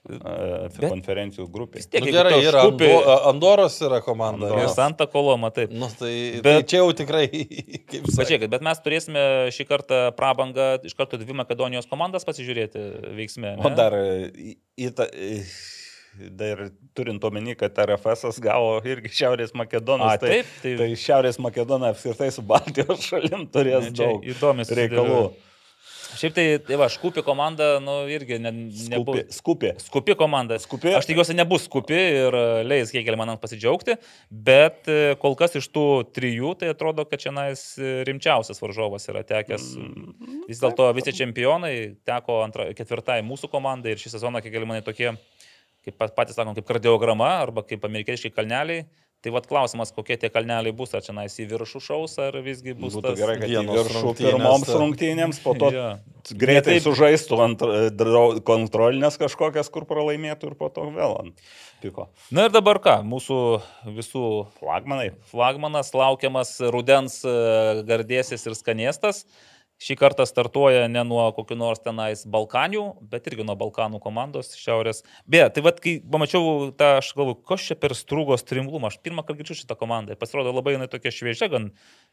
Bet, 0.00 0.78
konferencijų 0.80 1.44
grupė. 1.52 1.82
Tiek, 1.84 2.00
nu, 2.00 2.12
gerai, 2.14 2.38
yra 2.40 2.62
škupi... 2.64 2.86
Andoros 3.28 3.74
yra 3.84 3.98
komanda. 4.00 4.48
Ir 4.56 4.70
Santa 4.72 5.04
Koloma, 5.10 5.50
taip. 5.52 5.74
Nu, 5.76 5.90
tai, 5.92 6.12
bet, 6.40 6.46
tai 6.46 6.54
čia 6.72 6.80
jau 6.80 6.94
tikrai. 6.96 7.26
Pažiūrėkit, 8.06 8.48
bet 8.48 8.64
mes 8.64 8.80
turėsime 8.80 9.24
šį 9.52 9.66
kartą 9.68 9.98
prabangą 10.16 10.70
iš 10.88 10.96
karto 10.96 11.20
dvi 11.20 11.36
Makedonijos 11.42 11.90
komandas 11.90 12.24
pasižiūrėti 12.28 12.86
veiksmė. 13.18 13.58
Ne? 13.58 13.66
O 13.66 13.74
dar 13.76 13.98
į 14.00 14.94
tą... 14.96 15.10
Dar 16.20 16.58
turint 16.98 17.22
omeny, 17.24 17.52
kad 17.54 17.76
RFS 17.84 18.40
gavo 18.42 18.72
irgi 18.82 19.12
Šiaurės 19.14 19.52
Makedonas. 19.54 20.16
A, 20.16 20.18
tai, 20.18 20.40
taip, 20.40 20.48
tai... 20.58 20.72
tai 20.80 20.88
Šiaurės 20.98 21.38
Makedonai 21.40 21.92
apskritai 21.94 22.32
su 22.34 22.42
Baltijos 22.44 23.04
šalim 23.06 23.46
turės 23.54 23.86
ne, 23.86 23.94
daug 23.94 24.26
reikalų. 24.26 25.20
Dėl... 25.20 25.30
Šiaip 26.18 26.34
tai, 26.34 26.44
tai 26.66 26.78
va, 26.80 26.88
Škupi 26.90 27.22
komanda, 27.26 27.66
nu, 27.82 27.94
irgi 28.10 28.38
ne, 28.42 28.52
nebuvo. 28.90 29.22
Skupi. 29.34 29.72
Skupi 29.82 30.16
komanda. 30.18 30.58
Skupi. 30.62 30.92
Aš 30.96 31.08
tikiuosi, 31.08 31.36
nebus 31.38 31.66
skupi 31.68 31.96
ir 31.96 32.36
e, 32.36 32.44
leis 32.66 32.92
kiek 32.94 33.08
man 33.18 33.32
pasidžiaugti, 33.40 33.96
bet 34.30 34.90
e, 34.90 35.14
kol 35.22 35.36
kas 35.38 35.58
iš 35.60 35.68
tų 35.74 35.86
trijų, 36.16 36.54
tai 36.60 36.72
atrodo, 36.74 37.06
kad 37.08 37.22
čia 37.22 37.34
nais 37.34 37.62
e, 37.78 38.00
rimčiausias 38.08 38.62
varžovas 38.62 39.06
yra 39.12 39.22
tekęs. 39.26 39.68
Mm, 39.78 40.40
Vis 40.48 40.62
dėlto 40.62 40.88
visi 40.96 41.14
čempionai 41.14 41.74
teko 42.08 42.40
antra, 42.46 42.70
ketvirtai 42.76 43.20
mūsų 43.26 43.52
komandai 43.52 43.94
ir 43.94 44.02
šį 44.02 44.16
sezoną, 44.16 44.42
kiek 44.42 44.54
gali 44.56 44.68
manai, 44.68 44.82
tokie, 44.86 45.12
kaip 45.86 46.10
patys 46.16 46.38
sakom, 46.38 46.56
kaip 46.58 46.66
kardiograma 46.68 47.36
arba 47.44 47.64
kaip 47.66 47.86
amerikiečiai 47.86 48.34
kalneliai 48.34 48.88
Tai 49.20 49.34
vad 49.34 49.44
klausimas, 49.44 49.90
kokie 49.92 50.16
tie 50.16 50.30
kalneliai 50.32 50.72
bus, 50.72 50.94
ar 50.96 51.02
čia 51.04 51.12
nais 51.12 51.34
į 51.42 51.44
viršų 51.50 51.80
šaus, 51.84 52.14
ar 52.24 52.38
visgi 52.40 52.72
bus 52.72 52.94
Būtų 52.96 53.02
tas 53.04 53.18
gerai, 53.18 53.34
kad 53.42 53.50
į 53.52 53.64
viršų 53.68 54.12
pirmoms 54.16 54.70
rungtynėms, 54.72 55.40
po 55.44 55.52
to 55.60 55.68
ja. 55.76 55.88
greitai 56.30 56.78
taip... 56.78 56.86
sužaistų 56.86 57.40
ant 57.44 57.64
kontrolinės 58.48 59.20
kažkokias, 59.20 59.68
kur 59.74 59.84
pralaimėtų 59.90 60.54
ir 60.54 60.56
po 60.56 60.70
to 60.72 60.86
vėl 60.94 61.18
ant 61.20 61.44
piko. 61.84 62.08
Na 62.32 62.48
ir 62.48 62.56
dabar 62.56 62.80
ką, 62.80 62.96
mūsų 63.12 63.36
visų 63.98 64.24
flagmanai. 64.56 65.10
Flagmanas 65.28 65.92
laukiamas 65.92 66.56
rudens 66.72 67.20
e, 67.20 67.36
gardėsis 67.92 68.48
ir 68.48 68.56
skanėstas. 68.56 69.26
Šį 69.80 69.94
kartą 69.96 70.26
startuoja 70.28 70.84
ne 70.92 71.00
nuo 71.08 71.22
kokių 71.32 71.56
nors 71.56 71.80
tenais 71.80 72.26
Balkanių, 72.28 72.82
bet 73.12 73.30
irgi 73.30 73.46
nuo 73.48 73.54
Balkanų 73.56 74.00
komandos 74.04 74.52
šiaurės. 74.60 75.00
Beje, 75.24 75.46
tai 75.56 75.64
vad, 75.64 75.80
kai 75.80 75.94
pamačiau 76.04 76.68
tą, 76.76 76.90
aš 76.98 77.14
galvoju, 77.16 77.38
kas 77.48 77.64
čia 77.70 77.78
per 77.80 77.94
strūgos 77.96 78.44
trimlumą, 78.44 78.90
aš 78.90 78.98
pirmą 79.00 79.24
kartą 79.24 79.40
girdžiu 79.40 79.56
šitą 79.62 79.78
komandą. 79.80 80.18
Pasirodo 80.20 80.52
labai 80.52 80.74
jinai 80.76 80.90
tokia 80.92 81.14
šviežia, 81.16 81.48
gan, 81.52 81.70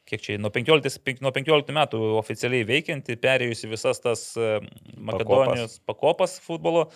kiek 0.07 0.23
čia, 0.23 0.37
nuo 0.39 0.53
15, 0.55 1.19
nuo 1.25 1.33
15 1.35 1.75
metų 1.75 2.01
oficialiai 2.21 2.63
veikianti, 2.71 3.19
perėjusi 3.19 3.71
visas 3.73 3.99
tas 3.99 4.23
e, 4.39 4.61
Makedonijos 4.95 5.81
pakopas, 5.83 6.39
pakopas 6.39 6.39
futbolo. 6.47 6.87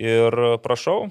Ir 0.00 0.36
prašau, 0.60 1.08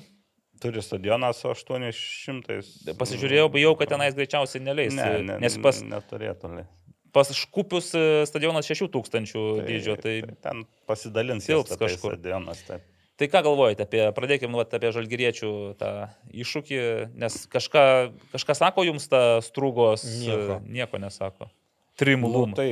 Turi 0.59 0.81
stadioną 0.83 1.29
su 1.31 1.47
800. 1.47 2.59
Pasižiūrėjau, 2.99 3.45
bijau, 3.53 3.71
kad 3.79 3.93
tenais 3.93 4.17
greičiausiai 4.17 4.59
neleis. 4.65 4.91
Ne, 4.91 5.07
ne, 5.23 5.37
nes 5.39 5.55
pas... 5.63 5.79
Neturėtų 5.87 6.51
leis. 6.57 6.88
Pas 7.15 7.31
Škupius 7.33 7.91
e, 7.97 8.05
stadionas 8.29 8.67
6000 8.69 9.33
tai, 9.33 9.65
dydžio. 9.65 9.97
Tai, 10.01 10.15
ten 10.45 10.63
pasidalins 10.89 11.47
silps 11.47 11.77
kažkur. 11.79 12.15
Stadionas, 12.15 12.61
taip. 12.67 12.85
Tai 13.19 13.27
ką 13.27 13.41
galvojate 13.43 13.83
apie, 13.83 13.99
pradėkime 14.15 14.53
nu, 14.53 14.61
apie 14.63 14.91
žalgyriečių 14.95 15.49
tą 15.79 15.89
iššūkį, 16.31 16.77
nes 17.19 17.35
kažką, 17.51 17.81
kažką 18.31 18.55
sako 18.55 18.85
jums 18.87 19.09
ta 19.11 19.41
strūgos, 19.43 20.05
nieko, 20.23 20.59
nieko 20.63 21.01
nesako. 21.03 21.49
Trimulų. 21.99 22.45
Nu, 22.53 22.55
tai, 22.55 22.69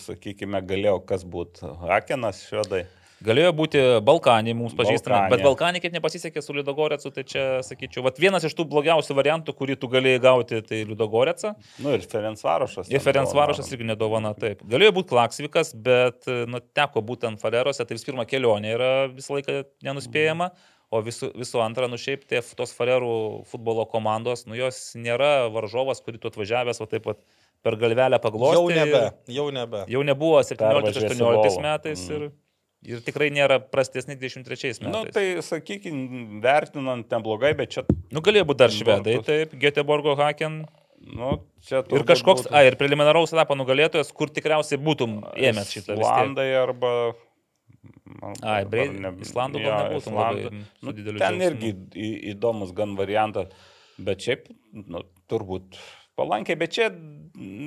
sakykime, 0.00 0.62
galėjo 0.64 1.02
kas 1.04 1.26
būti 1.28 1.68
Hakenas, 1.82 2.40
švedai. 2.48 2.86
Galėjo 3.24 3.52
būti 3.56 3.82
Balkanį 4.04 4.54
mums 4.58 4.74
pažįstami, 4.76 5.14
Balkanė. 5.14 5.30
bet 5.30 5.44
Balkanį 5.46 5.80
kaip 5.84 5.94
nepasisekė 5.94 6.42
su 6.42 6.56
Liudogorecu, 6.56 7.12
tai 7.14 7.24
čia, 7.28 7.44
sakyčiau, 7.64 8.02
vat 8.04 8.18
vienas 8.20 8.44
iš 8.44 8.56
tų 8.58 8.66
blogiausių 8.72 9.16
variantų, 9.16 9.54
kurį 9.56 9.78
tu 9.80 9.88
galėjai 9.92 10.20
gauti, 10.24 10.60
tai 10.66 10.82
Liudogoreca. 10.88 11.54
Nu 11.84 11.94
ir 11.94 12.04
Ferencvarošas. 12.10 12.90
Ir 12.92 13.04
Ferencvarošas 13.04 13.70
irgi 13.72 13.88
nedovana, 13.92 14.34
taip. 14.36 14.66
Galėjo 14.68 14.96
būti 14.98 15.12
Klaksvikas, 15.14 15.72
bet 15.86 16.28
nu, 16.50 16.60
teko 16.76 17.04
būtent 17.06 17.40
Falerose, 17.40 17.86
tai 17.86 17.96
vis 17.96 18.06
pirma 18.06 18.26
kelionė 18.28 18.74
yra 18.74 18.92
visą 19.12 19.38
laiką 19.38 19.62
nenuspėjama. 19.86 20.50
O 20.94 21.00
visų, 21.02 21.32
visų 21.34 21.62
antra, 21.64 21.88
nu 21.90 21.96
šiaip 21.98 22.26
tie, 22.28 22.42
tos 22.54 22.74
Falerų 22.76 23.14
futbolo 23.50 23.86
komandos, 23.90 24.44
nu 24.46 24.54
jos 24.54 24.92
nėra 25.00 25.48
varžovas, 25.50 26.02
kurį 26.04 26.20
tu 26.22 26.30
atvažiavęs, 26.30 26.78
o 26.84 26.86
taip 26.86 27.08
pat 27.08 27.24
per 27.64 27.78
galvelę 27.80 28.20
paglosti. 28.22 28.60
Jau 28.60 28.68
nebe, 28.70 29.00
jau 29.32 29.48
nebe. 29.54 29.84
Jau 29.90 30.04
nebuvo 30.06 30.38
17-18 30.44 31.64
metais. 31.64 32.04
Mm. 32.04 32.14
Ir 32.14 32.43
Ir 32.84 33.00
tikrai 33.04 33.30
nėra 33.32 33.58
prastesni 33.62 34.16
23 34.20 34.44
metais. 34.44 34.80
Na, 34.84 34.90
nu, 34.92 35.12
tai 35.12 35.40
sakykime, 35.44 36.40
vertinant 36.44 37.08
neblogai, 37.14 37.54
bet 37.56 37.72
čia... 37.72 37.84
Nu, 38.12 38.20
galėjo 38.24 38.48
būti 38.50 38.60
dar 38.60 38.74
švedai, 38.74 39.14
taip, 39.24 39.54
Göteborgo 39.60 40.16
Haken. 40.18 40.64
Nu, 41.04 41.30
ir 41.70 42.04
kažkoks, 42.08 42.46
būtų... 42.46 42.52
a, 42.52 42.64
ir 42.68 42.76
preliminaraus 42.80 43.32
etapo 43.34 43.56
nugalėtojas, 43.56 44.12
kur 44.16 44.32
tikriausiai 44.32 44.80
būtum 44.80 45.18
ėmęs 45.32 45.72
šitą. 45.76 45.96
Islandai 46.00 46.48
arba... 46.60 46.92
Ai, 48.44 48.62
Breid, 48.68 48.94
ne... 49.00 49.12
Islandų 49.24 49.64
gal 49.64 49.88
nebūtum 49.88 50.16
labai 50.16 50.46
nu, 50.52 50.92
Ten 50.92 51.04
džiaugsmu. 51.08 51.48
irgi 51.48 52.12
įdomus 52.32 52.72
gan 52.76 52.94
variantas, 53.00 53.52
bet 54.00 54.24
šiaip, 54.24 54.48
nu, 54.72 55.04
turbūt 55.28 55.76
palankiai, 56.18 56.58
bet 56.58 56.74
čia 56.74 56.88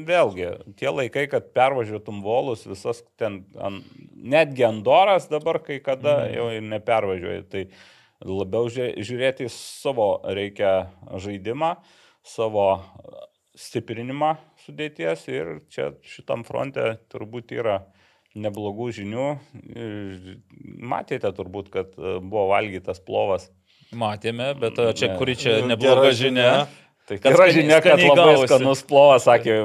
vėlgi 0.07 0.49
tie 0.80 0.91
laikai, 0.91 1.26
kad 1.32 1.52
pervažiuotum 1.56 2.22
volus, 2.24 2.64
visas 2.68 3.03
ten, 3.19 3.41
an, 3.60 3.82
netgi 4.15 4.65
Andoras 4.68 5.28
dabar 5.32 5.60
kai 5.64 5.82
kada 5.84 6.22
mm. 6.24 6.36
jau 6.38 6.48
nepervažiuoji, 6.72 7.48
tai 7.52 7.65
labiau 8.24 8.69
žiūrėti 8.72 9.49
savo 9.53 10.18
reikia 10.24 10.90
žaidimą, 11.22 11.76
savo 12.26 12.69
stiprinimą 13.57 14.36
sudėties 14.64 15.28
ir 15.32 15.53
čia 15.74 15.91
šitam 16.06 16.45
fronte 16.48 16.95
turbūt 17.11 17.53
yra 17.57 17.82
neblogų 18.38 18.91
žinių. 18.99 19.28
Matėte 20.86 21.32
turbūt, 21.34 21.72
kad 21.74 21.95
buvo 21.98 22.48
valgytas 22.52 23.02
plovas. 23.02 23.49
Matėme, 23.98 24.52
bet 24.60 24.78
čia 24.99 25.15
kuri 25.18 25.38
čia 25.40 25.61
nebloga 25.65 26.11
žinia. 26.11 26.19
žinia 26.19 26.87
Tai 27.08 27.18
yra 27.32 27.48
žinia, 27.56 27.78
kad 27.84 28.02
labai 28.02 28.34
gausi. 28.36 28.48
skanus 28.50 28.82
plovas, 28.88 29.24
sakė, 29.30 29.56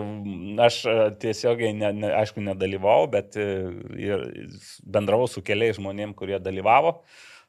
aš 0.62 0.76
e, 0.86 0.94
tiesiogiai, 1.24 1.72
ne, 1.74 1.90
ne, 2.04 2.10
aišku, 2.20 2.42
nedalyvau, 2.44 3.08
bet 3.10 3.34
e, 3.34 3.46
ir 3.98 4.22
bendravau 4.86 5.26
su 5.30 5.42
keliais 5.42 5.74
žmonėm, 5.80 6.14
kurie 6.18 6.38
dalyvavo. 6.38 7.00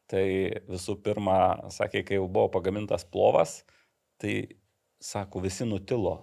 Tai 0.10 0.26
visų 0.70 0.98
pirma, 1.06 1.38
sakė, 1.74 2.02
kai 2.07 2.18
jau 2.18 2.26
buvo 2.26 2.49
pagamintas 2.56 3.06
plovas, 3.06 3.60
tai, 4.22 4.57
sako, 5.03 5.44
visi 5.45 5.70
nutilo 5.70 6.18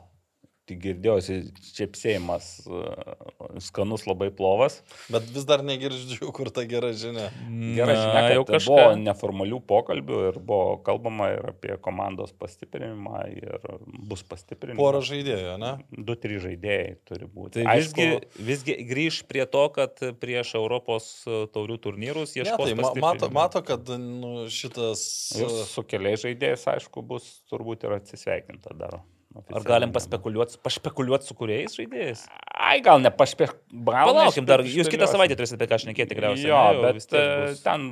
tik 0.71 0.81
girdėjosi 0.85 1.39
čiapsėjimas, 1.77 2.49
e, 2.65 3.61
skanus 3.65 4.07
labai 4.09 4.31
plovas. 4.35 4.81
Bet 5.13 5.27
vis 5.35 5.47
dar 5.49 5.65
negirdžiu, 5.67 6.31
kur 6.37 6.53
ta 6.55 6.65
gera 6.69 6.93
žinia. 6.97 7.29
Gera 7.77 7.97
žinia, 7.97 8.15
kad 8.15 8.35
jau 8.37 8.47
kažką. 8.49 8.71
buvo 8.71 8.97
neformalių 9.03 9.61
pokalbių 9.71 10.23
ir 10.31 10.39
buvo 10.39 10.79
kalbama 10.87 11.31
ir 11.35 11.51
apie 11.53 11.77
komandos 11.83 12.33
pastiprinimą 12.39 13.23
ir 13.35 13.69
bus 14.11 14.25
pastiprinimas. 14.27 14.81
Porą 14.81 15.03
žaidėjų, 15.11 15.57
ne? 15.63 15.73
Du, 15.91 16.17
trys 16.21 16.45
žaidėjai 16.47 16.97
turi 17.09 17.31
būti. 17.31 17.61
Tai 17.61 17.67
Aišku, 17.75 18.01
visgi, 18.01 18.45
visgi 18.51 18.79
grįž 18.91 19.23
prie 19.31 19.47
to, 19.51 19.67
kad 19.75 20.03
prieš 20.23 20.55
Europos 20.61 21.11
taurių 21.27 21.81
turnyrus 21.83 22.37
ieškos. 22.39 22.71
Ne, 22.71 22.87
tai 22.87 23.05
mato, 23.05 23.31
mato, 23.35 23.65
kad 23.67 23.91
nu, 24.01 24.47
šitas... 24.53 25.03
Ir 25.41 25.55
su 25.71 25.85
keliais 25.87 26.23
žaidėjais, 26.25 26.67
aišku, 26.77 27.05
bus 27.07 27.29
turbūt 27.51 27.89
ir 27.89 27.99
atsisveikinta 27.99 28.77
dar. 28.79 29.01
Ar 29.31 29.62
galim 29.62 29.93
paspekuliuoti, 29.94 30.59
paspekuliuoti 30.65 31.28
su 31.31 31.36
kuriais 31.39 31.77
žaidėjais? 31.78 32.24
Ai, 32.51 32.81
gal 32.82 32.98
ne 33.02 33.12
paspekuliuoti. 33.15 33.86
Palaukim 33.86 34.48
dar, 34.48 34.65
jūs 34.66 34.90
kitą 34.90 35.07
savaitę 35.11 35.36
turėsite 35.39 35.61
apie 35.61 35.69
ką 35.70 35.78
šnekėti 35.85 36.15
tikriausiai. 36.15 36.51
Jo, 36.51 36.62
ne, 36.74 36.90
bet 36.98 37.15
e, 37.15 37.27
ten 37.62 37.86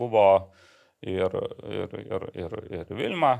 buvo 0.00 0.24
ir, 1.02 1.34
ir, 1.66 1.98
ir, 1.98 2.28
ir, 2.34 2.56
ir 2.78 2.94
Vilma, 2.96 3.34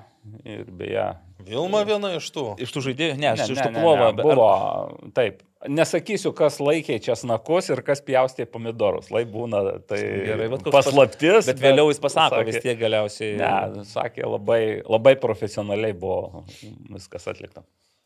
ir 0.45 0.67
beje. 0.67 1.07
Vilma 1.47 1.85
viena 1.87 2.13
iš 2.19 2.29
tų. 2.35 2.53
Iš 2.63 2.75
tų 2.75 2.85
žaidėjų, 2.89 3.17
ne, 3.23 3.33
ne 3.39 3.49
iš 3.49 3.59
tų 3.59 3.73
plovą. 3.79 4.13
Buvo, 4.19 4.51
ar... 4.51 5.11
taip, 5.17 5.43
Nesakysiu, 5.63 6.33
kas 6.35 6.57
laikė 6.59 6.97
česnakus 7.03 7.69
ir 7.71 7.85
kas 7.87 8.01
pjaustė 8.03 8.49
pomidorus. 8.51 9.13
Lai 9.15 9.23
būna 9.31 9.61
tai 9.87 10.01
Gerai, 10.27 10.49
bet 10.51 10.67
paslaptis. 10.75 11.47
Bet 11.53 11.63
vėliau 11.63 11.93
jis 11.93 12.03
pasako 12.03 12.41
sakė, 12.41 12.49
vis 12.49 12.65
tiek 12.65 12.81
galiausiai. 12.81 13.37
Ne, 13.39 13.85
sakė, 13.87 14.25
labai, 14.27 14.63
labai 14.83 15.15
profesionaliai 15.23 15.95
buvo 15.95 16.43
viskas 16.91 17.31
atlikta. 17.31 17.63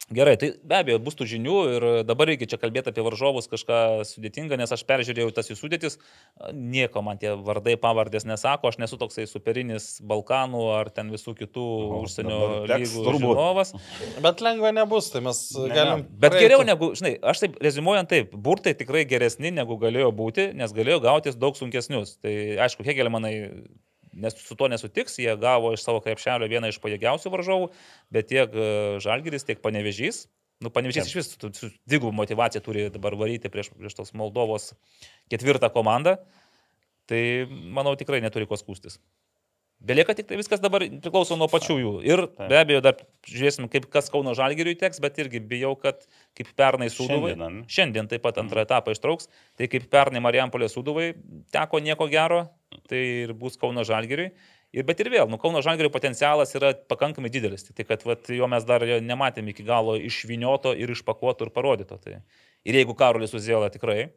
Gerai, 0.06 0.36
tai 0.38 0.52
be 0.62 0.76
abejo 0.78 1.00
bus 1.02 1.16
tų 1.18 1.26
žinių 1.26 1.54
ir 1.74 1.84
dabar 2.06 2.28
reikia 2.30 2.46
čia 2.52 2.60
kalbėti 2.62 2.92
apie 2.92 3.02
varžovus 3.02 3.48
kažką 3.50 3.78
sudėtingą, 4.06 4.54
nes 4.60 4.70
aš 4.70 4.84
peržiūrėjau 4.86 5.32
tas 5.34 5.50
jų 5.50 5.56
sudėtis, 5.58 5.98
nieko 6.54 7.02
man 7.02 7.18
tie 7.18 7.32
vardai 7.34 7.74
pavardės 7.82 8.22
nesako, 8.30 8.70
aš 8.70 8.78
nesu 8.78 9.00
toksai 9.00 9.24
superinis 9.26 9.96
Balkanų 10.06 10.60
ar 10.76 10.92
ten 10.94 11.10
visų 11.10 11.34
kitų 11.40 11.64
o, 11.66 11.98
užsienio 12.06 12.38
lygų 12.70 13.16
žinovas. 13.16 13.74
Bet 14.22 14.44
lengva 14.46 14.70
nebus, 14.76 15.10
tai 15.10 15.24
mes 15.26 15.42
ne, 15.58 15.72
galim. 15.74 16.04
Ne. 16.04 16.20
Bet 16.22 16.36
praeiti. 16.36 16.44
geriau 16.46 16.62
negu, 16.70 16.92
žinai, 16.94 17.16
aš 17.26 17.42
taip 17.42 17.58
rezimuojant 17.66 18.12
taip, 18.14 18.38
burtai 18.46 18.76
tikrai 18.78 19.02
geresni 19.10 19.50
negu 19.58 19.74
galėjo 19.82 20.12
būti, 20.14 20.52
nes 20.54 20.76
galėjo 20.76 21.02
gautis 21.02 21.34
daug 21.34 21.58
sunkesnius. 21.58 22.14
Tai 22.22 22.36
aišku, 22.68 22.86
Hegelė 22.86 23.10
manai 23.10 23.34
nes 24.16 24.36
su 24.40 24.56
tuo 24.58 24.68
nesutiks, 24.72 25.18
jie 25.20 25.34
gavo 25.40 25.72
iš 25.76 25.84
savo 25.84 26.00
krepšelio 26.04 26.48
vieną 26.50 26.70
iš 26.72 26.80
pajėgiausių 26.82 27.32
varžovų, 27.34 27.68
bet 28.14 28.30
tiek 28.32 28.56
e, 28.56 28.70
Žalgiris, 29.04 29.46
tiek 29.48 29.60
Panevežys, 29.64 30.24
nu 30.64 30.72
Panevežys 30.72 31.10
iš 31.10 31.18
vis 31.18 31.30
dvigubų 31.84 32.14
motivaciją 32.16 32.64
turi 32.64 32.88
dabar 32.92 33.16
varyti 33.18 33.52
prieš, 33.52 33.72
prieš 33.76 33.98
tos 33.98 34.14
Moldovos 34.16 34.72
ketvirtą 35.32 35.70
komandą, 35.74 36.16
tai 37.10 37.22
manau 37.50 37.94
tikrai 37.98 38.22
neturi 38.24 38.48
ko 38.48 38.58
skūstis. 38.58 38.98
Belieka 39.86 40.14
tik 40.16 40.26
tai 40.26 40.38
viskas 40.40 40.62
dabar 40.62 40.82
priklauso 40.88 41.36
nuo 41.36 41.46
pačių 41.52 41.74
jų. 41.78 41.92
Ir 42.08 42.22
be 42.38 42.56
abejo, 42.58 42.80
dar 42.82 42.96
žiūrėsim, 43.28 43.68
kaip 43.70 43.86
kas 43.92 44.08
Kauno 44.10 44.32
Žalgiriui 44.34 44.74
teks, 44.80 45.02
bet 45.04 45.20
irgi 45.20 45.42
bijau, 45.44 45.74
kad 45.78 46.06
kaip 46.38 46.48
pernai 46.56 46.88
Sūduvai. 46.90 47.34
Šiandien, 47.34 47.62
šiandien 47.70 48.08
taip 48.10 48.24
pat 48.24 48.40
antrą 48.40 48.64
etapą 48.64 48.94
ištrauks. 48.96 49.28
Tai 49.60 49.68
kaip 49.70 49.86
pernai 49.92 50.22
Marijampolė 50.24 50.70
Sūduvai 50.72 51.10
teko 51.54 51.82
nieko 51.84 52.08
gero, 52.10 52.46
tai 52.88 53.02
ir 53.26 53.34
bus 53.36 53.60
Kauno 53.60 53.84
Žalgiriui. 53.86 54.30
Ir, 54.74 54.84
bet 54.84 54.98
ir 55.00 55.08
vėl, 55.12 55.28
nu, 55.30 55.38
Kauno 55.40 55.62
Žalgirio 55.64 55.92
potencialas 55.92 56.50
yra 56.58 56.72
pakankamai 56.90 57.30
didelis, 57.32 57.62
tik 57.68 57.76
tai 57.78 57.86
kad 57.88 58.02
vat, 58.08 58.26
jo 58.32 58.48
mes 58.50 58.64
dar 58.66 58.82
nematėme 58.82 59.52
iki 59.52 59.64
galo 59.64 59.94
išvinioto 59.96 60.74
ir 60.76 60.90
išpakuoto 60.92 61.46
ir 61.46 61.52
parodyto. 61.54 62.00
Tai. 62.02 62.18
Ir 62.66 62.80
jeigu 62.80 62.96
Karolis 62.98 63.36
Uzėlė 63.36 63.70
tikrai 63.72 64.08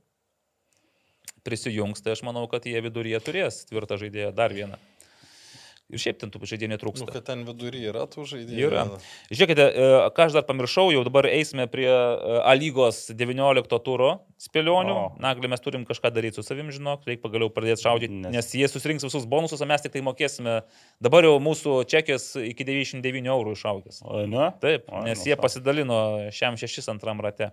prisijungs, 1.48 2.02
tai 2.04 2.16
aš 2.16 2.26
manau, 2.28 2.48
kad 2.52 2.66
jie 2.68 2.80
viduryje 2.84 3.22
turės 3.24 3.62
tvirtą 3.70 4.00
žaidėją 4.02 4.34
dar 4.36 4.56
vieną. 4.56 4.82
Ir 5.90 6.02
šiaip 6.02 6.20
ten 6.22 6.30
tų 6.30 6.46
žaidėjų 6.46 6.70
netrūksta. 6.76 7.06
Nu, 7.08 7.14
kad 7.14 7.26
ten 7.26 7.40
vidury 7.48 7.80
yra 7.90 8.04
tų 8.10 8.28
žaidėjų. 8.30 8.68
Yra. 8.68 8.84
Žiūrėkite, 9.34 9.66
e, 9.66 9.88
ką 10.14 10.28
aš 10.28 10.36
dar 10.38 10.46
pamiršau, 10.46 10.92
jau 10.94 11.02
dabar 11.08 11.26
eisime 11.26 11.66
prie 11.72 11.88
e, 11.90 12.36
A 12.46 12.54
lygos 12.54 13.08
19 13.10 13.80
turo 13.86 14.12
spėlionių. 14.38 14.94
O. 14.94 15.08
Nagli, 15.24 15.50
mes 15.50 15.66
turim 15.66 15.88
kažką 15.90 16.14
daryti 16.14 16.38
su 16.38 16.46
savim, 16.46 16.70
žinok, 16.76 17.10
reikia 17.10 17.24
pagaliau 17.26 17.50
pradėti 17.54 17.88
šaudyti, 17.88 18.22
nes, 18.22 18.38
nes 18.38 18.54
jie 18.62 18.70
susirinks 18.70 19.08
visus 19.08 19.26
bonusus, 19.30 19.66
o 19.66 19.70
mes 19.70 19.82
tik 19.82 19.98
tai 19.98 20.06
mokėsime. 20.06 20.60
Dabar 21.02 21.26
jau 21.26 21.36
mūsų 21.42 21.80
čekis 21.90 22.36
iki 22.44 22.70
99 22.70 23.34
eurų 23.34 23.58
išaugęs. 23.58 24.04
O, 24.06 24.22
ne? 24.30 24.52
Taip, 24.62 24.86
o, 24.94 25.02
nes 25.10 25.18
nu, 25.18 25.32
jie 25.32 25.42
pasidalino 25.42 26.02
šiam 26.36 26.60
šešis 26.62 26.94
antram 26.94 27.26
rate. 27.26 27.50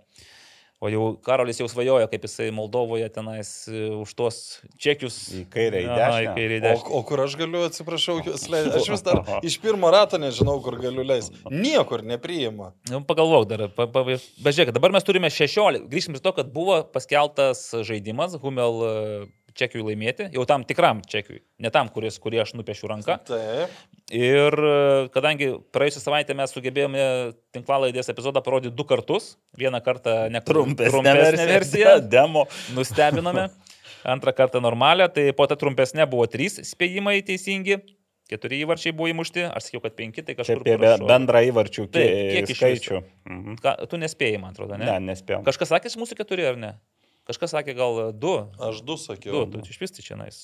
O 0.77 0.90
jau 0.93 1.05
Karolis 1.24 1.57
jau 1.57 1.66
svajoja, 1.73 2.05
kaip 2.12 2.27
jisai 2.27 2.51
Moldovoje 2.53 3.07
tenais 3.09 3.48
e, 3.70 3.86
už 3.97 4.11
tuos 4.19 4.40
čekius. 4.77 5.16
Į 5.32 5.44
kairę 5.53 5.81
į 5.81 5.86
dešinę. 5.89 6.19
Į 6.20 6.35
kairę 6.36 6.59
į 6.59 6.62
dešinę. 6.66 6.90
O, 6.90 6.98
o 6.98 7.07
kur 7.09 7.23
aš 7.24 7.36
galiu, 7.40 7.62
atsiprašau, 7.65 8.19
jūs 8.27 8.44
leisti? 8.53 8.74
Aš 8.82 8.90
vis 8.93 9.05
dar 9.07 9.23
iš 9.40 9.57
pirmo 9.62 9.89
rato 9.94 10.20
nežinau, 10.20 10.59
kur 10.65 10.77
galiu 10.82 11.07
leisti. 11.07 11.40
Niekur 11.48 12.05
nepriima. 12.05 12.74
Nu, 12.93 13.01
pagalvok 13.09 13.48
dar. 13.48 13.65
Pa, 13.73 13.89
pa, 13.89 14.05
bet 14.05 14.53
žiūrėk, 14.53 14.74
dabar 14.77 14.93
mes 14.93 15.09
turime 15.09 15.32
16. 15.32 15.89
Grįžkim 15.89 16.19
prie 16.19 16.24
to, 16.28 16.35
kad 16.36 16.53
buvo 16.53 16.82
paskeltas 16.93 17.70
žaidimas 17.89 18.36
Humel 18.44 18.85
čekiui 19.56 19.84
laimėti, 19.84 20.28
jau 20.34 20.44
tam 20.48 20.64
tikram 20.68 21.00
čekiui, 21.08 21.40
ne 21.62 21.72
tam, 21.74 21.88
kuris, 21.92 22.18
kurį 22.22 22.42
aš 22.44 22.54
nupiešiu 22.58 22.90
ranką. 22.92 23.18
Taip. 23.28 23.74
Ir 24.14 24.54
kadangi 25.14 25.50
praėjusią 25.74 26.02
savaitę 26.04 26.36
mes 26.38 26.52
sugebėjome 26.54 27.06
tinklalaidės 27.56 28.12
epizodą 28.12 28.42
parodyti 28.44 28.76
du 28.76 28.86
kartus, 28.86 29.34
vieną 29.58 29.80
kartą 29.84 30.26
ne 30.32 30.42
trumpesnė, 30.44 30.92
trumpesnė 30.92 31.48
versija, 31.50 31.96
demo, 32.16 32.46
nustebinome, 32.76 33.48
antrą 34.06 34.34
kartą 34.36 34.62
normalią, 34.62 35.08
tai 35.12 35.30
po 35.36 35.48
tą 35.50 35.58
trumpesnę 35.58 36.06
buvo 36.10 36.28
trys 36.30 36.60
spėjimai 36.70 37.20
teisingi. 37.26 37.80
Keturi 38.26 38.56
įvarčiai 38.64 38.90
buvo 38.90 39.06
įmušti, 39.12 39.44
aš 39.54 39.68
sakiau, 39.68 39.80
kad 39.84 39.94
penki, 39.94 40.22
tai 40.26 40.34
kažkur 40.34 40.64
apie 40.64 40.72
be, 40.82 40.88
bendrą 41.06 41.44
įvarčių 41.46 41.84
kiek, 41.94 42.08
kiek 42.34 42.56
skaičių. 42.58 42.98
Mhm. 43.22 43.58
Ka, 43.62 43.76
tu 43.86 44.00
nespėjai, 44.02 44.40
man 44.42 44.50
atrodo, 44.50 44.74
ne? 44.80 44.88
Ne, 44.88 45.12
nespėjau. 45.12 45.44
Kažkas 45.46 45.70
sakė, 45.70 45.92
mūsų 46.00 46.18
keturi 46.18 46.48
ar 46.48 46.58
ne? 46.58 46.72
Kažkas 47.27 47.57
sakė 47.57 47.74
gal 47.74 47.97
du. 48.15 48.32
Aš 48.62 48.85
du 48.86 48.94
sakiau. 49.03 49.43
Du, 49.51 49.59
tu 49.59 49.74
iš 49.74 49.81
vis 49.82 49.94
tai 49.97 50.05
čia 50.07 50.19
nais. 50.19 50.36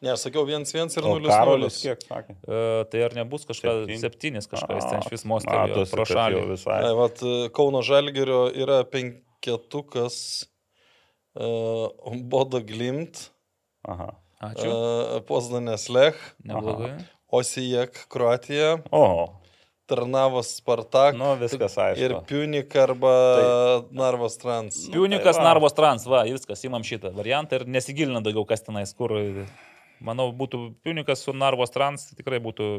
Ne, 0.00 0.14
sakiau 0.16 0.46
1-1 0.48 0.94
ir 0.96 1.04
0-0. 1.04 1.28
Karolis 1.28 1.80
kiek 1.82 2.00
sakė? 2.06 2.36
Uh, 2.46 2.80
tai 2.88 3.02
ar 3.04 3.16
nebus 3.18 3.44
kažkas 3.48 3.90
septynis 4.00 4.48
kažkas 4.48 4.88
ten 4.88 5.04
iš 5.04 5.12
vis 5.12 5.26
mostelio 5.28 5.84
pro 5.92 6.06
šalį. 6.08 6.46
Visai. 6.54 6.78
Ne, 6.86 6.94
vat, 6.96 7.20
Kauno 7.56 7.84
Žalgerio 7.84 8.46
yra 8.56 8.80
penketukas 8.88 10.16
uh, 11.36 12.16
Bodo 12.32 12.62
Glimt. 12.64 13.28
Aha. 13.84 14.14
Ačiū. 14.40 14.72
Uh, 14.72 15.18
Poznanės 15.28 15.90
Lech. 15.92 16.16
Neblogai. 16.48 16.94
Osijek 17.30 18.06
Kroatija. 18.08 18.78
O. 18.96 19.04
Tarnavos 19.90 20.52
Spartak. 20.60 21.18
Nu, 21.18 21.32
viskas 21.40 21.74
aišku. 21.82 22.04
Ir 22.06 22.14
Punik 22.30 22.76
arba 22.78 23.14
tai. 23.34 23.48
Narvos 24.02 24.38
Trans. 24.40 24.78
Punikas, 24.94 25.38
tai 25.38 25.48
Narvos 25.48 25.76
Trans, 25.76 26.06
va, 26.10 26.22
viskas, 26.28 26.62
imam 26.68 26.86
šitą 26.86 27.12
variantą 27.16 27.60
ir 27.60 27.66
nesigilina 27.78 28.22
daugiau 28.24 28.46
kas 28.48 28.62
tenais, 28.66 28.94
kur, 28.96 29.16
manau, 29.98 30.30
būtų 30.36 30.62
Punikas 30.86 31.26
su 31.26 31.34
Narvos 31.36 31.74
Trans, 31.74 32.10
tikrai 32.14 32.40
būtų 32.42 32.70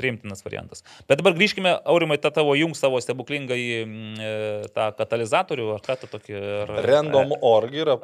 priimtinas 0.00 0.44
variantas. 0.46 0.84
Bet 1.08 1.20
dabar 1.20 1.36
grįžkime, 1.36 1.76
Aurimai, 1.90 2.18
tą 2.22 2.32
tavo 2.34 2.56
jung 2.58 2.74
savo 2.78 3.00
stebuklingą 3.02 3.58
į 3.58 3.68
mm, 3.84 4.18
e, 4.18 4.32
tą 4.74 4.90
katalizatorių, 4.98 5.68
ar 5.76 5.84
ką 5.84 5.98
tą 6.02 6.10
tokį... 6.16 6.36
Ar, 6.64 6.74
Random 6.88 7.34
org 7.46 7.76
yra. 7.76 7.96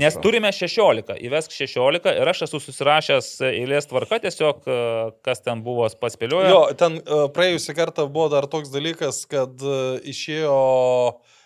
Nes 0.00 0.18
turime 0.22 0.52
16, 0.54 1.16
įvesk 1.28 1.54
16 1.54 2.14
ir 2.18 2.32
aš 2.32 2.44
esu 2.48 2.62
susirašęs 2.64 3.30
eilės 3.52 3.90
tvarka, 3.90 4.20
tiesiog 4.24 4.66
e, 4.66 4.78
kas 5.26 5.44
ten 5.44 5.62
buvo 5.66 5.88
paspėliojo. 6.00 6.52
Jo, 6.52 6.62
ten 6.78 7.00
e, 7.00 7.24
praėjusią 7.34 7.76
kartą 7.78 8.08
buvo 8.10 8.28
dar 8.32 8.48
toks 8.50 8.72
dalykas, 8.72 9.24
kad 9.30 9.62
išėjo 10.08 10.56
e, 10.56 11.16
e, 11.16 11.37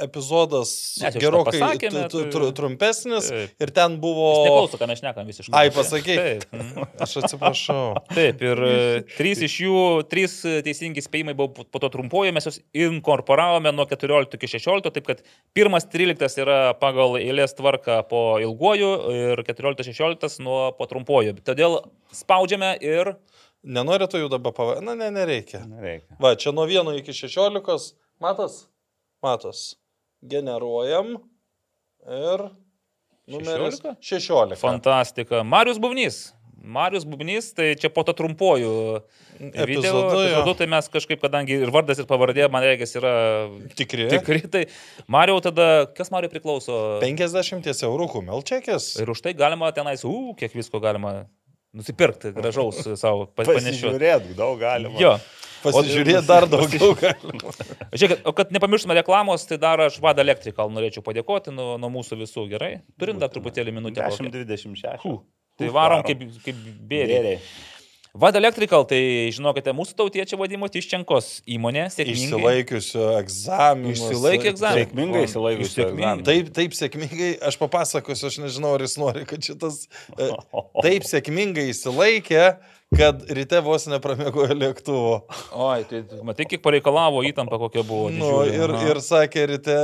epizodas 0.00 0.70
Mes 1.02 1.14
jau 1.16 1.20
gerokai 1.20 1.58
pasakėme, 1.60 2.06
tu- 2.08 2.08
tu- 2.08 2.22
tai- 2.24 2.30
tru- 2.32 2.52
trumpesnis 2.56 3.28
Taip. 3.28 3.52
ir 3.60 3.72
ten 3.76 3.98
buvo... 4.00 4.30
Jis 4.32 4.46
Neklauso, 4.48 4.80
ką 4.80 4.88
mes 4.88 5.02
šnekam 5.02 5.28
visiškai. 5.28 5.52
Ai, 5.52 5.68
mhm. 6.56 6.86
Aš 7.04 7.16
atsiprašau. 7.20 7.82
Taip, 8.14 8.40
ir 8.48 8.62
e, 8.64 8.78
trys 9.18 9.42
iš 9.44 9.58
jų, 9.66 9.82
trys 10.08 10.38
e, 10.48 10.56
teisingi 10.66 11.04
spėjimai 11.04 11.36
buvo 11.36 11.66
po- 11.68 11.82
to 11.82 11.92
trumpuoju, 11.92 12.32
mes 12.32 12.48
juos 12.48 12.60
inkorporavome 12.72 13.74
nuo 13.76 13.84
14 13.90 14.38
iki 14.40 14.50
16, 14.56 14.90
taip 14.96 15.06
kad 15.12 15.22
pirmas 15.56 15.84
13 15.92 16.40
yra 16.42 16.58
pagal 16.80 17.18
eilės 17.20 17.54
tvarką 17.60 18.00
po 18.08 18.24
ilguoju 18.40 18.92
ir 19.12 19.44
14-16 19.44 20.40
nuo 20.46 20.72
po 20.78 20.88
trumpuoju. 20.88 21.36
Todėl 21.44 21.82
spaudžiame 22.16 22.72
ir 22.80 23.16
Nenorėtų 23.66 24.20
jų 24.20 24.28
dabar 24.30 24.52
pavadinti? 24.54 24.86
Na, 24.86 24.94
ne, 24.94 25.08
nereikia. 25.10 25.64
Reikia. 25.82 26.14
Va, 26.22 26.36
čia 26.38 26.52
nuo 26.54 26.68
1 26.70 27.00
iki 27.00 27.10
16. 27.16 27.96
Matas? 28.22 28.66
Matos. 29.26 29.64
Generuojam. 30.22 31.16
Ir. 32.06 32.46
Numeris 33.26 33.80
16? 33.82 33.98
16. 34.00 34.60
fantastika. 34.62 35.42
Marius 35.42 35.78
Buvnys. 35.82 36.28
Marius 36.66 37.04
Bubnys, 37.06 37.52
tai 37.54 37.76
čia 37.78 37.86
po 37.94 38.02
to 38.02 38.10
trumpuoju 38.16 38.70
video 39.38 39.62
Epizodu, 39.62 40.16
jo. 40.18 40.22
epizodu, 40.24 40.54
tai 40.58 40.66
mes 40.72 40.88
kažkaip, 40.90 41.20
kadangi 41.22 41.54
ir 41.62 41.70
vardas, 41.70 42.00
ir 42.02 42.08
pavardė, 42.10 42.48
man 42.50 42.64
reikia, 42.66 42.88
yra 42.98 43.12
Tikri. 43.78 44.06
tikri, 44.10 44.40
tai 44.50 44.62
Mario 45.06 45.36
tada, 45.44 45.66
kas 45.94 46.10
Mario 46.10 46.30
priklauso? 46.32 46.74
50 47.04 47.70
eurų 47.86 48.08
kumelčekis. 48.16 48.88
Ir 48.98 49.12
už 49.14 49.22
tai 49.22 49.36
galima 49.38 49.70
tenais, 49.76 50.02
u, 50.08 50.32
kiek 50.40 50.56
visko 50.58 50.80
galima 50.82 51.28
nusipirkti, 51.76 52.32
gražaus 52.34 52.82
savo 53.04 53.28
pa- 53.30 53.46
panešiu. 53.46 53.92
Pasižiūrėt, 53.92 54.32
daug 54.40 54.58
galima. 54.58 54.98
Jo. 54.98 55.14
Pasižiūrėti 55.66 56.24
dar 56.28 56.46
daugiau 56.50 56.92
galima. 56.98 57.54
Žiūrėk, 58.00 58.24
o 58.26 58.34
kad 58.36 58.52
nepamirštume 58.54 58.96
reklamos, 58.98 59.46
tai 59.50 59.58
dar 59.62 59.82
aš 59.88 60.00
Vada 60.04 60.24
Electrical 60.24 60.70
norėčiau 60.72 61.04
padėkoti 61.06 61.54
nuo, 61.54 61.74
nuo 61.80 61.92
mūsų 61.98 62.20
visų, 62.22 62.46
gerai? 62.52 62.72
Turim 63.00 63.22
dar 63.22 63.32
truputėlį 63.34 63.74
minutę. 63.78 64.04
kokią? 64.04 64.28
10-26. 64.30 65.16
Tai 65.56 65.72
varom 65.72 66.04
kaip, 66.04 66.28
kaip 66.44 66.68
bėriai. 66.90 67.40
Vada 68.16 68.40
Electrical, 68.40 68.86
tai 68.88 69.28
žinokite, 69.34 69.74
mūsų 69.76 69.92
tautiečio 69.98 70.38
vadimo 70.40 70.68
Tiščenkos 70.72 71.42
įmonė, 71.52 71.82
sėkmingai. 71.92 72.22
Išsilaikiusio 72.24 73.08
egzaminų. 73.18 73.92
Išsilaikė 73.92 74.48
egzaminą. 74.54 74.84
Sėkmingai 74.86 75.24
išsilaikiusio 75.26 75.74
Sėkmingai. 75.74 76.24
Taip, 76.24 76.48
taip 76.56 76.76
sėkmingai, 76.78 77.28
aš 77.50 77.58
papasakosiu, 77.60 78.30
aš 78.30 78.38
nežinau, 78.40 78.72
ar 78.78 78.86
jis 78.86 78.96
nori, 79.02 79.26
kad 79.28 79.44
šitas 79.44 79.82
e, 80.16 80.30
taip 80.86 81.04
sėkmingai 81.04 81.66
įsilaikė, 81.74 82.46
kad 82.94 83.22
ryte 83.34 83.58
vos 83.66 83.86
nepramiegojo 83.90 84.54
lėktuvo. 84.54 85.14
Oi, 85.58 85.82
tai 85.90 86.02
matai, 86.26 86.46
kiek 86.46 86.62
pareikalavo 86.62 87.24
įtampa, 87.26 87.58
kokia 87.58 87.82
buvo. 87.86 88.12
Nu, 88.14 88.28
didžiulė. 88.46 88.52
ir, 88.54 88.74
Aha. 88.76 88.90
ir 88.92 89.00
sakė 89.02 89.46
ryte, 89.50 89.78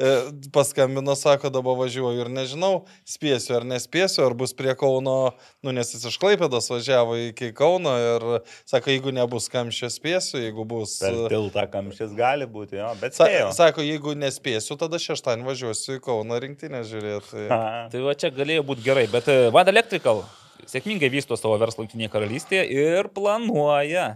e, 0.00 0.12
paskambino, 0.54 1.12
sako, 1.18 1.50
dabar 1.52 1.76
važiuoju 1.82 2.24
ir 2.24 2.30
nežinau, 2.32 2.86
spėsiu 3.04 3.58
ar 3.58 3.66
nespėsiu, 3.68 4.24
ar 4.24 4.36
bus 4.38 4.56
prie 4.56 4.72
Kauno, 4.78 5.34
nu, 5.60 5.74
nes 5.76 5.92
jis 5.92 6.06
iš 6.08 6.16
Klaipėdas 6.22 6.70
važiavo 6.72 7.18
iki 7.26 7.52
Kauno 7.56 7.92
ir 8.00 8.26
sako, 8.64 8.94
jeigu 8.94 9.12
nebus 9.14 9.50
kamščio 9.52 9.92
spėsiu, 9.92 10.40
jeigu 10.40 10.64
bus... 10.68 10.96
Per 11.04 11.12
e, 11.26 11.28
tiltą 11.34 11.66
kamštis 11.76 12.16
gali 12.16 12.48
būti, 12.48 12.80
jo, 12.80 12.88
bet 13.02 13.18
Sa 13.18 13.28
spėjo. 13.28 13.52
sako, 13.58 13.84
jeigu 13.84 14.16
nespėsiu, 14.16 14.78
tada 14.80 15.00
šeštąjį 15.02 15.46
važiuosiu 15.50 16.00
į 16.00 16.02
Kauną 16.08 16.40
rinktinę 16.40 16.82
žiūrėti. 16.88 17.46
Tai 17.92 18.02
va 18.08 18.16
čia 18.16 18.32
galėjo 18.32 18.64
būti 18.72 18.88
gerai, 18.88 19.06
bet 19.12 19.28
e, 19.28 19.38
Vada 19.52 19.76
Electrical 19.76 20.24
sėkmingai 20.70 21.10
vysto 21.12 21.36
savo 21.38 21.58
verslą 21.60 21.84
Junktinėje 21.84 22.12
karalystėje 22.12 22.62
ir 22.72 23.08
planuoja, 23.14 24.06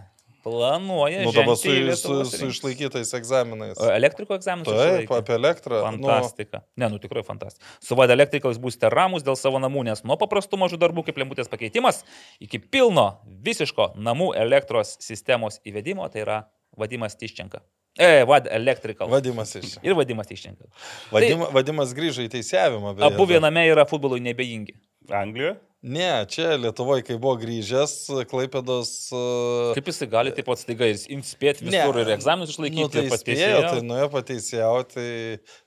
planuoja. 0.45 1.21
Nu, 1.25 1.31
dabar 1.35 1.57
su, 1.59 1.69
su, 1.99 2.15
su 2.31 2.47
išlaikytais 2.49 3.11
egzaminais. 3.17 3.75
O 3.77 3.89
Elektriko 3.93 4.33
egzaminus 4.37 4.71
Taip, 4.71 5.03
išlaikė? 5.03 5.19
apie 5.21 5.35
elektrą. 5.37 5.81
Nu, 5.85 6.07
Fantastika. 6.07 6.63
Ne, 6.81 6.89
nu 6.89 6.97
tikrai 7.03 7.21
fantastika. 7.27 7.65
Su 7.83 7.97
Vada 7.99 8.15
Electrical 8.17 8.53
jūs 8.53 8.61
būsite 8.63 8.89
ramus 8.89 9.25
dėl 9.27 9.37
savo 9.37 9.61
namų, 9.61 9.85
nes 9.91 10.01
nuo 10.07 10.17
paprastų 10.21 10.57
mažų 10.63 10.81
darbų 10.81 11.05
kaip 11.09 11.21
lemputės 11.21 11.51
pakeitimas 11.51 12.01
iki 12.41 12.57
pilno 12.63 13.19
visiško 13.45 13.91
namų 14.01 14.31
elektros 14.41 14.95
sistemos 15.03 15.61
įvedimo, 15.67 16.09
tai 16.09 16.25
yra 16.25 16.39
vadimas 16.77 17.17
Tiščenka. 17.21 17.61
E, 17.99 18.23
Vad 18.25 18.47
Electrical. 18.47 19.09
Vadimas 19.11 19.51
iš. 19.59 19.75
Ir 19.83 19.93
vadimas 19.99 20.29
Tiščenka. 20.29 20.69
Vadima, 21.11 21.49
vadimas 21.51 21.91
grįžo 21.93 22.23
į 22.23 22.29
teisėjimą. 22.31 22.95
beje. 22.95 23.09
Abu 23.13 23.25
viename 23.27 23.65
yra 23.67 23.83
futbolui 23.85 24.23
nebejingi. 24.23 24.77
Anglijoje? 25.11 25.57
Ne, 25.81 26.25
čia 26.29 26.59
Lietuvoje, 26.61 27.01
kai 27.07 27.15
buvo 27.17 27.33
grįžęs, 27.41 27.93
Klaipėdos... 28.29 28.91
Uh, 29.17 29.71
Kaip 29.73 29.87
jisai 29.89 30.07
gali 30.11 30.33
taip 30.37 30.45
pat 30.45 30.61
staiga 30.61 30.85
ir 30.91 30.99
imt 31.09 31.25
spėti 31.25 31.65
visur 31.65 31.97
ir 32.03 32.11
egzaminus 32.13 32.53
išlaikyti, 32.53 32.83
nu, 32.85 32.91
tai 32.93 33.01
ir 33.07 33.09
spėjo, 33.09 33.15
pateisėjo. 33.17 33.63
tai 33.65 33.87
nuėjo 33.87 34.11
pateisėjau, 34.13 34.75
tai 34.93 35.07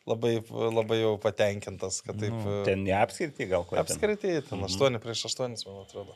labai, 0.06 0.36
labai 0.78 1.00
jau 1.00 1.16
patenkintas, 1.18 1.98
kad 2.06 2.20
taip... 2.22 2.30
Nu, 2.30 2.44
Nu, 2.44 2.60
Ten 2.68 2.86
neapskirti 2.86 3.48
gal 3.50 3.66
ko. 3.66 3.80
Apskritai, 3.82 4.36
ten 4.46 4.62
8 4.68 5.02
prieš 5.02 5.26
8, 5.32 5.58
man 5.66 5.82
atrodo. 5.82 6.14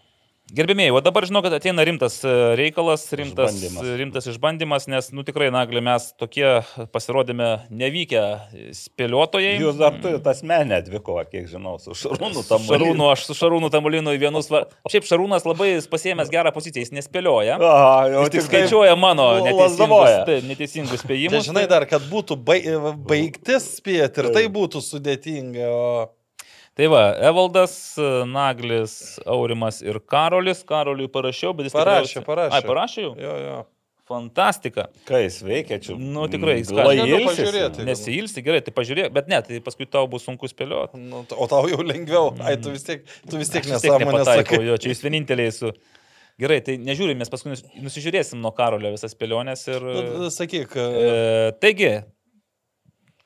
Gerbėmiai, 0.48 0.88
o 0.96 1.00
dabar 1.04 1.26
žinau, 1.28 1.42
kad 1.44 1.52
ateina 1.52 1.84
rimtas 1.84 2.14
e, 2.24 2.30
reikalas, 2.56 3.02
rimtas 3.12 3.52
Išbandymas. 3.52 3.88
rimtas 4.00 4.28
išbandymas 4.30 4.86
nes, 4.88 5.10
nu 5.12 5.20
tikrai, 5.26 5.50
naglį 5.52 5.82
mes 5.84 6.06
tokie 6.16 6.62
pasirodėme 6.94 7.48
nevykę 7.68 8.22
spėliotojai. 8.78 9.58
Jūs 9.60 9.76
dar 9.76 9.98
turite 10.00 10.32
asmenę 10.32 10.78
dvikovą, 10.86 11.26
kiek 11.28 11.50
žinau, 11.52 11.76
su 11.82 11.92
Šarūnu 11.92 12.46
tam 12.48 12.64
Šarūnu, 12.64 13.10
aš 13.12 13.26
su 13.28 13.36
Šarūnu 13.36 13.68
Tamulinu 13.74 14.16
į 14.16 14.22
vienus. 14.24 14.48
var- 14.48 14.70
Šiaip 14.88 15.04
Šarūnas 15.10 15.44
labai 15.44 15.74
pasėmęs 15.92 16.32
gerą 16.32 16.54
poziciją, 16.56 16.86
jis 16.86 16.96
nespėlioja. 16.96 17.60
Aha, 17.60 18.08
jau 18.14 18.24
Jis 18.24 18.32
tik 18.38 18.46
skaičiuoja 18.48 18.96
mano 18.96 19.28
neteisingus, 19.44 20.44
neteisingus 20.48 20.96
Tai 20.96 21.04
spėjimus. 21.04 21.44
žinai 21.52 21.68
dar, 21.68 21.84
kad 21.84 22.00
būtų 22.08 22.40
bai, 22.40 22.62
baigtis 22.96 23.68
spėti 23.76 24.24
ir 24.24 24.32
tai 24.32 24.48
būtų 24.48 24.80
sudėtinga. 24.80 25.68
O... 25.68 26.08
Tai 26.78 26.86
va, 26.92 27.00
Evaldas, 27.26 27.72
Naglis, 28.30 28.92
Aurimas 29.26 29.80
ir 29.82 29.98
Karolis. 30.06 30.60
Karoliui 30.68 31.08
parašiau, 31.10 31.50
bet 31.58 31.66
jis 31.66 31.74
Parašė, 31.74 32.20
tikriausiai- 32.22 32.28
parašė. 32.28 32.54
Ai, 32.54 32.62
parašė 32.68 33.02
jau? 33.08 33.10
Jo, 33.18 33.34
jo. 33.42 33.56
Fantastika. 34.08 34.86
Kai 35.04 35.24
jis 35.26 35.40
veikia 35.44 35.76
čia? 35.84 35.96
Nu, 36.00 36.22
tikrai, 36.32 36.54
jis 36.62 36.70
ilsisi. 36.72 37.26
pažiūrėti. 37.42 37.84
Nesilsi, 37.84 38.44
gerai, 38.46 38.62
tai 38.64 38.72
pažiūrėk, 38.72 39.10
bet 39.12 39.28
ne, 39.28 39.40
tai 39.44 39.58
paskui 39.60 39.84
tau 39.90 40.06
bus 40.08 40.24
sunku 40.24 40.48
spėlioti. 40.48 40.96
Nu, 41.10 41.24
o 41.36 41.48
tau 41.50 41.66
jau 41.68 41.82
lengviau. 41.84 42.30
Ai, 42.40 42.54
tu 42.62 42.72
vis 42.72 42.86
tiek, 42.86 43.02
tu 43.28 43.36
vis 43.42 43.50
tiek 43.52 43.66
nepataikau, 43.68 44.56
sakai. 44.56 44.62
jo, 44.70 44.78
čia 44.80 44.94
jūs 44.94 45.02
vieninteliai 45.04 45.52
su... 45.52 45.74
Gerai, 46.38 46.60
tai 46.62 46.76
nežiūrim, 46.78 47.18
mes 47.18 47.28
paskui 47.28 47.50
nus- 47.50 47.64
nusižiūrėsim 47.82 48.38
nuo 48.40 48.52
Karolio 48.54 48.94
visas 48.94 49.12
spėlionės 49.12 49.66
ir... 49.74 49.82
Nu, 49.82 50.30
Sakyk, 50.30 50.76
E, 50.78 51.52
taigi, 51.60 51.90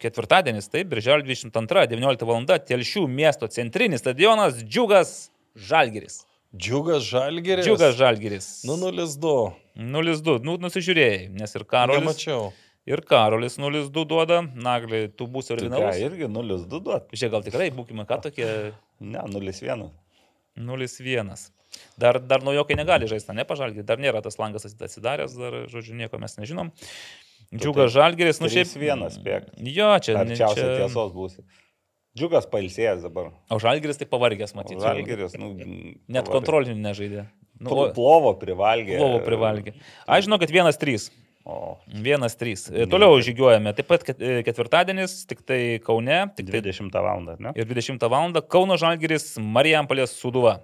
ketvirtadienis, 0.02 0.68
taip, 0.72 0.90
birželio 0.92 1.24
22, 1.26 1.86
19 1.94 2.26
val. 2.28 2.42
Telšių 2.72 3.06
miesto 3.08 3.48
centrinis 3.50 4.02
stadionas 4.04 4.60
Džiugas 4.64 5.30
Žalgiris. 5.56 6.22
džiugas 6.56 7.02
žalgeris. 7.08 7.64
Džiugas 7.64 7.94
Žalgiris. 7.96 8.46
Nu, 8.68 8.76
0-2. 8.76 9.52
0-2, 9.76 10.34
nu, 10.44 10.58
nusižiūrėjai, 10.60 11.30
nes 11.32 11.56
ir 11.56 11.64
Karolis. 11.64 12.02
Nemačiau. 12.04 12.50
Ir 12.84 13.00
Karolis 13.06 13.56
0-2 13.62 14.04
duoda, 14.10 14.42
Nagliai, 14.42 15.08
tu 15.08 15.28
būsi 15.30 15.52
Tai 15.52 15.56
originalus. 15.56 16.00
irgi 16.02 16.28
0-2 16.28 16.66
duot. 16.82 17.08
Žiūrėk, 17.14 17.32
gal 17.32 17.44
tikrai 17.46 17.70
būkime 17.72 18.04
ką 18.08 18.18
tokie 18.26 18.48
Ne, 19.02 19.18
0-1. 19.18 19.88
0-1. 20.58 21.50
Dar, 21.96 22.18
dar 22.20 22.42
naujokai 22.44 22.76
negali 22.76 23.08
žaisti, 23.08 23.32
ne 23.34 23.44
pažalgyti, 23.48 23.86
dar 23.88 24.00
nėra 24.02 24.20
tas 24.22 24.36
langas 24.38 24.66
atsidaręs, 24.68 25.32
dar, 25.38 25.56
žodžiu, 25.72 25.94
nieko 25.96 26.20
mes 26.20 26.36
nežinom. 26.36 26.68
Džiugas 27.52 27.92
Žalgeris, 27.92 28.40
nu 28.40 28.48
šiaip. 28.52 28.70
1 28.80 29.12
spėk. 29.12 29.50
Jo, 29.60 29.90
čia. 30.04 30.16
Arčiausiai 30.22 30.64
čia... 30.64 30.78
tiesos 30.84 31.12
būsi. 31.12 31.44
Džiugas 32.16 32.46
pailsėjęs 32.52 33.04
dabar. 33.04 33.30
O 33.52 33.58
Žalgeris 33.60 34.00
tai 34.00 34.08
pavargęs, 34.08 34.54
matyti. 34.56 34.80
Žalgeris, 34.80 35.36
nu. 35.40 35.52
Net 36.12 36.28
kontrolinių 36.32 36.76
nežaidė. 36.80 37.26
Nu, 37.62 37.72
o, 37.72 37.84
plovo 37.94 38.32
privalgė. 38.40 38.96
plovo 38.98 39.20
privalgė. 39.24 39.76
Aš 40.10 40.26
žinau, 40.26 40.40
kad 40.42 40.52
1-3. 40.52 41.12
O, 41.42 41.76
1-3. 41.90 42.68
E, 42.70 42.86
Toliau 42.90 43.16
žygiuojame. 43.24 43.72
Taip 43.74 43.88
pat 43.90 44.04
ket- 44.06 44.20
ketvirtadienis, 44.46 45.22
tik 45.30 45.40
tai 45.46 45.78
Kaune, 45.82 46.20
tik 46.36 46.52
tai 46.52 46.60
20 46.62 47.00
val. 47.02 47.24
ne? 47.38 47.54
ir 47.58 47.66
20 47.66 48.08
val. 48.12 48.36
Kauno 48.46 48.76
Žalgiris 48.78 49.34
Marijampolės 49.42 50.14
Suduva. 50.18 50.60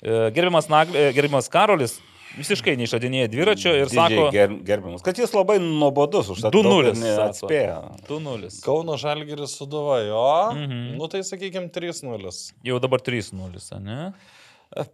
E, 0.00 0.30
Gerbiamas, 0.32 0.70
Nagli, 0.72 0.96
e, 0.96 1.12
gerbiamas 1.12 1.50
Karolis, 1.52 1.98
visiškai 2.38 2.76
neišradinėja 2.80 3.30
dviračio 3.32 3.72
ir 3.78 3.90
sako... 3.92 4.28
Ger, 4.34 4.52
gerbiamas, 4.66 5.04
kad 5.06 5.18
jis 5.18 5.32
labai 5.34 5.58
nuobodus 5.62 6.30
už 6.34 6.44
tą 6.44 6.52
2-0 6.54 6.92
atspėję. 7.26 7.78
2-0. 8.08 8.50
Kauno 8.64 8.98
Žalgiris 9.00 9.56
suduva, 9.58 10.00
jo. 10.06 10.26
Mhm. 10.56 10.84
Nu 11.00 11.10
tai 11.12 11.24
sakykime 11.26 11.72
3-0. 11.74 12.36
Jau 12.70 12.78
dabar 12.82 13.02
3-0, 13.02 13.80
ne? 13.82 14.12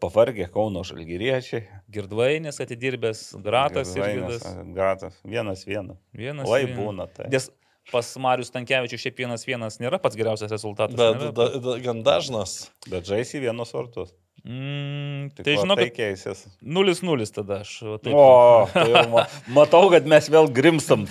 Pavargė 0.00 0.46
Kauno 0.48 0.80
žalgyriečiai. 0.88 1.66
Girdvainis 1.92 2.62
atidirbęs, 2.64 3.26
Gratas 3.44 3.92
ir 3.92 4.00
Girdvainis. 4.00 4.46
Gratas. 4.72 5.18
Vienas 5.20 5.66
vienas. 5.68 5.98
Vienas. 6.16 6.48
Lai 6.48 6.62
vienas. 6.64 6.78
būna 6.80 7.06
tai. 7.12 7.28
Nes 7.32 7.50
pas 7.92 8.08
Marius 8.18 8.50
Tankievičius 8.54 9.04
šiaip 9.04 9.20
vienas 9.20 9.44
vienas 9.46 9.76
nėra 9.82 10.00
pats 10.02 10.16
geriausias 10.16 10.50
rezultatas. 10.50 10.96
Bet 10.96 11.20
nėra? 11.20 11.34
da, 11.36 11.48
da, 11.60 11.76
gan 11.84 12.00
dažnas. 12.06 12.70
Bet 12.88 13.04
žaisi 13.04 13.42
vienus 13.44 13.74
vartus. 13.76 14.16
Mm, 14.46 15.32
tai 15.34 15.56
va 15.56 15.62
žinok, 15.64 15.80
tai 15.80 15.88
keisis. 15.90 16.44
0-0 16.62 17.24
tada 17.34 17.56
aš. 17.64 17.70
Taip. 17.98 18.12
O, 18.14 18.68
tai 18.70 19.02
ma, 19.10 19.24
matau, 19.50 19.88
kad 19.90 20.06
mes 20.06 20.28
vėl 20.30 20.46
grimstam. 20.54 21.08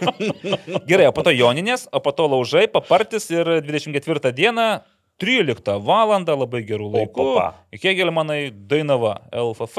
Gerai, 0.90 1.06
o 1.06 1.14
po 1.14 1.22
to 1.22 1.30
Joninės, 1.30 1.86
o 1.94 2.02
po 2.02 2.10
to 2.10 2.26
Laužai, 2.32 2.66
Papartis 2.72 3.30
ir 3.30 3.60
24 3.62 4.34
dieną 4.34 4.66
13 5.20 5.74
val. 5.84 6.08
labai 6.24 6.62
gerų 6.64 6.86
laikų. 6.94 7.26
Kegelmanai 7.82 8.50
Dainava, 8.50 9.12
LFF, 9.36 9.76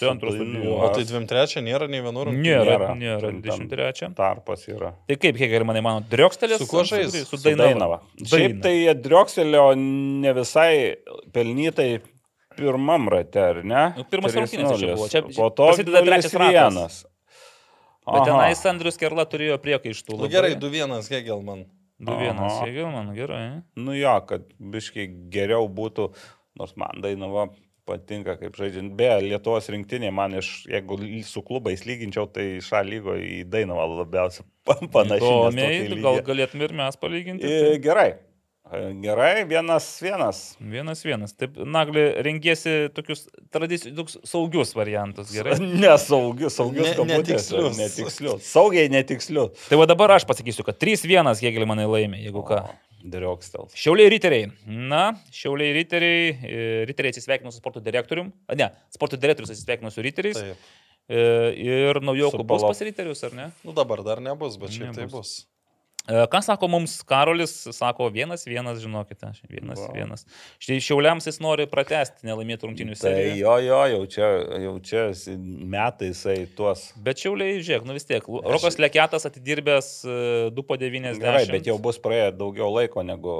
centro 0.00 0.30
Dainava. 0.32 0.38
stadionu. 0.38 0.78
O 0.80 0.88
tai 0.94 1.04
23 1.04 1.62
nėra 1.66 1.88
nei 1.92 2.00
vienur. 2.00 2.30
Nėra, 2.32 2.78
Nėra. 2.78 2.88
nėra, 2.96 3.28
Ten 3.28 3.42
23. 3.44 4.14
Tarpas 4.16 4.64
yra. 4.72 4.94
Tai 5.06 5.16
kaip 5.20 5.36
Kegelmanai 5.36 5.82
mano, 5.84 6.00
Driokstelės? 6.10 6.58
Su 6.64 6.66
kuo 6.70 6.82
žais? 6.88 7.12
Su 7.28 7.36
Su 7.36 7.42
Dainava. 7.44 7.68
Dainava. 7.68 8.00
Šiaip 8.24 8.62
tai 8.64 8.74
jie 8.80 8.94
driokselio 9.04 9.66
ne 9.76 10.32
visai 10.40 10.96
pelnytai 11.34 12.00
pirmam 12.56 13.08
rate, 13.10 13.40
ar 13.42 13.62
ne? 13.66 13.84
Nu, 13.98 14.04
pirmas 14.08 14.32
3:0. 14.32 14.40
rungtynėse 14.40 14.78
čia 14.80 14.94
buvo. 14.94 15.08
Čia 15.10 15.22
po 15.36 15.50
to 15.50 15.68
prasideda 15.72 16.02
trečias 16.06 16.34
ratas. 16.34 17.04
0:1. 18.06 18.12
Bet 18.14 18.26
tenais 18.28 18.66
Andrius 18.68 18.96
Kerla 19.00 19.24
turėjo 19.24 19.56
priekaištų. 19.58 20.18
Nu, 20.20 20.28
gerai, 20.28 20.54
2-1 20.56 21.08
Hegelman. 21.10 21.64
2-1. 22.02 22.38
Aha. 22.38 22.64
Kegelman, 22.64 23.12
gerai. 23.14 23.44
Nu 23.78 23.94
jo, 23.96 24.14
kad 24.28 24.48
biškai 24.58 25.06
geriau 25.32 25.68
būtų, 25.70 26.08
nors 26.58 26.74
man 26.80 27.04
Dainava 27.04 27.48
patinka, 27.86 28.34
kaip 28.40 28.56
žaidžiant. 28.56 28.94
Beje, 28.96 29.20
Lietuvos 29.28 29.68
rinktinė 29.72 30.10
man 30.14 30.34
iš, 30.40 30.64
jeigu 30.70 30.98
su 31.28 31.42
klubais 31.44 31.84
lyginčiau, 31.86 32.26
tai 32.32 32.58
šią 32.64 32.80
lygą 32.88 33.16
į 33.20 33.40
Dainavą 33.52 33.86
labiausiai 34.00 34.46
panašiai. 34.94 35.20
Įdomiai, 35.20 35.80
gal 36.00 36.18
lygį. 36.18 36.26
galėtum 36.30 36.64
ir 36.64 36.76
mes 36.80 37.00
palyginti. 37.00 37.50
E, 37.50 37.74
Gerai. 37.84 38.14
E, 38.72 38.94
Gerai, 39.02 39.44
vienas 39.44 39.86
vienas. 40.02 40.56
Vienas 40.58 41.02
vienas. 41.04 41.34
Taip, 41.36 41.58
Nagli, 41.68 42.00
rengiesi 42.24 42.88
tokius 42.96 43.26
tradicinius, 43.52 44.16
saugius 44.24 44.72
variantus, 44.74 45.30
gerai? 45.36 45.58
Nesaugius, 45.84 46.56
saugius 46.56 46.88
Ne- 46.88 46.94
kabutėse, 46.96 47.52
netikslius. 47.52 47.76
Netikslius. 47.78 48.46
Saugiai 48.48 48.88
netikslius. 48.92 49.66
Tai 49.68 49.78
va 49.82 49.86
dabar 49.90 50.14
aš 50.16 50.24
pasakysiu, 50.30 50.64
kad 50.66 50.80
3-1 50.80 51.28
Hegelmanai 51.44 51.84
laimė, 51.90 52.22
jeigu 52.24 52.42
ką. 52.48 52.62
Driokstels. 53.04 53.74
Šiauliai 53.76 54.08
riteriai. 54.14 54.46
Na, 54.64 55.10
Šiauliai 55.28 55.74
riteriai. 55.76 56.30
e, 56.40 56.60
Riteriai 56.88 57.12
atsisveikino 57.12 57.52
su 57.52 57.60
sporto 57.60 57.82
direktorium. 57.84 58.30
A, 58.48 58.56
ne, 58.56 58.70
sporto 58.96 59.18
direktorius 59.20 59.52
atsisveikino 59.52 59.92
su 59.92 60.00
riteriais. 60.00 60.40
Taip. 60.40 60.70
E, 61.12 61.20
Ir 61.60 62.00
naujokų 62.00 62.46
bus 62.48 62.64
pas 62.64 62.80
riterius, 62.80 63.20
ar 63.28 63.36
ne? 63.36 63.50
Nu 63.60 63.76
dabar 63.76 64.00
dar 64.06 64.24
nebus, 64.24 64.56
bet 64.56 64.72
šiaip 64.72 64.94
tai 64.96 65.04
Nebus. 65.04 65.12
bus. 65.12 65.34
E, 66.08 66.26
Ką 66.28 66.40
sako 66.44 66.68
mums 66.68 66.98
Karolis? 67.08 67.52
Sako 67.72 68.10
vienas, 68.12 68.44
vienas, 68.46 68.78
žinokite. 68.82 69.30
Vienas, 69.48 69.80
Va. 69.80 69.92
vienas. 69.94 70.26
Štai 70.60 70.76
Šiauliams 70.84 71.24
jis 71.24 71.38
nori 71.40 71.64
pratesti 71.70 72.26
nelaimėtų 72.28 72.68
rungtinių 72.68 72.92
Tai 72.92 73.00
seriją. 73.06 73.36
jo, 73.40 73.54
jo, 73.64 73.78
jau 73.94 74.00
čia, 74.12 74.28
jau 74.66 74.74
čia 74.84 75.04
metai 75.74 76.10
jisai 76.10 76.36
tuos. 76.58 76.90
Bet 77.00 77.22
Šiauliai, 77.24 77.62
žiūrėk, 77.64 77.86
nu 77.88 77.96
vis 77.96 78.04
tiek. 78.04 78.26
Rokas 78.28 78.76
Leketas 78.82 79.24
atidirbęs 79.30 79.88
e, 80.04 80.16
2 80.52 80.66
po 80.68 80.76
90. 80.76 81.22
Gerai, 81.24 81.46
bet 81.48 81.70
jau 81.72 81.78
bus 81.80 82.00
praėję 82.04 82.34
daugiau 82.36 82.68
laiko 82.74 83.06
negu 83.06 83.36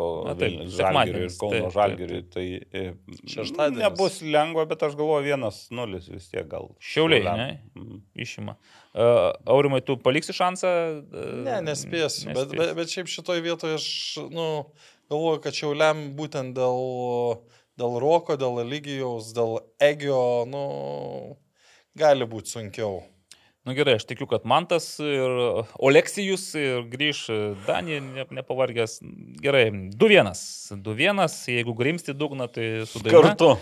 Žalgiriui 0.79 1.27
ir 1.29 1.37
Kauno 1.41 1.69
Žalgiriui. 1.75 2.23
Tai 2.33 2.47
e, 2.49 2.87
Šeštadienis. 3.29 3.83
nebus 3.85 4.23
lengva, 4.25 4.65
bet 4.73 4.89
aš 4.89 4.97
galvoju 4.97 5.29
vienas 5.29 5.67
nulis 5.69 6.09
vis 6.09 6.33
tiek 6.33 6.49
gal. 6.49 6.73
Šiauliai, 6.81 7.21
Šiauliam. 7.29 7.45
ne? 7.45 7.61
Mm. 7.77 8.01
Išima. 8.25 8.57
Uh, 8.57 8.84
Aurimai, 8.95 9.81
tu 9.83 9.97
paliksi 9.99 10.35
šansą? 10.37 10.71
Uh, 11.11 11.31
Ne, 11.43 11.59
nespėsiu. 11.67 12.31
Bet, 12.31 12.53
bet, 12.55 12.75
bet 12.79 12.93
šiaip 12.93 13.11
šitoje 13.11 13.43
vietoje 13.43 13.79
aš 13.81 13.89
nu, 14.31 14.47
galvoju, 15.11 15.41
kad 15.43 15.57
šiauliam 15.57 16.05
būtent 16.15 16.55
dėl, 16.55 17.41
dėl 17.81 17.99
Roko, 18.03 18.39
dėl 18.39 18.63
Eligijaus, 18.63 19.33
dėl 19.35 19.59
Egio, 19.83 20.45
nu, 20.47 20.63
gali 21.99 22.29
būti 22.31 22.55
sunkiau. 22.55 23.03
Na 23.65 23.73
nu, 23.73 23.79
gerai, 23.79 23.95
aš 23.97 24.05
tikiu, 24.05 24.27
kad 24.29 24.43
Mantas 24.45 24.91
ir 25.01 25.39
Oleksijus 25.81 26.51
ir 26.61 26.83
grįž 26.93 27.25
Danija 27.65 28.03
ne, 28.05 28.27
nepavargęs. 28.37 28.99
Gerai, 29.41 29.71
2-1. 29.97 30.35
2-1, 30.85 31.23
jeigu 31.49 31.73
grimsti 31.79 32.13
dugną, 32.13 32.47
tai 32.53 32.85
su 32.87 33.01
Daina. 33.01 33.33
Kartu. 33.33 33.55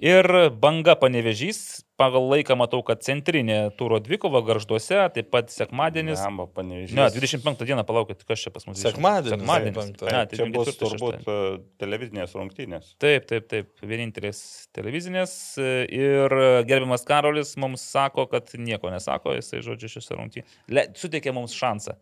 Ir 0.00 0.48
banga 0.56 0.96
panevežys. 0.96 1.84
Pagal 1.98 2.28
laiką 2.30 2.54
matau, 2.54 2.78
kad 2.86 3.00
centrinė 3.02 3.56
turo 3.74 3.96
dvikova 3.98 4.38
garžduose, 4.46 5.00
taip 5.16 5.32
pat 5.34 5.48
sekmadienis. 5.50 6.20
Jamba 6.22 6.44
panevežys. 6.54 6.94
Ne, 6.94 7.08
25 7.10 7.64
dieną 7.66 7.82
palaukit, 7.88 8.20
kas 8.28 8.44
čia 8.44 8.52
pas 8.54 8.62
mus. 8.68 8.78
Sekmadienis, 8.78 9.34
Sekmadienis. 9.34 9.74
penktą. 9.80 10.06
Ne, 10.14 10.20
Čia 10.30 10.46
bus 10.54 10.70
24, 10.70 10.78
turbūt 10.78 11.26
e, 11.26 11.34
televizinės 11.82 12.36
rungtynės. 12.38 12.92
Taip, 13.02 13.26
taip, 13.26 13.48
taip. 13.50 13.72
Vienintelės 13.82 14.44
televizinės. 14.78 15.34
Ir 15.58 16.36
gerbiamas 16.70 17.02
Karolis 17.08 17.56
mums 17.58 17.82
sako, 17.82 18.28
kad 18.30 18.54
nieko 18.54 18.94
nesako, 18.94 19.34
jisai 19.40 19.64
žodžiu 19.66 19.90
šiose 19.98 20.20
rungtynėse. 20.22 20.86
Suteikė 21.02 21.34
mums 21.34 21.58
šansą. 21.58 21.98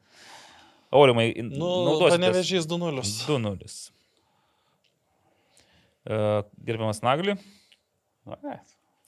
Aurimai, 0.93 1.31
Nu, 1.41 1.73
naudositės. 1.89 2.19
panevežys 2.21 2.69
2-0. 2.69 3.01
2-0. 3.33 3.75
E, 6.07 6.43
Gerbiamas 6.69 7.01
Nagli, 7.03 7.41
Na, 8.29 8.37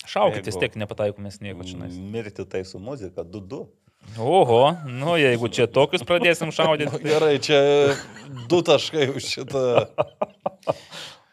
šaukit, 0.09 0.47
vis 0.49 0.59
tiek 0.61 0.79
nepataikomės 0.81 1.43
nieko 1.45 1.67
čia. 1.67 1.89
Mirti 1.89 2.47
tai 2.49 2.65
su 2.69 2.81
muzika 2.83 3.27
2-2. 3.27 3.67
Oho, 4.19 4.63
nu 4.89 5.19
jeigu 5.21 5.51
čia 5.53 5.67
tokius 5.69 6.05
pradėsim 6.09 6.53
šaudyti. 6.55 7.03
Gerai, 7.11 7.37
čia 7.45 7.61
du 8.49 8.63
taškai 8.65 9.11
už 9.13 9.31
šitą. 9.35 9.65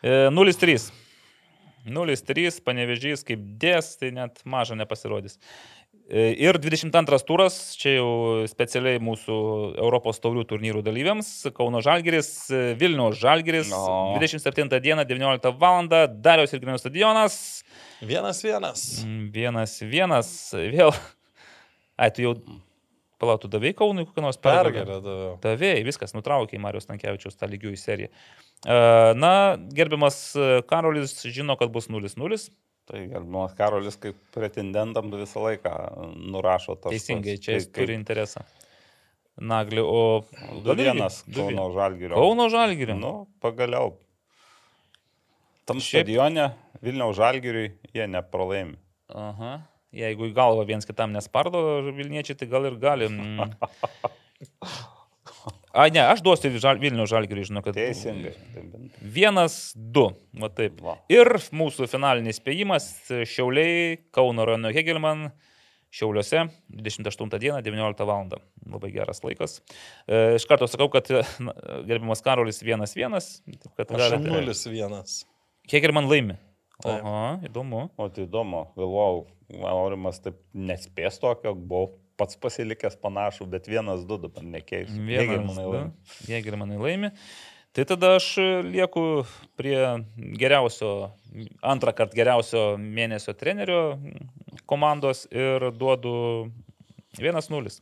E, 0.03 0.27
0-3. 0.34 0.91
0-3, 1.85 2.60
panevežys 2.65 3.23
kaip 3.26 3.41
dės, 3.61 3.93
tai 4.02 4.10
net 4.15 4.41
maža 4.49 4.77
nepasirodys. 4.77 5.38
E, 6.07 6.36
Ir 6.38 6.60
22 6.61 7.18
turas, 7.26 7.56
čia 7.82 7.95
jau 7.98 8.10
specialiai 8.49 8.99
mūsų 9.02 9.36
Europos 9.82 10.19
taurių 10.22 10.44
turnyrų 10.52 10.84
dalyviams. 10.86 11.30
Kauno 11.57 11.82
Žalgeris, 11.82 12.30
e, 12.53 12.60
Vilniaus 12.77 13.18
Žalgeris, 13.18 13.72
No. 13.73 14.14
27 14.19 14.69
dieną 14.86 15.06
19 15.10 15.52
val. 15.57 15.88
Dariaus 15.90 16.53
ir 16.53 16.61
Grinų 16.61 16.77
stadionas. 16.77 17.64
Vienas 18.06 18.44
vienas. 18.45 18.84
Mm, 19.06 19.32
Vienas, 19.34 19.80
vienas, 19.82 20.30
vėl. 20.53 20.94
Ai, 21.98 22.11
tu 22.11 22.22
jau 22.22 22.36
palautų 23.22 23.49
davai 23.49 23.72
Kaunui 23.73 24.06
kokią 24.06 24.22
nors 24.22 24.38
pergalę. 24.38 24.86
Pergalę. 24.86 25.40
Davėjai, 25.41 25.82
viskas, 25.88 26.14
nutraukė 26.14 26.60
Marijos 26.61 26.86
Tankievičiaus 26.86 27.40
tą 27.40 27.49
lygiųjų 27.49 27.80
seriją. 27.82 28.11
E, 28.68 28.77
Na, 29.18 29.57
gerbiamas 29.57 30.36
Karolis 30.69 31.18
žino, 31.26 31.57
kad 31.57 31.72
bus 31.73 31.88
0-0. 31.90 32.52
Tai 32.86 32.99
gerbiamas 33.10 33.56
Karolis 33.57 33.95
kaip 33.98 34.18
pretendentam 34.36 35.10
visą 35.14 35.41
laiką 35.48 35.72
nurašo 36.36 36.76
tas. 36.78 36.91
Teisingai, 36.94 37.38
čia 37.41 37.57
jis 37.57 37.66
kaip- 37.70 37.80
turi 37.88 37.95
interesą. 37.98 38.44
Nagli, 39.36 39.82
o... 39.84 40.24
Du 40.64 40.76
vienas 40.80 41.24
Kauno 41.28 41.66
Žalgirio. 41.76 42.16
Kauno 42.16 42.45
Žalgirio. 42.53 42.95
Nu, 42.95 43.14
pagaliau. 43.44 43.98
Tam 45.66 45.82
Šiaip- 45.82 46.06
stadione 46.06 46.45
Vilniaus 46.86 47.18
Žalgiriui 47.18 47.72
jie 47.94 48.06
nepralaimi. 48.07 48.78
Aha. 49.12 49.56
Jeigu 49.95 50.30
į 50.30 50.34
galvą 50.38 50.64
viens 50.68 50.86
kitam 50.88 51.12
nespardo 51.16 51.60
Vilniečiai, 51.95 52.38
tai 52.38 52.48
gal 52.52 52.66
ir 52.70 52.78
gali. 52.80 53.10
Mm. 53.10 53.56
A, 55.76 55.89
ne, 55.91 55.99
aš 56.07 56.22
duosiu 56.23 56.53
žal, 56.61 56.77
Vilnių 56.80 57.03
žalgiriui, 57.11 57.43
žinau, 57.49 57.61
kad. 57.65 57.76
Teisingai. 57.76 58.31
Vienas, 59.02 59.73
du. 59.76 60.06
Va 60.39 60.47
taip. 60.56 60.77
Va. 60.84 60.93
Ir 61.11 61.27
mūsų 61.52 61.89
finalinis 61.91 62.39
spėjimas- 62.39 62.85
Šiauliai, 63.34 63.97
Kauno 64.15 64.45
Rano 64.47 64.72
Hegelman. 64.72 65.27
Šiauliuose 65.95 66.45
28 66.76 67.39
dieną 67.39 67.61
19 67.64 68.07
val. 68.07 68.31
Labai 68.68 68.89
geras 68.91 69.22
laikas. 69.23 69.60
E, 70.07 70.35
iš 70.35 70.43
karto 70.49 70.68
sakau, 70.68 70.89
kad 70.91 71.07
gerbiamas 71.88 72.23
Karolis 72.26 72.60
1-1. 72.64 73.19
taip 73.45 73.76
kad 73.77 73.91
Aš 73.95 74.11
galite- 74.18 74.31
0-1. 74.31 75.23
Hegelman 75.72 76.10
laimi. 76.11 76.35
Taip. 76.84 76.99
Oho, 77.03 77.39
įdomu. 77.47 77.85
O 77.97 78.10
tai 78.11 78.26
įdomu, 78.27 78.65
galvojau, 78.76 79.22
Aurimas 79.64 80.19
taip 80.19 80.35
nespės 80.53 81.19
tokio, 81.22 81.53
buvau 81.56 81.93
pats 82.19 82.37
pasilikęs 82.41 82.97
panašų, 83.03 83.47
bet 83.51 83.67
vienas, 83.71 84.05
du 84.07 84.19
dabar 84.21 84.45
nekeis. 84.45 84.91
Vienas, 84.91 85.57
du. 85.59 85.83
Jėgermanai 86.31 86.79
laimi. 86.79 87.11
Tai 87.75 87.83
tada 87.83 88.13
aš 88.15 88.29
lieku 88.63 89.25
prie 89.59 89.75
geriausio, 90.39 91.09
antrą 91.59 91.91
kartą 91.97 92.15
geriausio 92.15 92.61
mėnesio 92.79 93.35
trenerio 93.35 93.97
komandos 94.63 95.25
ir 95.27 95.67
duodu 95.75 96.13
1-0. 97.19 97.75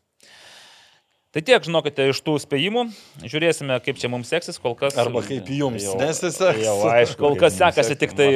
Tai 1.34 1.42
tiek, 1.42 1.64
žinokite, 1.66 2.10
iš 2.10 2.20
tų 2.26 2.36
spėjimų. 2.42 2.84
Žiūrėsime, 3.26 3.78
kaip 3.86 3.98
čia 4.02 4.10
mums 4.14 4.30
seksis 4.30 4.60
kol 4.62 4.76
kas. 4.78 4.98
Arba 5.02 5.24
kaip 5.26 5.48
jums 5.50 5.86
nesiseks. 5.98 6.62
Jau, 6.62 6.76
aišku, 6.90 7.18
kol 7.22 7.38
kas 7.42 7.58
sekasi 7.58 7.98
tik 7.98 8.14
tai 8.18 8.28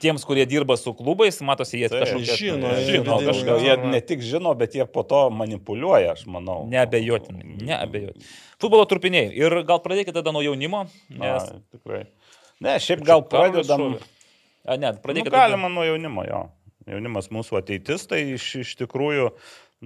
tiems, 0.00 0.24
kurie 0.26 0.44
dirba 0.48 0.76
su 0.76 0.92
klubais, 0.96 1.38
matosi, 1.44 1.80
jie 1.80 1.90
kažkokie 1.92 2.36
žino, 2.38 2.72
žino 2.86 3.18
kažką, 3.22 3.56
jie 3.62 3.76
ne 3.82 4.00
tik 4.04 4.24
žino, 4.26 4.54
bet 4.58 4.76
jie 4.78 4.86
po 4.88 5.04
to 5.08 5.24
manipuliuoja, 5.34 6.14
aš 6.16 6.24
manau. 6.30 6.62
Neabejotinai, 6.72 7.56
neabejotinai. 7.62 8.32
Futbolo 8.62 8.86
trupiniai. 8.90 9.30
Ir 9.38 9.62
gal 9.68 9.82
pradėkite 9.84 10.18
tada 10.20 10.34
nuo 10.34 10.44
jaunimo. 10.44 10.84
Nes... 11.10 11.48
Na, 11.48 11.62
tikrai. 11.74 12.04
Ne, 12.62 12.76
šiaip 12.82 13.02
gal 13.06 13.24
pradedam. 13.26 13.96
A, 14.62 14.78
ne, 14.78 14.92
pradėkite. 15.02 15.32
Nu, 15.32 15.38
galima 15.38 15.72
nuo 15.72 15.86
jaunimo, 15.86 16.26
jo. 16.28 16.44
Jaunimas 16.90 17.30
mūsų 17.34 17.60
ateitis, 17.60 18.08
tai 18.10 18.24
iš, 18.34 18.48
iš 18.62 18.76
tikrųjų 18.80 19.30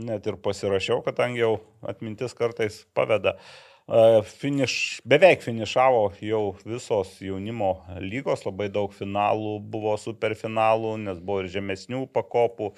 net 0.06 0.28
ir 0.28 0.36
pasirašiau, 0.40 1.02
kadangi 1.04 1.42
jau 1.42 1.54
atmintis 1.88 2.36
kartais 2.36 2.82
paveda. 2.96 3.36
Uh, 3.36 3.65
Finiš, 3.86 5.00
beveik 5.06 5.44
finišavo 5.44 6.08
jau 6.18 6.56
visos 6.66 7.12
jaunimo 7.22 7.68
lygos, 8.02 8.42
labai 8.42 8.66
daug 8.74 8.90
finalų 8.90 9.60
buvo 9.62 9.92
superfinalų, 10.02 10.96
nes 11.04 11.20
buvo 11.22 11.44
ir 11.44 11.52
žemesnių 11.52 12.08
pakopų. 12.10 12.72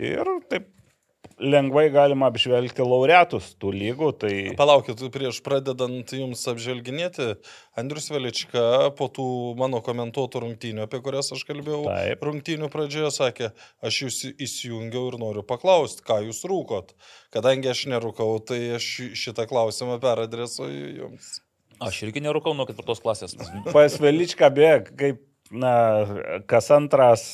Ir 0.00 0.24
taip 0.48 0.70
lengvai 1.40 1.86
galima 1.94 2.30
apžvelgti 2.30 2.84
laureatus 2.84 3.52
tų 3.60 3.72
lygų. 3.74 4.10
Tai... 4.20 4.32
Palaukit, 4.58 5.02
prieš 5.14 5.40
pradedant 5.44 6.12
jums 6.16 6.42
apžvelginėti, 6.50 7.34
Andrius 7.78 8.08
Velička 8.12 8.92
po 8.98 9.08
tų 9.12 9.28
mano 9.60 9.82
komentuotų 9.84 10.44
rungtynių, 10.46 10.86
apie 10.86 11.02
kurias 11.04 11.32
aš 11.36 11.44
kalbėjau, 11.48 11.84
Taip. 11.88 12.24
rungtynių 12.28 12.70
pradžioje 12.72 13.12
sakė, 13.18 13.52
aš 13.84 14.02
jūs 14.06 14.20
įsijungiau 14.32 15.10
ir 15.12 15.20
noriu 15.22 15.44
paklausti, 15.46 16.04
ką 16.06 16.22
jūs 16.28 16.44
rūkot. 16.48 16.96
Kadangi 17.34 17.72
aš 17.72 17.86
nerūkau, 17.92 18.30
tai 18.46 18.62
aš 18.80 18.90
šitą 19.18 19.48
klausimą 19.50 20.00
peradresuoju 20.02 20.92
jums. 21.02 21.36
Aš 21.84 22.06
irgi 22.06 22.22
nerūkau 22.24 22.54
nuo 22.56 22.64
ketvirtos 22.68 23.02
klasės. 23.04 23.36
Pas 23.68 23.98
Velička 24.00 24.48
bėg, 24.48 24.94
kaip 24.96 25.20
na, 25.50 25.72
kas 26.50 26.70
antras 26.74 27.26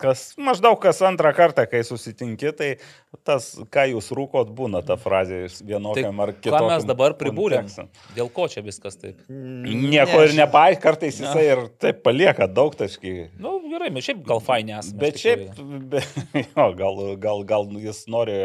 kas 0.00 0.34
maždaug 0.40 0.78
kas 0.80 1.00
antrą 1.06 1.32
kartą, 1.36 1.64
kai 1.70 1.82
susitinki, 1.86 2.52
tai 2.56 2.68
tas, 3.26 3.48
ką 3.72 3.86
jūs 3.92 4.10
rūkot, 4.16 4.50
būna 4.56 4.82
ta 4.86 4.98
frazė 5.00 5.44
vienokiam 5.66 6.20
tai 6.20 6.26
ar 6.26 6.32
kitokiam. 6.34 6.58
Ką 6.58 6.70
mes 6.72 6.86
dabar 6.88 7.16
pribūrėm? 7.18 7.70
Dėl 8.16 8.30
ko 8.34 8.48
čia 8.52 8.62
viskas 8.66 8.98
taip? 9.00 9.22
Nieko 9.30 10.20
ne, 10.20 10.28
ir 10.28 10.36
nepai, 10.38 10.68
kartais 10.82 11.20
jisai 11.20 11.42
ne. 11.42 11.48
ir 11.54 11.64
taip 11.82 12.02
palieka 12.06 12.48
daug 12.50 12.76
taškį. 12.78 13.16
Na 13.38 13.48
nu, 13.48 13.58
gerai, 13.72 13.90
mes 13.94 14.06
šiaip 14.06 14.24
gal 14.28 14.42
fainė 14.44 14.78
esame. 14.80 15.00
Bet 15.02 15.20
šiaip, 15.22 15.60
be, 15.92 16.02
jo, 16.44 16.70
gal, 16.78 17.04
gal, 17.22 17.44
gal 17.48 17.70
jis 17.82 18.04
nori 18.12 18.40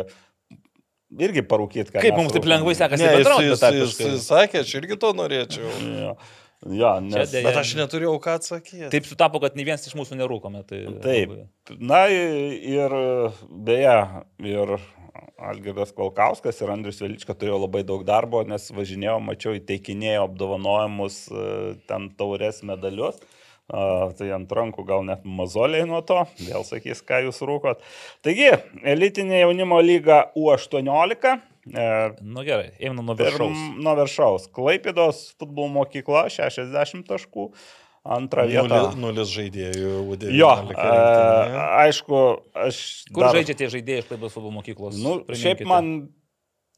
irgi 1.20 1.44
parūkyti, 1.44 1.92
ką. 1.92 2.04
Kaip 2.04 2.20
mums 2.20 2.36
taip 2.36 2.48
lengvai 2.48 2.78
sekasi? 2.78 3.04
Ne, 3.04 3.18
jis, 3.20 3.34
jis, 3.50 3.66
jis, 3.82 3.98
jis 4.08 4.30
sakė, 4.30 4.64
aš 4.64 4.78
irgi 4.80 5.00
to 5.02 5.12
norėčiau. 5.18 6.16
Jo. 6.66 6.78
Ja, 6.78 6.94
nes... 7.02 7.34
Bet 7.34 7.58
aš 7.58 7.74
neturėjau 7.80 8.16
ką 8.22 8.38
atsakyti. 8.40 8.88
Taip 8.94 9.10
sutapo, 9.10 9.42
kad 9.44 9.58
nei 9.58 9.66
vienas 9.68 9.88
iš 9.90 9.96
mūsų 9.98 10.20
nerūkome. 10.20 10.64
Tai 10.70 10.82
Taip. 11.04 11.36
Labai... 11.36 11.78
Na 11.82 12.04
ir 12.12 12.96
beje, 13.50 13.96
ir 14.46 14.76
Algirdas 15.42 15.92
Kolkauskas 15.98 16.62
ir 16.62 16.72
Andrius 16.72 17.02
Velička 17.02 17.36
turėjo 17.38 17.64
labai 17.64 17.84
daug 17.88 18.06
darbo, 18.08 18.44
nes 18.48 18.70
važinėjo, 18.76 19.18
mačiau, 19.26 19.56
įteikinėjo 19.58 20.28
apdovanojimus 20.28 21.22
e, 21.28 21.46
ten 21.90 22.12
taurės 22.18 22.62
medalius. 22.68 23.22
Uh, 23.72 24.10
tai 24.20 24.26
ant 24.36 24.50
rankų 24.52 24.84
gal 24.84 25.06
net 25.08 25.22
mazoliai 25.24 25.86
nuo 25.88 26.02
to, 26.04 26.18
vėl 26.44 26.66
sakys, 26.68 27.00
ką 27.08 27.22
jūs 27.24 27.38
rūkot. 27.48 27.80
Taigi, 28.26 28.50
elitinė 28.84 29.46
jaunimo 29.46 29.78
lyga 29.80 30.26
U18, 30.36 31.38
E, 31.70 31.86
nu 32.22 32.46
gerai, 32.48 32.72
einu 32.80 33.06
nuo 33.06 33.16
viršaus. 33.20 33.62
Nuo 33.78 33.94
viršaus. 34.00 34.48
Klaipėdos 34.56 35.28
futbolo 35.38 35.70
mokykla 35.76 36.26
60 36.34 37.06
taškų. 37.10 37.52
Antrą 38.02 38.48
vietą. 38.50 38.66
Nulis, 38.66 38.96
nulis 38.98 39.30
žaidėjų, 39.30 39.92
UDV. 40.10 40.32
Jo, 40.34 40.56
a, 40.74 41.68
aišku, 41.84 42.22
aš. 42.58 42.80
Kur 43.14 43.28
dar... 43.28 43.38
žaidžia 43.38 43.60
tie 43.60 43.68
žaidėjai 43.76 44.02
iš 44.02 44.10
Klaipėdos 44.10 44.34
futbolo 44.34 44.56
mokyklos? 44.56 44.98
Nu, 44.98 45.20
šiaip 45.38 45.62
man 45.70 45.94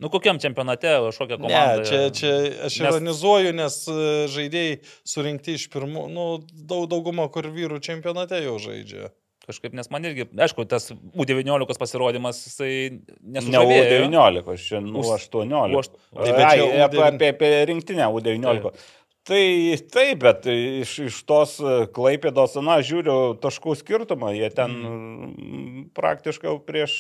Nu, 0.02 0.10
kokiam 0.10 0.40
čempionate, 0.42 0.90
kokią 1.16 1.38
komandą? 1.38 1.78
Ne, 1.80 1.86
čia, 1.88 2.00
čia 2.12 2.32
aš 2.66 2.80
nes... 2.82 2.88
ironizuoju, 2.90 3.52
nes 3.56 3.76
e, 3.88 3.98
žaidėjai 4.34 4.72
surinkti 5.08 5.54
iš 5.56 5.68
pirmų, 5.72 6.08
nu, 6.12 6.26
daug, 6.52 6.90
dauguma 6.92 7.30
kur 7.32 7.48
vyrų 7.54 7.78
čempionate 7.86 8.42
jau 8.44 8.58
žaidžia. 8.60 9.14
Kažkaip, 9.44 9.74
nes 9.76 9.90
man 9.92 10.06
irgi, 10.08 10.24
aišku, 10.40 10.64
tas 10.72 10.94
U19 10.96 11.76
pasirodymas, 11.76 12.38
jisai 12.48 12.74
nesužavėjo. 13.20 14.08
Ne 14.08 14.16
U19, 14.16 14.52
aš 14.54 14.68
čia 14.70 14.80
nu 14.84 15.04
18. 15.04 15.76
Už... 15.76 15.90
Taip, 15.92 16.30
bet 16.38 16.44
čia 16.48 16.68
apie, 16.86 17.02
apie, 17.04 17.32
apie 17.34 17.50
rinktinę 17.68 18.08
U19. 18.08 18.70
Taip. 18.70 18.86
Tai 19.28 19.44
taip, 19.92 20.18
bet 20.20 20.48
iš, 20.52 20.96
iš 21.08 21.20
tos 21.28 21.56
klaipėdos, 21.96 22.58
na, 22.64 22.82
žiūriu 22.84 23.36
taškų 23.44 23.76
skirtumą, 23.80 24.34
jie 24.36 24.50
ten 24.52 24.74
mm. 24.80 25.86
praktiškai 25.96 26.58
prieš, 26.68 26.98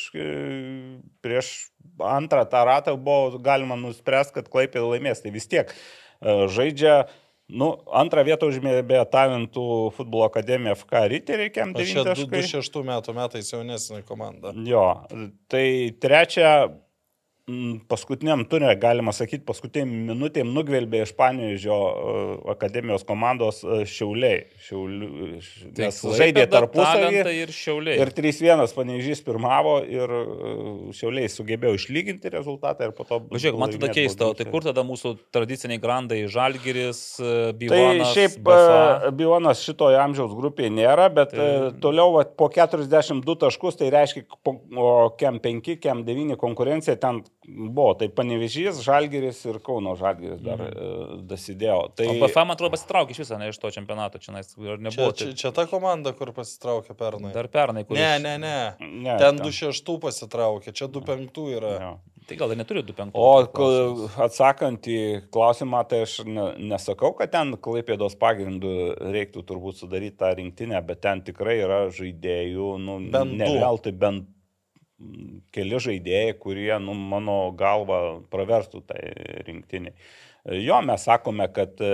prieš 1.24 1.50
antrą 2.00 2.46
tą 2.48 2.64
ratą 2.68 2.96
buvo 2.96 3.42
galima 3.44 3.76
nuspręsti, 3.80 4.40
kad 4.40 4.52
klaipėda 4.52 4.88
laimės. 4.88 5.24
Tai 5.24 5.36
vis 5.36 5.52
tiek 5.52 5.76
e, 5.76 6.48
žaidžia 6.52 6.96
uh, 7.04 7.20
Nu, 7.52 7.74
antrą 7.92 8.24
vietą 8.24 8.48
užmėbė 8.50 9.02
talentų 9.12 9.66
futbolo 9.98 10.30
akademija 10.30 10.78
FK 10.80 11.04
Riteriai, 11.12 11.52
kiam 11.54 11.74
9 11.76 12.08
taškai. 12.08 12.30
26 12.32 12.86
metų 12.88 13.16
metais 13.18 13.52
jaunesnė 13.52 14.00
komanda. 14.08 14.54
Jo, 14.68 14.86
tai 15.52 15.66
trečia 16.02 16.54
Mm, 16.64 16.93
paskutiniam 17.92 18.46
turė, 18.48 18.70
galima 18.80 19.12
sakyti, 19.12 19.44
paskutiniam 19.44 19.90
minutėm 20.08 20.54
nugvelbė 20.56 21.02
iš 21.04 21.12
Panežio 21.18 21.76
e, 21.76 22.22
akademijos 22.54 23.04
komandos 23.04 23.60
e, 23.68 23.82
Šiauliai. 23.90 24.46
Šiaulių, 24.64 25.10
tai 25.76 25.90
nes 25.90 25.98
žaidė 26.22 26.46
tarpusavį. 26.54 27.24
Ir 27.36 27.52
Šiauliai. 27.52 27.98
Ir 28.00 28.14
3-1 28.16 28.64
Panežys 28.78 29.24
pirmavo 29.28 29.76
ir 29.84 30.14
e, 30.16 30.22
Šiauliai 30.96 31.32
sugebėjo 31.34 31.76
išlyginti 31.82 32.32
rezultatą 32.32 32.88
ir 32.88 32.96
po 32.96 33.04
to... 33.10 33.20
Žiūrėk, 33.34 33.60
man 33.60 33.76
tada 33.76 33.92
keista, 33.92 34.32
tai 34.40 34.48
kur 34.48 34.64
tada 34.64 34.88
mūsų 34.88 35.14
tradiciniai 35.36 35.84
grandai 35.84 36.22
Žalgiris, 36.32 37.04
Bivonas? 37.60 38.06
Tai 38.06 38.14
šiaip 38.16 38.40
Bafa. 38.48 39.12
Bivonas 39.20 39.66
šitoje 39.68 40.00
amžiaus 40.00 40.32
grupėje 40.40 40.72
nėra, 40.80 41.10
bet 41.12 41.36
tai... 41.36 41.52
toliau 41.84 42.16
va, 42.16 42.24
po 42.24 42.48
42 42.56 43.38
taškus, 43.44 43.82
tai 43.84 43.92
reiškia, 43.92 44.24
po, 44.48 44.56
o 44.80 44.90
kem 45.20 45.44
5, 45.44 45.76
kem 45.84 46.08
9 46.08 46.40
konkurencija 46.40 46.96
ten 47.04 47.20
Buvo, 47.48 47.92
tai 48.00 48.08
Panevežys, 48.14 48.80
Žalgeris 48.86 49.42
ir 49.50 49.60
Kauno 49.64 49.98
Žalgeris 50.00 50.40
dar 50.44 50.62
mm. 50.64 51.26
dasidėjo. 51.28 51.80
Tai... 51.98 52.08
O 52.08 52.16
BFA, 52.22 52.46
man 52.48 52.56
atrodo, 52.56 52.72
pasitraukė 52.78 53.16
iš 53.16 53.24
viso 53.26 53.40
ne 53.42 53.50
iš 53.52 53.60
to 53.60 53.72
čempionato, 53.76 54.22
čia 54.24 54.38
nebuvo. 54.38 54.78
Čia, 54.88 55.10
čia, 55.12 55.34
čia 55.42 55.52
ta 55.56 55.68
komanda, 55.68 56.16
kur 56.16 56.32
pasitraukė 56.36 56.96
pernai. 57.00 57.34
Dar 57.36 57.52
pernai, 57.52 57.84
kur. 57.88 58.00
Ne, 58.00 58.16
ne, 58.24 58.38
ne. 58.40 58.56
ne 58.80 59.20
ten 59.20 59.44
2-6 59.44 60.00
pasitraukė, 60.04 60.72
čia 60.76 60.88
2-5 60.92 61.44
yra. 61.58 61.76
Ja. 61.82 61.94
Tai 62.24 62.38
gal 62.40 62.54
ir 62.54 62.60
neturi 62.60 62.84
2-5. 62.88 63.12
O 63.20 64.14
atsakant 64.24 64.88
į 64.88 65.00
klausimą, 65.34 65.82
tai 65.90 66.04
aš 66.06 66.22
ne, 66.28 66.46
nesakau, 66.72 67.12
kad 67.18 67.34
ten 67.34 67.58
klaipėdos 67.60 68.16
pagrindų 68.20 68.76
reiktų 69.12 69.44
turbūt 69.50 69.82
sudaryti 69.82 70.22
tą 70.22 70.32
rinktinę, 70.40 70.80
bet 70.88 71.04
ten 71.04 71.24
tikrai 71.28 71.58
yra 71.66 71.82
žaidėjų, 71.94 72.70
nu, 72.80 73.00
bent 73.12 73.36
ne 73.40 73.50
veltui 73.60 73.92
bent 73.92 74.30
keli 75.56 75.80
žaidėjai, 75.86 76.36
kurie, 76.42 76.72
nu, 76.82 76.96
mano 76.96 77.38
galva, 77.58 78.20
praverstų 78.34 78.84
tai 78.90 79.02
rinktiniai. 79.48 79.96
Jo, 80.60 80.82
mes 80.84 81.06
sakome, 81.08 81.46
kad 81.56 81.80
e, 81.80 81.90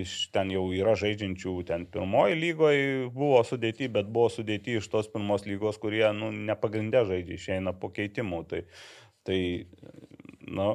iš 0.00 0.14
ten 0.32 0.48
jau 0.48 0.62
yra 0.72 0.94
žaidžiančių, 0.96 1.54
ten 1.68 1.84
pirmoji 1.92 2.38
lygoje 2.38 2.84
buvo 3.12 3.42
sudėti, 3.44 3.90
bet 3.92 4.08
buvo 4.08 4.30
sudėti 4.32 4.78
iš 4.78 4.88
tos 4.88 5.10
pirmos 5.12 5.44
lygos, 5.44 5.76
kurie, 5.82 6.06
nu, 6.16 6.30
nepagrindė 6.32 7.04
žaidžia, 7.10 7.36
išeina 7.36 7.74
po 7.76 7.92
keitimų. 7.92 8.44
Tai, 8.48 8.62
tai 9.28 9.40
nu, 10.48 10.70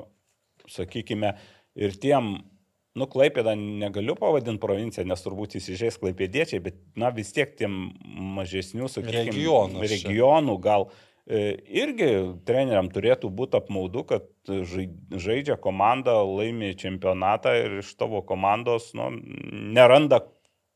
sakykime, 0.69 1.33
ir 1.73 1.97
tiem 2.01 2.35
Nu, 2.95 3.09
Klaipėda 3.11 3.57
negaliu 3.59 4.13
pavadinti 4.15 4.61
provinciją, 4.63 5.03
nes 5.09 5.19
turbūt 5.19 5.57
įsižeis 5.59 5.97
klaipėdiečiai, 5.99 6.61
bet, 6.63 6.77
na, 6.95 7.09
vis 7.11 7.33
tiek 7.35 7.51
tiem 7.59 7.89
mažesnių, 8.37 8.87
sakykime, 8.87 9.89
regionų, 9.91 10.55
gal 10.63 10.87
irgi 11.25 12.09
treneriam 12.45 12.89
turėtų 12.93 13.31
būti 13.33 13.57
apmaudu, 13.57 14.05
kad 14.05 14.29
žaidžia 14.45 15.57
komanda, 15.57 16.19
laimi 16.21 16.75
čempionatą 16.77 17.55
ir 17.63 17.79
iš 17.81 17.95
tavo 17.97 18.21
komandos 18.21 18.91
nu, 18.97 19.09
neranda 19.73 20.21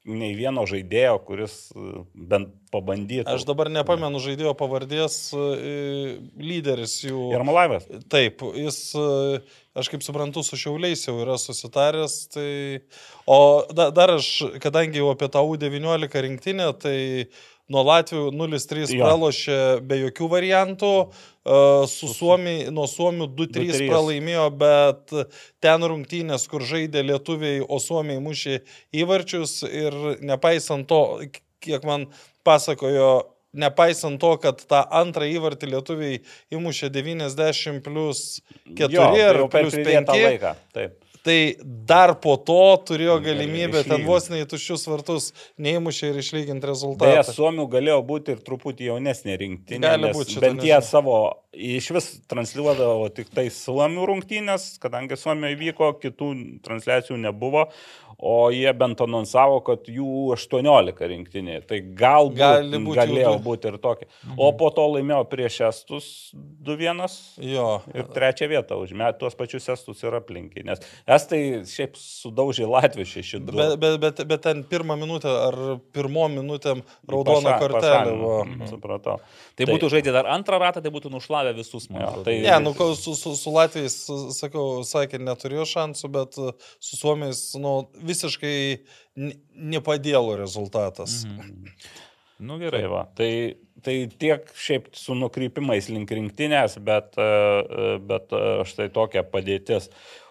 nei 0.09 0.31
vieno 0.33 0.63
žaidėjo, 0.69 1.17
kuris 1.27 1.55
e, 1.75 2.01
bent 2.15 2.53
pabandytų. 2.73 3.27
Aš 3.29 3.45
dabar 3.45 3.69
nepamenu 3.73 4.21
žaidėjo 4.23 4.53
pavardės 4.57 5.17
lyderis 6.39 6.95
jų. 7.03 7.29
Jarmalaivas. 7.35 7.85
Taip, 8.11 8.41
jis, 8.57 8.79
aš 9.77 9.91
kaip 9.91 10.05
suprantu, 10.05 10.43
su 10.45 10.57
šiauliais 10.59 11.03
jau 11.07 11.17
yra 11.21 11.37
susitaręs. 11.41 12.17
Tai... 12.33 12.49
O 13.29 13.39
da, 13.75 13.89
dar 13.93 14.15
aš, 14.17 14.31
kadangi 14.63 15.01
jau 15.01 15.11
apie 15.13 15.29
tą 15.33 15.43
U19 15.45 16.25
rinktinę, 16.25 16.71
tai 16.79 16.99
nuo 17.69 17.83
Latvijų 17.87 18.29
0-3 18.35 18.97
pralošė 18.99 19.59
be 19.85 19.99
jokių 20.03 20.29
variantų, 20.31 20.93
su 21.89 22.09
Suomiai, 22.11 22.67
nuo 22.73 22.85
Suomių 22.89 23.29
2-3 23.37 23.87
pralaimėjo, 23.89 24.45
bet 24.59 25.15
ten 25.63 25.85
rungtynės, 25.91 26.47
kur 26.51 26.65
žaidė 26.67 27.05
lietuviai, 27.07 27.63
o 27.63 27.79
Suomiai 27.81 28.21
mušė 28.23 28.61
įvarčius 29.01 29.61
ir 29.69 29.97
nepaisant 30.25 30.89
to, 30.89 31.03
kiek 31.63 31.85
man 31.87 32.07
pasakojo 32.47 33.11
nepaisant 33.53 34.19
to, 34.21 34.35
kad 34.41 34.61
tą 34.69 34.83
antrą 35.01 35.25
įvartį 35.29 35.71
lietuviai 35.73 36.19
įmušė 36.53 36.91
90 36.93 37.81
plus 37.85 38.41
4 38.77 38.93
jo, 38.93 39.05
ar 39.25 39.41
plus 39.49 39.77
5. 39.77 40.13
Laiką. 40.13 40.53
Taip. 40.75 41.08
Tai 41.29 41.41
dar 41.85 42.15
po 42.23 42.33
to 42.41 42.61
turėjo 42.89 43.19
galimybę 43.21 43.83
ten 43.85 44.01
vos 44.07 44.31
neįtuščius 44.33 44.87
vartus 44.89 45.27
neįmušė 45.61 46.09
ir 46.09 46.17
išlyginti 46.23 46.69
rezultatą. 46.69 47.11
Beje, 47.11 47.35
Suomių 47.37 47.67
galėjo 47.69 47.99
būti 48.07 48.33
ir 48.33 48.41
truputį 48.47 48.87
jaunesnė 48.87 49.35
rinktinė. 49.43 49.83
Gali 49.85 50.09
būti. 50.15 50.39
Bent 50.41 50.65
jie 50.65 50.79
savo 50.87 51.19
iš 51.53 51.91
vis 51.93 52.07
transliuodavo 52.31 53.11
tik 53.13 53.29
tai 53.35 53.45
Suomių 53.53 54.07
rungtynės, 54.09 54.71
kadangi 54.81 55.17
Suomijoje 55.21 55.59
vyko, 55.61 55.91
kitų 56.01 56.31
transliacijų 56.65 57.19
nebuvo 57.27 57.67
o 58.19 58.49
jie 58.51 58.71
bent 58.75 58.99
anonsavo, 59.03 59.59
kad 59.63 59.87
jų 59.87 60.33
18 60.35 61.07
rinktinė. 61.11 61.59
Tai 61.67 61.79
galbūt 61.99 62.39
Gali 62.39 62.81
būt 62.83 62.99
galėjo 62.99 63.33
jų... 63.37 63.41
būti 63.45 63.71
ir 63.71 63.77
tokia. 63.81 64.07
Mhm. 64.25 64.39
O 64.43 64.49
po 64.59 64.69
to 64.75 64.85
laimėjo 64.95 65.21
prieš 65.31 65.59
Estus 65.69 66.09
2-1 66.67 67.05
ir 67.43 68.09
trečią 68.15 68.49
vietą 68.51 68.79
užmė 68.83 69.13
tuos 69.19 69.37
pačius 69.39 69.69
Estus 69.71 70.03
ir 70.03 70.17
aplinkiai. 70.19 70.65
Nes 70.67 70.83
Estai 71.07 71.41
šiaip 71.69 71.95
sudaužė 71.99 72.67
Latvijų 72.69 73.07
6-2. 73.15 73.55
Bet, 73.55 73.75
bet, 73.79 73.97
bet, 74.03 74.23
bet 74.33 74.43
ten 74.43 74.65
pirmą 74.67 74.99
minutę 74.99 75.31
ar 75.31 75.59
pirmom 75.95 76.35
minutėm 76.41 76.83
raudona 77.07 77.55
kortelė. 77.61 78.17
Mhm. 78.19 78.67
Supratau. 78.69 79.19
Tai, 79.55 79.63
tai 79.63 79.69
būtų 79.71 79.89
žaidę 79.95 80.13
dar 80.15 80.27
antrą 80.31 80.59
ratą, 80.61 80.83
tai 80.83 80.91
būtų 80.93 81.11
nušlavę 81.13 81.55
visus 81.57 81.87
man. 81.91 82.21
Tai... 82.25 82.35
Ne, 82.43 82.59
nu, 82.63 82.75
su, 82.99 83.15
su, 83.15 83.35
su 83.39 83.53
Latvijais, 83.55 83.95
sakau, 84.35 84.67
sakė, 84.87 85.19
neturėjo 85.23 85.65
šansų, 85.69 86.11
bet 86.13 86.37
su 86.39 86.99
Suomiais, 86.99 87.41
nu, 87.59 87.73
visiškai 88.09 88.59
nepadėlo 89.73 90.37
rezultatas. 90.41 91.23
Mhm. 91.29 91.73
Nu 92.39 92.55
gerai, 92.55 92.85
va. 92.87 93.01
Tai, 93.19 93.31
tai 93.83 93.95
tiek 94.19 94.45
šiaip 94.55 94.87
su 94.95 95.15
nukrypimais 95.19 95.89
link 95.91 96.11
rinktinės, 96.15 96.77
bet, 96.87 97.17
e, 97.19 97.97
bet 98.07 98.31
e, 98.31 98.43
štai 98.69 98.87
tokia 98.95 99.25
padėtis. 99.27 99.89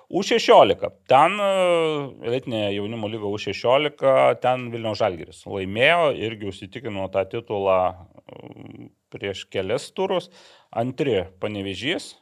U16. 0.09 0.87
Ten 1.13 1.37
e, 1.37 1.49
elitinė 2.31 2.63
jaunimo 2.79 3.11
lyga 3.13 3.29
U16, 3.29 4.07
ten 4.41 4.71
Vilnių 4.73 4.95
Žalgiris 4.97 5.43
laimėjo 5.45 6.15
irgi 6.17 6.49
užsitikino 6.49 7.05
tą 7.13 7.27
titulą 7.29 7.83
prieš 9.13 9.45
kelias 9.53 9.91
turus. 9.93 10.31
Antri 10.73 11.27
panevežys, 11.45 12.15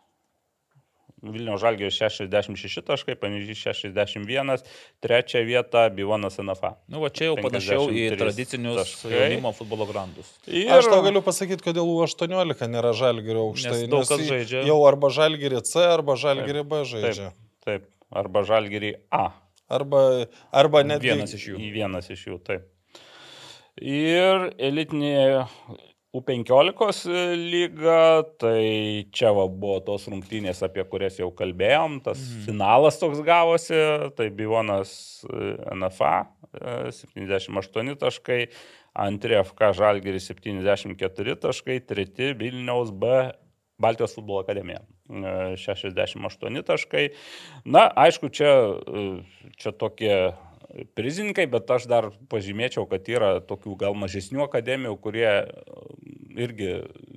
Vilniaus 1.24 1.62
Žalgio 1.62 1.88
66 1.88 2.82
taškai, 2.84 3.14
Panežys 3.16 3.62
61, 3.64 4.60
trečią 5.00 5.40
vietą 5.48 5.86
Bivonas 5.96 6.36
NFA. 6.42 6.74
Nu, 6.92 7.00
va 7.00 7.08
čia 7.08 7.30
jau 7.30 7.38
panašiau 7.40 7.88
į 7.88 8.10
tradicinius 8.20 8.82
taškai. 8.82 9.14
jaunimo 9.14 9.54
futbolo 9.56 9.86
grandus. 9.88 10.28
Ir... 10.44 10.68
Aš 10.76 10.90
tau 10.92 11.00
galiu 11.06 11.24
pasakyti, 11.24 11.64
kodėl 11.64 11.88
U18 11.88 12.68
nėra 12.68 12.92
Žalgirio 12.96 13.46
aukštai. 13.48 13.72
Nes 13.86 13.92
daug 13.94 14.04
kas 14.04 14.26
žaidžia. 14.28 14.66
Jau 14.68 14.76
arba 14.84 15.10
Žalgirį 15.16 15.64
C, 15.64 15.88
arba 15.88 16.18
Žalgirį 16.20 16.66
B 16.68 16.84
žaidžia. 16.92 17.32
Taip, 17.64 17.64
taip. 17.64 17.90
arba 18.12 18.44
Žalgirį 18.52 18.92
A. 19.08 19.26
Arba, 19.72 20.00
arba 20.54 20.84
net 20.86 21.00
vienas 21.02 21.32
iš 21.34 21.48
jų. 21.54 21.58
Vienas 21.74 22.12
iš 22.12 22.28
jų, 22.28 22.36
taip. 22.44 22.68
Ir 23.80 24.50
elitinė 24.62 25.48
U15 26.16 27.36
lyga, 27.36 28.24
tai 28.40 29.06
čia 29.14 29.32
va, 29.36 29.46
buvo 29.50 29.78
tos 29.84 30.06
rungtynės, 30.08 30.62
apie 30.64 30.84
kurias 30.88 31.18
jau 31.20 31.28
kalbėjom, 31.36 31.98
tas 32.06 32.20
mm. 32.20 32.44
finalas 32.46 33.00
toks 33.00 33.20
gavosi, 33.26 33.78
tai 34.16 34.30
Bivonas 34.34 34.92
e, 35.28 35.56
NFA 35.76 36.14
78 36.96 37.92
e, 37.92 37.96
taškai, 38.00 38.40
antri 39.06 39.36
FK 39.42 39.72
Žalgeris 39.76 40.30
74 40.32 41.36
taškai, 41.42 41.80
treti 41.84 42.32
Vilniaus 42.38 42.94
B 42.96 43.26
Baltijos 43.76 44.14
futbolo 44.16 44.40
akademija 44.40 44.80
68 45.10 46.56
e, 46.56 46.62
taškai. 46.64 47.04
Na, 47.68 47.90
aišku, 47.92 48.32
čia, 48.32 48.52
čia 49.60 49.72
tokie 49.76 50.14
prizininkai, 50.98 51.46
bet 51.50 51.70
aš 51.70 51.86
dar 51.90 52.08
pažymėčiau, 52.30 52.86
kad 52.90 53.08
yra 53.10 53.36
tokių 53.44 53.76
gal 53.80 53.96
mažesnių 53.98 54.44
akademijų, 54.46 54.96
kurie 55.02 55.28
irgi 56.36 56.70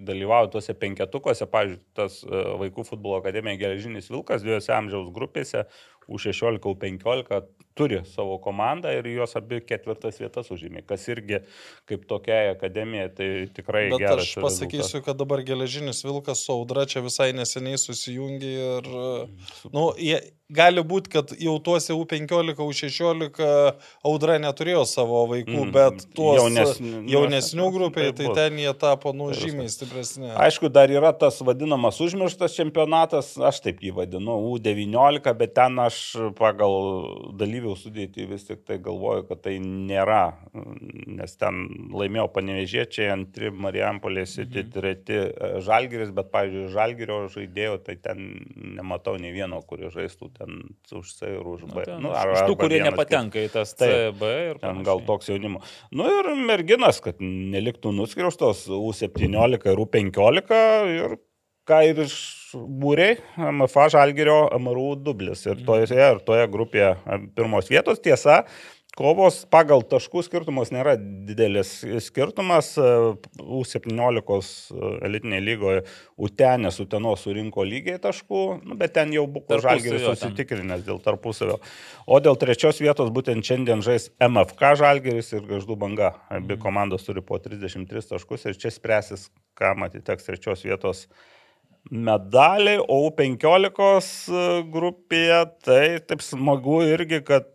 dalyvauja 0.09 0.51
tuose 0.53 0.75
penketukuose, 0.79 1.47
pavyzdžiui, 1.51 1.81
tas 1.97 2.21
e, 2.23 2.43
vaikų 2.61 2.85
futbolo 2.87 3.19
akademija 3.19 3.59
Geležinis 3.59 4.09
Vilkas 4.11 4.45
dviejose 4.45 4.71
amžiaus 4.75 5.09
grupėse, 5.15 5.65
U16, 6.09 6.63
U15 6.63 7.41
turi 7.79 8.01
savo 8.11 8.37
komandą 8.43 8.91
ir 8.97 9.07
jos 9.13 9.37
abi 9.39 9.61
ketvirtas 9.63 10.19
vietas 10.19 10.51
užėmė, 10.53 10.83
kas 10.89 11.07
irgi 11.11 11.41
kaip 11.89 12.03
tokia 12.09 12.41
akademija, 12.53 13.07
tai 13.15 13.29
tikrai 13.55 13.87
Bet 13.93 14.03
geras. 14.03 14.25
Aš 14.27 14.43
pasakysiu, 14.43 14.99
rezultat. 14.99 15.07
kad 15.07 15.21
dabar 15.21 15.43
Geležinis 15.47 16.03
Vilkas 16.03 16.43
su 16.43 16.55
Audra 16.55 16.85
čia 16.89 17.03
visai 17.05 17.31
neseniai 17.37 17.79
susijungė 17.79 18.51
ir, 18.65 18.91
nu, 19.71 19.85
jie, 19.95 20.19
gali 20.49 20.81
būti, 20.85 21.11
kad 21.13 21.31
jau 21.37 21.55
tuose 21.63 21.93
U15, 21.93 22.57
U16 22.65 23.43
audra 24.05 24.37
neturėjo 24.41 24.83
savo 24.89 25.21
vaikų, 25.29 25.59
mm, 25.67 25.73
bet 25.75 26.05
tuos 26.17 26.39
jaunesnių, 26.39 27.03
jaunesnių 27.11 27.67
grupiai, 27.75 28.09
tai, 28.17 28.29
tai 28.31 28.35
ten 28.37 28.59
jie 28.61 28.73
tapo 28.81 29.13
nu 29.13 29.29
žymiai 29.35 29.69
stipresni. 29.71 30.31
Aišku, 30.33 30.71
dar 30.73 30.91
yra 30.93 31.11
tas 31.13 31.37
vadinamas 31.45 32.01
užmirštas 32.01 32.57
čempionatas, 32.57 33.35
aš 33.37 33.61
taip 33.65 33.83
jį 33.85 33.93
vadinu, 34.01 34.39
U19, 34.55 35.33
bet 35.37 35.53
ten 35.57 35.77
aš 35.85 36.01
pagal 36.39 36.75
dalyvių 37.39 37.68
sudėti 37.77 38.25
vis 38.29 38.45
tik 38.47 38.63
tai 38.67 38.79
galvoju, 38.81 39.25
kad 39.29 39.41
tai 39.45 39.55
nėra, 39.61 40.21
nes 41.19 41.35
ten 41.39 41.61
laimėjo 41.93 42.27
panevežėčiai, 42.35 43.09
antri 43.13 43.51
Marijampolės, 43.53 44.37
mhm. 44.41 44.71
treti 44.73 45.19
Žalgiris, 45.65 46.13
bet, 46.15 46.31
pavyzdžiui, 46.33 46.65
Žalgirio 46.73 47.19
žaidėjo, 47.33 47.77
tai 47.85 47.97
ten 48.01 48.25
nematau 48.79 49.17
nei 49.21 49.33
vieno, 49.35 49.61
kuris 49.67 49.93
žaistų 49.95 50.31
ten 50.37 50.59
už 50.95 51.13
C 51.19 51.31
ir 51.35 51.45
už 51.53 51.67
B. 51.69 51.85
Nu, 52.01 52.13
ar, 52.15 52.33
iš 52.35 52.45
tų, 52.49 52.57
kurie 52.63 52.81
nepatenka 52.85 53.41
į 53.43 53.53
tas 53.53 53.75
C, 53.77 54.09
B 54.17 54.33
ir 54.49 54.61
ten 54.63 54.83
gal 54.87 55.03
toks 55.05 55.29
jaunimo. 55.31 55.63
Nu 55.95 56.09
ir 56.09 56.33
merginas, 56.39 57.01
kad 57.03 57.21
neliktų 57.21 57.93
nuskriaustos 57.95 58.67
U17 58.73 59.73
ir 59.73 59.83
U15 59.85 60.61
ir 60.95 61.19
ką 61.69 61.83
ir 61.91 62.03
iš 62.07 62.17
būriai 62.53 63.19
MFA 63.37 63.89
Žalgerio 63.93 64.41
MRU 64.57 64.95
dublis. 65.03 65.45
Ir 65.47 65.61
toje, 65.67 65.89
ir 65.93 66.19
toje 66.25 66.49
grupėje 66.51 66.95
pirmos 67.37 67.69
vietos 67.69 68.01
tiesa, 68.01 68.41
kovos 68.99 69.43
pagal 69.51 69.83
taškų 69.87 70.23
skirtumus 70.25 70.73
nėra 70.73 70.95
didelis 70.99 71.71
skirtumas. 72.03 72.73
U17 72.79 74.33
e, 74.33 74.89
elitinėje 75.07 75.45
lygoje 75.45 75.85
Utenės 76.19 76.81
Utenos 76.83 77.23
surinko 77.23 77.63
lygiai 77.67 78.01
taškų, 78.01 78.43
nu, 78.65 78.77
bet 78.79 78.95
ten 78.97 79.13
jau 79.15 79.25
buvo 79.31 79.61
Žalgeris 79.63 80.03
susitikrinęs 80.07 80.83
dėl 80.87 80.99
tarpusavio. 81.05 81.59
O 82.09 82.19
dėl 82.23 82.39
trečios 82.41 82.81
vietos 82.83 83.13
būtent 83.15 83.45
šiandien 83.45 83.85
žais 83.85 84.09
MFK 84.25 84.75
Žalgeris 84.81 85.35
ir 85.37 85.45
Gaždų 85.47 85.79
banga. 85.79 86.15
Abi 86.27 86.55
mhm. 86.55 86.63
komandos 86.65 87.07
turi 87.07 87.23
po 87.25 87.39
33 87.39 88.15
taškus 88.15 88.49
ir 88.49 88.59
čia 88.59 88.73
spręsis, 88.73 89.29
kam 89.59 89.85
atiteks 89.87 90.27
trečios 90.27 90.65
vietos 90.65 91.07
medaliai, 91.91 92.79
o 92.79 93.01
U15 93.09 93.79
e, 94.31 94.47
grupėje 94.73 95.43
tai 95.65 95.83
taip 96.05 96.23
smagu 96.25 96.81
irgi, 96.85 97.21
kad 97.25 97.47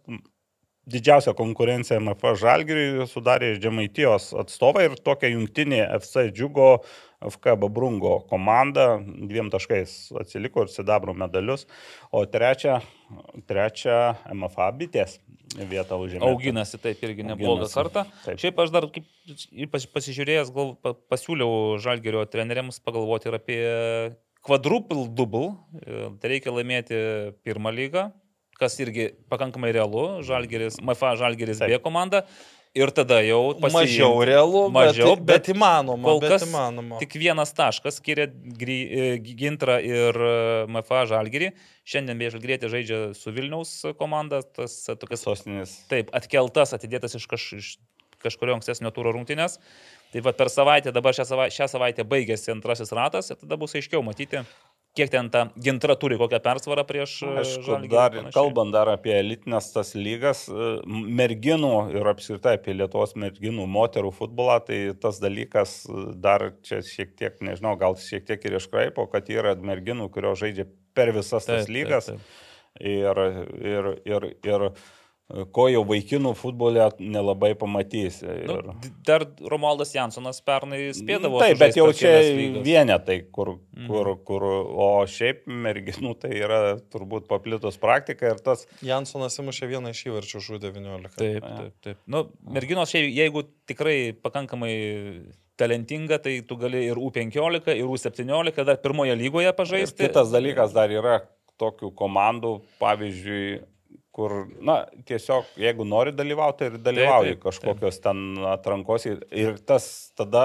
didžiausia 0.91 1.33
konkurencija 1.37 2.01
MFA 2.03 2.35
Žalgiriui 2.41 3.07
sudarė 3.09 3.55
iš 3.55 3.63
Žemaitijos 3.65 4.33
atstovai 4.45 4.89
ir 4.91 4.99
tokia 5.01 5.33
jungtinė 5.33 5.81
FC 6.01 6.29
Džiugo 6.35 6.69
FK 7.31 7.57
Babrungo 7.61 8.19
komanda 8.31 8.99
dviem 9.03 9.51
taškais 9.53 10.15
atsiliko 10.21 10.65
ir 10.65 10.73
sidabro 10.73 11.15
medalius, 11.17 11.67
o 12.13 12.25
trečia, 12.29 12.81
trečia 13.49 14.17
MFA 14.33 14.71
bitės 14.79 15.19
vietą 15.55 15.99
užėmė. 16.03 16.25
Auginasi 16.27 16.81
taip 16.83 17.03
irgi 17.07 17.27
neblogą 17.27 17.69
kartą. 17.73 18.05
Taip. 18.25 18.41
Šiaip 18.43 18.61
aš 18.65 18.75
dar 18.75 18.89
kaip 18.93 19.79
pasižiūrėjęs, 19.95 20.53
gal 20.55 20.75
pasiūliau 21.13 21.79
Žalgirio 21.83 22.25
treneriams 22.31 22.81
pagalvoti 22.85 23.31
ir 23.31 23.39
apie 23.39 23.63
quadruple 24.45 25.09
double. 25.09 25.55
Tai 26.21 26.33
reikia 26.33 26.53
laimėti 26.55 26.99
pirmą 27.47 27.73
lygą, 27.75 28.09
kas 28.59 28.77
irgi 28.83 29.11
pakankamai 29.33 29.73
realu, 29.75 30.23
Žalgeris, 30.27 30.81
MFA 30.83 31.15
Žalgeris 31.21 31.63
B 31.65 31.79
komanda 31.83 32.25
Ir 32.75 32.91
tada 32.91 33.21
jau 33.23 33.53
pasiimti. 33.55 33.75
Mažiau 33.77 34.23
realu, 34.27 34.65
mažiau, 34.75 35.13
bet, 35.15 35.21
bet, 35.23 35.45
bet 35.47 35.51
įmanoma. 35.53 36.09
Kol 36.09 36.23
kas 36.25 36.43
įmanoma. 36.49 36.99
tik 36.99 37.15
vienas 37.23 37.55
taškas 37.55 38.01
skiria 38.01 38.27
e, 38.27 39.05
Gintrą 39.23 39.77
ir 39.79 40.19
e, 40.19 40.35
MFA 40.67 41.05
Žalgirį. 41.13 41.53
Šiandien 41.87 42.19
beje 42.19 42.33
Žalgirėtė 42.35 42.73
žaidžia 42.73 43.01
su 43.15 43.31
Vilniaus 43.37 43.77
komanda, 44.01 44.43
tas 44.43 44.75
tokias 44.91 45.23
sostinės. 45.23 45.77
Taip, 45.93 46.11
atkeltas, 46.19 46.75
atidėtas 46.75 47.15
iš, 47.21 47.29
kaž, 47.31 47.47
iš 47.61 47.71
kažkurio 48.25 48.57
ankstesnio 48.59 48.91
tūro 48.95 49.13
rungtynės. 49.15 49.61
Tai 50.11 50.23
va 50.27 50.35
per 50.35 50.51
savaitę, 50.53 50.93
dabar 50.95 51.15
šią 51.17 51.27
savaitę, 51.31 51.55
šią 51.55 51.71
savaitę 51.77 52.07
baigėsi 52.09 52.53
antrasis 52.55 52.91
ratas 52.97 53.31
ir 53.31 53.39
tada 53.41 53.59
bus 53.61 53.75
aiškiau 53.79 54.03
matyti, 54.07 54.43
kiek 54.95 55.11
ten 55.11 55.31
ta 55.31 55.49
gintra 55.59 55.97
turi 55.99 56.19
kokią 56.21 56.39
persvarą 56.45 56.85
prieš... 56.87 57.17
E, 57.27 57.33
Aišku, 57.43 57.79
dar, 57.91 58.17
kalbant 58.35 58.75
dar 58.75 58.91
apie 58.93 59.15
elitinės 59.19 59.73
tas 59.75 59.93
lygas, 59.99 60.45
e, 60.49 60.71
merginų 60.87 61.75
ir 61.97 62.11
apskritai 62.15 62.57
apie 62.61 62.77
Lietuvos 62.77 63.17
merginų, 63.19 63.67
moterų 63.75 64.15
futbolą, 64.15 64.61
tai 64.69 64.81
tas 65.03 65.19
dalykas 65.23 65.77
e, 65.89 66.07
dar 66.25 66.53
čia 66.67 66.81
šiek 66.87 67.15
tiek, 67.19 67.39
nežinau, 67.45 67.75
gal 67.81 67.99
šiek 68.01 68.27
tiek 68.31 68.47
ir 68.47 68.59
iškraipo, 68.61 69.09
kad 69.13 69.31
yra 69.35 69.57
merginų, 69.59 70.11
kurios 70.15 70.39
žaidžia 70.45 70.69
per 70.95 71.11
visas 71.17 71.43
tas 71.43 71.65
taip, 71.65 71.75
lygas. 71.75 72.13
Taip, 72.13 72.23
taip. 72.23 72.43
Ir, 72.83 73.19
ir, 73.63 73.89
ir, 74.03 74.25
ir 74.43 74.65
ko 75.57 75.67
jau 75.73 75.81
vaikinų 75.89 76.35
futbole 76.37 76.85
nelabai 77.01 77.55
pamatysi. 77.57 78.27
Nu, 78.27 78.57
ir... 78.59 78.67
Nu, 78.69 78.91
dar 79.07 79.25
Romualdas 79.51 79.95
Jansonas 79.95 80.43
pernai 80.45 80.83
spėdavo. 80.97 81.41
Taip, 81.41 81.59
bet 81.63 81.79
jau 81.79 81.87
čia 81.97 82.13
vienetai, 82.65 83.23
kur, 83.33 83.55
mm. 83.73 83.87
kur, 83.89 84.11
kur, 84.29 84.45
o 84.85 84.89
šiaip 85.09 85.47
merginų 85.49 86.13
tai 86.21 86.35
yra 86.37 86.61
turbūt 86.93 87.29
paplitus 87.31 87.81
praktika 87.81 88.35
ir 88.35 88.43
tas. 88.45 88.67
Jansonas 88.85 89.41
įmušė 89.41 89.71
vieną 89.73 89.95
iš 89.97 90.05
įvarčių 90.11 90.43
už 90.43 90.51
19. 90.67 91.17
Taip, 91.17 91.49
taip, 91.49 91.73
taip. 91.87 92.03
Nu, 92.05 92.27
merginos 92.45 92.93
šiaip, 92.93 93.09
jeigu 93.17 93.47
tikrai 93.71 93.99
pakankamai 94.21 94.75
talentinga, 95.57 96.19
tai 96.21 96.41
tu 96.45 96.59
gali 96.61 96.85
ir 96.91 97.01
U15, 97.01 97.73
ir 97.73 97.89
U17 97.89 98.67
dar 98.67 98.81
pirmoje 98.83 99.17
lygoje 99.17 99.57
pažaisti. 99.57 100.03
Ir 100.03 100.11
kitas 100.11 100.35
dalykas 100.35 100.75
dar 100.77 100.93
yra 100.93 101.23
tokių 101.63 101.93
komandų, 101.95 102.57
pavyzdžiui, 102.81 103.63
kur, 104.15 104.45
na, 104.63 104.85
tiesiog, 105.09 105.57
jeigu 105.59 105.87
nori 105.89 106.15
dalyvauti 106.15 106.71
ir 106.71 106.79
dalyvauji 106.79 107.35
taip, 107.35 107.41
taip, 107.41 107.49
kažkokios 107.49 107.99
taip. 107.99 108.05
ten 108.07 108.47
atrankos 108.53 109.09
ir 109.11 109.59
tas 109.67 109.89
tada 110.15 110.45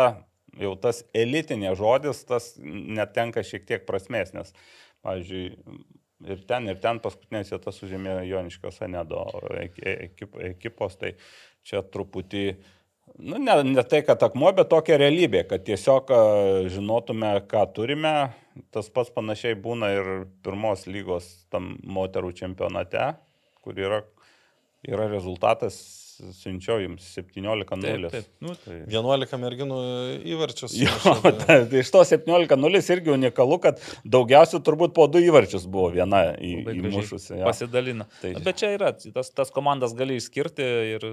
jau 0.58 0.74
tas 0.82 1.04
elitinė 1.16 1.76
žodis, 1.78 2.24
tas 2.28 2.52
netenka 2.64 3.44
šiek 3.46 3.68
tiek 3.70 3.86
prasmės, 3.88 4.34
nes, 4.34 4.52
pavyzdžiui, 5.06 5.46
ir 6.34 6.42
ten, 6.50 6.68
ir 6.72 6.82
ten 6.84 7.00
paskutinės 7.04 7.54
vietas 7.54 7.80
užėmė 7.86 8.20
Joniškos 8.28 8.82
Anedo 8.88 9.24
ekip, 9.62 10.36
ekipos, 10.50 10.98
tai 11.00 11.14
čia 11.68 11.84
truputį, 11.86 12.44
nu, 13.20 13.38
ne, 13.38 13.56
ne 13.68 13.86
tai, 13.88 14.02
kad 14.08 14.24
akmuo, 14.26 14.52
bet 14.58 14.72
tokia 14.72 15.00
realybė, 15.00 15.46
kad 15.50 15.66
tiesiog 15.68 16.14
žinotume, 16.74 17.36
ką 17.52 17.66
turime. 17.76 18.16
Tas 18.76 18.90
pats 18.92 19.12
panašiai 19.16 19.56
būna 19.56 19.88
ir 19.96 20.08
pirmos 20.44 20.82
lygos 20.90 21.30
tam 21.54 21.78
moterų 21.88 22.34
čempionate, 22.36 23.14
kur 23.70 23.78
yra, 23.86 24.04
yra 24.90 25.06
rezultatas, 25.12 25.76
siunčiau 26.36 26.82
jums 26.82 27.06
17-0. 27.16 28.10
Nu, 28.44 28.54
tai... 28.60 28.80
11 28.90 29.36
merginų 29.40 29.78
įvarčius. 30.34 30.74
Jo, 30.76 30.92
tai 31.46 31.60
iš 31.80 31.92
to 31.94 32.02
17-0 32.10 32.82
irgi 32.96 33.14
unikalu, 33.14 33.60
kad 33.64 33.84
daugiausiai 34.04 34.64
turbūt 34.66 34.96
po 34.98 35.06
du 35.12 35.22
įvarčius 35.24 35.68
buvo 35.70 35.92
viena 35.94 36.24
į, 36.36 36.56
įmušusi. 36.74 37.38
Ja. 37.38 37.46
Pasidalina. 37.48 38.10
Tai... 38.24 38.34
Bet 38.48 38.60
čia 38.60 38.74
yra, 38.76 38.90
tas, 38.98 39.30
tas 39.38 39.54
komandas 39.56 39.94
gali 39.96 40.18
išskirti 40.20 40.68
ir 40.96 41.06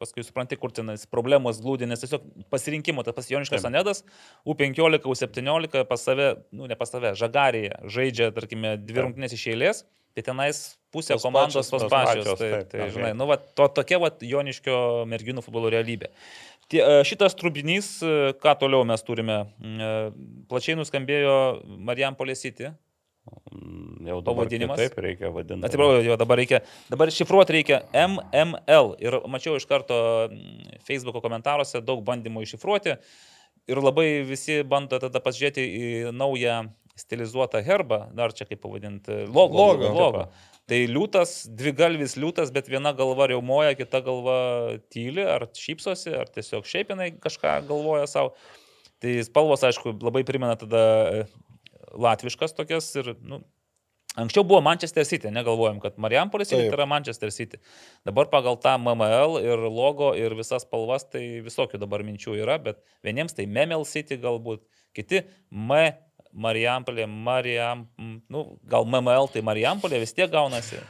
paskui 0.00 0.24
supranti, 0.24 0.56
kur 0.60 0.72
tenais 0.76 1.04
problemos 1.10 1.60
glūdė, 1.64 1.90
nes 1.90 2.06
tiesiog 2.06 2.24
pasirinkimo, 2.54 3.04
tas 3.04 3.18
pasijoniškas 3.18 3.66
Anedas, 3.68 4.00
U15, 4.48 5.10
U17 5.10 5.84
pas 5.90 6.08
save, 6.08 6.30
nu 6.54 6.70
ne 6.70 6.78
pas 6.78 6.94
save, 6.94 7.12
Žagarėje 7.18 7.82
žaidžia, 7.98 8.30
tarkime, 8.38 8.78
dvi 8.80 9.04
rungtynės 9.04 9.36
iš 9.36 9.50
eilės 9.52 9.84
tai 10.14 10.22
tenais 10.22 10.78
pusė 10.94 11.16
tos 11.16 11.26
komandos 11.26 11.70
tos 11.70 11.84
pačios. 11.90 12.24
pačios 12.24 12.40
tai, 12.40 12.50
taip, 12.54 12.72
tai, 12.72 12.88
žinai, 12.94 13.12
nu, 13.18 13.26
va, 13.30 13.36
to, 13.42 13.68
tokia 13.80 14.00
va, 14.02 14.12
Joniškio 14.22 14.78
merginų 15.10 15.44
futbolo 15.44 15.72
realybė. 15.74 16.12
Tie, 16.72 16.80
e, 16.80 17.02
šitas 17.04 17.36
trubinys, 17.36 17.98
e, 18.00 18.32
ką 18.40 18.54
toliau 18.62 18.86
mes 18.88 19.04
turime, 19.04 19.42
e, 19.60 19.92
plačiai 20.48 20.78
nuskambėjo 20.78 21.36
Marijam 21.84 22.16
Polėsyti. 22.16 22.72
Mm, 23.52 24.08
jau 24.08 24.18
pavadinimas. 24.24 24.80
Taip 24.80 24.98
reikia 25.00 25.30
vadinti. 25.32 25.64
Atsiprašau, 25.64 26.02
jo 26.04 26.16
dabar 26.20 26.40
reikia, 26.40 26.60
dabar 26.92 27.12
šifruoti 27.12 27.56
reikia 27.56 27.80
MML. 27.96 28.94
Ir 29.00 29.18
mačiau 29.32 29.56
iš 29.60 29.68
karto 29.68 29.96
mm, 30.28 30.80
Facebook 30.88 31.20
komentaruose 31.24 31.80
daug 31.84 32.04
bandymų 32.04 32.44
iššifruoti. 32.44 32.98
Ir 33.72 33.80
labai 33.80 34.08
visi 34.28 34.60
bando 34.68 34.98
tada 35.00 35.22
pasižiūrėti 35.24 35.64
į 35.64 35.92
naują 36.16 36.66
stilizuotą 37.00 37.62
herbą, 37.64 38.04
dar 38.14 38.34
čia 38.36 38.46
kaip 38.46 38.60
pavadinti, 38.62 39.24
logo. 39.26 39.56
logo, 39.58 39.88
logo. 39.96 40.26
Tai 40.70 40.78
liūtas, 40.88 41.32
dvi 41.52 41.74
galvis 41.76 42.14
liūtas, 42.16 42.48
bet 42.54 42.70
viena 42.72 42.94
galva 42.96 43.26
riaumoja, 43.28 43.74
kita 43.76 44.00
galva 44.06 44.36
tyli, 44.92 45.20
ar 45.20 45.44
šypsosi, 45.52 46.14
ar 46.16 46.30
tiesiog 46.32 46.64
šiaip 46.68 46.94
jinai 46.94 47.10
kažką 47.20 47.58
galvoja 47.68 48.06
savo. 48.08 48.32
Tai 49.04 49.18
spalvos, 49.26 49.64
aišku, 49.68 49.98
labai 50.00 50.22
primena 50.24 50.56
tada 50.56 50.84
e, 51.10 51.26
latviškas 52.00 52.56
tokias 52.56 52.88
ir, 52.96 53.12
nu, 53.20 53.42
Anksčiau 54.14 54.44
buvo 54.46 54.60
Manchester 54.62 55.02
City, 55.02 55.30
negalvojom, 55.34 55.80
kad 55.82 55.96
Marijampolės 55.98 56.52
City 56.52 56.68
tai 56.68 56.76
yra 56.76 56.84
Manchester 56.86 57.32
City. 57.34 57.58
Dabar 58.06 58.28
pagal 58.30 58.54
tą 58.62 58.76
MML 58.78 59.40
ir 59.42 59.64
logo 59.66 60.12
ir 60.14 60.36
visas 60.38 60.62
spalvas, 60.62 61.02
tai 61.10 61.42
visokių 61.42 61.80
dabar 61.82 62.04
minčių 62.06 62.36
yra, 62.38 62.60
bet 62.62 62.78
vieniems 63.02 63.34
tai 63.34 63.48
Memel 63.50 63.82
City 63.90 64.20
galbūt, 64.22 64.62
kiti 64.94 65.24
M 65.50 65.74
Marijampolė, 66.34 67.06
Marijam, 67.06 67.84
nu, 68.30 68.44
gal 68.70 68.86
MML, 68.88 69.28
tai 69.30 69.44
Marijampolė 69.46 70.00
vis 70.02 70.14
tiek 70.16 70.30
gaunasi. 70.32 70.80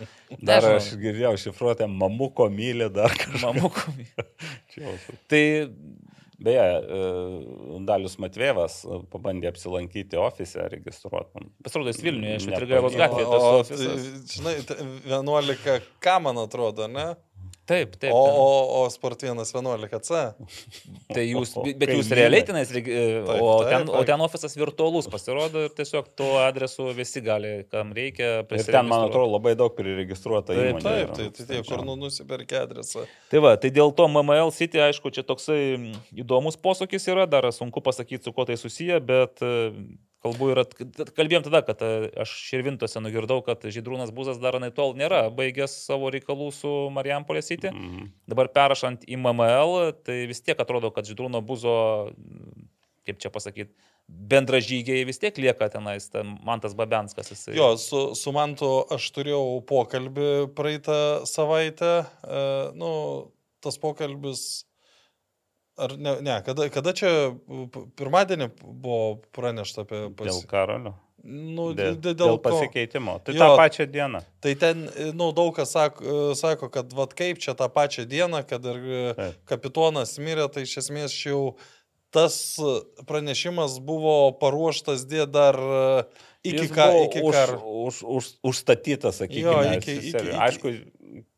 Dar 0.40 0.64
Nežinau. 0.64 0.78
aš 0.78 0.88
girdėjau 1.02 1.34
šifruotę 1.42 1.88
Mamuko 1.90 2.48
mylį 2.52 2.88
dar 2.94 3.12
kažką. 3.12 3.42
Mamuko 3.44 3.92
mylį. 3.98 4.88
tai 5.30 5.44
Beje, 6.44 6.60
e, 6.60 7.80
Dalius 7.86 8.16
Matvėvas 8.20 8.80
e, 8.84 8.98
pabandė 9.12 9.48
apsilankyti 9.52 10.18
ofise, 10.18 10.64
registruoti. 10.72 11.44
Pasirodo, 11.64 11.92
jis 11.92 12.02
Vilniuje, 12.04 12.40
iš 12.40 12.48
Vitrigailos 12.50 12.96
gatvėje. 12.98 13.94
Žinai, 14.32 14.56
11, 15.12 15.86
ką 16.04 16.16
man 16.24 16.42
atrodo, 16.42 16.88
ne? 16.90 17.12
Taip, 17.64 17.94
taip. 17.96 18.12
O, 18.12 18.18
o, 18.18 18.82
o 18.84 18.90
Sport 18.92 19.22
111C. 19.24 20.18
Tai 21.14 21.22
jūs, 21.24 21.54
bet 21.80 21.92
jūs 21.94 22.10
realiai 22.12 22.44
tenais, 22.44 22.68
e, 22.76 23.04
o, 23.24 23.48
ten, 23.64 23.88
o 23.88 24.02
ten 24.04 24.24
ofisas 24.24 24.52
virtualus 24.58 25.08
pasirodo 25.08 25.62
ir 25.64 25.72
tiesiog 25.76 26.10
tuo 26.18 26.34
adresu 26.42 26.90
visi 26.96 27.22
gali, 27.24 27.54
kam 27.72 27.94
reikia. 27.96 28.42
Ir 28.44 28.68
ten, 28.68 28.84
man 28.90 29.06
atrodo, 29.08 29.32
labai 29.38 29.54
daug 29.56 29.72
priregistruota 29.78 30.52
taip, 30.52 30.74
įmonė. 30.74 30.84
Taip, 30.84 31.16
taip, 31.16 31.32
tai, 31.38 31.48
tai, 31.48 31.48
tai 31.54 31.64
kur 31.70 31.86
nu, 31.88 31.96
nusipirkė 32.04 32.60
adresą. 32.66 33.06
Tai 33.32 33.44
va, 33.46 33.56
tai 33.60 33.72
dėl 33.72 33.96
to 33.96 34.10
MML 34.12 34.52
City, 34.56 34.84
aišku, 34.84 35.14
čia 35.16 35.24
toksai 35.24 35.60
įdomus 36.12 36.60
posūkis 36.60 37.08
yra, 37.14 37.24
dar 37.30 37.48
sunku 37.56 37.80
pasakyti, 37.84 38.26
su 38.28 38.36
kuo 38.36 38.44
tai 38.44 38.60
susiję, 38.60 39.00
bet 39.08 39.40
Kalbu 40.24 40.46
ir 40.54 40.60
kalbėjom 41.18 41.44
tada, 41.44 41.60
kad 41.66 41.82
e, 41.84 42.08
aš 42.24 42.30
Širvintose 42.46 43.00
nugirdau, 43.04 43.42
kad 43.44 43.66
Žydrūnas 43.68 44.12
Buzas 44.14 44.38
dar 44.40 44.56
nai 44.62 44.70
tol 44.72 44.94
nėra 44.96 45.26
baigęs 45.34 45.74
savo 45.84 46.08
reikalų 46.14 46.48
su 46.56 46.70
Marijampolė 46.96 47.42
City. 47.44 47.68
Mm 47.68 47.90
-hmm. 47.90 48.12
Dabar 48.32 48.48
perrašant 48.54 49.04
į 49.04 49.18
MML, 49.20 49.92
tai 50.06 50.22
vis 50.30 50.40
tiek 50.40 50.60
atrodo, 50.60 50.90
kad 50.96 51.04
Žydrūno 51.04 51.44
Buzo, 51.44 51.76
kaip 53.04 53.20
čia 53.20 53.28
pasakyti, 53.30 53.74
bendražygiai 54.08 55.04
vis 55.04 55.20
tiek 55.20 55.36
lieka 55.36 55.68
tenais, 55.68 56.08
ten 56.08 56.38
Mantas 56.44 56.74
Babenskas. 56.74 57.30
Jisai... 57.30 57.56
Jo, 57.56 57.76
su, 57.76 58.14
su 58.14 58.32
Mantu 58.32 58.70
aš 58.96 59.10
turėjau 59.16 59.60
pokalbį 59.68 60.30
praeitą 60.56 61.26
savaitę. 61.28 62.04
E, 62.24 62.44
nu, 62.80 62.92
tas 63.60 63.76
pokalbis 63.80 64.64
Ar 65.76 65.96
ne, 65.98 66.18
ne 66.22 66.36
kada, 66.46 66.68
kada 66.70 66.92
čia 66.94 67.10
pirmadienį 67.98 68.50
buvo 68.62 68.98
pranešta 69.34 69.82
apie... 69.82 70.04
Pas... 70.14 70.28
Dėl 70.30 70.44
karalio. 70.50 70.94
Nu, 71.24 71.70
dėl, 71.72 71.96
dėl, 71.96 72.14
dėl 72.20 72.38
pasikeitimo. 72.44 73.16
Tai 73.24 73.32
jo, 73.32 73.40
tą 73.40 73.56
pačią 73.56 73.86
dieną. 73.88 74.20
Tai 74.44 74.52
ten, 74.60 74.82
nu, 75.16 75.30
daug 75.32 75.54
kas 75.56 75.72
sako, 75.72 76.34
sako 76.36 76.68
kad 76.72 76.92
vad 76.92 77.14
kaip 77.16 77.40
čia 77.40 77.56
tą 77.56 77.70
pačią 77.72 78.04
dieną, 78.10 78.42
kad 78.46 78.66
ir 78.68 78.82
Taip. 79.16 79.38
kapitonas 79.48 80.18
mirė, 80.20 80.50
tai 80.52 80.66
iš 80.68 80.76
esmės 80.84 81.16
jau 81.24 81.56
tas 82.14 82.36
pranešimas 83.08 83.80
buvo 83.82 84.34
paruoštas 84.38 85.08
dėl 85.10 85.26
dar 85.26 85.58
iki, 86.44 86.68
ka, 86.72 86.88
iki 87.06 87.22
karo. 87.24 87.58
Už, 87.88 88.02
už, 88.02 88.10
už, 88.16 88.24
užstatytas, 88.52 89.22
sakykime. 89.22 89.48
Jo, 89.48 89.78
iki, 89.78 89.96
iki, 89.98 90.12
iki, 90.12 90.34
Aišku, 90.46 90.72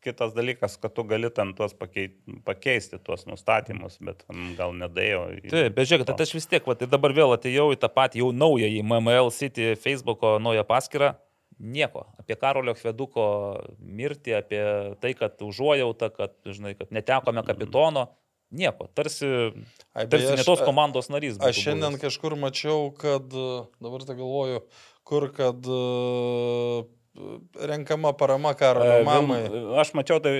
kitas 0.03 0.33
dalykas, 0.35 0.77
kad 0.81 0.93
tu 0.93 1.03
gali 1.07 1.29
ten 1.33 1.53
tuos 1.57 1.75
pakeisti, 1.77 2.99
tuos 3.03 3.25
nustatymus, 3.29 3.99
bet 4.03 4.23
gal 4.57 4.75
nedėjo. 4.77 5.23
Taip, 5.51 5.75
bet 5.77 5.89
žiūrėk, 5.89 6.07
tai 6.09 6.27
aš 6.27 6.35
vis 6.37 6.49
tiek, 6.49 6.65
va, 6.67 6.77
tai 6.79 6.89
dabar 6.89 7.15
vėl 7.15 7.35
atėjau 7.35 7.69
į 7.75 7.79
tą 7.81 7.89
patį 7.93 8.23
jau 8.23 8.33
naują, 8.35 8.69
į 8.71 8.83
MML 8.85 9.31
City 9.35 9.73
Facebook'o 9.79 10.37
naują 10.43 10.65
paskyrą. 10.67 11.15
Nieko 11.57 12.05
apie 12.21 12.35
Karolio 12.37 12.75
Hveduko 12.77 13.23
mirtį, 13.81 14.35
apie 14.37 14.61
tai, 15.01 15.15
kad 15.17 15.41
užuojauta, 15.41 16.11
kad, 16.13 16.35
žinai, 16.45 16.75
kad 16.77 16.93
netekome 16.93 17.41
kapitono. 17.47 18.11
nieko, 18.49 18.87
tarsi, 18.95 19.25
Ai, 19.91 20.05
tarsi 20.07 20.29
aš, 20.31 20.39
ne 20.39 20.45
tos 20.47 20.61
komandos 20.63 21.09
narys. 21.11 21.39
Aš 21.43 21.57
šiandien 21.65 21.97
buvęs. 21.97 22.03
kažkur 22.05 22.37
mačiau, 22.39 22.91
kad, 22.95 23.25
dabar 23.83 24.05
tai 24.07 24.15
galvoju, 24.15 24.61
kur 25.07 25.29
kad 25.35 25.67
renkama 27.59 28.13
parama 28.13 28.53
Karolio 28.53 29.03
mamai. 29.03 29.39
Aš 29.81 29.93
mačiau, 29.97 30.19
tai 30.21 30.33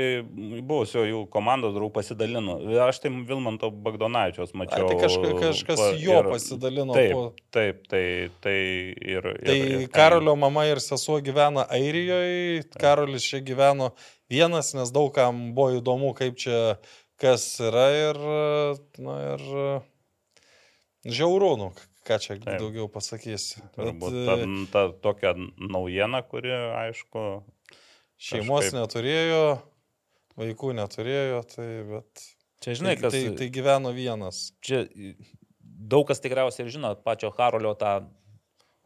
buvusio 0.61 1.03
jų 1.07 1.21
komandos 1.33 1.73
draugų 1.75 1.95
pasidalino. 1.95 2.57
Aš 2.85 3.01
tai 3.03 3.11
Vilmanto 3.29 3.69
Bagdonavičios 3.71 4.53
mačiau. 4.57 4.85
A, 4.85 4.91
tai 4.91 4.99
kažka, 5.01 5.31
kažkas 5.41 5.81
pa, 5.81 5.87
jo 6.01 6.19
ir, 6.21 6.29
pasidalino. 6.35 6.93
Taip, 6.97 7.15
po... 7.15 7.23
taip, 7.55 7.81
tai, 7.89 8.03
tai 8.43 8.59
ir. 8.93 9.31
Tai 9.41 9.57
ir, 9.57 9.73
ir, 9.79 9.89
Karolio 9.93 10.37
mama 10.39 10.67
ir 10.69 10.81
sesuo 10.83 11.17
gyvena 11.25 11.65
Airijoje, 11.73 12.63
Karolis 12.77 13.25
čia 13.25 13.41
gyveno 13.45 13.91
vienas, 14.29 14.73
nes 14.77 14.93
daugam 14.93 15.47
buvo 15.57 15.79
įdomu, 15.79 16.13
kaip 16.17 16.37
čia 16.39 16.77
kas 17.17 17.49
yra 17.63 17.87
ir, 17.97 18.23
na, 19.01 19.19
ir 19.33 19.41
žiaurų, 21.17 21.53
nu, 21.57 21.71
ką 22.07 22.19
čia 22.23 22.37
Taip. 22.37 22.59
daugiau 22.61 22.87
pasakysi. 22.91 23.63
Turbūt 23.75 24.15
Bet, 24.15 24.27
ta, 24.27 24.35
e, 24.39 24.67
ta 24.73 24.83
tokia 25.03 25.33
naujiena, 25.59 26.23
kuri, 26.25 26.53
aišku, 26.83 27.25
šeimos 28.17 28.67
kažkaip... 28.67 28.79
neturėjo, 28.79 29.41
vaikų 30.39 30.73
neturėjo, 30.79 31.41
tai 31.55 31.69
bet... 31.91 32.27
Čia 32.63 32.73
žinai, 32.79 32.95
tai, 32.95 33.01
kas. 33.03 33.13
Tai, 33.13 33.33
tai 33.37 33.47
gyveno 33.53 33.91
vienas. 33.93 34.39
Čia 34.65 34.85
daug 35.61 36.07
kas 36.09 36.23
tikriausiai 36.23 36.65
ir 36.65 36.73
žino 36.73 36.95
pačio 37.05 37.29
Harolio 37.37 37.75
tą 37.77 37.99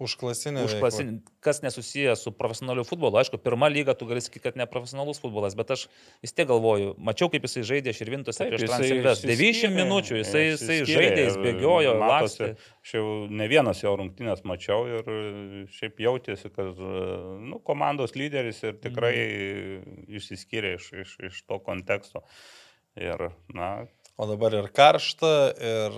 Užklasinė. 0.01 0.63
Užklasinė. 0.65 1.19
Kas 1.43 1.59
nesusijęs 1.61 2.23
su 2.25 2.31
profesionaliu 2.33 2.85
futbolu. 2.87 3.19
Aišku, 3.21 3.37
pirmą 3.41 3.69
lygą 3.69 3.93
tu 3.97 4.07
gali 4.09 4.23
sakyti, 4.23 4.43
kad 4.47 4.57
ne 4.59 4.65
profesionalus 4.69 5.21
futbolas, 5.21 5.55
bet 5.57 5.73
aš 5.75 5.85
vis 6.23 6.33
tiek 6.33 6.47
galvoju, 6.49 6.95
mačiau, 6.97 7.29
kaip 7.33 7.45
jisai 7.45 7.63
žaidė 7.69 7.93
Širvintose 7.97 8.47
prieš 8.49 8.65
Transilves. 8.65 9.21
90 9.27 9.77
minučių 9.77 10.17
jisai, 10.21 10.43
jisai 10.49 10.79
žaidė, 10.89 11.27
jis 11.27 11.37
bėgiojo, 11.43 11.93
lakstė. 12.01 12.49
Aš 12.81 12.95
jau 12.97 13.05
ne 13.29 13.49
vienas 13.51 13.83
jo 13.83 13.93
rungtynės 14.01 14.41
mačiau 14.47 14.89
ir 14.89 15.13
šiaip 15.77 16.01
jautėsi, 16.01 16.49
kad 16.55 16.81
nu, 16.81 17.61
komandos 17.67 18.17
lyderis 18.17 18.63
ir 18.65 18.81
tikrai 18.81 19.13
mm. 19.21 20.03
išsiskyrė 20.17 20.75
iš, 20.79 20.91
iš, 21.05 21.15
iš 21.29 21.43
to 21.45 21.61
konteksto. 21.61 22.25
Ir, 22.99 23.29
na, 23.55 23.69
O 24.21 24.27
dabar 24.29 24.53
ir 24.53 24.67
karšta, 24.69 25.29
ir... 25.57 25.95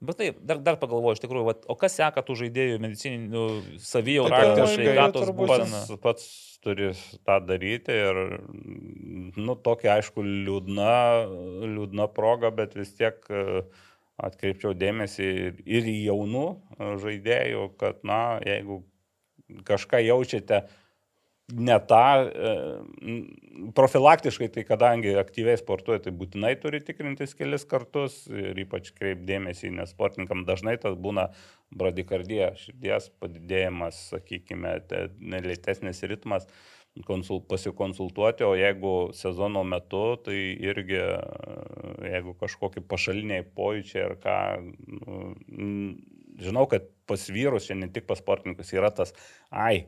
Bet 0.00 0.16
taip, 0.16 0.38
dar, 0.48 0.62
dar 0.64 0.78
pagalvoju, 0.80 1.18
iš 1.18 1.20
tikrųjų, 1.20 1.44
va, 1.44 1.52
o 1.68 1.74
kas 1.76 1.98
seka 1.98 2.22
tų 2.24 2.38
žaidėjų 2.40 2.78
medicininių 2.80 3.42
savijautą, 3.84 4.64
sveikatos 4.70 5.32
būseną? 5.36 5.82
Pats, 5.90 6.00
pats 6.00 6.30
turi 6.64 6.88
tą 7.28 7.36
daryti 7.44 7.92
ir, 7.92 8.20
nu, 9.36 9.58
tokia, 9.60 9.98
aišku, 9.98 10.24
liūdna, 10.24 10.96
liūdna 11.74 12.08
proga, 12.16 12.48
bet 12.62 12.78
vis 12.80 12.94
tiek 12.96 13.20
e, 13.28 13.62
atkreipčiau 14.24 14.72
dėmesį 14.80 15.30
ir 15.60 15.92
į 15.92 15.96
jaunų 16.06 16.46
žaidėjų, 17.04 17.66
kad, 17.80 18.00
na, 18.08 18.22
jeigu 18.46 18.80
kažką 19.68 20.00
jaučiate, 20.06 20.64
ne 21.56 21.76
tą, 21.90 22.04
e, 22.30 22.54
profilaktiškai, 23.76 24.48
tai 24.54 24.64
kadangi 24.68 25.14
aktyviai 25.20 25.58
sportuoja, 25.60 26.02
tai 26.04 26.12
būtinai 26.16 26.54
turi 26.62 26.80
tikrintis 26.84 27.34
kelis 27.38 27.66
kartus 27.68 28.22
ir 28.30 28.58
ypač 28.64 28.92
kreipdėmėsi, 28.96 29.72
nes 29.74 29.92
sportininkam 29.94 30.44
dažnai 30.48 30.76
tas 30.82 30.96
būna 30.98 31.30
bradikardija, 31.70 32.52
širdies 32.58 33.10
padidėjimas, 33.22 34.02
sakykime, 34.14 34.76
lėtesnis 35.46 36.02
ritmas 36.10 36.48
konsul, 37.06 37.40
pasikonsultuoti, 37.46 38.44
o 38.44 38.54
jeigu 38.58 38.94
sezono 39.16 39.62
metu, 39.64 40.16
tai 40.24 40.36
irgi, 40.58 40.98
jeigu 42.10 42.34
kažkokie 42.40 42.82
pašaliniai 42.90 43.46
pojūčiai 43.56 44.04
ar 44.08 44.16
ką, 44.20 44.36
nu, 44.98 45.94
žinau, 46.42 46.66
kad 46.70 46.90
pas 47.06 47.28
vyrus, 47.30 47.70
ne 47.74 47.88
tik 47.92 48.08
pas 48.10 48.20
sportininkus, 48.20 48.74
yra 48.74 48.90
tas, 48.94 49.14
ai, 49.50 49.86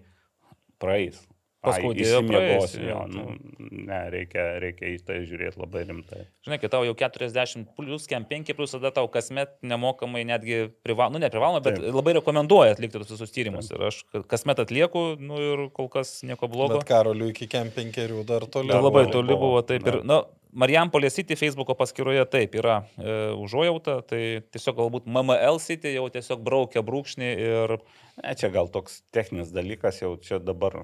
praeis, 0.82 1.20
Paskaudėjo 1.62 2.20
miegos. 2.26 2.74
Jo, 2.74 3.05
nu, 3.06 3.36
ne, 3.60 3.98
reikia, 4.10 4.47
reikia 4.62 4.89
į 4.90 4.97
tai 5.06 5.20
žiūrėti 5.28 5.60
labai 5.62 5.84
rimtai. 5.86 6.24
Žinai, 6.47 6.59
kai 6.59 6.70
tau 6.72 6.82
jau 6.86 6.97
40 6.98 7.68
plus, 7.78 8.09
kem 8.10 8.26
5 8.26 8.51
plus, 8.59 8.74
tada 8.74 8.90
tau 8.97 9.06
kasmet 9.12 9.55
nemokamai 9.62 10.24
netgi 10.26 10.64
privaloma, 10.82 11.14
nu 11.16 11.22
ne 11.22 11.30
privaloma, 11.30 11.62
bet 11.62 11.78
Taip. 11.78 11.94
labai 11.94 12.16
rekomenduoja 12.18 12.74
atlikti 12.74 12.98
tos 12.98 13.14
visus 13.14 13.34
tyrimus. 13.34 13.70
Taip. 13.70 13.78
Ir 13.78 13.89
aš 13.93 14.26
kasmet 14.32 14.64
atlieku, 14.64 15.05
nu 15.22 15.39
ir 15.39 15.64
kol 15.76 15.90
kas 15.93 16.18
nieko 16.26 16.51
blogo. 16.51 16.80
Bet 16.80 16.90
karoliu 16.90 17.30
iki 17.30 17.47
kem 17.51 17.70
5 17.70 18.22
dar 18.26 18.48
toli. 18.51 18.72
Dar 18.74 18.82
labai 18.82 19.06
toli 19.14 19.39
buvo, 19.39 19.62
taip. 19.66 19.86
Ir, 19.86 20.02
na, 20.09 20.24
Marijampolė 20.52 21.09
City 21.09 21.36
Facebook'o 21.39 21.72
paskyroje 21.78 22.26
taip 22.28 22.59
yra 22.60 22.82
e, 23.01 23.12
užuojauta, 23.40 24.02
tai 24.05 24.20
tiesiog 24.52 24.76
galbūt 24.82 25.06
MML 25.09 25.56
City 25.64 25.94
jau 25.94 26.10
tiesiog 26.12 26.43
braukia 26.44 26.82
brūkšnį 26.84 27.30
ir... 27.47 27.78
Ne, 28.18 28.34
čia 28.36 28.51
gal 28.52 28.68
toks 28.68 29.01
techninis 29.16 29.55
dalykas, 29.55 30.02
jau 30.02 30.12
čia 30.20 30.36
dabar 30.43 30.82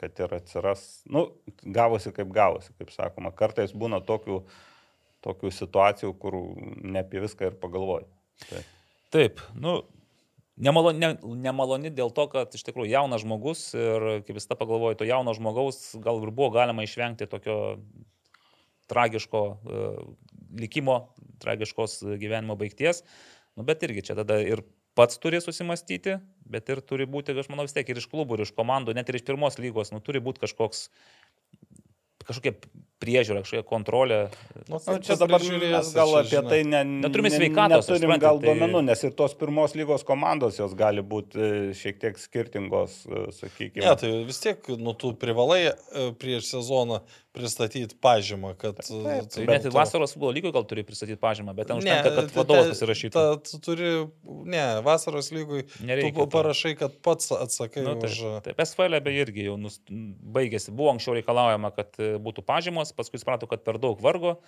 kad 0.00 0.20
ir 0.24 0.34
atsiras, 0.38 0.84
nu, 1.12 1.26
gavosi 1.60 2.12
kaip 2.16 2.32
gavosi, 2.32 2.72
kaip 2.80 2.92
sakoma. 2.94 3.32
Kartais 3.36 3.74
būna 3.76 4.00
tokių, 4.04 4.40
tokių 5.26 5.52
situacijų, 5.52 6.12
kur 6.20 6.36
ne 6.80 7.02
apie 7.04 7.20
viską 7.20 7.50
ir 7.50 7.58
pagalvoji. 7.60 8.08
Taip, 8.48 8.76
Taip 9.10 9.42
nu, 9.58 9.80
nemaloni, 10.62 11.02
ne, 11.02 11.10
nemaloni 11.44 11.92
dėl 11.92 12.12
to, 12.14 12.28
kad 12.32 12.54
iš 12.54 12.64
tikrųjų 12.68 12.92
jaunas 12.92 13.24
žmogus 13.24 13.66
ir 13.76 14.08
kaip 14.26 14.36
vis 14.38 14.48
tą 14.48 14.56
pagalvoju, 14.60 15.00
to 15.00 15.08
jauno 15.08 15.34
žmogaus 15.36 15.82
gal 16.04 16.22
ir 16.22 16.32
buvo 16.32 16.52
galima 16.54 16.86
išvengti 16.86 17.28
tokio 17.30 17.58
tragiško 18.90 19.42
uh, 19.50 19.98
likimo, 20.58 21.00
tragiškos 21.42 22.00
gyvenimo 22.18 22.56
baigties. 22.58 23.04
Nu, 23.58 23.66
bet 23.66 23.82
irgi 23.86 24.08
čia 24.08 24.16
tada 24.18 24.38
ir 24.42 24.62
pats 24.98 25.20
turi 25.22 25.40
susimastyti, 25.42 26.18
bet 26.50 26.70
ir 26.72 26.82
turi 26.84 27.06
būti, 27.10 27.34
aš 27.38 27.50
manau, 27.52 27.66
vis 27.68 27.76
tiek 27.76 27.88
ir 27.88 28.00
iš 28.00 28.08
klubų, 28.10 28.38
ir 28.38 28.46
iš 28.46 28.54
komandų, 28.56 28.94
net 28.96 29.10
ir 29.10 29.20
iš 29.20 29.26
pirmos 29.28 29.58
lygos, 29.62 29.92
nu, 29.94 30.02
turi 30.04 30.22
būti 30.24 30.42
kažkoks 30.44 30.88
kažkokia 32.26 32.54
priežiūra, 33.00 33.42
kažkokia 33.44 33.66
kontrolė. 33.66 34.18
Nu, 34.68 34.78
nu, 34.78 34.96
čia 35.04 35.16
dabar 35.20 35.42
žiūrės, 35.44 35.92
gal 35.96 36.12
apie 36.20 36.34
žinai. 36.34 36.50
tai 36.52 36.60
ne, 36.68 36.82
neturime 37.06 37.32
sveikatos. 37.32 37.88
Neturim 37.88 38.14
gal 38.20 38.40
tai... 38.40 38.50
duomenų, 38.50 38.82
nes 38.90 39.04
ir 39.06 39.14
tos 39.16 39.34
pirmos 39.40 39.74
lygos 39.78 40.04
komandos 40.06 40.60
jos 40.60 40.76
gali 40.78 41.04
būti 41.14 41.40
e, 41.40 41.50
šiek 41.76 42.00
tiek 42.02 42.20
skirtingos, 42.20 43.00
e, 43.08 43.24
sakykime. 43.38 43.86
Ne, 43.86 43.96
tai 44.00 44.12
vis 44.28 44.42
tiek, 44.44 44.70
nu, 44.80 44.94
tu 44.98 45.14
privalai 45.20 45.62
e, 45.70 46.10
prieš 46.20 46.52
sezoną 46.52 47.00
pristatyti 47.32 47.94
pažymą, 48.02 48.56
kad... 48.58 48.80
Taip, 48.82 49.28
tai 49.30 49.44
net 49.46 49.66
ir 49.68 49.74
vasaros 49.74 50.16
futbolo 50.16 50.32
lygui 50.34 50.50
gal 50.54 50.64
turi 50.66 50.82
pristatyti 50.86 51.18
pažymą, 51.20 51.54
bet 51.54 51.68
ten 51.70 51.78
užtenka, 51.78 52.10
kad 52.16 52.32
vadovas 52.34 52.72
pasirašytų. 52.72 53.14
Ta, 53.14 53.36
tu 53.46 53.60
turi, 53.62 53.90
ne, 54.50 54.64
vasaros 54.82 55.30
lygui 55.34 55.62
Nereikia, 55.78 56.16
tu 56.16 56.26
parašai, 56.32 56.74
kad 56.80 56.96
pats 57.06 57.30
atsakai 57.36 57.84
nu, 57.86 57.94
taip, 58.02 58.10
už... 58.10 58.42
Taip, 58.48 58.62
SFL 58.66 58.98
beje 59.06 59.22
irgi 59.28 59.46
jau 59.46 59.54
nus, 59.62 59.78
baigėsi, 59.86 60.74
buvo 60.74 60.90
anksčiau 60.96 61.14
reikalaujama, 61.20 61.70
kad 61.76 62.02
būtų 62.26 62.44
pažymos, 62.50 62.89
paskui 62.96 63.20
suprato, 63.22 63.48
kad 63.50 63.64
per 63.66 63.80
daug 63.82 64.00
vargo 64.02 64.38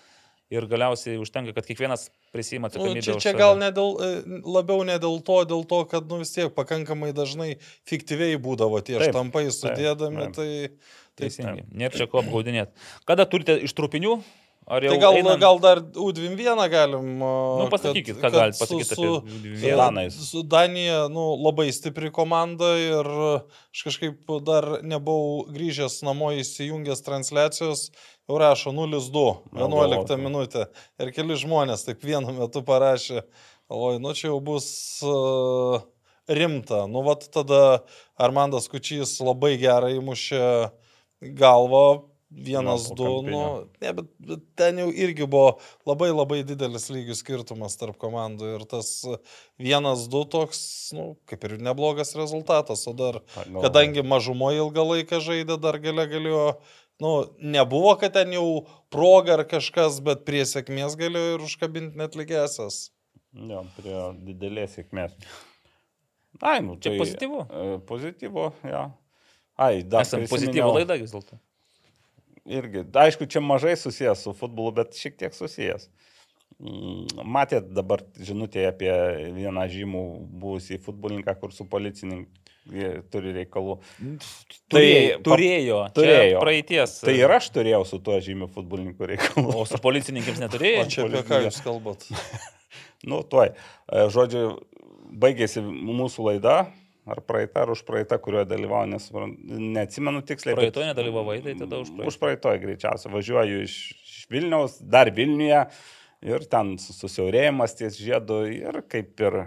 ir 0.53 0.67
galiausiai 0.69 1.17
užtenka, 1.21 1.55
kad 1.57 1.67
kiekvienas 1.69 2.11
prisima 2.35 2.69
nu, 2.69 2.71
atsakomybę. 2.71 3.01
Nu, 3.01 3.07
čia, 3.07 3.17
čia 3.25 3.33
gal 3.39 3.57
ne 3.61 3.71
dėl, 3.73 3.95
e, 4.05 4.41
labiau 4.45 4.85
ne 4.89 4.99
dėl 5.01 5.23
to, 5.25 5.39
dėl 5.49 5.65
to, 5.69 5.81
kad 5.89 6.11
nu, 6.11 6.21
vis 6.21 6.35
tiek 6.35 6.53
pakankamai 6.53 7.13
dažnai 7.17 7.55
fiktyviai 7.89 8.37
būdavo 8.43 8.83
tie 8.85 8.99
taip, 8.99 9.15
štampai 9.15 9.47
sudėdami. 9.49 10.29
Taip, 10.29 10.77
taip. 10.77 11.01
Tai 11.13 11.29
Teisingai. 11.29 11.67
Nėra 11.77 11.93
čia 11.93 12.09
ko 12.09 12.23
apgaudinėti. 12.23 12.73
Kada 13.09 13.29
turite 13.29 13.59
iš 13.61 13.75
trupinių? 13.77 14.17
tai 14.67 14.99
gal, 14.99 15.17
einam... 15.19 15.41
gal 15.41 15.59
dar 15.61 15.81
U21 15.83 16.69
galim. 16.71 17.19
Nu, 17.19 17.67
pasakykit, 17.71 18.17
kad, 18.21 18.31
ką 18.31 18.37
galite 18.37 18.59
pasakyti 18.61 18.95
su, 18.95 19.09
su 19.59 19.73
Danais. 19.77 20.19
Su 20.31 20.43
Danija, 20.43 21.09
nu, 21.13 21.35
labai 21.43 21.67
stipri 21.75 22.13
komanda 22.15 22.71
ir 22.79 23.09
aš 23.75 23.83
kažkaip 23.89 24.31
dar 24.47 24.79
nebuvau 24.87 25.49
grįžęs 25.53 26.01
namo 26.07 26.31
įsijungęs 26.39 27.03
transliacijos, 27.05 27.91
jau 27.91 28.12
rašo 28.29 28.73
0-2, 28.75 29.25
11 29.57 30.21
minutė. 30.21 30.67
Ir 31.01 31.11
keli 31.15 31.39
žmonės 31.39 31.87
taip 31.87 32.05
vienu 32.05 32.35
metu 32.37 32.63
parašė, 32.67 33.25
oi, 33.73 33.97
nu 34.03 34.15
čia 34.15 34.29
jau 34.31 34.39
bus 34.45 34.69
uh, 35.07 35.83
rimta. 36.29 36.87
Nu, 36.87 37.03
vat 37.07 37.27
tada 37.35 37.83
Armandas 38.21 38.71
Kučys 38.71 39.19
labai 39.21 39.57
gerai 39.61 39.97
įmušė 39.99 40.47
galvą, 41.39 42.13
vienas, 42.33 42.89
no, 42.89 42.95
du, 42.97 43.09
nu, 43.27 43.41
ne, 43.83 43.93
bet, 43.93 44.07
bet 44.19 44.45
ten 44.57 44.79
jau 44.81 44.89
irgi 44.89 45.27
buvo 45.29 45.59
labai 45.89 46.09
labai 46.13 46.41
didelis 46.47 46.89
lygių 46.93 47.17
skirtumas 47.19 47.77
tarp 47.81 47.99
komandų. 48.01 48.55
Ir 48.57 48.65
tas 48.71 48.89
vienas, 49.61 50.07
du 50.13 50.25
toks, 50.25 50.63
nu, 50.97 51.13
kaip 51.29 51.45
ir 51.49 51.59
neblogas 51.63 52.15
rezultatas, 52.19 52.87
o 52.89 52.97
dar, 52.97 53.21
kadangi 53.37 54.05
mažumoje 54.07 54.63
ilgą 54.65 54.87
laiką 54.95 55.21
žaidė, 55.25 55.59
dar 55.61 55.79
gale 55.83 56.09
galėjo, 56.11 56.47
nu, 57.01 57.13
nebuvo, 57.39 57.95
kad 58.01 58.13
ten 58.13 58.35
jau 58.35 58.65
proga 58.93 59.39
ar 59.39 59.45
kažkas, 59.49 60.01
bet 60.05 60.27
prie 60.29 60.43
sėkmės 60.49 60.99
galėjo 61.01 61.37
ir 61.37 61.47
užkabinti 61.47 62.01
net 62.01 62.19
lygesias. 62.19 62.91
Jo, 63.33 63.63
prie 63.79 63.97
didelės 64.27 64.77
sėkmės. 64.77 65.15
Ai, 66.43 66.59
nu, 66.65 66.77
čia 66.77 66.93
tai, 66.93 66.99
pozityvu. 67.01 67.41
E, 67.47 67.79
pozityvu, 67.89 68.45
jo. 68.67 68.69
Ja. 68.75 68.85
Ai, 69.57 69.83
dar. 69.87 70.05
Esame 70.07 70.29
pozityvų 70.31 70.71
laidą 70.81 70.97
vis 71.01 71.13
dėlto. 71.15 71.39
Irgi, 72.49 72.83
aišku, 72.99 73.29
čia 73.31 73.43
mažai 73.45 73.77
susijęs 73.79 74.25
su 74.27 74.33
futbolu, 74.35 74.73
bet 74.81 74.97
šiek 74.99 75.15
tiek 75.21 75.37
susijęs. 75.37 75.89
mm, 76.59 77.23
matėt 77.25 77.71
dabar 77.75 78.03
žinutė 78.19 78.67
apie 78.69 78.91
vieną 79.37 79.69
žymų 79.71 80.03
buvusį 80.43 80.81
futbolininką, 80.83 81.37
kur 81.41 81.55
su 81.55 81.67
policininku 81.71 82.42
turi 83.13 83.33
reikalų. 83.37 83.79
Tai 84.71 84.85
turėjo, 85.27 85.79
turėjo. 85.97 86.43
Praeities. 86.43 86.99
Tai 87.03 87.15
ir 87.19 87.35
aš 87.35 87.49
turėjau 87.55 87.83
su 87.89 87.99
tuo 88.05 88.19
žymiu 88.23 88.49
futbolininku 88.53 89.09
reikalų. 89.11 89.57
O 89.59 89.65
su 89.69 89.81
policininkams 89.83 90.43
neturėjau. 90.45 90.85
O 90.85 90.91
čia 90.93 91.07
apie 91.09 91.25
ką 91.27 91.41
jūs 91.49 91.59
kalbat? 91.65 92.07
nu, 93.11 93.23
tuoj. 93.27 93.51
E, 93.53 94.05
žodžiu, 94.15 94.45
baigėsi 95.25 95.65
mūsų 95.65 96.31
laida. 96.31 96.61
Ar 97.03 97.19
praeitą, 97.27 97.65
ar 97.65 97.73
už 97.75 97.81
praeitą, 97.83 98.15
kurioje 98.23 98.47
dalyvau, 98.47 98.85
nes 98.87 99.09
neatsimenu 99.11 100.21
tiksliai. 100.23 100.55
Praeitoje 100.55 100.93
nedalyvavai, 100.93 101.41
tai 101.43 101.57
tada 101.59 101.81
už 101.83 101.91
praeitą. 101.91 102.13
Už 102.13 102.19
praeitoje 102.23 102.61
greičiausiai. 102.63 103.11
Važiuoju 103.11 103.65
iš, 103.65 103.75
iš 104.07 104.29
Vilniaus, 104.31 104.77
dar 104.87 105.11
Vilniuje 105.11 105.65
ir 106.31 106.47
ten 106.47 106.77
susiaurėjimas 106.79 107.75
ties 107.81 107.99
žiedu 107.99 108.45
ir 108.55 108.85
kaip 108.87 109.19
ir 109.27 109.41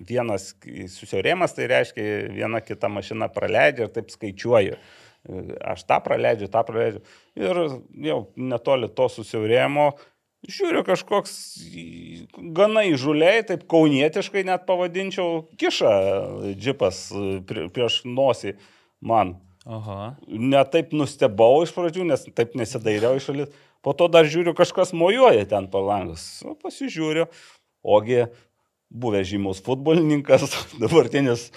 vienas 0.00 0.50
susiaurėjimas, 0.96 1.54
tai 1.56 1.70
reiškia 1.72 2.04
viena 2.34 2.60
kita 2.64 2.90
mašina 2.92 3.30
praleidžia 3.32 3.86
ir 3.86 3.94
taip 3.94 4.12
skaičiuoju. 4.14 4.76
Aš 5.66 5.86
tą 5.88 5.98
praleidžiu, 6.04 6.50
tą 6.52 6.62
praleidžiu. 6.66 7.00
Ir 7.40 7.62
jau 8.06 8.20
netoli 8.38 8.90
to 8.94 9.08
susiaurėjimo 9.10 9.90
žiūriu 10.46 10.82
kažkoks 10.86 11.32
gana 12.54 12.84
įžuliai, 12.90 13.44
taip 13.46 13.66
kaunietiškai 13.70 14.44
net 14.46 14.66
pavadinčiau, 14.68 15.46
kiša 15.58 15.92
džipas 16.54 17.08
prieš 17.46 18.02
nosį 18.06 18.56
man. 19.00 19.36
Aha. 19.66 20.14
Netaip 20.30 20.92
nustebau 20.94 21.64
iš 21.64 21.72
pradžių, 21.74 22.06
nes 22.12 22.26
taip 22.36 22.54
nesidairiau 22.58 23.18
iš 23.18 23.30
šalis. 23.30 23.62
Po 23.82 23.94
to 23.98 24.06
dar 24.10 24.26
žiūriu, 24.26 24.54
kažkas 24.58 24.92
mojuoja 24.94 25.46
ten 25.50 25.66
palangas. 25.70 26.22
Pasižiūriu, 26.62 27.26
ogi 27.82 28.24
buvęs 28.96 29.28
žymus 29.28 29.62
futbolininkas, 29.64 30.48
dabartinis 30.82 31.50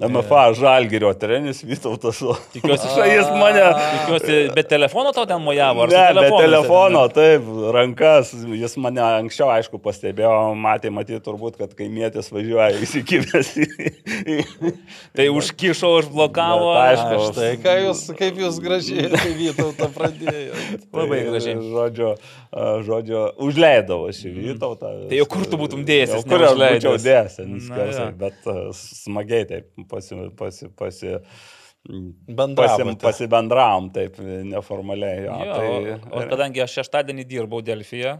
MFA 0.00 0.54
Žalgirio 0.56 1.10
trenis 1.20 1.58
Vytautas. 1.64 2.16
Tikiuosi, 2.52 2.86
kad 2.96 3.10
jis 3.12 3.26
mane. 3.36 3.64
Tikiuosi, 3.92 4.36
bet 4.56 4.70
telefono 4.70 5.10
tau 5.12 5.26
ten 5.28 5.42
mojavo. 5.44 5.84
Ne, 5.90 6.04
be 6.16 6.30
telefono, 6.32 7.02
taip, 7.12 7.44
rankas. 7.76 8.30
Jis 8.56 8.78
mane 8.80 9.02
anksčiau, 9.04 9.50
aišku, 9.52 9.76
pastebėjo, 9.84 10.30
matė, 10.56 10.88
matė 10.96 11.18
turbūt, 11.20 11.58
kad 11.60 11.74
kaimėtis 11.76 12.32
važiuoja 12.32 12.70
įsikibęs. 12.86 13.50
tai 15.12 15.28
užkišo, 15.28 15.92
užblokavo. 16.00 16.72
Bet, 16.72 16.86
aišku, 16.86 17.20
Aš 17.20 17.36
tai 17.36 17.50
ką 17.60 17.76
jūs, 17.82 18.02
kaip 18.16 18.40
jūs 18.40 18.62
gražiai 18.64 19.12
Vytautą 19.42 19.90
pradėjote. 19.92 20.80
Labai 21.02 21.20
gražiai. 21.28 21.58
Tai, 21.58 21.68
žodžiu, 21.76 22.14
žodžiu, 22.88 23.20
užleidavo 23.44 24.08
šį 24.16 24.34
Vytautą. 24.40 24.96
Tai 25.12 25.20
jau 25.20 25.28
kur 25.36 25.44
tu 25.44 25.60
būtum 25.60 25.84
dėjęs? 25.84 26.16
Kur 26.24 26.48
aš 26.48 26.56
būčiau 26.64 26.96
dėjęs, 26.96 27.38
bet 28.24 28.52
smagiai 28.80 29.44
taip 29.52 29.81
pasi, 29.88 30.18
pasi, 30.38 30.70
pasi, 30.78 31.16
Pasim, 32.54 32.92
pasibendravom 33.02 33.88
taip 33.90 34.14
neformaliai. 34.22 35.24
Jo, 35.24 35.38
jo, 35.42 35.54
tai, 35.56 35.94
o, 35.98 36.10
o 36.14 36.26
kadangi 36.30 36.62
aš 36.62 36.76
šeštadienį 36.78 37.24
dirbau 37.26 37.58
Delfiją 37.66 38.12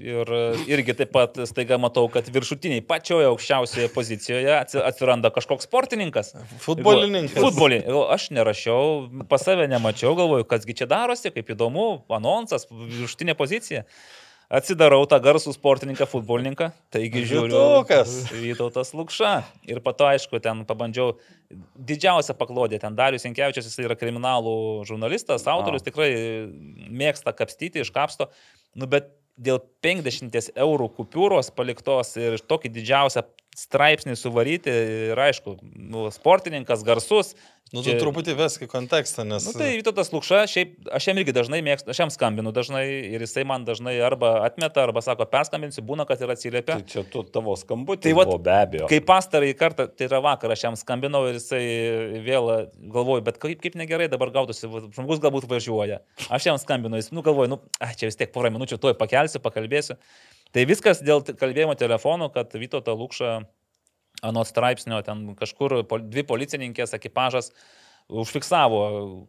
ir 0.00 0.30
irgi 0.64 0.94
taip 1.02 1.12
pat 1.12 1.36
staiga 1.50 1.76
matau, 1.76 2.06
kad 2.12 2.30
viršutiniai 2.32 2.80
pačioje 2.88 3.28
aukščiausioje 3.28 3.90
pozicijoje 3.92 4.54
atsiranda 4.80 5.28
kažkoks 5.36 5.68
sportininkas. 5.68 6.32
Futbolininkas. 6.64 7.36
Futbolį. 7.44 7.82
Aš 8.16 8.30
nerašiau, 8.32 9.10
pas 9.28 9.44
save 9.44 9.68
nemačiau, 9.68 10.14
galvoju, 10.16 10.48
kasgi 10.48 10.78
čia 10.80 10.88
darosi, 10.88 11.28
kaip 11.36 11.52
įdomu, 11.52 11.90
anonsas, 12.16 12.70
viršutinė 12.72 13.36
pozicija. 13.36 13.84
Atsidarau 14.50 15.04
tą 15.06 15.20
garsų 15.22 15.52
sportininką, 15.54 16.08
futbolininką, 16.10 16.72
taigi 16.90 17.22
žiūriu. 17.22 17.54
Vytautas. 17.54 18.14
Vytautas 18.34 18.88
Lukša. 18.98 19.30
Ir 19.70 19.78
po 19.84 19.92
to, 19.94 20.08
aišku, 20.10 20.40
ten 20.42 20.64
pabandžiau 20.66 21.12
didžiausią 21.78 22.34
paklodę, 22.34 22.80
ten 22.82 22.96
Darius 22.98 23.28
Inkevičius, 23.30 23.68
jis 23.70 23.78
yra 23.84 23.94
kriminalų 23.98 24.82
žurnalistas, 24.90 25.46
autorius, 25.50 25.86
A. 25.86 25.86
tikrai 25.86 26.10
mėgsta 26.90 27.30
kapstyti, 27.38 27.84
iškapsto. 27.84 28.26
Nu, 28.74 28.90
bet 28.90 29.12
dėl 29.38 29.62
50 29.86 30.50
eurų 30.58 30.90
kupiūros 30.98 31.52
paliktos 31.54 32.16
ir 32.18 32.42
tokį 32.42 32.74
didžiausią 32.74 33.22
straipsnį 33.56 34.14
suvaryti 34.18 34.72
ir 35.12 35.20
aišku, 35.20 35.56
nu, 35.62 36.06
sportininkas 36.14 36.84
garsus, 36.86 37.34
Nu, 37.70 37.84
tu 37.84 37.92
čia... 37.92 38.00
truputį 38.00 38.34
veski 38.34 38.66
kontekstą, 38.66 39.22
nes... 39.22 39.44
Nu, 39.46 39.52
tai 39.54 39.68
Vytautas 39.78 40.08
Lukša, 40.10 40.40
šiaip 40.50 40.88
aš 40.90 41.04
jam 41.06 41.18
irgi 41.22 41.34
dažnai 41.36 41.60
mėgstu, 41.62 41.92
aš 41.92 42.00
jam 42.02 42.10
skambinu 42.10 42.50
dažnai 42.54 42.82
ir 43.14 43.22
jisai 43.22 43.44
man 43.46 43.62
dažnai 43.68 43.92
arba 44.02 44.32
atmeta, 44.42 44.82
arba 44.82 44.98
sako, 45.06 45.28
perskambinsiu, 45.30 45.84
būna, 45.86 46.02
kad 46.08 46.18
ir 46.18 46.32
atsiliepia. 46.34 46.80
Tai 46.80 46.90
čia 46.90 47.04
tu 47.06 47.22
tavo 47.30 47.54
skambutį. 47.60 48.08
Tai 48.08 48.14
vat, 48.18 48.32
be 48.42 48.56
abejo. 48.56 48.88
Kai 48.90 48.98
pastarąjį 49.06 49.54
kartą, 49.60 49.86
tai 49.94 50.08
yra 50.08 50.18
vakar, 50.24 50.50
aš 50.56 50.66
jam 50.66 50.80
skambinau 50.80 51.22
ir 51.30 51.38
jisai 51.38 51.62
vėl 52.26 52.50
galvoju, 52.90 53.22
bet 53.30 53.38
kaip, 53.38 53.62
kaip 53.62 53.78
negerai 53.78 54.10
dabar 54.10 54.34
gautųsi, 54.34 54.66
žmogus 54.66 55.22
galbūt 55.22 55.46
važiuoja. 55.54 56.02
Aš 56.26 56.50
jam 56.50 56.58
skambinu, 56.58 56.98
jis, 56.98 57.12
nu 57.14 57.22
galvoju, 57.22 57.54
nu, 57.54 57.62
ai, 57.78 57.94
čia 57.94 58.10
vis 58.10 58.18
tiek 58.18 58.34
porą 58.34 58.50
minučių 58.50 58.82
tuoj 58.82 58.98
pakelsiu, 58.98 59.38
pakalbėsiu. 59.46 59.94
Tai 60.54 60.64
viskas 60.66 61.02
dėl 61.04 61.22
kalbėjimo 61.22 61.76
telefonu, 61.78 62.30
kad 62.34 62.54
Vytautas 62.58 62.98
Lukša 62.98 63.34
anot 64.26 64.50
straipsnio, 64.50 64.98
ten 65.06 65.30
kažkur 65.38 65.80
dvi 65.86 66.24
policininkės 66.26 66.96
ekipažas 66.96 67.52
užfiksavo, 68.10 68.80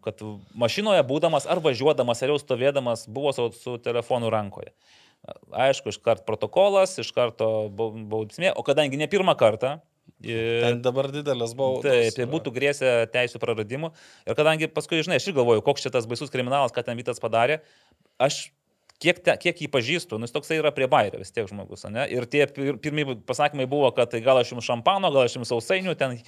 kad 0.02 0.23
mašinoje 0.57 1.03
būdamas 1.06 1.45
ar 1.45 1.61
važiuodamas, 1.61 2.23
ar 2.23 2.34
jau 2.34 2.39
stovėdamas 2.41 3.06
buvo 3.06 3.34
su, 3.38 3.52
su 3.53 3.77
telefonu 3.84 4.31
rankoje. 4.34 4.73
Aišku, 5.53 5.93
iškart 5.93 6.26
protokolas, 6.26 6.98
iš 6.98 7.11
karto 7.14 7.69
bausmė, 7.69 8.49
o 8.57 8.65
kadangi 8.65 8.98
ne 8.98 9.10
pirmą 9.11 9.38
kartą, 9.38 9.77
Ten 10.22 10.81
dabar 10.85 11.07
didelis 11.10 11.53
baudos. 11.57 11.85
Taip, 11.88 12.14
tai 12.14 12.26
būtų 12.30 12.52
grėsę 12.53 12.89
teisų 13.14 13.39
praradimu. 13.41 13.89
Ir 14.27 14.38
kadangi 14.38 14.68
paskui, 14.69 14.99
žinai, 15.02 15.18
aš 15.18 15.30
ir 15.31 15.38
galvoju, 15.38 15.64
koks 15.65 15.85
šitas 15.88 16.06
baisus 16.10 16.30
kriminalas, 16.34 16.73
ką 16.76 16.84
ten 16.85 16.99
Vytas 16.99 17.22
padarė, 17.22 17.61
aš 18.22 18.52
kiek, 19.02 19.19
te, 19.26 19.36
kiek 19.41 19.64
jį 19.64 19.69
pažįstu, 19.73 20.19
nu 20.19 20.28
jis 20.28 20.36
toksai 20.36 20.60
yra 20.61 20.72
prie 20.76 20.88
bairio 20.91 21.22
vis 21.22 21.34
tiek 21.34 21.49
žmogus, 21.49 21.88
ne? 21.90 22.06
Ir 22.14 22.28
tie 22.30 22.45
pir, 22.52 22.78
pirmie 22.82 23.06
pasakymai 23.28 23.68
buvo, 23.69 23.90
kad 23.98 24.14
tai 24.14 24.22
gal 24.26 24.40
aš 24.41 24.53
jums 24.53 24.68
šampano, 24.68 25.11
gal 25.14 25.26
aš 25.26 25.40
jums 25.40 25.52
sausainių 25.52 25.98
ten. 25.99 26.19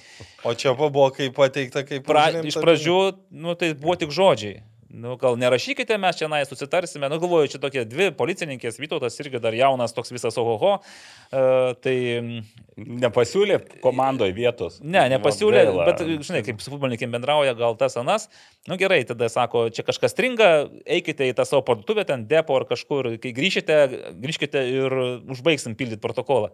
O 0.44 0.54
čia 0.58 0.74
buvo 0.78 1.08
kaip 1.14 1.36
pateikta, 1.38 1.84
kaip 1.86 2.06
pra, 2.08 2.28
iš 2.42 2.58
pradžių, 2.60 3.00
nu 3.44 3.56
tai 3.58 3.72
buvo 3.78 3.96
tik 4.00 4.14
žodžiai. 4.14 4.62
Nu, 4.94 5.16
gal 5.18 5.34
nerašykite, 5.34 5.96
mes 5.98 6.14
čia 6.20 6.28
nai 6.30 6.44
susitarsime. 6.46 7.08
Nu, 7.10 7.16
galvoju, 7.18 7.48
čia 7.50 7.58
tokie 7.58 7.82
dvi 7.88 8.12
policininkės, 8.14 8.76
Vytautas 8.78 9.18
irgi 9.18 9.40
dar 9.42 9.54
jaunas, 9.56 9.94
toks 9.96 10.12
visas 10.14 10.38
ohoho. 10.38 10.76
Uh, 11.34 11.72
tai... 11.82 11.96
Nepasiūlė 12.74 13.58
komandoje 13.82 14.34
vietos. 14.36 14.78
Ne, 14.82 15.02
nepasiūlė, 15.10 15.64
Gaila. 15.66 15.86
bet, 15.88 16.02
žinai, 16.26 16.44
kaip 16.46 16.62
su 16.62 16.70
futbolininkėm 16.70 17.14
bendrauja, 17.14 17.56
gal 17.58 17.74
tas 17.78 17.98
anas. 17.98 18.28
Nu 18.70 18.78
gerai, 18.78 19.00
tada 19.08 19.26
sako, 19.30 19.66
čia 19.74 19.82
kažkas 19.86 20.14
stringa, 20.14 20.50
eikite 20.86 21.26
į 21.30 21.36
tą 21.38 21.46
savo 21.48 21.64
parduotuvę, 21.66 22.06
ten 22.06 22.26
depo 22.30 22.58
ar 22.58 22.66
kažkur, 22.70 23.16
kai 23.22 23.34
grįžite, 23.34 23.78
grįžkite 24.22 24.62
ir 24.76 24.98
užbaigsim 25.34 25.74
pildyti 25.78 26.02
protokolą. 26.02 26.52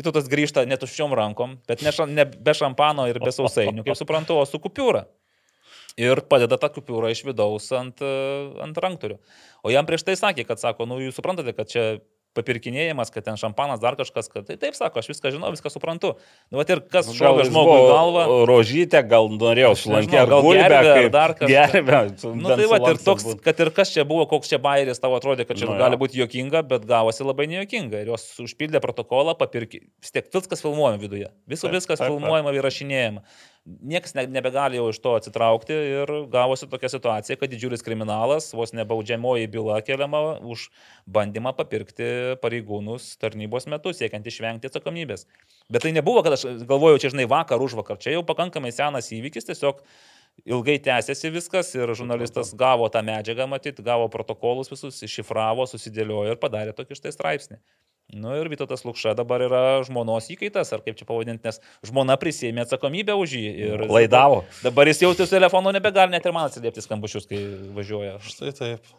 Vytautas 0.00 0.28
grįžta 0.32 0.64
ne 0.68 0.80
tuščiom 0.80 1.12
rankom, 1.16 1.58
bet 1.68 1.84
ne, 1.84 1.92
ne 2.08 2.24
be 2.24 2.56
šampano 2.56 3.04
ir 3.10 3.20
be 3.20 3.32
sausainių, 3.32 3.84
kaip 3.84 4.00
suprantu, 4.00 4.40
o 4.40 4.48
su 4.48 4.60
kupiūra 4.60 5.04
ir 6.00 6.24
padeda 6.28 6.58
tą 6.60 6.72
kupiūrą 6.76 7.12
iš 7.12 7.24
vidaus 7.28 7.68
ant, 7.76 8.02
ant 8.02 8.82
rankturių. 8.84 9.20
O 9.62 9.72
jam 9.72 9.88
prieš 9.88 10.06
tai 10.08 10.18
sakė, 10.18 10.46
kad 10.48 10.62
sako, 10.62 10.88
nu 10.90 11.00
jūs 11.02 11.18
suprantate, 11.18 11.54
kad 11.56 11.70
čia 11.70 11.86
papirkinėjimas, 12.36 13.10
kad 13.12 13.26
ten 13.26 13.36
šampanas 13.40 13.80
dar 13.82 13.96
kažkas, 13.98 14.28
kad 14.32 14.46
tai 14.48 14.56
taip 14.60 14.76
sako, 14.76 15.02
aš 15.02 15.10
viską 15.12 15.32
žinau, 15.34 15.50
viską 15.52 15.72
suprantu. 15.72 16.14
Nu, 16.48 16.60
vat 16.60 16.70
ir 16.72 16.80
kas 16.92 17.10
nu, 17.10 17.16
šovė 17.18 17.44
žmogui 17.48 17.76
galvą. 17.90 18.24
Rožytė 18.48 19.02
gal 19.08 19.28
norėjau 19.34 19.74
sulankyti, 19.82 20.16
gal 20.16 20.44
gulbę, 20.46 20.64
ar 20.64 21.10
dar 21.12 21.36
kažką. 21.36 21.50
Gerbė, 21.52 22.00
nu, 22.40 22.48
tai 22.48 22.68
vat 22.72 22.88
ir 22.94 23.00
toks, 23.04 23.28
kad 23.44 23.62
ir 23.64 23.72
kas 23.76 23.92
čia 23.92 24.06
buvo, 24.08 24.24
koks 24.30 24.52
čia 24.52 24.60
bairis 24.62 25.02
tavo 25.02 25.20
atrodė, 25.20 25.46
kad 25.48 25.60
čia 25.60 25.68
nu, 25.68 25.76
gali 25.80 26.00
būti 26.00 26.20
jokinga, 26.22 26.64
bet 26.72 26.88
gavosi 26.88 27.26
labai 27.28 27.50
nejokinga. 27.52 28.00
Ir 28.00 28.14
jos 28.14 28.26
užpildė 28.46 28.80
protokolą, 28.84 29.36
papirkė. 29.38 29.84
Vis 30.00 30.16
tiek 30.16 30.32
viskas 30.32 30.64
filmuojama 30.64 31.02
viduje. 31.02 31.28
Viso, 31.50 31.68
viskas 31.72 32.00
filmuojama 32.00 32.56
ir 32.56 32.64
rašinėjama 32.64 33.26
niekas 33.66 34.14
ne, 34.14 34.24
nebegali 34.26 34.78
jau 34.78 34.88
iš 34.90 34.98
to 35.02 35.14
atsitraukti 35.18 35.74
ir 35.74 36.12
gavosi 36.32 36.66
tokia 36.70 36.90
situacija, 36.92 37.38
kad 37.38 37.52
didžiulis 37.52 37.84
kriminalas, 37.86 38.50
vos 38.56 38.74
nebaudžiamoji 38.74 39.50
byla 39.52 39.80
keliama 39.86 40.22
už 40.42 40.68
bandymą 41.06 41.54
papirkti 41.58 42.38
pareigūnus 42.42 43.12
tarnybos 43.22 43.68
metu, 43.70 43.94
siekiant 43.94 44.26
išvengti 44.26 44.70
atsakomybės. 44.70 45.26
Bet 45.70 45.86
tai 45.86 45.94
nebuvo, 45.94 46.24
kad 46.26 46.38
aš 46.38 46.46
galvojau, 46.66 46.98
čia 47.02 47.12
žinai, 47.14 47.28
vakar 47.30 47.62
už 47.62 47.78
vakar, 47.78 48.00
čia 48.02 48.16
jau 48.16 48.24
pakankamai 48.26 48.74
senas 48.74 49.12
įvykis, 49.14 49.46
tiesiog 49.50 49.84
ilgai 50.48 50.78
tęsiasi 50.82 51.30
viskas 51.30 51.70
ir 51.76 51.94
žurnalistas 51.94 52.54
gavo 52.58 52.88
tą 52.90 53.04
medžiagą, 53.06 53.46
matyt, 53.50 53.78
gavo 53.84 54.08
protokolus 54.10 54.72
visus, 54.72 55.02
iššifravo, 55.06 55.68
susidėliojo 55.70 56.34
ir 56.34 56.42
padarė 56.42 56.74
tokį 56.74 56.98
štai 56.98 57.14
straipsnį. 57.14 57.62
Nu 58.12 58.34
ir 58.36 58.50
Vytautas 58.52 58.82
Lukša 58.84 59.14
dabar 59.16 59.40
yra 59.46 59.60
žmonos 59.86 60.26
įkaitas, 60.34 60.72
ar 60.74 60.82
kaip 60.84 60.98
čia 60.98 61.06
pavadinti, 61.08 61.48
nes 61.48 61.62
žmona 61.88 62.18
prisėmė 62.20 62.66
atsakomybę 62.66 63.16
už 63.16 63.36
jį. 63.38 63.52
Ir 63.68 63.84
laidavo. 63.88 64.42
Dabar 64.60 64.90
jis 64.90 65.00
jau 65.04 65.14
telefonu 65.16 65.72
nebegali 65.72 66.12
net 66.12 66.26
ir 66.28 66.34
man 66.36 66.50
atsiliepti 66.50 66.84
skambučius, 66.84 67.28
kai 67.30 67.40
važiuoja. 67.72 68.18
Štai 68.26 68.52
taip. 68.58 68.92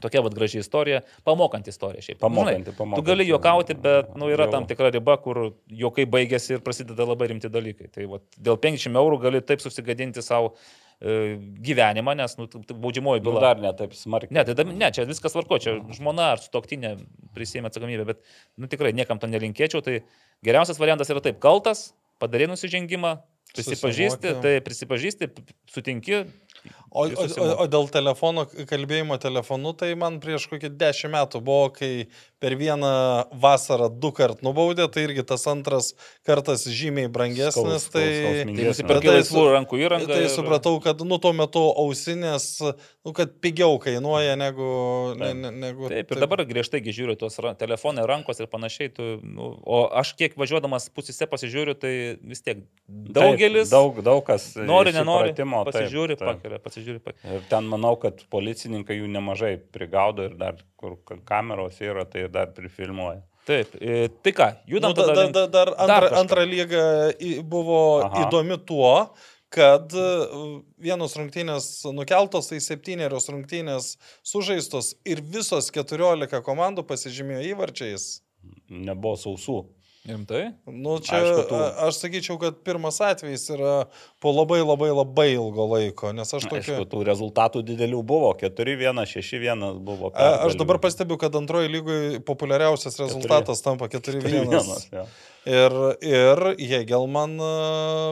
Tokia 0.00 0.20
vad 0.24 0.34
graži 0.34 0.60
istorija, 0.60 1.00
pamokant 1.24 1.66
istorija 1.68 2.02
šiaip. 2.04 2.20
Pamokanti, 2.20 2.72
pamokanti. 2.76 3.00
Tu 3.00 3.06
gali 3.08 3.26
juokauti, 3.28 3.74
bet 3.74 4.14
nu, 4.16 4.30
yra 4.32 4.46
tam 4.52 4.68
tikra 4.68 4.92
riba, 4.94 5.16
kur 5.20 5.40
juokai 5.66 6.06
baigėsi 6.08 6.56
ir 6.56 6.62
prasideda 6.64 7.04
labai 7.08 7.28
rimti 7.32 7.50
dalykai. 7.52 7.90
Tai 7.92 8.06
vat, 8.14 8.24
dėl 8.38 8.56
50 8.60 8.96
eurų 9.00 9.18
gali 9.26 9.42
taip 9.44 9.64
susigadinti 9.64 10.24
savo 10.24 10.54
gyvenimą, 11.00 12.12
nes 12.14 12.36
nu, 12.36 12.46
baudžiamoji 12.68 13.20
Nu, 13.20 13.30
byla. 13.30 13.40
dar 13.40 13.60
ne 13.60 13.72
taip 13.72 13.94
smarkiai. 13.96 14.34
Ne, 14.36 14.44
tai 14.44 14.64
ne, 14.68 14.90
čia 14.92 15.06
viskas 15.08 15.32
varko, 15.34 15.56
čia 15.58 15.78
žmona 15.96 16.34
ar 16.34 16.42
sutoktinė 16.42 16.98
prisėmė 17.32 17.70
atsakomybę, 17.70 18.04
bet 18.04 18.20
nu, 18.60 18.68
tikrai 18.68 18.92
niekam 18.92 19.18
to 19.18 19.30
nelinkėčiau. 19.30 19.80
Tai 19.86 20.02
geriausias 20.44 20.80
variantas 20.82 21.08
yra 21.08 21.22
taip, 21.24 21.40
kaltas, 21.40 21.94
padarė 22.20 22.50
nusižengimą, 22.52 23.14
prisipažįsti, 23.56 24.34
tai 24.44 24.54
prisipažįsti, 24.66 25.30
sutinki. 25.72 26.24
O, 26.90 27.06
o, 27.06 27.26
o, 27.26 27.48
o 27.62 27.66
dėl 27.70 27.86
telefono, 27.94 28.46
kalbėjimo 28.66 29.14
telefonu, 29.22 29.70
tai 29.78 29.92
man 29.98 30.18
prieš 30.22 30.48
kokį 30.50 30.72
dešimt 30.74 31.14
metų 31.14 31.40
buvo, 31.46 31.68
kai 31.76 32.08
per 32.40 32.56
vieną 32.56 32.90
vasarą 33.36 33.86
du 33.92 34.10
kart 34.16 34.40
nubaudė, 34.42 34.86
tai 34.90 35.04
irgi 35.04 35.22
tas 35.28 35.44
antras 35.50 35.92
kartas 36.26 36.64
žymiai 36.64 37.10
brangesnis. 37.12 37.54
Skaus- 37.54 37.90
tai. 37.92 38.06
Tai 38.10 38.32
Bet 38.48 38.70
nusipirkai 38.70 39.06
tai 39.06 39.16
laisvų 39.18 39.44
rankų 39.54 39.80
įrangą. 39.84 40.08
Tai 40.08 40.20
ir- 40.24 40.32
supratau, 40.32 40.80
kad 40.82 41.04
nu 41.06 41.18
tuo 41.22 41.32
metu 41.36 41.62
ausinės, 41.84 42.46
nu 43.04 43.12
kad 43.16 43.36
pigiau 43.44 43.76
kainuoja 43.82 44.34
negu... 44.40 44.70
Ne, 45.20 45.30
ne, 45.36 45.52
negu 45.66 45.90
Taip, 45.92 46.10
ir 46.10 46.22
dabar 46.24 46.42
griežtai 46.48 46.80
gi 46.84 46.96
žiūriu 46.96 47.18
tuos 47.20 47.36
telefonai, 47.60 48.06
rankos 48.08 48.40
ir 48.40 48.48
panašiai. 48.50 48.90
Tu, 48.96 49.10
nu, 49.22 49.52
o 49.62 49.84
aš 50.00 50.14
kiek 50.18 50.34
važiuodamas 50.40 50.88
pusėse 50.96 51.28
pasižiūriu, 51.30 51.76
tai 51.78 51.94
vis 52.24 52.40
tiek 52.42 52.64
daugelis 52.88 53.68
Taip, 53.68 53.76
daug, 53.76 54.02
daug 54.04 54.24
kas. 54.26 54.54
nori, 54.56 54.96
nenori, 54.96 55.34
taip, 55.36 55.52
pasižiūri, 55.68 56.16
taip. 56.16 56.32
pakelia, 56.32 56.58
pasižiūri, 56.64 56.79
pakelia. 57.04 57.36
Ir 57.36 57.42
ten 57.50 57.64
manau, 57.70 57.96
kad 58.00 58.22
policininkai 58.30 58.96
jų 59.00 59.08
nemažai 59.12 59.56
prigaudo 59.72 60.24
ir 60.24 60.34
dar, 60.40 60.56
kur 60.76 60.96
ka- 61.04 61.18
kameros 61.24 61.80
yra, 61.80 62.04
tai 62.04 62.28
dar 62.28 62.46
prifilmuoja. 62.56 63.22
Taip, 63.46 63.72
e, 63.80 64.08
tai 64.22 64.32
ką, 64.36 64.48
judam 64.68 64.92
Nu, 64.92 64.94
da, 64.94 65.02
tada 65.06 65.14
da, 65.14 65.26
da, 65.32 65.46
dar 65.46 65.48
dar 65.48 65.74
antra, 65.80 66.08
kažką. 66.10 66.18
antra 66.20 66.44
lyga 66.44 66.82
buvo 67.42 68.02
Aha. 68.04 68.26
įdomi 68.28 68.58
tuo, 68.68 69.10
kad 69.50 69.90
e, 69.92 70.04
vienos 70.78 71.16
rungtynės 71.16 71.70
nukeltos, 71.96 72.48
tai 72.52 72.60
septynerios 72.62 73.26
rungtynės 73.32 73.96
sužaistos 74.22 74.92
ir 75.04 75.20
visos 75.22 75.70
14 75.74 76.42
komandų 76.46 76.84
pasižymėjo 76.86 77.42
įvarčiais. 77.56 78.20
Nebuvo 78.70 79.16
sausų. 79.16 79.58
Rimtai? 80.00 80.54
Nu, 80.64 80.94
čia 81.04 81.18
Aišku, 81.20 81.42
tu- 81.50 81.56
aš 81.84 81.98
sakyčiau, 82.00 82.38
kad 82.40 82.62
pirmas 82.64 82.96
atvejis 83.04 83.42
yra 83.52 83.72
po 84.16 84.30
labai 84.32 84.62
labai 84.64 84.88
labai 84.96 85.26
ilgo 85.34 85.66
laiko, 85.74 86.08
nes 86.16 86.24
aš 86.32 86.46
Aišku, 86.46 86.54
tokiu... 86.56 86.86
tų 86.88 87.02
rezultatų 87.04 87.60
didelių 87.68 88.00
buvo. 88.08 88.30
4-1, 88.40 88.96
6-1 89.12 89.76
buvo. 89.84 90.08
A- 90.14 90.16
Aš 90.16 90.56
pergalių. 90.56 90.58
dabar 90.62 90.78
pastebiu, 90.80 91.18
kad 91.20 91.36
antroji 91.36 91.68
lygoje 91.68 92.22
populiariausias 92.24 92.96
rezultatas 93.02 93.60
tampa 93.60 93.90
4-1. 93.92 94.48
4-1, 94.48 94.88
jo. 94.96 95.04
Ir, 95.44 95.76
ir 96.04 96.42
Hegelman 96.72 97.36
a, 97.44 97.52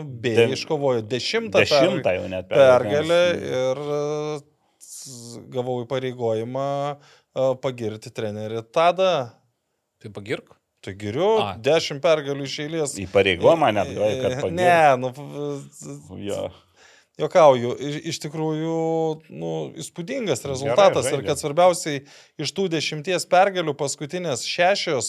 B 0.05 0.37
De- 0.37 0.47
iškovojo 0.59 1.01
dešimtą, 1.09 1.65
Dešimtą 1.65 2.15
jau 2.21 2.29
net 2.29 2.53
pergalę 2.53 3.23
ir 3.49 3.83
gavau 5.57 5.81
įpareigojimą 5.87 6.69
pagirti 7.65 8.13
trenerį 8.13 8.61
Tada. 8.77 9.11
Tai 9.99 10.13
pagirk. 10.15 10.53
Tai 10.89 10.95
geriu, 10.97 11.35
A. 11.45 11.51
dešimt 11.61 12.01
pergalių 12.01 12.47
iš 12.49 12.55
eilės. 12.65 12.95
Įpareigojimą 13.03 13.69
net 13.77 13.91
gali, 13.93 14.23
kad 14.23 14.39
pagirti. 14.41 14.57
Ne, 14.57 14.97
nu, 15.03 15.13
Jo. 16.25 16.47
Jokauju, 17.19 17.73
iš, 18.07 18.21
tikrųjų, 18.23 18.75
nu, 19.35 19.53
įspūdingas 19.83 20.45
rezultatas 20.47 21.09
žaidė. 21.09 21.17
ir 21.19 21.25
kad 21.27 21.41
svarbiausiai 21.41 22.03
iš 22.39 22.53
tų 22.55 22.69
dešimties 22.77 23.27
pergalių 23.27 23.75
paskutinės 23.75 24.45
šešios 24.47 25.09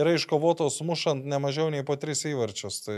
yra 0.00 0.14
iškovotos 0.16 0.80
mušant 0.88 1.28
ne 1.28 1.36
mažiau 1.36 1.68
nei 1.68 1.84
po 1.84 1.98
tris 2.00 2.24
įvarčius. 2.24 2.80
Tai 2.86 2.96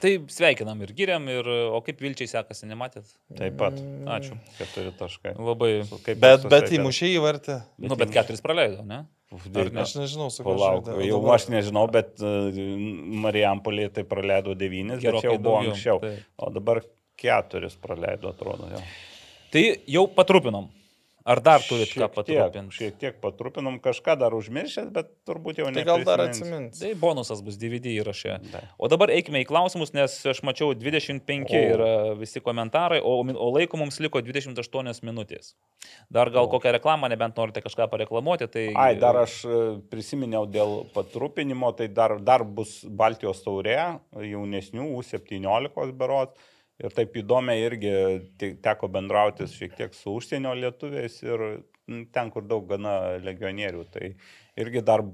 Tai 0.00 0.10
sveikinam 0.32 0.80
ir 0.82 0.92
giriam, 0.96 1.26
ir, 1.30 1.46
o 1.46 1.78
kaip 1.84 2.00
Vilčiai 2.02 2.30
sekasi, 2.30 2.66
nematėt? 2.70 3.10
Taip 3.38 3.58
pat. 3.60 3.76
Ačiū. 4.16 4.38
Keturi 4.56 4.92
taškai. 4.98 5.34
Labai. 5.36 5.72
Kaip 6.06 6.18
bet, 6.22 6.46
bet 6.50 6.72
įmušė 6.78 7.10
įvartį. 7.18 7.58
Nu, 7.84 7.98
bet 8.00 8.10
keturis 8.14 8.42
praleido, 8.42 8.82
ne? 8.88 9.04
Ar 9.32 9.70
ne? 9.72 9.80
Aš 9.80 9.94
nežinau, 9.96 10.26
su 10.32 10.42
kuo 10.44 10.52
Palauk, 10.58 10.90
jau 11.06 11.20
dabar- 11.22 11.38
aš 11.38 11.46
nežinau, 11.52 11.86
bet 11.92 12.20
uh, 12.20 12.50
Marijampolė 13.24 13.86
tai 13.94 14.04
praleido 14.08 14.52
devynis, 14.58 14.98
bet 15.00 15.24
jau 15.24 15.36
buvo 15.38 15.54
daugiau, 15.62 15.72
anksčiau. 15.72 16.00
taip. 16.02 16.26
O 16.36 16.50
dabar 16.52 16.82
keturis 17.16 17.78
praleido, 17.80 18.32
atrodo. 18.34 18.68
Jo. 18.74 18.82
Tai 19.54 19.62
jau 19.94 20.04
patrupinom. 20.18 20.68
Ar 21.24 21.38
dar 21.42 21.62
turit 21.62 21.92
ką 21.94 22.08
patrupinti? 22.10 22.74
šiek 22.74 22.96
tiek 22.98 23.18
patrupinom, 23.22 23.76
kažką 23.82 24.16
dar 24.18 24.34
užmiršęs, 24.34 24.88
bet 24.94 25.10
turbūt 25.28 25.60
jau 25.60 25.68
Tai 25.72 25.84
gal 25.86 26.02
dar 26.06 26.24
atsimins. 26.24 26.80
Tai 26.80 26.90
bonusas 26.98 27.42
bus 27.46 27.58
DVD 27.60 27.92
įraše. 27.94 28.38
Da. 28.50 28.62
O 28.74 28.90
dabar 28.90 29.12
eikime 29.14 29.44
į 29.44 29.46
klausimus, 29.46 29.94
nes 29.94 30.16
aš 30.26 30.42
mačiau 30.46 30.72
25 30.74 31.22
O. 31.46 31.62
yra 31.76 31.92
visi 32.18 32.42
komentarai, 32.42 32.98
o, 32.98 33.14
o 33.22 33.50
laiko 33.54 33.78
mums 33.78 34.00
liko 34.02 34.22
28 34.24 35.06
minutės. 35.06 35.54
Dar 36.12 36.30
gal 36.34 36.50
kokią 36.50 36.74
reklamą, 36.78 37.10
nebent 37.12 37.38
norite 37.38 37.62
kažką 37.62 37.86
pareklamuoti, 37.92 38.48
tai... 38.50 38.66
Ai, 38.78 38.94
dar 38.98 39.22
aš 39.22 39.38
e, 39.46 39.60
prisiminiau 39.92 40.46
dėl 40.50 40.82
patrupinimo, 40.94 41.70
tai 41.78 41.86
dar, 41.92 42.18
dar 42.22 42.42
bus 42.42 42.80
Baltijos 42.86 43.44
taurė, 43.46 43.78
jaunesnių, 44.18 44.90
U17 44.98 45.94
berot. 45.98 46.34
Ir 46.82 46.94
taip 46.96 47.16
įdomiai 47.20 47.62
irgi 47.62 47.92
te- 48.40 48.54
teko 48.62 48.88
bendrauti 48.90 49.46
šiek 49.50 49.76
tiek 49.78 49.94
su 49.94 50.16
užsienio 50.18 50.54
lietuviais 50.58 51.20
ir 51.22 51.44
ten, 52.14 52.30
kur 52.34 52.46
daug 52.46 52.66
gana 52.70 53.18
legionierių. 53.22 53.84
Tai 53.94 54.08
irgi 54.58 54.82
dar, 54.86 55.04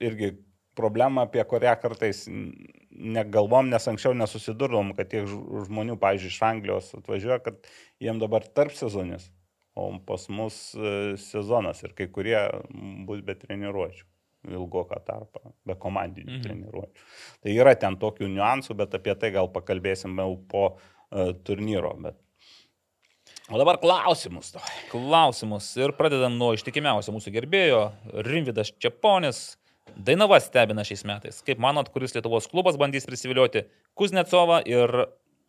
irgi 0.00 0.32
problema, 0.78 1.26
apie 1.28 1.44
kurią 1.44 1.74
kartais 1.82 2.24
negalvom, 2.30 3.68
nes 3.72 3.88
anksčiau 3.90 4.16
nesusidurdom, 4.16 4.94
kad 4.96 5.10
tiek 5.12 5.28
žmonių, 5.28 5.98
pavyzdžiui, 6.00 6.32
iš 6.32 6.40
Anglijos 6.46 6.92
atvažiuoja, 6.96 7.40
kad 7.44 7.70
jiem 8.00 8.22
dabar 8.22 8.46
tarp 8.56 8.72
sezonis, 8.76 9.28
o 9.76 9.90
pas 10.06 10.28
mus 10.32 10.62
e, 10.74 11.16
sezonas 11.20 11.84
ir 11.84 11.92
kai 11.98 12.08
kurie 12.12 12.40
bus 13.08 13.20
be 13.26 13.36
treniruočių 13.38 14.09
ilgoką 14.48 15.00
tarpą, 15.04 15.52
be 15.66 15.74
komandinių 15.74 16.30
Mhm. 16.38 16.42
treniruočių. 16.44 17.04
Tai 17.42 17.50
yra 17.56 17.74
ten 17.76 17.96
tokių 17.96 18.28
niuansų, 18.32 18.76
bet 18.76 18.94
apie 18.94 19.14
tai 19.14 19.30
gal 19.30 19.48
pakalbėsim 19.48 20.16
jau 20.16 20.36
po 20.48 20.64
uh, 20.76 21.32
turnyro. 21.44 21.94
Bet... 22.00 22.16
O 23.50 23.58
dabar 23.58 23.78
klausimus. 23.82 24.52
to. 24.52 24.60
Klausimus. 24.90 25.76
Ir 25.76 25.92
pradedam 25.98 26.36
nuo 26.38 26.52
ištikimiausio 26.54 27.12
mūsų 27.12 27.32
gerbėjo, 27.34 27.92
Rimvidas 28.24 28.70
Čiaponis. 28.78 29.56
Dainava 29.96 30.38
stebina 30.38 30.84
šiais 30.86 31.02
metais. 31.04 31.40
Kaip 31.42 31.58
manot, 31.58 31.88
kuris 31.90 32.14
Lietuvos 32.14 32.46
klubas 32.46 32.76
bandys 32.78 33.04
prisivilioti 33.08 33.64
Kuznecovą 33.98 34.60
ir 34.70 34.92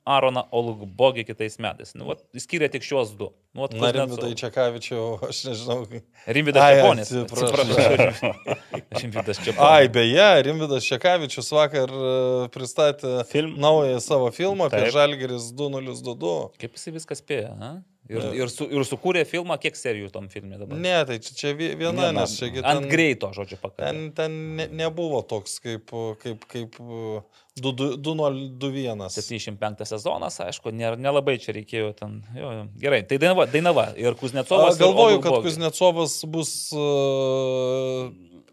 Aroną 0.06 0.44
Olugbogi 0.52 1.24
kitais 1.28 1.60
metais? 1.62 1.92
Nu, 1.96 2.08
vat, 2.10 2.24
išskyrė 2.34 2.72
tik 2.74 2.82
šiuos 2.88 3.12
du. 3.20 3.28
Nu, 3.54 3.62
vat, 3.66 3.76
Na, 3.78 3.92
Rimvidai 3.94 4.32
Čekavičiau, 4.40 5.20
aš 5.28 5.44
nežinau. 5.50 5.84
Rimvidas 6.26 6.64
Ai, 6.64 6.80
Čiaponis. 6.80 7.12
atsiprašau. 7.12 8.32
Rimvidas 9.02 9.38
Ai, 9.40 9.46
Čiaponis. 9.46 9.92
beje, 9.94 10.28
Rimvidas 10.48 10.88
Čekavičius 10.90 11.52
vakar 11.54 11.90
e, 11.94 12.50
pristatė 12.54 13.14
Film. 13.30 13.54
naują 13.62 14.00
savo 14.02 14.32
filmą 14.34 14.66
apie 14.72 14.82
Taip. 14.88 14.94
Žalgeris 14.96 15.52
2022. 15.54 16.36
Kaip 16.62 16.78
jisai 16.80 16.94
viską 16.98 17.18
spėja? 17.22 17.54
A? 17.62 17.72
Ir, 18.12 18.18
Ne. 18.20 18.32
ir, 18.42 18.50
su, 18.52 18.66
ir 18.68 18.84
sukūrė 18.84 19.22
filmą, 19.30 19.56
kiek 19.62 19.78
serijų 19.78 20.10
tom 20.12 20.26
filmė 20.28 20.58
dabar? 20.60 20.76
Ne, 20.84 20.98
tai 21.08 21.16
čia, 21.24 21.36
čia 21.38 21.52
vie- 21.56 21.70
viena, 21.80 22.10
Viena. 22.10 22.24
nes 22.26 22.34
čiagi 22.36 22.60
Ant 22.68 22.90
greito, 22.92 23.30
žodžiu, 23.32 23.56
pakalbė. 23.62 23.86
ten, 23.88 24.02
ten 24.18 24.34
ne, 24.58 24.66
nebuvo 24.82 25.22
toks 25.24 25.60
kaip, 25.64 25.94
kaip, 26.20 26.44
kaip 26.52 26.76
e, 26.82 27.22
2021. 27.62 29.10
75 29.14 29.86
sezonas, 29.90 30.40
aišku, 30.44 30.74
nelabai 30.74 31.38
čia 31.42 31.56
reikėjo 31.58 31.92
ten. 31.98 32.20
Jo, 32.38 32.54
jo. 32.58 32.64
Gerai, 32.82 33.04
tai 33.08 33.20
Dainava, 33.22 33.48
Dainava 33.52 33.86
ir 34.00 34.18
Kuznecovas. 34.20 34.80
ir 34.80 34.86
Galvoju, 34.86 35.22
kad 35.22 35.32
Olugbogi. 35.32 35.50
Kuznecovas 35.50 36.18
bus 36.32 36.56
uh, 36.76 38.10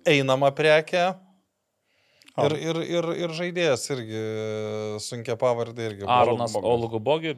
einama 0.09 0.53
prekė. 0.57 1.11
Ir, 2.47 2.55
ir, 2.63 2.79
ir, 2.87 3.09
ir 3.25 3.35
žaidėjas 3.35 3.85
irgi 3.95 4.23
sunkia 5.03 5.37
pavardė 5.41 5.89
irgi. 5.91 6.07
Aronas. 6.09 6.55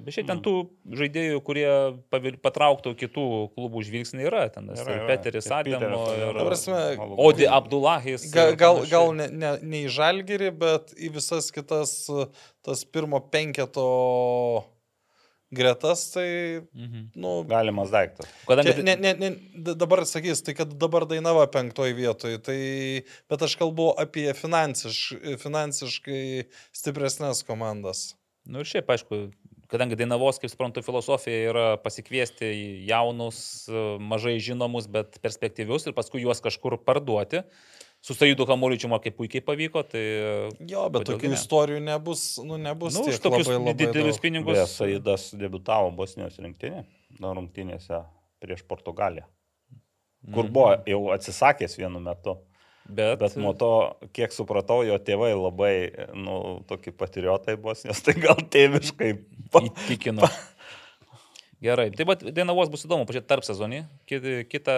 Bet 0.04 0.16
šiaip 0.16 0.28
ten 0.28 0.42
tų 0.44 0.54
žaidėjų, 1.00 1.40
kurie 1.46 1.68
patrauktų 2.44 2.94
kitų 3.00 3.26
klubų 3.56 3.84
žvilgsnį 3.88 4.26
yra. 4.28 4.46
Ten 4.52 4.68
Yra, 4.70 4.98
yra. 4.98 5.06
Peteris 5.08 5.48
Peteris 5.50 6.04
ir 6.16 6.40
prasme, 6.46 6.80
Odi 7.26 7.48
Abdullahis. 7.48 8.28
Gal, 8.34 8.52
panašiai. 8.54 8.90
gal 8.92 9.14
ne, 9.16 9.30
ne, 9.32 9.54
ne 9.62 9.84
į 9.86 9.94
žalgerį, 9.96 10.50
bet 10.60 10.94
į 10.98 11.14
visas 11.16 11.50
kitas, 11.54 11.94
tas 12.66 12.84
pirmo 12.84 13.22
penketo 13.32 13.88
gretas, 15.52 16.04
tai, 16.14 16.62
Mhm. 16.74 17.10
nu, 17.18 17.42
Galimas 17.48 17.90
daiktas. 17.90 18.26
Kadangi 18.46 18.74
Čia, 18.74 18.82
ne, 18.86 18.96
ne, 18.96 19.14
ne, 19.18 19.30
d- 19.54 19.74
dabar 19.74 20.04
sakys, 20.06 20.42
tai 20.46 20.54
kad 20.54 20.72
dabar 20.78 21.06
Dainava 21.10 21.46
penktoje 21.50 21.94
vietoje, 21.94 22.38
tai, 22.42 22.58
bet 23.28 23.42
aš 23.42 23.56
kalbu 23.58 23.90
apie 23.98 24.30
finansiš, 24.34 25.00
finansiškai 25.42 26.46
stipresnės 26.72 27.42
komandas. 27.46 28.14
Nu 28.46 28.62
ir 28.62 28.64
šiaip, 28.70 28.86
aišku, 28.88 29.32
kadangi 29.70 29.98
Dainavos, 29.98 30.38
kaip 30.40 30.50
suprantu, 30.50 30.82
filosofija 30.82 31.50
yra 31.50 31.66
pasikviesti 31.82 32.86
jaunus, 32.88 33.68
mažai 34.00 34.38
žinomus, 34.42 34.88
bet 34.90 35.20
perspektyvius 35.22 35.86
ir 35.86 35.92
paskui 35.94 36.22
juos 36.24 36.40
kažkur 36.42 36.78
parduoti. 36.82 37.42
Su 38.00 38.14
Saidu 38.16 38.46
Kamuličiu 38.48 38.88
man 38.88 39.00
kaip 39.04 39.18
puikiai 39.18 39.42
pavyko, 39.44 39.82
tai... 39.84 40.02
Jo, 40.68 40.86
bet 40.92 41.04
tokių 41.04 41.28
ne? 41.28 41.36
istorijų 41.36 41.80
nebus, 41.84 42.22
nu, 42.40 42.56
nebus. 42.56 42.96
Nu, 42.96 43.04
už 43.12 43.18
tokius 43.20 43.50
labai, 43.50 43.58
labai 43.58 43.74
didelius 43.76 44.16
daug. 44.16 44.22
pinigus. 44.24 44.56
Beje, 44.56 44.68
Saidas 44.72 45.26
debutavo 45.36 45.90
Bosnijos 45.98 46.38
rinktinė, 46.40 46.86
rungtynėse 47.20 48.00
prieš 48.40 48.64
Portugaliją, 48.70 49.26
kur 50.30 50.46
mhm. 50.46 50.54
buvo 50.54 50.70
jau 50.88 51.02
atsisakęs 51.16 51.76
vienu 51.80 52.00
metu. 52.04 52.38
Bet, 52.90 53.20
bet 53.20 53.36
nuo 53.38 53.52
to, 53.54 53.72
kiek 54.16 54.32
supratau, 54.34 54.80
jo 54.82 54.96
tėvai 54.98 55.30
labai, 55.36 55.74
nu, 56.16 56.38
tokį 56.66 56.96
patriotai 56.98 57.58
Bosnijos, 57.60 58.00
tai 58.06 58.16
gal 58.18 58.40
tėviškai 58.40 59.12
įtikino. 59.60 60.24
Gerai, 61.60 61.90
taip 61.92 62.08
pat 62.08 62.22
Dainavos 62.32 62.70
bus 62.72 62.86
įdomu, 62.86 63.04
pažiūrėti 63.08 63.28
tarp 63.28 63.44
sezonį, 63.44 63.82
kitą... 64.08 64.38
kitą 64.48 64.76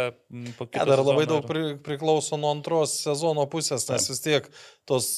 ja, 0.74 0.86
dar 0.88 1.02
labai 1.06 1.28
daug 1.30 1.46
pri, 1.46 1.76
priklauso 1.84 2.34
nuo 2.40 2.50
antros 2.56 2.96
sezono 3.04 3.44
pusės, 3.50 3.86
nes 3.86 4.08
vis 4.10 4.22
tiek 4.24 4.48
tos 4.90 5.12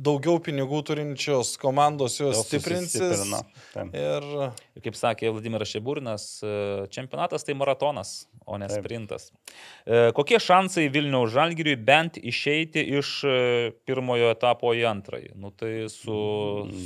daugiau 0.00 0.38
pinigų 0.40 0.80
turinčios 0.88 1.54
komandos 1.60 2.16
jos 2.20 2.40
stiprinsis. 2.46 3.24
Ir... 3.92 4.24
ir 4.72 4.84
kaip 4.84 4.96
sakė 4.96 5.32
Vladimiras 5.34 5.72
Šeburinas, 5.72 6.24
e, 6.40 6.52
čempionatas 6.92 7.44
tai 7.44 7.56
maratonas, 7.58 8.12
o 8.46 8.56
ne 8.60 8.70
Taip. 8.70 8.80
sprintas. 8.80 9.28
E, 9.84 10.08
kokie 10.16 10.40
šansai 10.40 10.88
Vilniaus 10.92 11.34
Žalgiriui 11.34 11.76
bent 11.76 12.16
išeiti 12.16 12.84
iš 12.98 13.12
e, 13.28 13.36
pirmojo 13.86 14.32
etapo 14.32 14.72
į 14.76 14.86
antrąjį? 14.94 15.34
Nu, 15.36 15.52
tai 15.52 15.74
su 15.92 16.16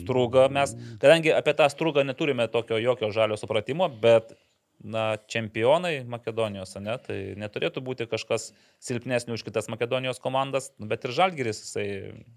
struga 0.01 0.49
mes, 0.53 0.74
kadangi 1.03 1.35
apie 1.37 1.55
tą 1.59 1.70
strugą 1.73 2.05
neturime 2.07 2.51
tokio 2.51 2.81
jokio 2.83 3.12
žalio 3.15 3.39
supratimo, 3.39 3.89
bet 4.03 4.35
na, 4.81 5.16
čempionai 5.31 6.05
Makedonijos, 6.09 6.77
ne, 6.82 6.97
tai 7.03 7.19
neturėtų 7.40 7.82
būti 7.85 8.09
kažkas 8.11 8.51
silpnesnių 8.85 9.39
už 9.39 9.47
kitas 9.47 9.70
Makedonijos 9.73 10.20
komandas, 10.23 10.70
nu, 10.81 10.89
bet 10.90 11.07
ir 11.07 11.15
Žalgiris, 11.16 11.62
jisai 11.65 11.89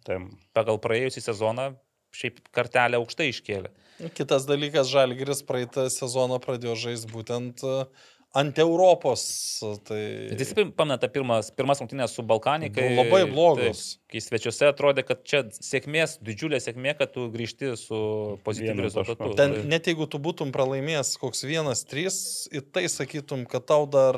Taip. 0.08 0.32
pagal 0.58 0.80
praėjusią 0.82 1.26
sezoną 1.30 1.72
šiaip 2.16 2.40
kartelę 2.56 2.98
aukštai 2.98 3.30
iškėlė. 3.30 3.74
Kitas 4.18 4.48
dalykas, 4.50 4.90
Žalgiris 4.90 5.44
praeitą 5.46 5.90
sezoną 5.94 6.40
pradėjo 6.42 6.78
žaisti 6.88 7.12
būtent 7.12 7.62
uh, 7.68 8.08
ant 8.38 8.60
Europos. 8.62 9.24
Tai... 9.88 10.00
Jūs 10.38 10.52
pamenate 10.78 11.10
pirmas, 11.12 11.50
pirmas 11.56 11.82
rungtynės 11.82 12.14
su 12.14 12.24
Balkanikai? 12.28 12.92
Labai 12.98 13.24
blogos. 13.30 13.82
Tai, 13.96 14.10
kai 14.14 14.22
svečiuose 14.24 14.70
atrodė, 14.70 15.04
kad 15.08 15.24
čia 15.28 15.42
sėkmės, 15.54 16.18
didžiulė 16.26 16.60
sėkmė, 16.62 16.94
kad 17.00 17.14
tu 17.16 17.26
grįžti 17.34 17.72
su 17.80 18.00
pozityviu 18.46 18.86
rezultatu. 18.86 19.32
Ten 19.40 19.56
net 19.70 19.90
jeigu 19.90 20.06
tu 20.10 20.22
būtum 20.22 20.54
pralaimėjęs 20.54 21.16
koks 21.22 21.44
vienas, 21.50 21.84
trys, 21.90 22.20
į 22.54 22.64
tai 22.76 22.86
sakytum, 22.92 23.48
kad 23.50 23.66
tau 23.70 23.90
dar... 23.90 24.18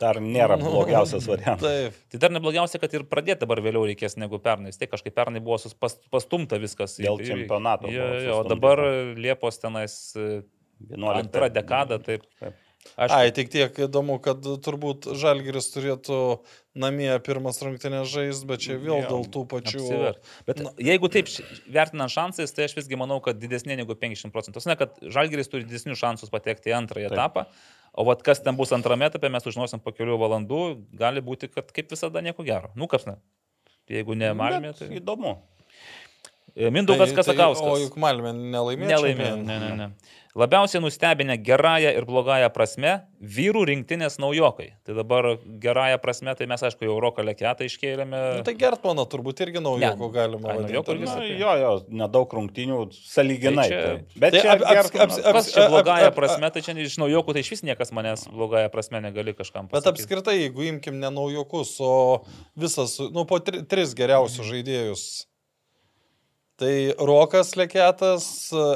Dar 0.00 0.20
nėra 0.24 0.58
nu, 0.60 0.70
blogiausias 0.72 1.28
variantas. 1.32 1.64
Taip. 1.64 2.00
Tai 2.14 2.22
dar 2.24 2.36
neblogiausia, 2.38 2.80
kad 2.80 2.96
ir 2.96 3.06
pradėti 3.10 3.44
dabar 3.44 3.60
vėliau 3.64 3.84
reikės 3.90 4.16
negu 4.20 4.40
pernai. 4.44 4.72
Tai 4.76 4.88
kažkaip 4.96 5.16
pernai 5.16 5.44
buvo 5.44 5.60
pas, 5.80 5.96
pastumta 6.12 6.60
viskas. 6.60 6.96
Dėl 7.00 7.20
čempionato. 7.24 7.92
Jo, 7.92 8.10
jo, 8.24 8.40
o 8.40 8.48
dabar 8.48 8.80
Liepos 9.20 9.60
tenais 9.60 9.96
11 10.14 11.20
antra 11.20 11.48
dekada, 11.52 12.00
taip. 12.02 12.24
taip. 12.40 12.60
Aš... 12.94 13.10
Ai, 13.10 13.30
tik 13.34 13.48
tiek 13.50 13.78
įdomu, 13.86 14.20
kad 14.22 14.44
turbūt 14.62 15.08
Žalgiris 15.18 15.70
turėtų 15.72 16.18
namie 16.78 17.08
pirmas 17.26 17.58
rungtynės 17.64 18.10
žaisti, 18.12 18.46
bet 18.46 18.62
čia 18.62 18.76
vėl 18.78 19.06
dėl 19.08 19.24
tų 19.34 19.44
pačių. 19.50 19.80
Apsivert. 19.80 20.32
Bet 20.46 20.60
Na... 20.62 20.72
jeigu 20.78 21.10
taip 21.10 21.30
vertinant 21.74 22.12
šansais, 22.12 22.54
tai 22.54 22.68
aš 22.68 22.76
visgi 22.78 22.98
manau, 23.00 23.18
kad 23.24 23.40
didesnė 23.40 23.78
negu 23.80 23.96
50 23.98 24.34
procentų. 24.34 24.62
Ne, 24.70 24.76
kad 24.78 25.00
Žalgiris 25.02 25.50
turi 25.50 25.66
didesnius 25.66 25.98
šansus 26.02 26.30
patekti 26.34 26.70
į 26.70 26.76
antrąjį 26.82 27.08
taip. 27.08 27.16
etapą, 27.16 27.46
o 27.94 28.06
vat 28.10 28.22
kas 28.26 28.44
ten 28.44 28.58
bus 28.58 28.74
antrame 28.76 29.08
etape, 29.10 29.32
mes 29.32 29.50
užnosim 29.50 29.82
po 29.82 29.94
kelių 29.94 30.20
valandų, 30.20 30.62
gali 31.00 31.24
būti, 31.24 31.50
kad 31.50 31.72
kaip 31.74 31.90
visada 31.96 32.22
nieko 32.22 32.46
gero. 32.46 32.70
Nu, 32.78 32.90
kas 32.90 33.08
ne. 33.10 33.18
Jeigu 33.90 34.14
ne 34.16 34.30
Malmė, 34.36 34.70
tai 34.78 34.92
įdomu. 35.00 35.38
Mindaugas 36.54 37.10
tai, 37.10 37.16
Kasakauskas. 37.18 37.66
Tai, 37.66 37.72
o 37.74 37.80
juk 37.82 37.96
Malmė 37.98 38.30
nelaimėjo. 38.36 38.90
Nelaimėjo, 38.92 39.38
ne, 39.42 39.56
ne, 39.58 39.72
ne. 39.80 39.88
Labiausiai 40.34 40.80
nustebinę 40.82 41.38
gerąją 41.38 41.90
ir 41.94 42.06
blogąją 42.06 42.48
prasme 42.50 42.92
vyrų 43.22 43.60
rinktinės 43.70 44.16
naujokai. 44.18 44.72
Tai 44.86 44.94
dabar 44.96 45.28
gerąją 45.62 45.98
prasme, 46.02 46.32
tai 46.34 46.48
mes 46.50 46.62
aišku 46.66 46.86
jau 46.86 46.96
Roką 47.02 47.22
Leketą 47.22 47.66
iškėlėme. 47.68 48.22
Nu, 48.40 48.46
tai 48.46 48.56
Gertmaną 48.58 49.04
turbūt 49.10 49.44
irgi 49.46 49.62
naujokų 49.62 50.08
galima 50.14 50.56
vadinti. 50.56 50.96
Na, 51.06 51.14
jo, 51.38 51.52
jo, 51.62 51.74
nedaug 52.02 52.34
rungtinių, 52.38 52.78
saliginai. 52.98 53.68
Tai 53.70 53.76
čia, 53.76 54.16
bet 54.24 54.34
tai 54.34 54.40
čia, 54.42 54.56
ap, 54.56 54.64
ap, 54.66 54.88
ap, 54.90 55.14
ap, 55.14 55.36
kas 55.38 55.50
čia 55.54 55.68
blogąją 55.70 56.08
prasme, 56.18 56.50
tai 56.54 56.62
čia 56.66 56.74
iš 56.82 56.96
naujokų, 57.02 57.36
tai 57.36 57.44
iš 57.46 57.52
vis 57.54 57.62
niekas 57.70 57.94
manęs 57.94 58.26
blogąją 58.34 58.72
prasme 58.74 59.02
negali 59.06 59.36
kažkam 59.38 59.70
pasakyti. 59.70 59.86
Bet 59.86 59.92
apskritai, 59.92 60.34
jeigu 60.40 60.66
imkim 60.70 60.98
ne 60.98 61.14
naujokus, 61.14 61.76
o 61.78 61.94
visas, 62.58 62.98
nu, 63.14 63.22
po 63.22 63.38
tri, 63.38 63.62
tris 63.70 63.94
geriausius 63.94 64.50
žaidėjus 64.50 65.06
Tai 66.60 66.74
Rokas 67.02 67.56
Leketas, 67.58 68.26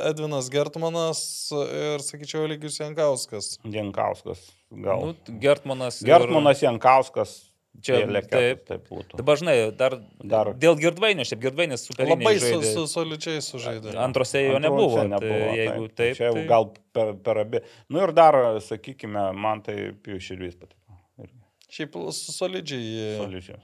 Edvinas 0.09 0.49
Gertmanas 0.51 1.21
ir, 1.55 2.03
sakyčiau, 2.03 2.49
Lygius 2.51 2.81
Jankauskas. 2.81 3.53
Jankauskas, 3.63 4.41
gal. 4.73 5.13
Nu, 5.13 5.37
Gertmanas. 5.39 6.01
Gertmanas, 6.03 6.59
ir... 6.59 6.67
Jankauskas. 6.67 7.37
Čia 7.79 8.01
leketas, 8.11 8.33
taip, 8.35 8.63
taip 8.67 8.87
būtų. 8.91 9.19
Dabar 9.21 9.39
žinai, 9.39 9.55
dar, 9.79 9.95
dar. 10.19 10.49
dėl 10.59 10.75
girdvainio, 10.81 11.23
šiaip 11.29 11.45
girdvainis 11.45 11.85
super. 11.87 12.09
Labai 12.11 12.33
su, 12.43 12.59
su, 12.65 12.87
solidžiai 12.91 13.43
sužaidė. 13.45 13.93
Antrose 14.03 14.43
jo 14.43 14.59
nebuvo. 14.63 15.05
nebuvo 15.07 15.37
tai, 15.37 15.59
jeigu 15.61 15.85
taip, 15.85 15.95
taip, 16.01 16.17
čia 16.19 16.25
jau 16.27 16.35
tai... 16.41 16.45
gal 16.51 16.67
per, 16.97 17.13
per 17.23 17.43
abi. 17.45 17.63
Nu 17.95 18.03
ir 18.03 18.15
dar, 18.17 18.41
sakykime, 18.67 19.29
man 19.39 19.63
tai 19.63 19.77
Piuširdys 20.03 20.59
patiko. 20.59 20.99
Irgi. 21.23 21.39
Šiaip 21.77 22.01
solidžiai. 22.19 23.15
Solidžiai. 23.21 23.63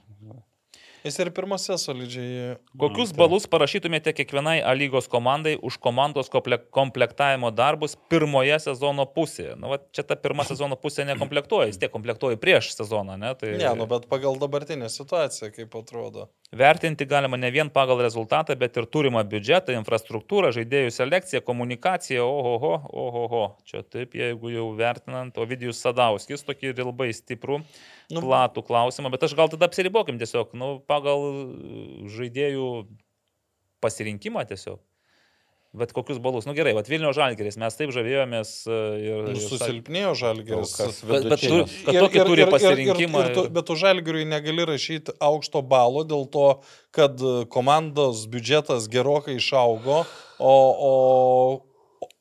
Jis 1.04 1.18
ir 1.20 1.28
pirmose 1.36 1.74
solidžiai. 1.76 2.54
Kokius 2.80 3.10
tai. 3.12 3.18
balus 3.18 3.44
parašytumėte 3.52 4.14
kiekvienai 4.16 4.62
A 4.64 4.72
lygos 4.72 5.04
komandai 5.12 5.52
už 5.60 5.76
komandos 5.84 6.30
komplektavimo 6.32 7.50
darbus 7.52 7.92
pirmoje 8.08 8.56
sezono 8.64 9.04
pusėje? 9.04 9.52
Na, 9.60 9.68
va, 9.74 9.78
čia 9.92 10.06
ta 10.08 10.16
pirma 10.16 10.46
sezono 10.48 10.78
pusė 10.80 11.04
nekomplektuoja, 11.10 11.68
jis 11.68 11.82
tiek 11.82 11.92
komplektuoja 11.92 12.40
prieš 12.40 12.70
sezoną, 12.78 13.18
ne? 13.20 13.34
Tai... 13.36 13.52
Ne, 13.52 13.74
nu, 13.76 13.84
bet 13.90 14.08
pagal 14.08 14.40
dabartinę 14.40 14.88
situaciją, 14.88 15.50
kaip 15.52 15.76
atrodo. 15.76 16.30
Vertinti 16.56 17.04
galima 17.10 17.36
ne 17.36 17.50
vien 17.52 17.68
pagal 17.74 18.00
rezultatą, 18.00 18.56
bet 18.56 18.80
ir 18.80 18.88
turimą 18.88 19.26
biudžetą, 19.28 19.76
infrastruktūrą, 19.76 20.54
žaidėjų 20.56 20.94
selekciją, 20.94 21.42
komunikaciją, 21.44 22.24
ohoho, 22.24 22.78
ohoho. 22.88 23.44
Čia 23.68 23.84
taip, 23.84 24.16
jeigu 24.16 24.56
jau 24.56 24.70
vertinant, 24.78 25.36
Ovidijus 25.36 25.84
Sadauskis 25.84 26.46
tokį 26.48 26.72
labai 26.80 27.10
stiprų 27.12 27.60
nu, 28.12 28.24
platų 28.24 28.64
klausimą, 28.66 29.12
bet 29.14 29.24
aš 29.26 29.36
gal 29.38 29.52
tada 29.52 29.68
apsiribokim 29.70 30.18
tiesiog, 30.20 30.56
nu, 30.58 30.74
pagal 30.88 31.22
žaidėjų 32.12 32.68
pasirinkimą 33.84 34.44
tiesiog. 34.50 34.82
Bet 35.74 35.90
kokius 35.90 36.20
balus? 36.22 36.44
Nu 36.46 36.52
gerai, 36.54 36.70
bet 36.76 36.86
Vilnių 36.86 37.10
žalgeris, 37.16 37.56
mes 37.58 37.74
taip 37.74 37.90
žavėjomės 37.90 38.50
e, 38.70 38.76
ir... 39.02 39.24
Nu, 39.34 39.40
susilpnėjo 39.42 40.12
žalgeris. 40.20 40.74
Bet, 41.02 41.26
bet 41.32 41.42
tu, 41.42 41.56
kad 41.82 41.98
tokį 41.98 42.20
ir, 42.20 42.28
turi 42.30 42.44
pasirinkimą. 42.46 43.24
Ir, 43.24 43.30
ir, 43.32 43.34
ir, 43.34 43.48
ir, 43.48 43.50
bet 43.56 43.66
tu 43.66 43.74
žalgeriui 43.80 44.28
negali 44.30 44.68
rašyti 44.70 45.16
aukšto 45.18 45.64
balo 45.66 46.04
dėl 46.06 46.28
to, 46.30 46.46
kad 46.94 47.18
komandos 47.50 48.22
biudžetas 48.30 48.86
gerokai 48.92 49.40
išaugo, 49.40 50.04
o, 50.38 50.54
o 50.54 50.92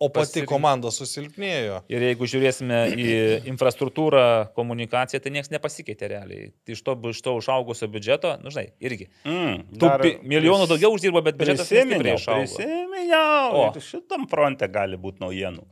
O 0.04 0.10
pati 0.12 0.28
pasirink... 0.34 0.50
komanda 0.52 0.90
susilpnėjo. 0.92 1.78
Ir 1.92 2.04
jeigu 2.10 2.28
žiūrėsime 2.28 2.80
į 3.00 3.10
infrastruktūrą, 3.52 4.24
komunikaciją, 4.58 5.22
tai 5.24 5.32
niekas 5.32 5.52
nepasikeitė 5.54 6.10
realiai. 6.12 6.50
Iš 6.68 6.82
to, 6.84 6.98
iš 7.14 7.22
to 7.24 7.36
užaugusio 7.40 7.88
biudžeto, 7.94 8.34
nu 8.44 8.52
žinai, 8.52 8.66
irgi. 8.84 9.08
Mm, 9.24 9.62
Tų 9.80 10.14
milijonų 10.28 10.68
daugiau 10.74 10.92
uždirbo, 10.98 11.24
bet 11.24 11.40
biudžetas 11.40 11.70
stipriai 11.72 12.18
išaugo. 12.18 12.44
Prisiminiau, 12.44 13.62
o 13.62 13.86
šitam 13.88 14.28
fronte 14.32 14.68
gali 14.74 15.00
būti 15.00 15.24
naujienų. 15.24 15.64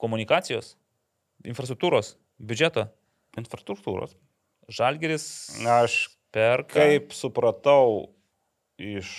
Komunikacijos, 0.00 0.74
infrastruktūros, 1.46 2.16
biudžeto. 2.42 2.88
Infrastruktūros. 3.38 4.16
Žalgeris. 4.70 5.26
Aš 5.62 6.08
perka. 6.34 6.80
Kaip 6.80 7.14
supratau 7.14 8.10
iš 8.80 9.10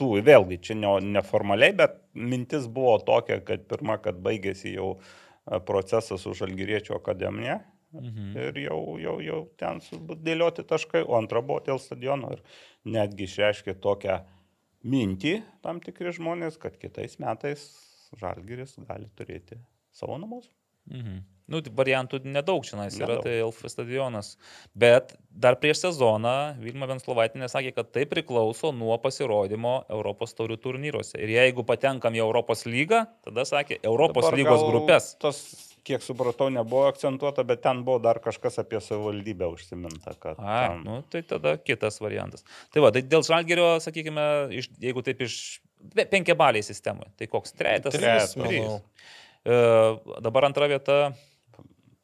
tų, 0.00 0.10
vėlgi, 0.26 0.58
čia 0.68 0.76
ne, 0.78 0.90
neformaliai, 1.16 1.74
bet 1.76 1.96
mintis 2.16 2.68
buvo 2.72 2.96
tokia, 3.04 3.40
kad 3.44 3.64
pirmą, 3.70 3.98
kad 4.04 4.20
baigėsi 4.24 4.74
jau 4.76 4.96
e, 4.96 5.60
procesas 5.68 6.24
su 6.24 6.34
Žalgiriečio 6.36 6.96
akademija. 6.98 7.60
Mhm. 7.96 8.32
Ir 8.36 8.58
jau, 8.66 8.80
jau, 9.00 9.16
jau 9.24 9.40
ten 9.60 9.80
dėlioti 10.26 10.66
taškai, 10.68 11.04
o 11.06 11.16
antra 11.16 11.40
buvo 11.40 11.62
dėl 11.64 11.80
stadiono. 11.80 12.34
Ir 12.36 12.42
netgi 12.96 13.28
išreiškė 13.28 13.76
tokią 13.80 14.18
mintį 14.86 15.38
tam 15.64 15.80
tikri 15.84 16.12
žmonės, 16.16 16.58
kad 16.60 16.76
kitais 16.80 17.16
metais 17.22 17.64
Žalgiris 18.20 18.76
gali 18.86 19.08
turėti 19.18 19.58
savo 19.96 20.18
namus. 20.20 20.50
Mhm. 20.90 21.24
Nu, 21.46 21.60
tai 21.62 21.70
variantų 21.78 22.20
nedaug 22.26 22.64
čia 22.66 22.88
yra, 22.90 23.20
tai 23.22 23.36
Elf 23.38 23.60
stadionas. 23.70 24.32
Bet 24.74 25.14
dar 25.30 25.54
prieš 25.62 25.84
sezoną 25.84 26.56
Vilma 26.58 26.88
Venslovaitinė 26.90 27.46
sakė, 27.52 27.70
kad 27.76 27.92
tai 27.94 28.02
priklauso 28.10 28.72
nuo 28.74 28.96
pasirodymo 29.02 29.76
Europos 29.92 30.34
taurių 30.34 30.58
turnyruose. 30.64 31.20
Ir 31.22 31.30
jeigu 31.36 31.62
patenkam 31.68 32.18
į 32.18 32.24
Europos 32.24 32.66
lygą, 32.66 33.04
tada 33.28 33.46
sakė 33.46 33.78
Europos 33.82 34.26
Dabar 34.26 34.38
lygos 34.40 34.64
grupės. 34.66 35.12
Tas, 35.22 35.38
kiek 35.86 36.02
supratau, 36.02 36.48
nebuvo 36.50 36.88
akcentuota, 36.90 37.44
bet 37.46 37.62
ten 37.62 37.84
buvo 37.86 38.00
dar 38.02 38.18
kažkas 38.24 38.58
apie 38.62 38.80
savivaldybę 38.82 39.46
užsiminta. 39.54 40.16
Kad, 40.18 40.40
A, 40.42 40.58
ten... 40.66 40.82
nu, 40.82 40.98
tai 41.12 41.22
tada 41.30 41.54
kitas 41.62 42.00
variantas. 42.02 42.42
Tai 42.74 42.82
va, 42.82 42.90
tai 42.94 43.04
dėl 43.06 43.22
žalgerio, 43.26 43.68
sakykime, 43.84 44.26
iš, 44.62 44.70
jeigu 44.82 45.06
taip 45.06 45.22
iš 45.28 45.38
penkiabaliai 46.10 46.66
sistemai, 46.66 47.06
tai 47.14 47.30
koks 47.30 47.54
trejetas? 47.54 47.94
Trejetas, 47.94 48.34
manau. 48.40 48.80
E, 49.46 49.62
dabar 50.26 50.48
antra 50.48 50.66
vieta 50.70 50.98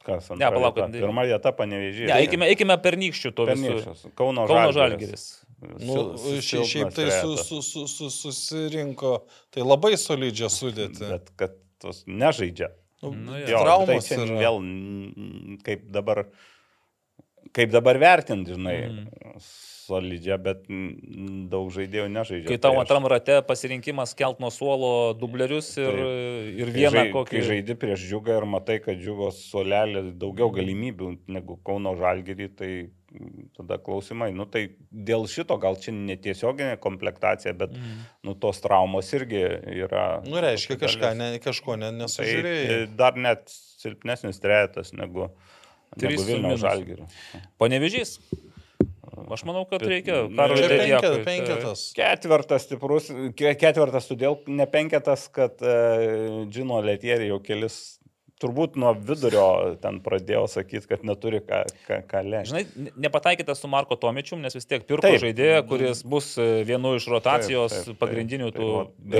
Kas 0.06 0.30
ant? 0.32 0.40
Ne, 0.40 0.50
palaukit. 0.50 0.90
Pirma 0.96 1.24
vieta 1.28 1.52
panevežė. 1.56 2.08
Ne, 2.10 2.18
eikime, 2.24 2.48
eikime 2.50 2.76
pernykščių 2.82 3.32
to 3.38 3.46
visų. 3.52 3.96
Kauno, 4.18 4.46
Kauno 4.50 4.74
Žalgiris. 4.74 5.26
Nu, 5.62 5.98
šiaip, 6.42 6.66
šiaip 6.66 6.94
tai 6.96 7.06
su, 7.14 7.36
su, 7.38 7.60
su, 7.62 7.84
su, 7.86 8.08
susirinko, 8.10 9.12
tai 9.54 9.62
labai 9.62 9.94
solidžią 10.00 10.50
sudėtį. 10.50 11.10
Bet 11.12 11.30
kad 11.38 11.54
tos 11.82 12.02
nežaidžia. 12.10 12.72
Nu, 13.02 13.12
nu, 13.14 13.36
jo, 13.38 13.60
traumas 13.62 14.08
tai 14.10 14.18
vėl 14.26 14.58
kaip 15.66 15.86
dabar, 15.94 16.24
kaip 17.56 17.74
dabar 17.74 18.00
vertinti, 18.00 18.54
žinai. 18.56 18.78
Mm 18.88 19.42
solidžią, 19.82 20.38
bet 20.42 20.64
daug 21.50 21.70
žaidėjų 21.74 22.08
nežaidžia. 22.12 22.48
Kai 22.50 22.58
tau 22.62 22.78
antram 22.80 23.06
rate 23.10 23.40
pasirinkimas 23.46 24.14
kelt 24.18 24.40
nuo 24.42 24.50
suolo 24.54 25.12
dublerius 25.18 25.72
ir, 25.80 25.98
Taip. 25.98 26.50
ir 26.62 26.72
vieną 26.76 26.96
žai, 26.96 27.12
kokį. 27.14 27.36
Kai 27.36 27.44
žaidi 27.50 27.78
prieš 27.84 28.06
džiugą 28.08 28.40
ir 28.40 28.48
matai, 28.54 28.78
kad 28.84 28.98
džiugos 29.00 29.44
suolelė 29.50 30.06
daugiau 30.18 30.52
galimybių 30.54 31.12
negu 31.36 31.58
Kauno 31.66 31.94
žalgerį, 31.98 32.48
tai 32.58 32.72
tada 33.56 33.76
klausimai. 33.82 34.30
Nu 34.34 34.46
tai 34.48 34.64
dėl 34.90 35.26
šito 35.30 35.58
gal 35.60 35.76
čia 35.80 35.94
netiesioginė 35.94 36.78
komplektacija, 36.82 37.52
bet 37.58 37.74
mm. 37.76 38.04
nu, 38.28 38.36
tos 38.40 38.62
traumos 38.64 39.10
irgi 39.16 39.42
yra. 39.82 40.06
Nu 40.24 40.40
reiškia, 40.42 40.78
kažką, 40.80 41.12
ne, 41.18 41.32
kažko 41.42 41.76
ne, 41.80 41.92
nesužiūrėjai. 42.02 42.68
Tai 42.70 43.00
dar 43.02 43.18
net 43.20 43.44
silpnesnis 43.52 44.40
trejetas 44.40 44.94
negu, 44.96 45.28
negu 46.00 46.26
Vilniaus 46.28 46.62
žalgerį. 46.62 47.08
Panevežys. 47.60 48.18
Aš 49.32 49.42
manau, 49.48 49.64
kad 49.68 49.82
reikia. 49.84 50.22
Karolį 50.32 50.68
penketas, 50.70 51.16
penketas. 51.26 51.82
Ketvirtas 51.96 52.66
stiprus, 52.66 53.10
ketvirtas 53.38 54.08
todėl 54.08 54.38
ne 54.48 54.66
penketas, 54.70 55.26
kad 55.32 55.60
uh, 55.64 56.44
Džino 56.48 56.80
Letieri 56.84 57.28
jau 57.28 57.40
kelis 57.44 57.80
turbūt 58.42 58.76
nuo 58.80 58.92
vidurio 58.98 59.46
ten 59.82 60.00
pradėjo 60.02 60.46
sakyti, 60.50 60.88
kad 60.90 61.04
neturi 61.06 61.42
ką, 61.46 61.62
ką, 61.86 62.00
ką 62.10 62.22
lenkti. 62.26 62.50
Žinai, 62.50 62.92
nepataikytas 63.06 63.62
su 63.62 63.70
Marko 63.70 63.98
Tomičium, 64.00 64.42
nes 64.42 64.56
vis 64.56 64.66
tiek 64.68 64.86
pirko 64.88 65.06
taip. 65.06 65.20
žaidėją, 65.22 65.62
kuris 65.70 66.02
bus 66.02 66.32
e, 66.42 66.48
vienu 66.66 66.96
iš 66.98 67.06
rotacijos 67.12 67.70
taip, 67.70 67.84
taip, 67.84 67.92
taip, 67.92 68.00
pagrindinių 68.02 68.50
tų 68.56 68.70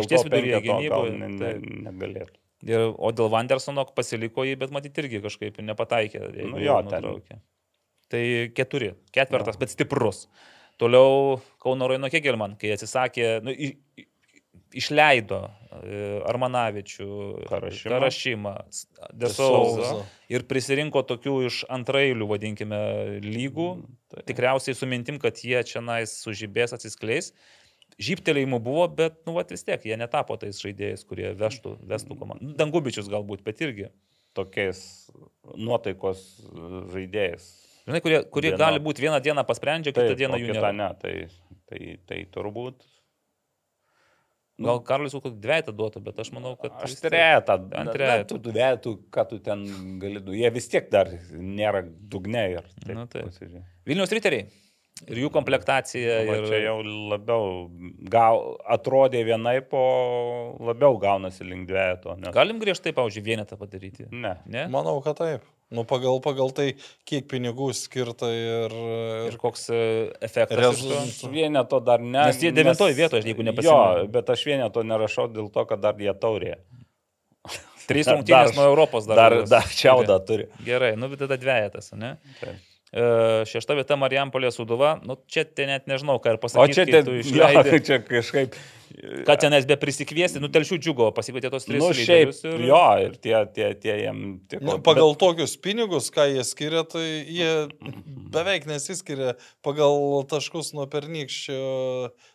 aikštės 0.00 0.26
viduryje 0.26 0.62
gynyboje. 0.66 1.18
Ne, 1.20 1.30
ne, 1.36 1.52
negalėtų. 1.86 2.41
Ir, 2.62 2.92
o 2.94 3.10
dėl 3.10 3.30
Vandersono 3.32 3.84
pasiliko 3.96 4.44
jį, 4.46 4.54
bet 4.60 4.70
matyti 4.74 5.02
irgi 5.02 5.22
kažkaip 5.24 5.58
nepataikė. 5.66 6.20
Nu, 6.46 6.60
jo. 6.62 6.78
Nutraukė. 6.86 7.40
Tai 8.12 8.22
keturi, 8.54 8.92
ketvirtas, 9.14 9.56
no. 9.56 9.62
bet 9.64 9.72
stiprus. 9.72 10.26
Toliau 10.80 11.40
Kauno 11.62 11.88
Raino 11.90 12.10
Kegelman, 12.12 12.54
kai 12.60 12.74
atsisakė, 12.74 13.26
nu, 13.44 13.52
i, 13.52 13.72
išleido 14.76 15.40
e, 15.46 16.02
Armanavičių, 16.28 17.08
Karašymą, 17.48 17.92
Karašymą 17.92 18.54
Desauza 19.20 20.02
ir 20.32 20.46
prisirinko 20.48 21.04
tokių 21.08 21.36
iš 21.48 21.62
antrailių, 21.72 22.28
vadinkime, 22.30 22.80
lygų, 23.24 23.68
mm, 23.78 23.98
tai. 24.14 24.24
tikriausiai 24.32 24.76
su 24.76 24.88
mintim, 24.88 25.20
kad 25.22 25.40
jie 25.44 25.60
čia 25.68 25.84
nais 25.84 26.14
sužibės, 26.24 26.74
atsiskleis. 26.76 27.32
Žyptelėjimų 28.00 28.60
buvo, 28.64 28.86
bet, 29.02 29.18
nu, 29.28 29.34
vat, 29.36 29.50
vis 29.52 29.66
tiek 29.66 29.82
jie 29.84 29.98
netapo 30.00 30.38
tais 30.40 30.60
žaidėjais, 30.62 31.04
kurie 31.08 31.34
vežtų, 31.38 31.76
vestų 31.90 32.16
komandą. 32.20 32.54
Dangubičius 32.58 33.10
galbūt, 33.12 33.44
bet 33.44 33.60
irgi. 33.64 33.90
Tokiais 34.32 34.80
nuotaikos 35.60 36.22
žaidėjais 36.94 37.50
Žinai, 37.86 38.00
kurie, 38.02 38.22
kurie 38.30 38.52
Viena. 38.52 38.60
gali 38.62 38.82
būti 38.82 39.02
vieną 39.02 39.18
dieną 39.22 39.42
pasprendžia, 39.46 39.94
kitą 39.94 40.14
dieną 40.18 40.38
jų 40.38 40.54
nėra. 40.54 40.70
Ne, 40.76 40.88
tai, 41.02 41.14
tai, 41.66 41.80
tai 42.06 42.20
turbūt. 42.30 42.84
Gal 44.62 44.78
Karlis 44.86 45.14
kokį 45.16 45.32
dvietą 45.42 45.72
duotų, 45.74 46.02
bet 46.04 46.20
aš 46.22 46.30
manau, 46.36 46.52
kad... 46.60 46.76
Aš. 46.84 46.94
Ant 47.02 47.90
tretų. 47.90 48.36
Tu 48.36 48.52
dvietų, 48.52 48.92
ką 49.10 49.24
tu 49.30 49.38
ten 49.42 49.64
gali 49.98 50.20
duoti. 50.20 50.38
Jie 50.44 50.50
vis 50.54 50.68
tiek 50.70 50.86
dar 50.92 51.10
nėra 51.32 51.80
dugne 51.82 52.44
ir... 52.52 52.68
Taip, 52.84 52.94
nu, 52.94 53.06
tai. 53.10 53.24
Vilnius 53.88 54.14
riteriai. 54.14 54.46
Ir 55.10 55.18
jų 55.24 55.30
komplektacija. 55.34 56.18
Va, 56.28 56.36
ir... 56.38 56.44
Čia 56.50 56.58
jau 56.62 56.76
labiau 56.84 57.46
gau, 58.12 58.42
atrodė 58.70 59.24
vienaip, 59.26 59.72
o 59.74 59.86
labiau 60.62 60.98
gaunasi 61.02 61.46
link 61.46 61.66
dvieto. 61.70 62.14
Nes... 62.20 62.30
Galim 62.34 62.60
griežtai, 62.62 62.92
pavyzdžiui, 62.94 63.24
vienetą 63.26 63.58
padaryti? 63.58 64.06
Ne. 64.12 64.36
ne. 64.46 64.68
Manau, 64.72 65.00
kad 65.04 65.18
taip. 65.18 65.48
Nu, 65.72 65.86
pagal, 65.88 66.18
pagal 66.20 66.52
tai, 66.52 66.66
kiek 67.08 67.24
pinigų 67.30 67.70
skirta 67.74 68.28
ir... 68.28 68.74
Ir 69.30 69.38
koks 69.40 69.70
e, 69.72 69.82
efektas. 70.20 70.58
Rezultatas. 70.60 71.22
Vieneto 71.32 71.80
dar 71.80 72.02
ne. 72.04 72.26
Nes 72.28 72.42
jie 72.44 72.52
devintoje 72.54 72.94
vietoje, 72.98 73.24
jeigu 73.24 73.46
nepasirinko. 73.48 74.02
Jo, 74.04 74.10
bet 74.12 74.28
aš 74.34 74.44
vieneto 74.50 74.84
nerašau 74.84 75.30
dėl 75.32 75.48
to, 75.54 75.64
kad 75.70 75.80
dar 75.82 75.96
jie 75.96 76.12
taurė. 76.12 76.58
Trys 77.88 78.10
rungtynės 78.12 78.52
nuo 78.54 78.68
Europos 78.68 79.08
dar. 79.08 79.18
Dar, 79.18 79.38
dar 79.48 79.72
čiaudą 79.72 80.20
turi. 80.28 80.46
Gerai, 80.66 80.92
nu, 81.00 81.08
bet 81.10 81.24
tada 81.24 81.40
dviejetas, 81.40 81.90
ne? 81.98 82.14
Taip. 82.42 82.60
E, 82.92 83.02
šešta 83.48 83.72
vieta 83.78 83.96
Marijampolė 83.96 84.50
Suduva, 84.52 84.98
nu 85.00 85.16
čia 85.30 85.46
tai 85.48 85.64
net 85.70 85.86
nežinau, 85.88 86.18
ką 86.20 86.34
ir 86.34 86.38
pasakyti. 86.42 86.60
O 86.60 86.76
čia, 86.76 86.84
ten, 86.84 87.06
išleidai, 87.22 87.78
jo, 87.78 87.82
čia 87.88 87.98
kažkaip. 88.04 88.58
Ką 89.24 89.36
tenais 89.40 89.64
be 89.64 89.78
prisikviesti, 89.80 90.42
nu 90.42 90.50
telšių 90.52 90.76
džiugo, 90.76 91.06
pasikvietė 91.16 91.48
tos 91.54 91.64
tris. 91.64 91.80
Nu, 91.80 91.88
šiaip, 91.96 92.34
ir... 92.50 92.64
Jo, 92.68 92.82
ir 93.00 93.14
tie, 93.16 93.32
tie, 93.56 93.70
tie 93.80 93.94
jiem 94.02 94.18
tiko. 94.44 94.60
Nu, 94.68 94.74
pagal 94.84 95.14
bet... 95.14 95.22
tokius 95.22 95.56
pinigus, 95.64 96.10
ką 96.12 96.26
jie 96.34 96.44
skiria, 96.44 96.82
tai 96.84 97.06
jie 97.24 97.48
beveik 98.34 98.68
nesiskiria 98.68 99.38
pagal 99.64 99.96
taškus 100.28 100.74
nuo 100.76 100.84
pernykščio 100.92 101.62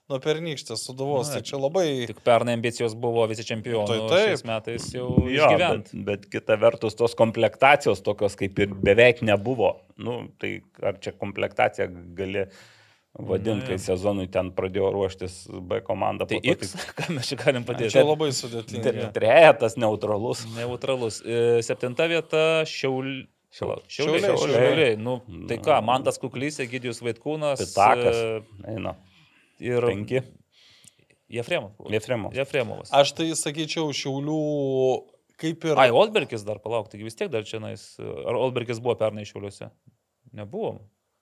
nuo 0.07 0.19
pernykštės 0.23 0.87
suduvos. 0.87 1.29
Tai 1.35 1.43
čia 1.45 1.59
labai... 1.59 1.87
Tik 2.09 2.23
pernai 2.25 2.55
ambicijos 2.57 2.95
buvo 2.97 3.25
visi 3.29 3.45
čempionai. 3.45 3.85
Tai 3.91 3.99
taip. 4.09 4.31
Šiais 4.31 4.45
metais 4.47 4.89
jau 4.95 5.11
jo, 5.29 5.49
bet, 5.61 5.91
bet 6.07 6.25
kita 6.31 6.57
vertus 6.61 6.97
tos 6.97 7.13
komplektacijos 7.19 8.01
tokios 8.05 8.39
kaip 8.39 8.57
ir 8.63 8.73
beveik 8.73 9.21
nebuvo. 9.27 9.75
Nu, 9.97 10.19
tai 10.41 10.59
ar 10.85 10.99
čia 11.01 11.13
komplektacija 11.17 11.87
gali 12.17 12.45
vadinti, 13.17 13.65
kai 13.71 13.77
sezonui 13.81 14.27
ten 14.29 14.51
pradėjo 14.53 14.91
ruoštis 14.93 15.39
B 15.69 15.79
komanda. 15.85 16.27
Tai 16.29 16.37
X, 16.37 16.75
tik... 16.75 16.91
ką 16.99 17.15
mes 17.17 17.31
čia 17.31 17.39
galim 17.41 17.65
padėti? 17.65 17.95
Čia 17.95 18.05
labai 18.05 18.29
sudėtinga. 18.35 19.09
Trejetas 19.15 19.77
neutralus. 19.81 20.45
Neutralus. 20.57 21.19
E, 21.25 21.63
septinta 21.65 22.09
vieta 22.11 22.45
Šiaul... 22.69 23.25
Šiauliai. 23.57 23.87
Šiauliai. 23.89 24.21
Šiauliai. 24.21 24.55
Šiauliai. 24.61 24.95
Nu, 25.01 25.17
tai 25.49 25.57
ką, 25.63 25.79
Mantas 25.87 26.19
Kuklys, 26.21 26.59
Egidijus 26.61 26.99
Vaitkūnas. 27.01 27.63
Pitakas. 27.63 28.19
E, 28.19 28.73
eina 28.75 28.97
ir... 29.59 29.81
Penki. 29.87 30.21
Jefremovas. 31.27 31.91
Jefremovas. 31.91 32.37
Jefremovas. 32.37 32.91
Aš 32.95 33.11
tai 33.17 33.31
sakyčiau, 33.35 33.89
Šiaulių 33.95 34.37
kaip 35.41 35.65
ir... 35.69 35.77
Ai, 35.79 35.89
Olbergis 35.93 36.45
dar 36.47 36.61
palauk, 36.63 36.91
taigi 36.91 37.07
vis 37.07 37.17
tiek 37.17 37.31
dar 37.33 37.47
čia 37.47 37.61
nais. 37.63 37.89
Ar 38.01 38.37
Olbergis 38.37 38.81
buvo 38.83 38.97
pernai 38.99 39.25
Šiauliuose? 39.29 39.71
Nebuvo. 40.37 40.77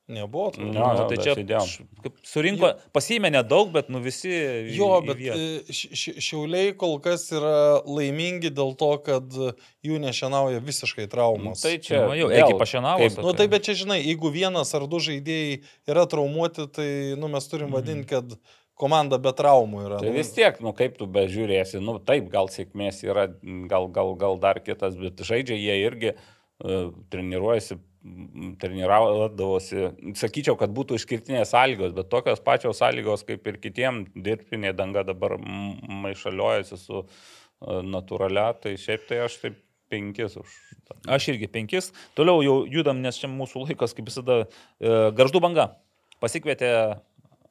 Nebuvo. 0.07 0.51
No, 0.57 0.65
no, 0.71 0.93
no, 0.93 1.05
tai 1.09 1.17
čia 1.17 1.33
kaip, 1.33 2.17
surinko, 2.29 2.67
pasiėmė 2.93 3.31
nedaug, 3.33 3.71
bet 3.73 3.87
nu 3.89 3.97
visi. 4.05 4.29
Jo, 4.75 4.99
bet 5.01 5.17
e, 5.17 5.73
šiauliai 5.73 6.75
kol 6.77 6.99
kas 7.01 7.23
yra 7.33 7.81
laimingi 7.89 8.51
dėl 8.53 8.75
to, 8.77 8.91
kad 9.07 9.33
jų 9.33 9.97
nešienauja 10.03 10.61
visiškai 10.61 11.07
traumas. 11.09 11.63
Tai 11.65 11.73
čia 11.81 12.03
nu, 12.05 12.19
jau, 12.19 12.29
eik 12.29 12.53
pašienavo. 12.61 13.09
Nu 13.25 13.33
tai 13.33 13.49
bet 13.49 13.65
čia 13.65 13.73
žinai, 13.81 13.97
jeigu 14.03 14.29
vienas 14.35 14.75
ar 14.77 14.85
du 14.91 15.01
žaidėjai 15.01 15.57
yra 15.89 16.05
traumuoti, 16.11 16.67
tai 16.77 16.87
nu, 17.17 17.31
mes 17.33 17.49
turim 17.49 17.71
mhm. 17.71 17.79
vadinti, 17.79 18.09
kad 18.13 18.37
komanda 18.79 19.19
be 19.21 19.31
traumų 19.35 19.83
yra. 19.87 19.99
Tai 20.03 20.11
nu. 20.11 20.17
vis 20.19 20.31
tiek, 20.35 20.59
nu 20.63 20.75
kaip 20.75 20.97
tu 20.99 21.07
bežiūrėsi, 21.07 21.81
nu 21.83 21.97
taip, 22.03 22.29
gal 22.33 22.51
sėkmės 22.51 23.03
yra, 23.07 23.29
gal, 23.71 23.89
gal, 23.95 24.15
gal 24.19 24.39
dar 24.41 24.61
kitas, 24.63 24.97
bet 24.99 25.23
žaidžia 25.25 25.57
jie 25.57 25.77
irgi 25.85 26.15
uh, 26.15 26.89
treniruojasi 27.13 27.79
treniravdavosi, 28.61 29.87
sakyčiau, 30.19 30.55
kad 30.59 30.73
būtų 30.75 30.99
išskirtinės 30.99 31.51
sąlygos, 31.53 31.93
bet 31.95 32.09
tokios 32.11 32.41
pačios 32.45 32.79
sąlygos 32.81 33.25
kaip 33.27 33.47
ir 33.49 33.57
kitiem 33.61 34.03
dirbtinė 34.13 34.75
danga 34.77 35.05
dabar 35.07 35.37
maišaliojasi 35.39 36.77
su 36.79 37.01
e, 37.01 37.07
natūralia, 37.89 38.51
tai 38.61 38.75
šiaip 38.81 39.07
tai 39.09 39.23
aš 39.25 39.39
taip 39.41 39.57
penkis 39.89 40.37
už. 40.41 40.53
Aš 41.09 41.29
irgi 41.33 41.49
penkis. 41.49 41.91
Toliau 42.17 42.43
jau 42.45 42.55
judam, 42.69 43.01
nes 43.01 43.17
čia 43.21 43.29
mūsų 43.31 43.65
laikas, 43.65 43.95
kaip 43.97 44.09
visada, 44.09 44.43
e, 44.77 44.95
garždų 45.17 45.41
banga. 45.41 45.71
Pasikvietė 46.21 46.71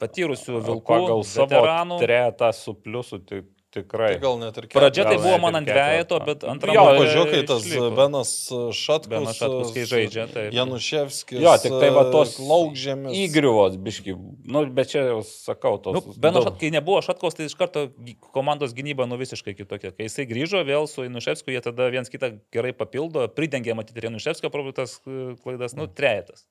patyrusių 0.02 0.60
vilkų, 0.60 0.86
pagal 0.88 1.26
savo 1.28 1.50
veteranų. 1.50 1.98
Tretą 2.02 2.52
su 2.56 2.74
pliusu, 2.74 3.20
tai 3.24 3.42
Tikrai. 3.74 4.12
Tai 4.14 4.20
gal 4.22 4.36
net 4.38 4.54
ir 4.54 4.66
keturios. 4.68 4.76
Pradžia 4.78 5.04
tai 5.08 5.16
buvo 5.18 5.38
man 5.42 5.58
ant 5.58 5.66
dvejeto, 5.66 6.18
bet 6.22 6.44
antrame. 6.46 6.76
Jo, 6.76 6.84
e, 6.92 6.98
pažiūrėk, 7.00 7.32
kai 7.32 7.46
tas 7.48 7.64
išliko. 7.66 7.88
Benas 7.98 8.30
Šatkus. 8.78 9.10
Benas 9.10 9.40
Šatkus, 9.40 9.72
kai 9.74 9.86
žaidžia, 9.90 10.26
taip. 10.30 10.54
Januševskis. 10.54 11.40
Jo, 11.42 11.54
tik 11.58 11.74
tai 11.82 11.88
va 11.96 12.04
tos 12.14 12.36
laukžėmis. 12.38 13.18
Įgriuvos, 13.24 13.74
biški. 13.82 14.14
Nu, 14.46 14.62
bet 14.78 14.94
čia 14.94 15.02
jau 15.08 15.18
sakau, 15.26 15.74
tos. 15.82 15.98
Nu, 15.98 16.14
Beno, 16.14 16.38
daug- 16.38 16.52
šat, 16.52 16.60
kai 16.62 16.70
nebuvo 16.76 17.02
Šatkaus, 17.02 17.34
tai 17.34 17.50
iš 17.50 17.58
karto 17.58 17.88
komandos 18.30 18.76
gynyba 18.78 19.08
nu 19.10 19.18
visiškai 19.18 19.56
kitokia. 19.58 19.90
Kai 19.90 20.06
jisai 20.06 20.28
grįžo 20.30 20.62
vėl 20.62 20.86
su 20.86 21.08
Inuševskiu, 21.10 21.56
jie 21.56 21.66
tada 21.66 21.90
viens 21.90 22.12
kitą 22.12 22.36
gerai 22.54 22.70
papildo, 22.78 23.26
pridengė 23.34 23.74
matyti 23.74 23.98
ir 23.98 24.12
Inuševskio 24.12 24.54
probėtas 24.54 25.00
klaidas, 25.42 25.74
nu, 25.74 25.90
trejetas. 25.90 26.46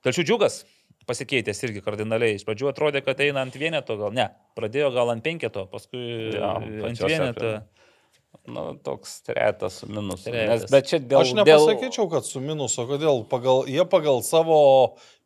Tačiau 0.00 0.24
džiugas 0.24 0.62
pasikeitęs 1.10 1.64
irgi 1.66 1.82
kardinaliai. 1.84 2.38
Iš 2.38 2.46
pradžių 2.48 2.70
atrodė, 2.70 3.02
kad 3.06 3.20
eina 3.26 3.42
ant 3.44 3.58
vieneto, 3.58 3.98
gal 4.00 4.14
ne, 4.16 4.30
pradėjo 4.58 4.92
gal 4.94 5.10
ant 5.16 5.26
penketo, 5.26 5.66
paskui 5.74 6.06
Jo, 6.38 6.54
ant 6.88 7.04
vieneto. 7.04 7.52
apie- 7.58 7.78
Nu, 8.46 8.62
toks 8.86 9.20
tretas 9.26 9.80
su 9.82 9.86
minusu. 9.90 10.30
Nes, 10.32 10.62
bet 10.70 10.86
čia 10.88 10.98
dėl... 11.02 11.20
Aš 11.24 11.32
nepasakyčiau, 11.36 12.06
kad 12.10 12.24
su 12.24 12.40
minusu, 12.40 12.84
kodėl 12.88 13.24
pagal, 13.28 13.64
jie 13.68 13.82
pagal 13.90 14.22
savo 14.24 14.56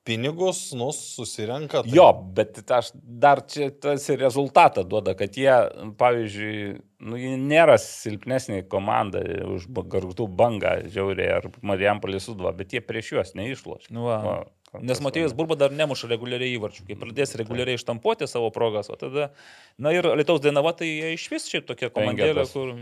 pinigus, 0.08 0.72
nu, 0.76 0.88
susirenka. 0.92 1.82
Tai... 1.84 1.92
Jo, 1.94 2.08
bet 2.36 2.58
aš 2.74 2.90
dar 2.96 3.44
čia 3.48 3.68
tas 3.70 4.08
ir 4.12 4.18
rezultatą 4.24 4.82
duoda, 4.88 5.14
kad 5.16 5.36
jie, 5.36 5.52
pavyzdžiui, 6.00 6.74
nu, 7.08 7.20
jie 7.20 7.36
nėra 7.40 7.76
silpnesnė 7.80 8.64
komanda 8.72 9.22
už 9.52 9.68
gargtų 9.94 10.26
bangą, 10.40 10.74
žiauriai, 10.92 11.30
ar 11.38 11.48
Marijampolį 11.64 12.20
sudva, 12.24 12.52
bet 12.56 12.72
jie 12.76 12.82
prieš 12.84 13.14
juos 13.14 13.34
neišloš. 13.38 13.88
Nu, 13.94 14.08
va. 14.10 14.42
Nes 14.82 15.00
Matėjus 15.04 15.34
Burba 15.36 15.56
dar 15.58 15.74
nemuša 15.74 16.08
reguliariai 16.10 16.56
įvarčių. 16.56 16.86
Kai 16.88 16.96
pradės 16.98 17.34
reguliariai 17.38 17.78
ištampuoti 17.78 18.26
savo 18.30 18.50
progas, 18.54 18.90
o 18.90 18.96
tada... 18.98 19.28
Na 19.78 19.90
ir 19.94 20.06
Lietuvos 20.06 20.42
Dainava 20.42 20.70
tai 20.78 20.88
iš 21.14 21.26
vis 21.32 21.46
šiaip 21.50 21.66
tokia 21.68 21.90
komandėlė, 21.94 22.44
kur... 22.52 22.74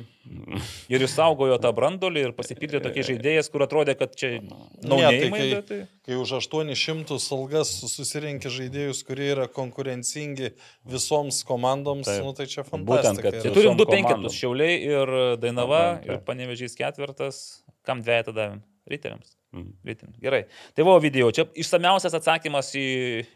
Ir 0.92 1.04
išsaugojo 1.06 1.56
tą 1.62 1.70
brandolį 1.74 2.26
ir 2.28 2.32
pasipildė 2.36 2.82
tokie 2.84 3.04
žaidėjas, 3.06 3.48
kur 3.52 3.64
atrodė, 3.64 3.94
kad 3.98 4.14
čia... 4.18 4.34
Ne, 4.42 4.98
tai 5.32 5.62
tai... 5.66 5.78
kai 6.06 6.18
už 6.20 6.34
800 6.38 7.18
algas 7.36 7.72
susirinkė 7.90 8.52
žaidėjus, 8.52 9.02
kurie 9.08 9.30
yra 9.34 9.48
konkurencingi 9.50 10.52
visoms 10.88 11.42
komandoms, 11.48 12.08
Taip. 12.08 12.24
nu, 12.26 12.34
tai 12.36 12.48
čia 12.50 12.64
Būtent, 12.66 12.86
fantastika. 12.88 13.24
kad 13.24 13.38
yra. 13.40 13.44
Tai 13.46 13.54
turim 13.56 13.80
du 13.80 13.88
penketus- 13.88 14.36
Šiauliai 14.42 14.76
ir 14.90 15.14
Dainava 15.42 15.82
Taip. 15.96 16.10
ir 16.10 16.20
Panevežys 16.28 16.76
ketvirtas. 16.78 17.62
Kam 17.86 18.04
dviejatą 18.04 18.36
davėm? 18.36 18.60
Ryteriams. 18.90 19.36
Mhm. 19.52 19.72
Ryteriams. 19.84 20.16
Gerai. 20.22 20.42
Tai 20.74 20.84
buvo 20.84 20.98
video. 20.98 21.28
Čia 21.30 21.44
išsameusias 21.54 22.14
atsakymas 22.18 22.72
į, 22.74 22.86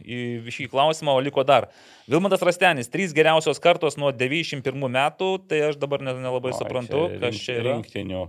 į 0.01 0.19
šį 0.51 0.69
klausimą, 0.73 1.13
o 1.15 1.21
liko 1.23 1.45
dar. 1.47 1.69
Vilmantas 2.09 2.43
Rastenis, 2.43 2.89
trys 2.91 3.13
geriausios 3.15 3.61
kartos 3.63 3.99
nuo 4.01 4.11
91 4.13 4.89
metų, 4.89 5.29
tai 5.49 5.61
aš 5.69 5.77
dabar 5.79 6.01
ne- 6.03 6.17
nelabai 6.17 6.51
O, 6.55 6.59
suprantu, 6.59 7.05
čia 7.13 7.21
kas 7.21 7.37
čia 7.45 7.59
yra. 7.61 7.77
Rinktinių. 7.77 8.25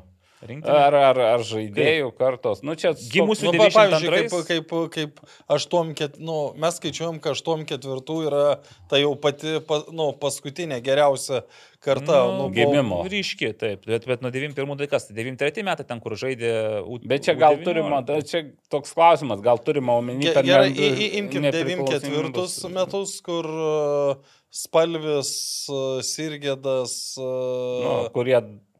Rinktinė. 0.45 0.69
Ar, 0.69 0.93
ar, 0.93 1.17
ar 1.33 1.41
žaidėjų 1.41 2.11
kartos? 2.13 2.59
Nu, 2.61 2.75
čia 2.77 2.91
Gimusių 2.93 3.47
Nu, 3.47 3.51
pa- 3.57 3.69
pavyzdžiui, 3.73 4.09
92. 4.11 4.43
kaip, 4.45 4.67
kaip, 4.69 4.91
kaip 4.93 5.21
aštuom 5.49 5.95
ket, 5.97 6.19
nu, 6.21 6.53
mes 6.61 6.77
skaičiuojam, 6.77 7.17
kad 7.23 7.33
8 7.33 7.63
ketvirtų 7.65 8.17
yra 8.27 8.43
ta 8.91 8.99
jau 9.01 9.15
pati 9.17 9.55
pa, 9.65 9.79
nu, 9.89 10.11
paskutinė 10.21 10.77
geriausia 10.85 11.41
karta. 11.81 12.19
Nu, 12.27 12.37
Nu, 12.37 12.49
buvo- 12.49 12.53
gimimo. 12.53 13.01
Ryški, 13.09 13.49
taip. 13.57 13.85
Bet, 13.89 14.05
bet 14.05 14.21
nuo 14.21 14.29
91 14.29 14.77
tai 14.77 14.87
kas? 14.93 15.09
93 15.09 15.63
metai 15.65 15.87
ten, 15.89 15.99
kur 15.99 16.11
žaidė 16.13 16.85
U. 16.85 16.99
Bet 17.01 17.25
čia 17.25 17.33
gal 17.33 17.57
U19. 17.57 17.63
turima, 17.65 18.05
da- 18.05 18.21
čia 18.21 18.43
toks 18.69 18.93
klausimas, 18.93 19.41
gal 19.41 19.57
turima 19.57 19.97
omeny, 19.97 20.21
Ge- 20.21 20.43
Gerai, 20.45 20.69
ne- 20.69 21.17
imkim 21.17 21.41
94 21.49 22.69
metus, 22.77 23.21
kur 23.25 23.45
uh, 23.45 24.15
Spalvis, 24.53 25.65
uh, 25.69 25.99
Sirgėdas, 26.05 27.17
nu, 27.17 28.05
uh, 28.05 28.09
kurie 28.13 28.37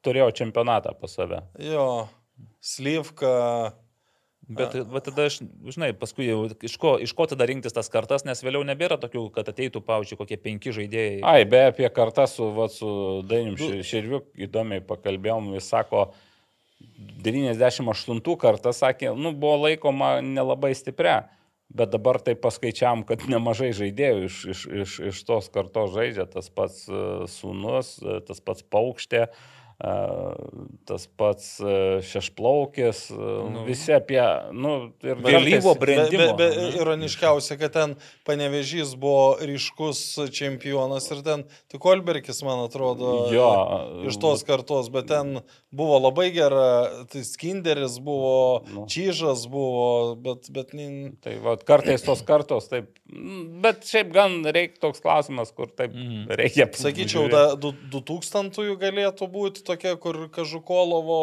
turėjo 0.08 0.32
čempionatą 0.40 0.96
pas 1.02 1.20
save. 1.20 1.44
jo, 1.60 1.90
Slyvka. 2.62 3.74
Bet, 4.48 4.78
bet 4.88 5.04
tada 5.04 5.26
aš, 5.28 5.42
žinai, 5.74 5.90
paskui 5.98 6.30
jau 6.30 6.46
iš 6.64 6.78
ko, 6.80 6.94
iš 7.04 7.12
ko 7.16 7.26
tada 7.28 7.44
rinktis 7.50 7.74
tas 7.76 7.90
kartas, 7.92 8.24
nes 8.24 8.40
vėliau 8.40 8.64
nebėra 8.64 8.96
tokių, 9.02 9.26
kad 9.36 9.50
ateitų, 9.52 9.82
pavyzdžiui, 9.84 10.20
kokie 10.22 10.38
penki 10.40 10.72
žaidėjai. 10.72 11.18
Ai, 11.28 11.42
be 11.52 11.66
apie 11.68 11.90
kartą 11.92 12.24
su, 12.32 12.48
va, 12.56 12.70
su 12.72 12.88
Dainium 13.28 13.58
Širviu 13.60 14.22
įdomiai 14.48 14.86
pakalbėjom, 14.88 15.52
jis 15.58 15.68
sako, 15.74 16.06
98 17.28 18.24
kartą 18.40 18.72
sakė, 18.72 19.12
nu, 19.20 19.34
buvo 19.36 19.66
laikoma 19.66 20.14
nelabai 20.24 20.72
stipria, 20.80 21.26
bet 21.68 21.92
dabar 21.92 22.22
tai 22.24 22.38
paskaičiam, 22.40 23.04
kad 23.10 23.28
nemažai 23.28 23.74
žaidėjų 23.76 24.26
iš, 24.30 24.42
iš, 24.56 24.66
iš, 24.86 24.98
iš 25.12 25.24
tos 25.28 25.52
kartos 25.52 25.92
žaidžia, 25.98 26.24
tas 26.32 26.48
pats 26.48 26.86
e, 26.88 27.06
sūnus, 27.36 27.98
e, 28.00 28.22
tas 28.30 28.40
pats 28.40 28.64
paukštė, 28.64 29.28
e, 29.28 29.57
tas 30.88 31.06
pats 31.18 31.60
e, 31.62 32.02
šešplaukis, 32.02 33.04
nu, 33.14 33.64
visi 33.68 33.94
apie, 33.94 34.22
nu, 34.58 34.72
ir 35.06 35.20
Vėlyvo 35.22 35.76
kartais- 35.76 35.78
Be, 35.78 35.78
be, 35.78 35.80
brendimo. 35.86 36.38
be, 36.40 36.48
ironiškiausia, 36.82 37.58
kad 37.62 37.74
ten 37.76 37.94
panevežys 38.26 38.96
buvo 38.98 39.38
ryškus 39.42 40.02
čempionas 40.34 41.10
ir 41.14 41.22
ten 41.26 41.44
tik 41.70 41.86
Olbergis, 41.86 42.42
man 42.48 42.64
atrodo, 42.66 43.28
Jo, 43.34 43.52
iš 44.10 44.18
tos 44.22 44.44
kartos, 44.48 44.90
bet 44.94 45.08
ten 45.12 45.42
buvo 45.72 46.00
labai 46.08 46.32
gera, 46.34 47.06
tai 47.12 47.22
Skinderis 47.28 48.00
buvo, 48.02 48.64
Nu. 48.74 48.86
Čyžas 48.90 49.46
buvo, 49.52 50.16
bet, 50.16 50.50
bet 50.52 50.74
nin- 50.74 51.16
Tai 51.22 51.36
va, 51.44 51.54
kartais 51.58 52.02
tos 52.02 52.22
kartos 52.26 52.68
taip, 52.70 52.90
mm, 53.12 53.62
bet 53.62 53.86
šiaip 53.86 54.12
gan 54.14 54.42
reikia 54.44 54.80
toks 54.82 55.02
klausimas, 55.02 55.52
kur 55.54 55.68
taip 55.68 55.94
Mhm. 55.94 56.28
reikia. 56.34 56.68
sakyčiau, 56.74 57.30
da, 57.30 57.56
du, 57.56 57.74
2000 57.92 58.76
galėtų 58.78 59.28
būti 59.32 59.64
tokia, 59.68 59.96
kur 60.00 60.24
Kažukolovo, 60.34 61.20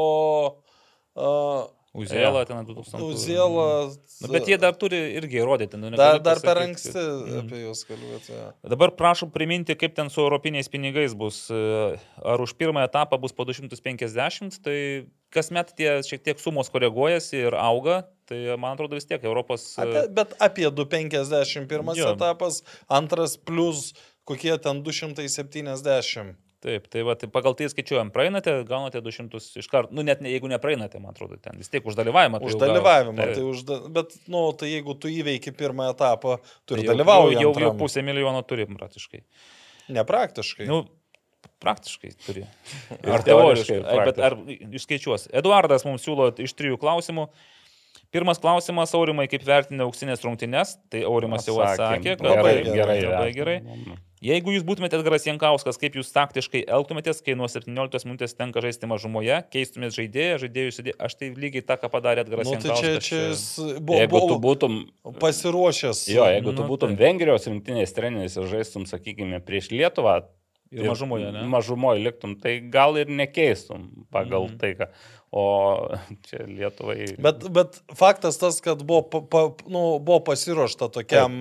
uh, 1.17 1.65
Uziela 1.95 2.41
ten 2.43 2.59
2000. 2.67 2.99
Uziela. 3.07 3.87
Nu, 4.21 4.27
bet 4.33 4.49
jie 4.51 4.57
dar 4.59 4.75
turi 4.75 4.99
irgi 5.15 5.39
įrodyti. 5.39 5.79
Nu, 5.79 5.93
Dar, 5.95 6.17
dar 6.19 6.41
per 6.43 6.59
anksti 6.59 6.91
kad- 6.91 7.29
Mhm. 7.29 7.45
apie 7.47 7.61
juos 7.63 7.85
kalbėti. 7.87 8.33
jo. 8.35 8.49
Dabar 8.67 8.91
prašom 8.91 9.31
priminti, 9.31 9.77
kaip 9.79 9.95
ten 9.95 10.11
su 10.11 10.19
europiniais 10.21 10.67
pinigais 10.69 11.15
bus. 11.15 11.47
E, 11.55 11.95
Ar 12.25 12.41
už 12.43 12.55
pirmą 12.59 12.83
etapą 12.89 13.21
bus 13.21 13.31
po 13.33 13.45
250, 13.47 14.59
tai 14.63 15.07
kasmet 15.31 15.71
tie 15.77 16.03
šiek 16.03 16.23
tiek 16.25 16.39
sumos 16.43 16.67
koreguojasi 16.69 17.47
ir 17.47 17.55
auga. 17.55 18.09
Tai 18.27 18.57
man 18.59 18.75
atrodo 18.75 18.95
vis 18.99 19.07
tiek 19.07 19.23
Europos... 19.23 19.79
e, 19.79 19.83
Apie, 19.83 20.09
bet 20.11 20.35
apie 20.41 20.67
251 20.75 21.95
Jo. 21.95 22.11
etapas, 22.17 22.63
antras 22.91 23.37
plus 23.37 23.95
kokie 24.27 24.59
ten 24.59 24.83
270. 24.83 26.35
Taip, 26.65 26.87
tai, 26.89 27.03
va, 27.05 27.13
tai 27.21 27.29
pagal 27.29 27.53
tai 27.59 27.67
skaičiuojam, 27.69 28.09
praeinate, 28.15 28.55
gaunate 28.65 29.03
200 29.05 29.37
iš 29.61 29.67
karto. 29.69 29.93
Nu, 29.93 30.01
net 30.07 30.23
ne, 30.25 30.31
jeigu 30.33 30.49
nepraeinate, 30.49 30.97
man 31.03 31.13
atrodo, 31.13 31.37
ten 31.45 31.59
vis 31.61 31.69
tiek 31.69 31.85
už 31.85 31.93
dalyvavimą. 31.99 32.41
tai 32.41 32.49
Už 32.49 32.57
dalyvavimą. 32.63 33.27
Tai 33.37 33.45
už, 33.51 33.65
da- 33.69 33.81
bet, 33.93 34.15
nu, 34.33 34.47
tai 34.57 34.71
jeigu 34.73 34.95
tu 34.97 35.13
įveiki 35.13 35.53
pirmą 35.53 35.91
etapą, 35.93 36.39
tu 36.65 36.79
ir 36.79 36.81
Tai 36.81 36.87
jau- 36.87 36.95
dalyvauji. 36.95 37.37
Jau, 37.37 37.51
jau, 37.53 37.65
jau 37.67 37.75
pusę 37.83 38.01
milijono 38.07 38.41
turim 38.49 38.79
praktiškai. 38.81 39.21
Nepraktiškai. 39.93 40.67
Nu, 40.71 40.87
praktiškai 41.61 42.15
turi. 42.25 42.47
Ar 43.15 43.21
teoriškai. 43.27 43.81
Ai, 43.85 43.99
Bet 44.09 44.19
ar 44.25 44.37
išskaičiuos? 44.49 45.29
Eduardas 45.37 45.85
mums 45.85 46.05
siūlo 46.07 46.31
iš 46.41 46.57
trijų 46.57 46.81
klausimų. 46.81 47.29
Pirmas 48.15 48.39
klausimas, 48.39 48.93
Aurimai, 48.95 49.25
kaip 49.27 49.43
vertina 49.43 49.85
auksinės 49.89 50.23
rungtynes? 50.23 50.77
Tai 50.93 51.01
Aurimas 51.09 51.49
jau 51.49 51.57
atsakė, 51.65 52.13
kad 52.15 52.23
Labai 52.23 52.53
taip, 52.61 52.69
gerai, 52.71 52.99
Labai 53.03 53.25
vertina. 53.27 53.33
gerai. 53.35 53.57
Jeigu 54.25 54.55
jūs 54.55 54.63
būtumėte 54.65 54.97
Edgaras 54.97 55.27
Jankauskas, 55.29 55.77
kaip 55.77 55.99
jūs 55.99 56.09
taktiškai 56.15 56.63
elgtumėtės, 56.73 57.19
kai 57.25 57.35
nuo 57.37 57.45
17 57.53 58.07
minutės 58.09 58.33
tenka 58.39 58.63
žaisti 58.65 58.89
mažumoje, 58.89 59.43
keistumėt 59.53 59.93
žaidėją, 59.99 60.39
žaidėjų 60.47 60.71
sudė... 60.79 60.95
Aš 61.05 61.19
tai 61.21 61.29
lygiai 61.37 61.61
tą, 61.69 61.77
ką 61.83 61.91
padarė 61.93 62.25
Edgaras 62.25 62.49
Nu, 62.49 62.57
tai 62.57 62.63
čia, 62.63 62.95
Jankauskas. 62.95 63.05
čia 63.05 63.19
jis 63.29 63.45
buvo, 63.85 63.99
Jeigu 64.01 64.23
tu 64.23 64.29
buvo 64.31 64.41
būtum, 64.47 64.79
pasiruošęs. 65.21 66.07
jo, 66.15 66.25
jeigu 66.33 66.55
tu 66.57 66.63
Nu, 66.65 66.69
būtum 66.71 66.95
tai. 66.95 67.01
Vengrijos 67.05 67.45
rinktinės 67.51 67.93
treneris 67.97 68.39
ir 68.41 68.49
žaistum, 68.49 68.87
sakykime, 68.89 69.43
prieš 69.45 69.69
Lietuvą. 69.75 70.23
Ir 70.75 70.89
mažumoje, 70.89 71.29
ne? 71.31 71.43
Mažumoje 71.47 72.01
liktum, 72.03 72.33
tai 72.41 72.57
gal 72.73 72.97
ir 72.99 73.07
nekeistum 73.13 73.85
pagal 74.11 74.49
Mhm. 74.49 74.57
tai, 74.59 74.73
ką. 74.81 74.89
O 75.31 75.45
čia 76.27 76.47
Lietuvai. 76.49 77.13
Bet, 77.19 77.45
bet 77.55 77.79
faktas 77.95 78.39
tas, 78.41 78.59
kad 78.65 78.83
buvo, 78.83 79.03
pa, 79.07 79.21
pa, 79.21 79.43
nu, 79.69 79.99
buvo 80.01 80.21
pasiruošta 80.27 80.89
tokiam 80.95 81.37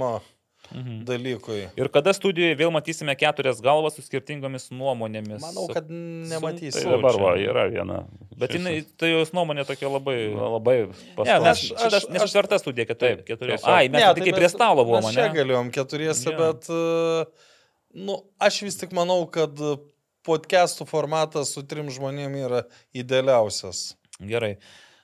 Mhm. 0.73 1.03
dalykui. 1.05 1.59
Ir 1.77 1.87
kada 1.93 2.13
studijoje 2.13 2.55
vėl 2.57 2.71
matysime 2.73 3.13
keturias 3.19 3.59
galvas 3.61 3.93
su 3.95 4.01
skirtingomis 4.01 4.69
nuomonėmis. 4.73 5.39
Manau, 5.43 5.67
kad 5.69 5.87
Tai 5.87 5.95
nematysiu. 6.33 6.81
sunku. 6.81 6.95
dabar 6.97 7.19
va, 7.21 7.33
yra 7.37 7.67
viena. 7.69 7.99
Bet 8.37 8.55
jinai, 8.57 8.79
tai 8.97 9.11
jos 9.13 9.31
nuomonė 9.37 9.65
tokia 9.69 9.91
labai... 9.93 10.17
labai 10.33 10.77
Ne, 10.89 11.39
mes. 11.45 11.61
Aš- 11.77 11.97
aš- 11.99 12.09
nesutverta 12.09 12.57
studija, 12.59 12.87
kad 12.89 12.97
Taip, 12.97 13.21
taip, 13.21 13.27
keturios. 13.27 13.63
Ai, 13.69 13.87
mes 13.87 14.01
Ne, 14.01 14.13
tai 14.13 14.25
tik 14.25 14.35
prie 14.35 14.49
stalo 14.49 14.83
buvome, 14.85 15.05
Mes 15.05 15.13
čia 15.15 15.27
ne? 15.29 15.35
galėjom 15.37 15.69
keturiese, 15.71 16.31
Jo. 16.31 16.37
bet 16.41 16.69
uh, 16.73 17.49
nu, 17.93 18.17
aš 18.41 18.61
vis 18.65 18.77
tik 18.81 18.91
manau, 18.97 19.21
kad 19.29 19.53
podcastų 20.25 20.87
formatas 20.89 21.53
su 21.53 21.61
trim 21.67 21.89
žmonėm 21.93 22.33
yra 22.47 22.63
idealiausias. 22.95 23.93
Gerai. 24.19 24.55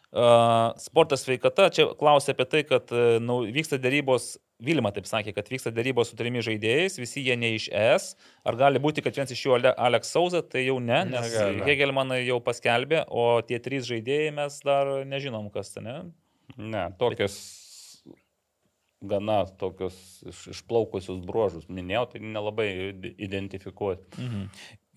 Uh, 0.10 0.74
sportas 0.82 1.22
sveikata, 1.28 1.70
čia 1.70 1.86
klausia 2.00 2.34
apie 2.34 2.46
tai, 2.50 2.64
kad 2.66 2.90
nau, 3.22 3.44
vyksta 3.46 3.78
dėrybos 3.78 4.38
Vilma 4.60 4.92
taip 4.92 5.06
sakė, 5.08 5.32
kad 5.36 5.48
vyksta 5.48 5.72
darybos 5.72 6.10
su 6.12 6.18
trimis 6.20 6.44
žaidėjais, 6.44 6.98
visi 7.00 7.24
jie 7.24 7.38
ne 7.40 7.54
iš 7.56 7.70
ES. 7.72 8.10
Ar 8.44 8.58
gali 8.60 8.82
būti, 8.84 9.04
kad 9.06 9.16
vienas 9.16 9.32
iš 9.32 9.46
jų 9.46 9.56
Alex 9.72 10.12
Sauza, 10.12 10.42
tai 10.44 10.66
jau 10.66 10.82
ne, 10.84 11.00
nes 11.14 11.38
Hegelmanai 11.64 12.26
jau 12.26 12.42
paskelbė, 12.44 13.06
o 13.08 13.40
tie 13.48 13.62
trys 13.64 13.88
žaidėjai 13.88 14.36
mes 14.36 14.60
dar 14.68 14.92
nežinom, 15.08 15.48
kas 15.54 15.72
tai, 15.76 15.86
ne? 15.88 15.98
Ne, 16.60 16.84
tokias 17.00 17.40
gana 19.00 19.46
tokius 19.60 19.96
iš, 20.28 20.42
išplaukusius 20.54 21.22
bruožus 21.24 21.68
minėjau, 21.72 22.06
tai 22.14 22.22
nelabai 22.24 22.70
identifikuoti. 23.16 24.12
Mhm. 24.20 24.48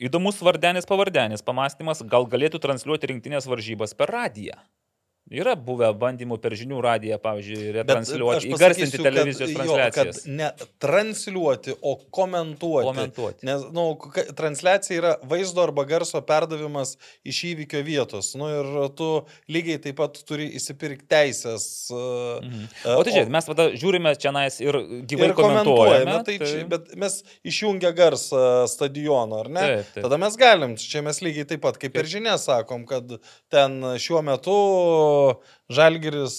Įdomus 0.03 0.41
vardenis 0.43 0.89
pavardenis, 0.89 1.45
pamastymas, 1.47 2.03
gal 2.11 2.27
galėtų 2.27 2.59
transliuoti 2.63 3.13
rinktinės 3.13 3.47
varžybas 3.47 3.95
per 3.95 4.11
radiją. 4.11 4.57
Yra 5.33 5.55
buvę 5.57 5.89
bandymų 5.97 6.37
per 6.43 6.55
žinių 6.59 6.81
radiją, 6.85 7.17
pavyzdžiui, 7.23 7.71
retransliuoti, 7.79 8.51
įgarsinti 8.53 9.01
televizijos 9.01 9.55
transliacijas. 9.57 10.21
Jo, 10.27 10.35
ne 10.39 10.51
transliuoti, 10.83 11.77
o 11.81 11.95
komentuoti. 12.13 12.87
Komentuoti. 12.89 13.47
Nes 13.49 13.65
nu, 13.73 13.87
transliacija 14.37 14.99
yra 14.99 15.13
vaizdo 15.29 15.65
arba 15.65 15.87
garso 15.89 16.21
perdavimas 16.27 16.95
iš 17.29 17.43
įvykio 17.53 17.81
vietos. 17.87 18.33
Nu, 18.37 18.51
ir 18.53 18.91
tu 18.99 19.09
lygiai 19.53 19.81
taip 19.83 19.97
pat 20.03 20.21
turi 20.29 20.51
įsipirkti 20.59 21.09
teisės. 21.13 21.67
Mhm. 21.93 22.69
O 22.99 23.01
tai 23.01 23.17
žiūrėk, 23.17 23.33
mes 23.33 23.49
tada 23.49 23.69
žiūrime 23.73 24.15
čia 24.21 24.35
nais 24.37 24.61
ir 24.61 24.81
gyvai 25.09 25.31
ir 25.31 25.37
komentuojame. 25.39 26.19
Tai 26.29 26.37
tai... 26.37 26.51
Čia, 26.53 26.67
bet 26.69 26.93
mes 26.99 27.19
išjungia 27.49 27.95
garsą 27.97 28.67
stadiono, 28.71 29.41
ar 29.47 29.53
ne? 29.53 29.65
Taip, 29.65 29.93
taip. 29.97 30.05
Tada 30.07 30.21
mes 30.21 30.37
galim, 30.41 30.77
čia 30.81 31.05
mes 31.07 31.23
lygiai 31.25 31.49
taip 31.55 31.65
pat 31.65 31.81
kaip 31.81 31.97
per 31.97 32.09
žinią 32.11 32.37
sakom, 32.43 32.85
kad 32.89 33.17
ten 33.53 33.81
šiuo 34.03 34.21
metu 34.27 34.59
Žalgiris 35.73 36.35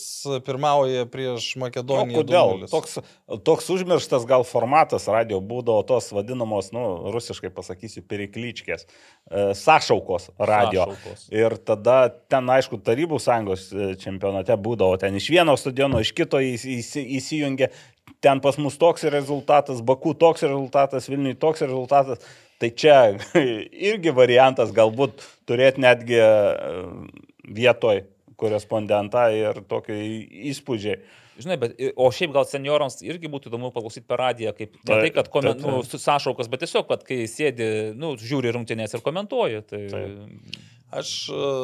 pirmauja 0.46 1.06
prieš 1.10 1.54
Makedoniją. 1.62 2.20
O 2.20 2.22
kodėl? 2.22 2.66
Toks, 2.70 3.00
toks 3.48 3.70
užmirštas 3.74 4.28
gal 4.30 4.46
formatas 4.48 5.08
radio 5.12 5.40
būdavo 5.42 5.86
tos 5.90 6.12
vadinamos, 6.14 6.70
nu, 6.76 6.84
rusiškai 7.14 7.50
pasakysiu, 7.54 8.04
periklyčkės, 8.10 8.86
e, 8.86 9.48
sašaukos 9.58 10.30
radio. 10.38 10.86
Sašaukos. 10.92 11.26
Ir 11.34 11.58
tada 11.66 11.98
ten, 12.32 12.52
aišku, 12.58 12.82
Tarybų 12.86 13.20
sąjungos 13.24 13.66
e, 13.72 13.90
čempionate 14.02 14.58
būdavo 14.60 15.00
ten 15.02 15.18
iš 15.18 15.32
vieno 15.34 15.58
stadiono, 15.60 16.04
iš 16.04 16.14
kito 16.18 16.42
įsijungia. 16.44 17.72
Ten 18.24 18.40
pas 18.44 18.58
mus 18.60 18.78
toks 18.80 19.06
rezultatas, 19.12 19.82
Baku 19.84 20.14
toks 20.20 20.46
rezultatas, 20.46 21.10
Vilniui 21.12 21.40
toks 21.40 21.64
rezultatas. 21.66 22.24
Tai 22.62 22.70
čia 22.80 22.98
irgi 23.92 24.14
variantas 24.16 24.72
galbūt 24.76 25.24
turėti 25.50 25.84
netgi 25.84 26.20
e, 26.22 26.34
vietoj 27.44 28.06
korespondentą 28.40 29.28
ir 29.36 29.62
tokį 29.70 29.98
įspūdžiai. 30.54 30.98
Žinai, 31.34 31.58
bet, 31.58 31.80
o 31.98 32.10
šiaip 32.14 32.34
gal 32.36 32.46
seniorams 32.46 33.00
irgi 33.02 33.32
būtų 33.32 33.50
įdomu 33.50 33.72
paklausyti 33.74 34.06
per 34.06 34.22
radiją, 34.22 34.52
kaip 34.58 34.76
ne 34.78 35.00
tai, 35.00 35.10
kad 35.16 35.32
koment, 35.34 35.64
nu, 35.66 35.80
sąšaukas, 35.82 36.50
bet 36.52 36.62
tiesiog, 36.62 36.86
kad 36.92 37.06
kai 37.08 37.24
sėdi, 37.30 37.66
nu, 37.98 38.14
žiūri 38.22 38.54
rungtynės 38.54 38.94
ir 38.94 39.04
komentuoji. 39.06 39.64
Tai... 39.70 39.82
Taip. 39.96 40.62
Aš. 40.94 41.10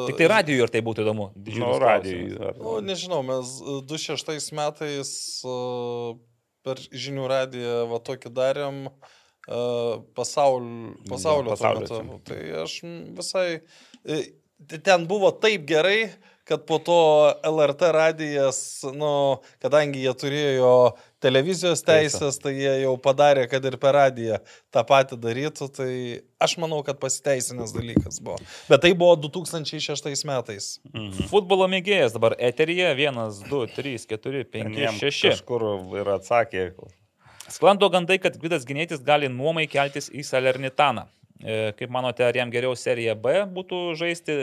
Tik 0.08 0.18
tai 0.18 0.26
radijui 0.30 0.58
ir 0.58 0.72
tai 0.74 0.80
būtų 0.82 1.04
įdomu. 1.04 1.28
Nu, 1.38 1.70
radijui. 1.78 2.34
Nu, 2.58 2.80
nežinau, 2.82 3.20
mes 3.26 3.52
26 3.86 4.50
metais 4.58 5.12
per 6.66 6.82
žinių 6.90 7.28
radiją 7.30 7.76
va 7.92 8.00
tokį 8.04 8.32
darėm 8.34 8.82
pasaulio, 10.18 10.96
pasaulio, 11.08 11.54
pasaulio 11.54 12.00
metu. 12.08 12.18
Tai 12.32 12.40
aš 12.64 12.76
visai. 13.20 13.46
Ten 14.84 15.06
buvo 15.08 15.30
taip 15.40 15.62
gerai, 15.68 16.10
kad 16.50 16.64
po 16.66 16.80
to 16.82 16.98
LRT 17.46 17.92
radijas, 17.94 18.58
nu, 18.90 19.38
kadangi 19.62 20.02
jie 20.02 20.14
turėjo 20.18 20.72
televizijos 21.22 21.84
teisės, 21.86 22.40
tai 22.42 22.56
jie 22.56 22.72
jau 22.82 22.96
padarė, 22.98 23.44
kad 23.50 23.64
ir 23.70 23.76
per 23.78 23.94
radiją 23.94 24.40
tą 24.74 24.82
patį 24.88 25.20
darytų, 25.22 25.68
tai 25.76 25.92
aš 26.42 26.56
manau, 26.58 26.80
kad 26.86 26.98
pasiteisinęs 26.98 27.74
dalykas 27.76 28.18
buvo. 28.24 28.40
Bet 28.66 28.82
tai 28.82 28.90
buvo 28.98 29.14
2006 29.28 30.26
metais. 30.26 30.72
Mhm. 30.90 31.30
Futbolo 31.30 31.70
mėgėjas 31.70 32.18
dabar 32.18 32.34
eteryje 32.34 32.90
1, 32.96 33.22
2, 33.46 33.62
3, 33.78 34.08
4, 34.10 34.42
5, 34.58 34.82
6. 34.98 35.22
Kažkur 35.30 35.68
ir 36.00 36.12
atsakė. 36.18 36.66
Sklando 37.50 37.86
gandai, 37.94 38.18
kad 38.22 38.34
Gvidas 38.42 38.66
Ginėtis 38.66 39.06
gali 39.06 39.30
nuomai 39.30 39.68
keltis 39.70 40.10
į 40.10 40.26
Salernitaną. 40.26 41.06
E, 41.40 41.72
kaip 41.78 41.92
manote, 41.92 42.24
ar 42.26 42.36
jam 42.36 42.50
geriau 42.52 42.76
seriją 42.76 43.14
B 43.16 43.32
būtų 43.54 43.78
žaisti 43.96 44.34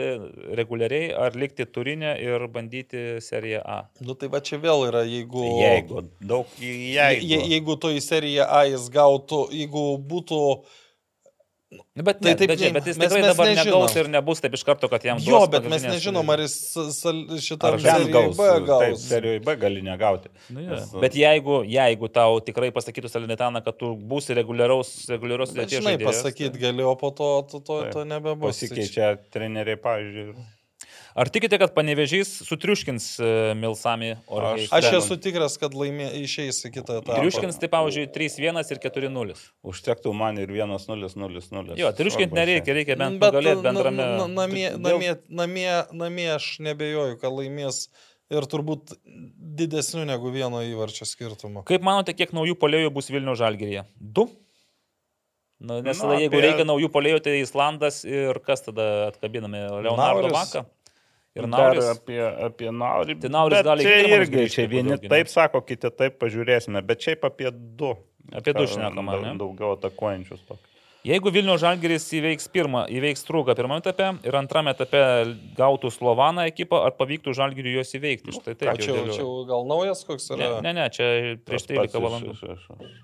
reguliariai, 0.58 1.12
ar 1.14 1.36
likti 1.38 1.66
turinę 1.66 2.16
ir 2.22 2.48
bandyti 2.50 3.22
seriją 3.22 3.62
A? 3.62 3.78
Nu 4.02 4.18
tai 4.18 4.30
va 4.32 4.42
čia 4.42 4.58
vėl 4.62 4.88
yra, 4.88 5.04
jeigu... 5.06 5.44
Jeigu, 5.62 6.02
daug 6.18 6.58
jeigu. 6.58 7.30
Je, 7.30 7.38
jeigu 7.54 7.78
to 7.78 7.92
į 7.94 8.02
seriją 8.02 8.48
A 8.50 8.64
jis 8.66 8.90
gautų, 8.94 9.44
jeigu 9.54 9.84
būtų 10.10 10.42
uh, 10.56 10.76
Nu, 11.68 12.02
bet, 12.02 12.16
tai, 12.20 12.32
taip, 12.32 12.48
bet, 12.48 12.60
bet 12.72 12.86
jis 12.88 12.96
mes, 12.96 13.10
tikrai 13.10 13.20
mes 13.20 13.28
dabar 13.34 13.48
nežinom. 13.50 13.66
negaus 13.66 13.96
ir 14.00 14.06
nebus 14.08 14.40
taip 14.40 14.54
iš 14.56 14.62
karto, 14.64 14.88
kad 14.88 15.04
jam 15.04 15.18
Jo, 15.20 15.42
bet 15.52 15.66
mes 15.68 15.82
nežinom, 15.84 16.30
ar 16.32 16.40
jis 16.40 16.54
šitą 17.44 17.74
gaus. 18.08 18.38
B 18.38 18.46
gaus. 18.64 18.80
Taip, 18.80 18.96
serijoje 19.02 19.42
B 19.44 19.56
gali 19.60 19.84
negauti. 19.84 20.32
Nu, 20.48 20.64
ja. 20.64 20.78
Nes, 20.78 20.94
bet 21.04 21.18
jeigu, 21.20 21.60
jeigu 21.68 22.08
tau 22.08 22.40
tikrai 22.46 22.70
pasakytų 22.72 23.12
Salinitaną, 23.12 23.60
kad 23.66 23.76
tu 23.76 23.92
būsi 24.00 24.36
reguliaraus, 24.38 24.94
reguliaraus 25.12 25.52
sudėties. 25.52 25.82
Žinai, 25.82 25.98
pasakyti 26.00 26.54
tai... 26.56 26.62
gali, 26.70 26.88
o 26.88 26.94
po 26.96 27.12
to 27.12 27.32
to, 27.52 27.60
to, 27.60 27.82
to 27.92 28.06
nebebus. 28.08 28.54
Pasikeičia 28.54 29.18
treneriai, 29.28 29.76
pavyzdžiui. 29.84 30.48
Ar 31.18 31.26
tikite, 31.34 31.58
kad 31.58 31.72
panevežys 31.74 32.30
sutriuškins 32.46 33.06
e, 33.18 33.28
Milsami 33.58 34.12
Orhei? 34.30 34.68
Aš, 34.68 34.86
aš 34.86 34.98
esu 35.00 35.16
tikras, 35.18 35.56
kad 35.58 35.74
laimė 35.74 36.12
išeis 36.20 36.60
į 36.68 36.70
kitą 36.76 37.00
etapą. 37.00 37.16
Triuškins 37.18 37.58
tai, 37.58 37.70
pavyzdžiui, 37.72 38.06
3-1 38.14 38.60
ir 38.62 38.80
4-0. 38.84 39.38
Užtektų 39.72 40.12
man 40.14 40.38
ir 40.38 40.52
1-0-0-0. 40.54 41.74
Jo, 41.80 41.90
triuškinti 41.98 42.38
nereikia, 42.38 42.76
reikia 42.78 42.98
bent 43.00 43.18
nugalėti 43.18 43.66
bendrame. 43.66 44.06
Namie, 44.30 44.68
namie, 44.78 45.16
namie, 45.26 45.70
namie 46.04 46.28
aš 46.36 46.52
nebejoju, 46.62 47.18
kad 47.18 47.34
laimės 47.34 47.88
ir 48.30 48.46
turbūt 48.54 48.94
didesnių 49.58 50.06
negu 50.06 50.30
vieno 50.30 50.62
įvarčio 50.70 51.08
skirtumo. 51.08 51.66
Kaip 51.66 51.82
manote, 51.82 52.14
kiek 52.14 52.36
naujų 52.36 52.54
polėjų 52.62 52.94
bus 52.94 53.10
Vilnių 53.10 53.34
žalgerėje? 53.40 53.88
Du? 53.98 54.28
Nu, 55.58 55.80
nes 55.82 55.98
Na, 55.98 56.14
jeigu 56.14 56.36
apie... 56.36 56.42
reikia 56.44 56.64
naujų 56.68 56.88
polėjų, 56.94 57.20
tai 57.24 57.32
Islandas 57.42 58.04
ir 58.06 58.38
kas 58.46 58.62
tada 58.62 59.08
atkabiname? 59.08 59.64
Leonardo 59.82 60.30
Maka? 60.30 60.62
Ir 61.38 61.48
Nauris. 61.50 61.84
Dar 61.84 61.96
apie, 61.96 62.20
apie 62.48 62.72
Naurį. 62.74 63.18
Tai 63.22 63.30
Nauris 63.34 63.62
gali 63.66 63.86
čia 63.86 63.98
irgi, 64.18 64.46
čia 64.54 64.66
vieni 64.70 64.94
daugiau. 64.96 65.12
taip 65.14 65.30
sako, 65.32 65.62
kiti 65.66 65.90
taip 65.94 66.18
pažiūrėsime, 66.22 66.82
bet 66.86 67.06
šiaip 67.06 67.28
apie 67.28 67.52
du. 67.52 67.94
Apie 68.34 68.54
du 68.56 68.66
šnekama. 68.68 69.20
Daug, 69.22 69.38
daugiau 69.44 69.76
atakuojančius 69.78 70.42
tokius. 70.44 70.74
Jeigu 71.06 71.30
Vilnių 71.32 71.54
Žalgeris 71.62 72.04
įveiks 72.18 72.48
pirmą, 72.52 72.82
įveiks 72.90 73.22
trūką 73.24 73.54
pirmame 73.56 73.80
etape 73.80 74.08
ir 74.26 74.36
antrame 74.36 74.74
etape 74.74 75.00
gautų 75.56 75.92
Slovaną 75.94 76.48
ekipą, 76.50 76.82
ar 76.84 76.96
pavyktų 76.98 77.32
Žalgeriui 77.38 77.76
juos 77.78 77.94
įveikti? 77.94 78.34
Štai 78.34 78.56
taip. 78.58 78.82
Čia, 78.82 78.96
čia 79.14 79.28
gal 79.48 79.62
naujas 79.70 80.02
koks 80.04 80.26
yra? 80.34 80.58
Ne, 80.58 80.72
ne, 80.74 80.82
ne 80.82 80.88
čia 80.92 81.06
prieš 81.46 81.68
13 81.70 82.02
valandų. 82.02 82.34
Iš, 82.34 82.42
iš, 82.50 82.66
iš. 82.74 82.98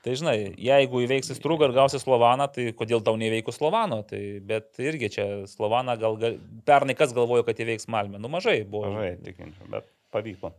Tai 0.00 0.14
žinai, 0.16 0.36
jeigu 0.56 1.02
įveiksi 1.04 1.36
Strugą 1.36 1.68
ir 1.68 1.74
gausi 1.76 2.00
Slovaną, 2.00 2.46
tai 2.52 2.70
kodėl 2.76 3.02
tau 3.04 3.18
neįveikus 3.20 3.58
Slovano? 3.60 4.00
Tai, 4.08 4.20
bet 4.48 4.80
irgi 4.80 5.10
čia 5.12 5.26
Slovaną 5.50 5.98
gal, 6.00 6.16
gal 6.20 6.38
pernai 6.68 6.96
kas 6.96 7.12
galvojo, 7.16 7.44
kad 7.44 7.60
įveiks 7.60 7.88
Malmę. 7.92 8.20
Nu 8.22 8.32
mažai 8.32 8.62
buvo. 8.64 8.88
Mažai, 8.94 9.18
tikinčiau, 9.26 9.68
bet 9.74 9.90
pavyko. 10.14 10.54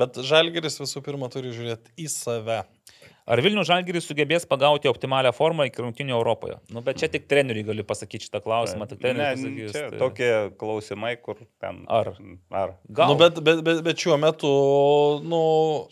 Bet 0.00 0.16
Žalgeris 0.22 0.78
visų 0.80 1.02
pirma 1.04 1.28
turi 1.32 1.52
žiūrėti 1.52 1.92
į 1.98 2.08
save. 2.08 2.60
Ar 3.30 3.40
Vilnių 3.44 3.62
Žalgeris 3.66 4.06
sugebės 4.08 4.46
pagauti 4.48 4.88
optimalią 4.90 5.30
formą 5.36 5.66
iki 5.68 5.82
rungtinių 5.84 6.14
Europoje? 6.16 6.56
Nu, 6.72 6.80
bet 6.86 6.98
čia 7.02 7.10
tik 7.10 7.28
treneriui 7.30 7.66
galiu 7.68 7.84
pasakyti 7.86 8.26
šitą 8.26 8.40
klausimą. 8.42 8.88
Tik 8.90 9.02
ne, 9.04 9.28
pasakys, 9.34 9.74
tai... 9.76 9.98
tokie 10.00 10.30
klausimai, 10.58 11.12
kur 11.22 11.42
ten. 11.62 11.82
Ar? 11.90 12.14
Ar? 12.48 12.74
Gal. 12.88 13.12
Nu, 13.12 13.18
bet, 13.20 13.42
bet, 13.44 13.62
bet, 13.66 13.82
bet 13.86 14.02
šiuo 14.02 14.18
metu, 14.22 14.52
nu. 15.26 15.42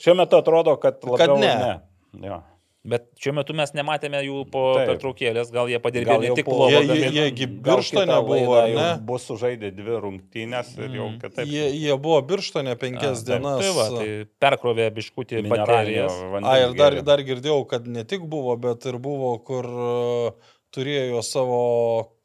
Šiuo 0.02 0.16
metu 0.19 0.40
atrodo, 0.40 0.78
kad 0.82 1.05
labiau 1.05 1.36
kad 1.36 1.44
ne. 1.44 1.52
ne. 1.62 2.31
Jo. 2.31 2.40
Bet 2.86 3.09
šiuo 3.18 3.32
metu 3.34 3.55
mes 3.59 3.72
nematėme 3.74 4.20
jų 4.22 4.44
po 4.52 4.60
pertraukėlės, 4.78 5.48
gal 5.52 5.66
jie 5.68 5.80
padirbėjo 5.82 6.20
ne 6.22 6.34
tik 6.38 6.46
plovą. 6.46 6.82
Jie, 6.86 7.09
jie, 7.10 7.24
jie 7.34 7.48
birštone 7.66 8.18
buvo, 8.24 8.60
ne? 8.70 8.84
Bus 9.09 9.24
sužaidę 9.26 9.72
dvi 9.74 9.96
rungtynės 10.05 10.70
ir 10.78 10.94
jau 10.94 11.09
mm. 11.09 11.16
kitaip. 11.24 11.50
Jie, 11.50 11.64
jie 11.74 11.96
buvo 11.98 12.20
birštone 12.30 12.76
penkias 12.78 13.24
A, 13.24 13.26
dienas. 13.32 13.64
Tai, 13.64 13.72
va, 13.74 13.86
tai 13.96 14.06
perkrovė 14.44 14.86
biškutį 14.94 15.42
baterijas. 15.50 16.20
A, 16.38 16.55
ir 16.62 16.76
dar, 16.78 17.00
dar 17.06 17.24
girdėjau, 17.26 17.64
kad 17.68 17.90
ne 17.90 18.06
tik 18.09 18.28
buvo, 18.30 18.55
bet 18.62 18.86
ir 18.86 19.00
buvo, 19.02 19.34
kur 19.42 19.68
uh, 19.74 20.55
turėjo 20.74 21.24
savo 21.26 21.62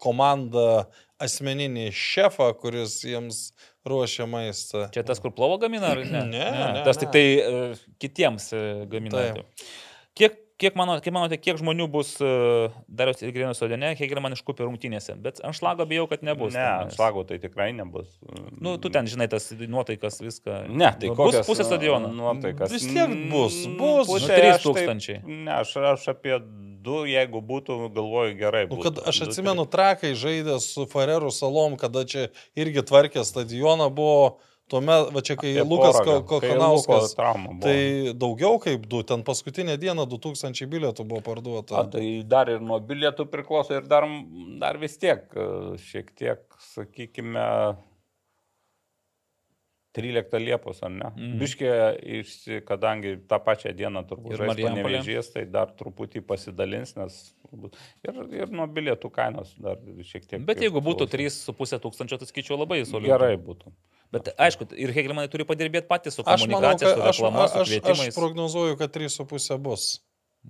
komandą 0.06 0.86
asmeninį 1.24 1.90
šefą, 1.98 2.52
kuris 2.62 3.00
jiems 3.08 3.42
ruošia 3.90 4.30
maistą. 4.30 4.86
Čia 4.94 5.02
tas, 5.08 5.20
kur 5.24 5.34
plovo 5.36 5.58
gamina, 5.62 5.96
ar 5.96 6.06
ne? 6.06 6.24
Ne, 6.30 6.46
ne, 6.46 6.70
ne 6.78 6.86
tas 6.86 7.02
ne. 7.02 7.04
tik 7.04 7.18
tai 7.18 7.26
uh, 7.42 7.84
kitiems 8.06 8.50
uh, 8.54 8.86
gamina. 8.92 9.26
Taip. 9.34 9.68
Kiek 10.14 10.43
Kiek, 10.64 10.78
mano, 10.80 10.94
kaip 11.04 11.12
manote, 11.12 11.36
kiek 11.44 11.58
žmonių 11.60 11.90
bus 11.92 12.14
uh, 12.24 12.72
Darius 12.88 13.20
ir 13.26 13.34
Grėnų 13.36 13.52
sodene, 13.58 13.90
Hegelman 14.00 14.32
iškupė 14.38 14.64
rungtynėse? 14.64 15.18
Bet 15.20 15.42
ant 15.44 15.58
šlago 15.58 15.84
bijau, 15.90 16.06
kad 16.08 16.24
nebus. 16.24 16.54
Ne, 16.56 16.64
ant 16.86 16.94
šlago 16.96 17.26
tai 17.28 17.36
tikrai 17.44 17.74
nebus. 17.76 18.08
Nu, 18.64 18.78
tu 18.80 18.88
ten 18.94 19.10
žinai 19.12 19.28
tas 19.32 19.50
nuotaikas, 19.60 20.22
viską. 20.24 20.62
Ne, 20.72 20.94
tai 21.02 21.10
nu, 21.12 21.18
kokias, 21.20 21.42
bus 21.44 21.50
pusė 21.52 21.66
stadiono. 21.68 22.14
Nuotaikas. 22.16 22.72
Vis 22.72 22.86
tiek 22.88 23.12
bus, 23.34 23.58
Mm, 23.68 23.76
bus. 23.82 24.08
pusė, 24.08 24.30
Nu, 24.30 24.38
trys 24.38 24.54
aš 24.54 24.62
taip- 24.62 24.68
tūkstančiai. 24.70 25.18
Ne, 25.28 25.52
aš, 25.60 25.76
aš 25.92 26.08
apie 26.14 26.40
du, 26.84 27.04
jeigu 27.12 27.44
būtų, 27.44 27.82
galvoju 27.96 28.38
gerai. 28.40 28.64
Nu, 28.70 28.78
Būtų. 28.78 28.84
kad 28.88 29.04
aš 29.12 29.22
atsimenu, 29.28 29.68
trakai 29.68 30.14
žaidė 30.16 30.62
su 30.64 30.88
Farerų 30.88 31.32
salom, 31.32 31.76
kada 31.80 32.06
čia 32.08 32.30
irgi 32.56 32.84
tvarkė 32.88 33.24
stadioną, 33.28 33.92
buvo 33.92 34.38
tuomet, 34.74 35.14
va 35.16 35.24
čia 35.26 35.38
kai 35.40 35.54
Apie 35.54 35.66
Lukas 35.70 36.00
porą. 36.00 36.18
Kai 36.18 36.28
Kokanauskas. 36.34 37.16
Tai 37.64 37.78
daugiau 38.26 38.60
kaip 38.64 38.90
du, 38.90 39.04
ten 39.08 39.24
paskutinę 39.28 39.78
dieną 39.82 40.08
2000 40.10 40.70
bilietų 40.74 41.08
buvo 41.08 41.24
parduota. 41.26 41.84
A, 41.84 41.88
tai 41.94 42.06
dar 42.28 42.52
ir 42.52 42.62
nuo 42.66 42.82
bilietų 42.84 43.30
priklauso 43.32 43.78
ir 43.78 43.88
dar, 43.90 44.08
dar 44.62 44.82
vis 44.82 44.98
tiek, 45.02 45.26
e, 45.38 45.50
šiek 45.86 46.14
tiek, 46.18 46.46
sakykime, 46.74 47.48
13 49.94 50.40
Liepos, 50.42 50.82
ar 50.82 50.92
ne? 50.92 51.10
Mm. 51.14 51.34
Biškė, 51.42 51.72
kadangi 52.66 53.14
tą 53.30 53.38
pačią 53.46 53.76
dieną 53.78 54.02
turbūt 54.10 54.34
Ir 54.34 54.42
žais 54.42 54.50
Marijampolė. 54.50 54.84
panevežės, 54.88 55.30
tai 55.36 55.44
dar 55.46 55.74
truputį 55.78 56.24
pasidalins, 56.26 56.96
nes 56.98 57.20
ir, 58.08 58.22
ir 58.42 58.54
nuo 58.54 58.66
bilietų 58.74 59.12
kainos 59.14 59.54
dar 59.62 59.78
šiek 60.02 60.26
tiek. 60.26 60.42
Bet 60.48 60.64
jeigu 60.66 60.82
būtų 60.82 61.06
priklauso. 61.06 61.54
3,5 61.54 61.84
tūkstančio, 61.86 62.20
tai 62.22 62.30
skaičiau 62.32 62.58
labai 62.58 62.82
solidžiai. 62.90 63.14
Gerai 63.14 63.36
būtų. 63.38 63.74
Bet 64.14 64.30
aišku, 64.38 64.68
ir 64.78 64.94
Hegelmanai 64.94 65.30
turi 65.34 65.46
padirbėti 65.50 65.90
patys 65.90 66.20
su 66.20 66.24
manau, 66.26 66.38
komunikacija, 66.46 66.92
kad 66.94 67.00
su 67.02 67.10
aš, 67.10 67.20
reklama, 67.20 67.48
su 67.50 67.58
aš, 67.58 67.62
aš 67.64 67.72
kvietimais. 67.74 68.18
prognozuoju, 68.18 68.78
kad 68.78 68.94
3,5 68.94 69.58
bus. 69.66 69.88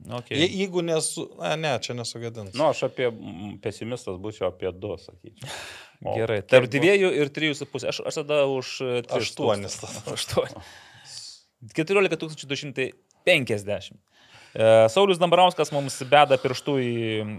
Okay. 0.10 0.36
Je, 0.42 0.48
jeigu 0.60 0.82
nesu... 0.82 1.28
A, 1.40 1.54
ne, 1.56 1.76
čia 1.86 1.94
nesugadins. 1.94 2.56
Nu, 2.58 2.66
aš 2.72 2.82
apie 2.90 3.08
mm, 3.12 3.60
pesimistas 3.64 4.18
būčiau 4.20 4.50
apie 4.50 4.72
2, 4.74 5.00
sakyčiau. 5.08 5.52
O 6.04 6.18
Gerai, 6.18 6.42
tarp 6.44 6.66
bus? 6.66 6.74
dviejų 6.74 7.14
ir 7.16 7.30
trijų 7.32 7.54
su 7.56 7.66
pusė. 7.72 7.88
Aš, 7.94 8.02
aš 8.10 8.18
tada 8.18 8.42
už 8.52 8.72
e, 8.84 8.88
tris 9.08 9.30
Aštuonis 9.30 9.78
tūkstančius. 9.80 10.16
Aštuonis. 10.18 10.74
14 11.78 12.44
250. 12.44 12.92
E, 14.54 14.66
Saulis 14.94 15.18
Dambrauskas 15.18 15.72
mums 15.74 15.96
beda 16.06 16.38
pirštų 16.38 16.74
į, 16.78 16.90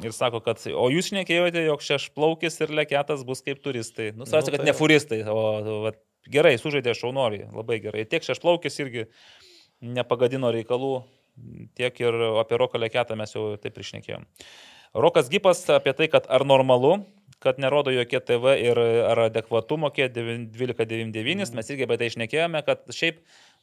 ir 0.02 0.14
sako, 0.16 0.40
kad, 0.42 0.58
o 0.74 0.88
jūs 0.90 1.12
šnekėjote, 1.12 1.60
jog 1.62 1.84
šešplaukis 1.86 2.58
ir 2.64 2.72
leketas 2.74 3.22
bus 3.28 3.38
kaip 3.46 3.60
turistai. 3.62 4.08
Nu, 4.16 4.26
svarbiausia, 4.26 4.50
Nu, 4.50 4.56
kad 4.56 4.64
tai- 4.64 4.66
ne 4.66 4.74
furistai, 4.74 5.20
o, 5.30 5.44
o 5.86 5.92
gerai, 6.30 6.54
sužaidė 6.60 6.94
šaunoriai, 6.98 7.48
labai 7.54 7.80
gerai. 7.84 8.04
Tiek 8.08 8.24
šešplaukis 8.26 8.80
irgi 8.82 9.08
nepagadino 9.84 10.52
reikalų, 10.54 10.94
tiek 11.78 11.98
ir 12.00 12.20
apie 12.40 12.60
Roką 12.60 12.80
leketą 12.80 13.18
mes 13.18 13.34
jau 13.34 13.54
taip 13.60 13.78
išnekėjom. 13.82 14.24
Rokas 14.94 15.28
Gipas 15.30 15.64
apie 15.74 15.92
tai, 15.98 16.06
kad 16.10 16.28
ar 16.30 16.44
normalu, 16.46 17.00
kad 17.42 17.58
nerodo 17.58 17.90
jokie 17.92 18.20
TV 18.22 18.54
ir 18.62 18.78
ar 18.78 19.24
adekvatu 19.26 19.76
mokėti 19.80 20.22
1299, 20.54 21.50
mes 21.58 21.72
irgi 21.72 21.86
apie 21.88 21.98
tai 22.00 22.08
išnekėjome, 22.12 22.62
kad 22.64 22.86
šiaip, 22.94 23.18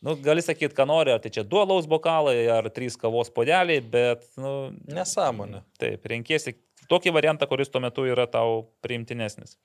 nu, 0.05 0.17
gali 0.21 0.43
sakyti, 0.43 0.75
ką 0.77 0.85
nori, 0.91 1.15
ar 1.15 1.23
tai 1.23 1.31
čia 1.33 1.45
du 1.47 1.61
alaus 1.61 1.87
bokalai, 1.89 2.35
ar 2.51 2.67
trys 2.75 2.99
kavos 2.99 3.31
podeliai, 3.33 3.79
bet, 3.81 4.27
nu, 4.41 4.73
Nesąmonė. 4.91 5.63
Taip, 5.81 6.05
renkėsi 6.11 6.57
tokį 6.91 7.15
variantą, 7.15 7.47
kuris 7.49 7.71
tuo 7.71 7.81
metu 7.83 8.05
yra 8.09 8.27
tau 8.29 8.65
priimtinesnis. 8.83 9.55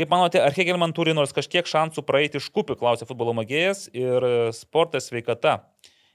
Kaip 0.00 0.08
manote, 0.08 0.40
ar 0.40 0.54
Hegelman 0.56 0.94
turi 0.96 1.12
nors 1.12 1.34
kažkiek 1.36 1.68
šansų 1.68 2.04
praeiti 2.08 2.40
iš 2.40 2.48
kupių, 2.54 2.78
klausė 2.80 3.08
futbolo 3.08 3.34
magėjas 3.36 3.90
ir 3.92 4.24
sportas 4.56 5.10
sveikata. 5.10 5.60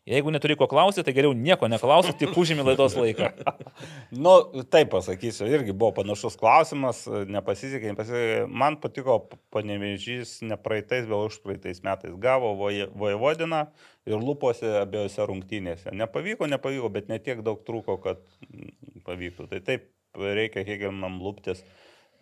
Jeigu 0.08 0.32
neturi 0.32 0.56
ko 0.56 0.70
klausyti, 0.72 1.04
tai 1.04 1.12
geriau 1.18 1.34
nieko 1.36 1.68
neklausyti, 1.68 2.22
tik 2.22 2.38
užimi 2.40 2.64
laidos 2.64 2.96
laiką. 2.96 3.28
Nu, 4.24 4.34
taip 4.72 4.88
pasakysiu, 4.94 5.50
irgi 5.52 5.74
buvo 5.76 5.92
panašus 5.98 6.38
klausimas, 6.40 7.02
nepasisekė, 7.28 7.92
nepasisekė. 7.92 8.38
Man 8.48 8.78
patiko 8.82 9.18
panevežys 9.54 10.38
ne 10.48 10.56
praeitais, 10.64 11.04
bet 11.10 11.28
užpraeitais 11.28 11.84
metais. 11.84 12.16
Gavo 12.24 12.54
Vojvodiną 12.56 13.66
ir 14.08 14.24
lūpose 14.24 14.78
abiejose 14.80 15.28
rungtynėse. 15.28 15.92
Nepavyko, 15.92 16.48
nepavyko, 16.56 16.94
bet 16.96 17.12
netiek 17.12 17.44
daug 17.46 17.60
trūko, 17.68 18.00
kad 18.06 18.24
pavyktų. 19.06 19.50
Tai 19.52 19.62
taip 19.68 19.92
reikia 20.16 20.64
Hegelmanam 20.66 21.20
lūptis 21.20 21.66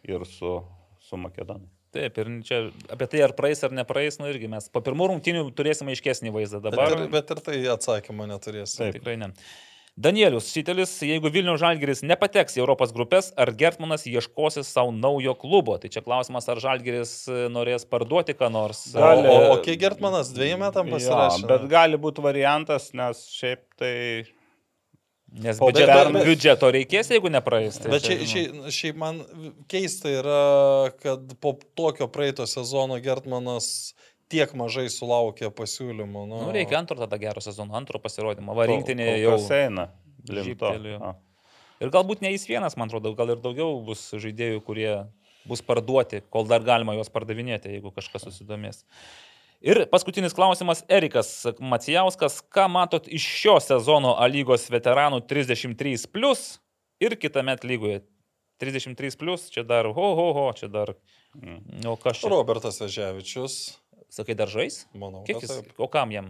ir 0.09 0.25
su, 0.25 0.57
su 1.05 1.19
Makedonija. 1.21 1.69
Taip, 1.95 2.17
ir 2.19 2.31
čia 2.43 2.57
apie 2.91 3.07
tai, 3.07 3.21
ar 3.23 3.31
praeis 3.37 3.61
ar 3.63 3.71
nepraeis, 3.75 4.17
nu 4.19 4.27
irgi 4.27 4.49
mes 4.51 4.67
po 4.73 4.81
pirmų 4.83 5.13
rungtynių 5.13 5.45
turėsime 5.55 5.93
aiškesnį 5.95 6.33
vaizdą 6.35 6.59
dabar. 6.65 6.91
Bet 6.91 6.97
ir, 6.97 7.13
bet 7.13 7.31
ir 7.31 7.45
tai 7.45 7.61
atsakymą 7.71 8.27
neturės. 8.33 8.75
Taip. 8.75 8.97
Tikrai 8.97 9.15
ne. 9.21 9.31
Danielius 9.95 10.49
Šitelis, 10.51 10.91
jeigu 11.07 11.29
Vilnių 11.31 11.53
Žalgiris 11.55 12.01
nepateks 12.03 12.57
į 12.57 12.65
Europos 12.65 12.91
grupės, 12.91 13.29
ar 13.39 13.53
Gertmanas 13.55 14.03
ieškosi 14.11 14.65
savo 14.67 14.91
naujo 14.91 15.31
klubo? 15.39 15.77
Tai 15.79 15.87
čia 15.93 16.03
klausimas, 16.03 16.49
ar 16.51 16.59
Žalgiris 16.59 17.13
e, 17.31 17.45
norės 17.47 17.87
parduoti 17.87 18.35
ką 18.35 18.49
nors. 18.51 18.89
O, 18.91 18.99
Gali- 18.99 19.29
o, 19.31 19.37
o 19.53 19.61
kiek 19.63 19.79
Gertmanas 19.79 20.33
dviejų 20.35 20.57
metam 20.65 20.91
pasirašė? 20.91 21.45
Jo, 21.45 21.51
bet 21.53 21.69
gali 21.71 22.01
būti 22.03 22.25
variantas, 22.27 22.89
nes 22.91 23.23
šiaip 23.37 23.63
tai 23.79 23.93
Nes 25.35 25.57
biudžeto, 25.59 25.91
bet- 25.91 26.13
bet- 26.15 26.25
biudžeto 26.29 26.67
reikės, 26.71 27.09
jeigu 27.11 27.27
nepraeis. 27.33 27.75
Tai 27.83 27.89
Bet 27.91 28.05
čia, 28.07 28.15
šiaip, 28.23 28.53
nu, 28.55 28.69
šiaip, 28.69 28.75
šiaip 28.77 28.99
man 29.01 29.17
keista 29.67 30.07
yra, 30.13 30.41
kad 31.01 31.33
po 31.43 31.57
tokio 31.75 32.07
praeito 32.07 32.45
sezono 32.47 32.95
Gertmanas 33.03 33.93
tiek 34.31 34.53
mažai 34.57 34.87
sulaukė 34.89 35.51
pasiūlymų. 35.53 36.23
Nu, 36.31 36.39
nu, 36.45 36.53
reikia 36.55 36.79
antro 36.79 36.95
tada 36.97 37.19
gero 37.21 37.43
sezono, 37.43 37.75
antro 37.77 37.99
pasirodymo. 37.99 38.55
Va 38.55 38.63
kol- 38.65 38.77
rinktinė 38.77 39.09
kol 39.11 39.21
jau. 39.25 39.35
eina. 39.59 39.89
Ir 41.83 41.91
galbūt 41.91 42.21
ne 42.23 42.31
jis 42.31 42.47
vienas, 42.47 42.77
man 42.79 42.87
atrodo, 42.87 43.11
gal 43.19 43.29
ir 43.35 43.41
daugiau 43.43 43.75
bus 43.85 44.07
žaidėjų, 44.15 44.61
kurie 44.63 44.91
bus 45.45 45.61
parduoti, 45.61 46.21
kol 46.33 46.47
dar 46.49 46.63
galima 46.65 46.95
juos 46.95 47.11
pardavinėti, 47.13 47.75
jeigu 47.75 47.91
kažkas 47.93 48.23
susidomės. 48.25 48.85
Ir 49.61 49.85
paskutinis 49.89 50.33
klausimas, 50.35 50.83
Erikas 50.91 51.45
Macijauskas, 51.59 52.41
ką 52.53 52.67
matot 52.69 53.07
iš 53.07 53.23
šio 53.23 53.55
sezono 53.63 54.15
A 54.19 54.27
lygos 54.29 54.67
veteranų 54.69 55.21
33 55.29 56.07
plus 56.11 56.59
ir 57.01 57.15
kitame 57.17 57.55
lygoje 57.63 58.01
33 58.61 59.17
plus, 59.19 59.49
čia 59.51 59.63
dar, 59.67 59.85
ho, 59.91 60.07
ho, 60.15 60.27
ho, 60.33 60.45
čia 60.55 60.67
dar, 60.71 60.93
Mm. 61.35 61.83
o 61.91 61.97
kas 61.99 62.21
čia? 62.21 62.29
Robertas 62.31 62.77
Veževičius, 62.79 63.75
Sakai, 64.07 64.35
dar 64.39 64.47
žais? 64.47 64.85
manau, 64.95 65.25
Kiek 65.27 65.41
kad 65.41 65.49
jis, 65.49 65.57
taip. 65.65 65.73
o 65.77 65.87
kam 65.91 66.11
jam? 66.15 66.29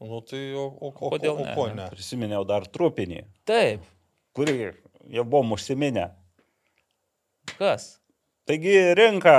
Nu, 0.00 0.20
tai 0.20 0.52
o, 0.52 0.66
o, 0.68 0.90
o, 0.92 1.08
Kodėl 1.14 1.38
o, 1.38 1.44
ne? 1.46 1.52
o 1.52 1.54
ko 1.56 1.64
ne? 1.72 1.86
Prisiminiau 1.88 2.44
dar 2.44 2.66
trupinį, 2.68 3.22
Taip, 3.48 3.80
kurį 4.36 4.74
jau 5.08 5.24
buvom 5.24 5.54
užsiminę. 5.56 6.10
kas? 7.56 8.00
Taigi 8.44 8.74
rinka, 8.98 9.32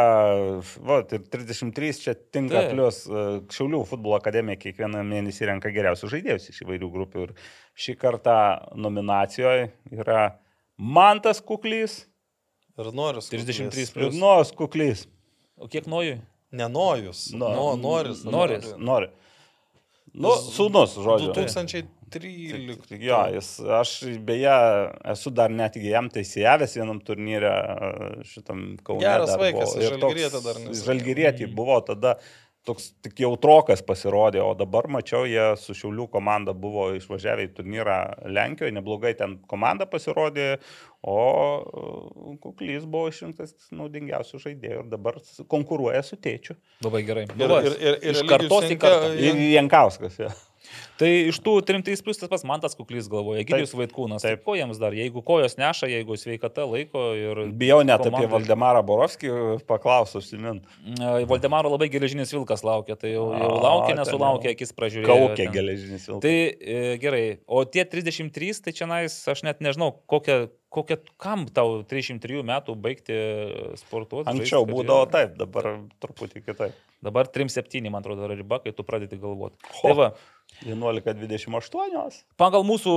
va, 0.81 0.95
ir 1.13 1.21
33 1.29 1.99
čia 2.01 2.15
tinka, 2.33 2.57
Taip. 2.63 2.71
plus 2.73 3.03
e, 3.05 3.25
Šiaulių 3.53 3.83
futbolo 3.85 4.17
akademija 4.17 4.57
kiekvieną 4.63 5.03
mėnesį 5.05 5.45
renka 5.51 5.69
geriausius 5.75 6.09
žaidėjus 6.15 6.47
iš 6.49 6.63
įvairių 6.65 6.89
grupių. 6.95 7.27
Ir 7.27 7.35
šį 7.85 7.95
kartą 8.01 8.37
nominacijoje 8.81 9.67
yra 9.93 10.23
Mantas 10.81 11.37
Kuklys 11.45 11.99
Ir 12.75 12.89
noriu. 12.97 13.21
33 13.21 13.85
ir 13.85 13.93
Plius. 13.93 14.17
Nuos 14.19 14.49
Kuklys. 14.57 15.05
O 15.55 15.69
kiek 15.71 15.85
nojui? 15.87 16.17
Nenojus. 16.51 17.29
No- 17.37 17.53
No, 17.53 17.67
noris. 17.79 18.25
Noris. 18.25 18.73
Nori. 18.77 19.07
Nu, 20.15 20.31
sūnus, 20.49 20.97
žodžiu. 20.97 21.31
2013. 22.13 23.01
Jo, 23.01 23.19
jis, 23.33 23.49
aš 23.79 23.91
beje 24.27 24.53
esu 25.15 25.31
dar 25.35 25.51
netgi 25.53 25.89
jam 25.91 26.09
teisėjavęs 26.13 26.77
vienam 26.79 27.01
turnyre 27.03 27.51
e, 27.51 27.91
šitam 28.29 28.65
Kaune. 28.85 29.03
Geras 29.03 29.33
dar 29.33 29.41
vaikas, 29.41 29.73
buvo. 29.75 29.83
Ir 29.83 29.93
Žalgirietė 29.95 30.31
toks- 30.37 30.45
dar 30.47 30.59
nesakė. 30.63 30.83
Žalgirietė 30.89 31.51
buvo 31.57 31.79
tada 31.87 32.15
toks 32.65 32.87
tik 33.05 33.19
jautrokas 33.21 33.83
pasirodė, 33.85 34.39
o 34.41 34.55
dabar 34.57 34.87
mačiau, 34.89 35.27
jie 35.29 35.51
su 35.61 35.75
Šiaulių 35.77 36.07
komanda 36.09 36.53
buvo 36.57 36.87
išvažiavę 36.97 37.43
į 37.45 37.51
turnyrą 37.59 37.97
Lenkijoje, 38.33 38.73
neblogai 38.73 39.11
ten 39.19 39.35
komanda 39.51 39.85
pasirodė, 39.85 40.47
o 41.05 41.19
e, 41.61 42.37
Kuklys 42.41 42.87
buvo 42.89 43.11
išrinktas 43.13 43.53
naudingiausių 43.69 44.41
žaidėjų 44.47 44.79
ir 44.81 44.89
dabar 44.89 45.19
konkuruoja 45.51 46.01
su 46.07 46.17
tėčiu. 46.17 46.57
Labai 46.85 47.03
gerai. 47.05 47.27
Ir, 47.29 47.37
Nu 47.37 47.59
ir, 47.61 47.77
ir, 47.77 47.99
ir 48.01 48.17
iš 48.17 48.25
kartos 48.29 48.65
į 48.73 48.79
kartą. 48.81 49.13
Ir 49.13 49.37
Jankauskas. 49.59 50.17
Ja. 50.25 50.33
Tai 50.99 51.09
iš 51.31 51.41
tų 51.43 51.57
3 51.67 52.03
plus 52.05 52.21
tas 52.21 52.31
pats 52.31 52.45
Mantas 52.47 52.77
Kuklys 52.77 53.09
galvoja, 53.11 53.43
Gidijus 53.47 53.73
Vaitkūnas. 53.75 54.23
Taip. 54.23 54.35
Taip. 54.35 54.45
Ko 54.47 54.55
jiems 54.57 54.79
dar, 54.81 54.95
jeigu 54.95 55.23
kojos 55.25 55.57
neša, 55.59 55.89
jeigu 55.91 56.17
sveikata 56.19 56.65
laiko 56.67 57.03
ir... 57.17 57.41
Bijau 57.55 57.81
net 57.83 57.99
apie 57.99 58.11
komandai- 58.11 58.31
Valdemarą 58.35 58.81
Borovskį 58.85 59.31
paklausti, 59.69 60.19
užsimint. 60.21 60.67
E, 60.95 61.13
Valdemaro 61.29 61.71
labai 61.73 61.89
geležinis 61.93 62.33
vilkas 62.35 62.65
laukia, 62.67 62.97
tai 62.99 63.13
jau, 63.15 63.29
jau 63.35 63.51
laukia, 63.63 63.95
jau 64.03 64.35
akis 64.51 64.75
pražiūrėjo. 64.75 65.07
Kaukė 65.09 65.43
ten. 65.45 65.53
geležinis 65.55 66.07
vilkas. 66.09 66.23
Tai 66.25 66.35
e, 66.35 66.97
gerai, 67.01 67.23
o 67.47 67.63
tie 67.67 67.85
33, 67.87 68.61
tai 68.65 68.75
čia 68.75 68.89
nais, 68.89 69.15
aš 69.31 69.43
net 69.47 69.63
nežinau, 69.63 69.91
kokia, 70.11 70.45
kokia, 70.73 70.99
kam 71.21 71.45
tau 71.55 71.81
303 71.87 72.43
metų 72.47 72.75
baigti 72.79 73.19
sportuoti. 73.81 74.29
Anksčiau 74.31 74.67
būdavo 74.69 75.07
taip, 75.11 75.35
dabar 75.39 75.75
truputį 76.03 76.43
kitaip. 76.45 76.75
Dabar 77.05 77.29
3-7, 77.29 77.83
man 77.91 78.01
atrodo, 78.01 78.25
yra 78.25 78.37
riba, 78.37 78.59
kai 78.63 78.73
tu 78.73 78.85
pradedi 78.87 79.19
galvoti. 79.21 79.59
Tai 79.83 79.93
va, 79.97 80.07
11.28. 80.63 82.21
Pagal 82.39 82.63
mūsų 82.67 82.93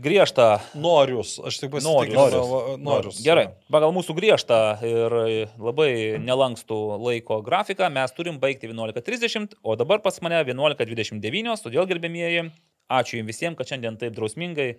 griežtą. 0.00 0.46
Norius, 0.78 1.36
aš 1.44 1.60
tik 1.60 1.72
pasitikiu. 1.74 2.78
Norius. 2.80 3.20
Gerai, 3.24 3.50
pagal 3.72 3.92
mūsų 3.96 4.16
griežtą 4.16 4.60
ir 4.86 5.18
labai 5.60 5.90
nelankstų 6.22 6.78
laiko 7.04 7.42
grafiką 7.44 7.90
mes 7.92 8.14
turim 8.16 8.40
baigti 8.40 8.70
11.30, 8.70 9.58
o 9.62 9.76
dabar 9.78 10.00
pas 10.04 10.16
mane 10.24 10.40
11.29, 10.46 11.62
todėl 11.66 11.88
gerbėmieji, 11.90 12.48
ačiū 12.88 13.20
jums 13.20 13.32
visiems, 13.32 13.58
kad 13.58 13.68
šiandien 13.68 14.00
taip 14.00 14.16
drausmingai 14.16 14.70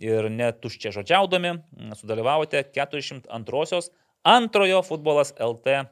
ir 0.00 0.30
netuščia 0.32 0.94
žodžiaudami 0.96 1.58
sudalyvavote 2.00 2.64
402 2.72 3.82
antrojo 4.28 4.82
futbolas 4.86 5.34
LT 5.36 5.84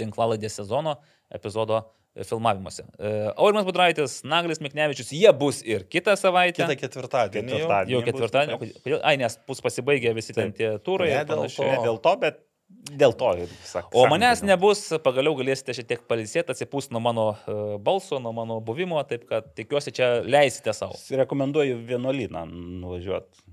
tinklaladės 0.00 0.58
sezono 0.60 0.98
epizodo 1.32 1.84
filmavimuose. 2.24 2.86
E, 2.98 3.12
Aurimas 3.36 3.66
Budraitis, 3.68 4.18
Naglis 4.24 4.60
Miknevičius, 4.64 5.12
jie 5.12 5.32
bus 5.36 5.60
ir 5.66 5.84
kitą 5.92 6.16
savaitę. 6.16 6.62
Kitą 6.62 6.78
ketvirtadienį. 6.80 7.52
Ketvirtadienį 7.52 7.96
Jau 7.96 8.02
ketvirtadienį. 8.06 8.72
Kodėl? 8.84 9.00
Ai, 9.04 9.16
nes 9.20 9.38
bus 9.48 9.62
pasibaigę 9.64 10.14
visi 10.16 10.36
ten 10.36 10.54
tie 10.56 10.76
turai. 10.84 11.12
Ne 11.12 11.24
dėl 11.28 11.48
to, 11.52 11.66
ne 11.68 11.80
dėl 11.84 12.00
to, 12.04 12.14
bet 12.22 12.40
dėl 12.86 13.14
to 13.18 13.32
sakau. 13.66 13.90
O 14.00 14.06
manęs 14.10 14.42
nebus, 14.46 14.86
pagaliau 15.04 15.36
galėsite 15.38 15.74
šiek 15.76 15.90
tiek 15.90 16.06
palisėti, 16.10 16.54
atsipūsti 16.54 16.94
nuo 16.96 17.02
mano 17.04 17.26
e, 17.34 17.58
balso, 17.82 18.20
nuo 18.22 18.32
mano 18.36 18.60
buvimo, 18.64 19.02
taip 19.08 19.26
kad 19.30 19.52
tikiuosi 19.58 19.94
čia 19.94 20.08
leisite 20.26 20.74
savo. 20.76 20.98
Rekomenduoju 21.22 21.78
vienuolyną 21.86 22.46
nuvažiuoti. 22.52 23.44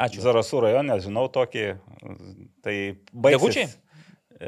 Ačiū. 0.00 0.22
Zarasų 0.24 0.62
rajone, 0.64 0.96
žinau 1.04 1.26
tokį. 1.32 1.64
Tai 2.64 2.76
baigsis. 3.12 3.42
Degučiai? 3.42 3.66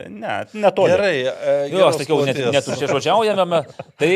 Ne, 0.08 0.38
netoli. 0.54 0.90
Gerai. 0.94 1.16
e, 1.26 1.56
Jo, 1.72 1.88
aš 1.90 2.00
sakiau, 2.02 2.22
net, 2.26 2.36
kloties. 2.38 2.54
netuščia 2.56 2.88
žodžiaujame. 2.92 3.60
Tai 4.00 4.12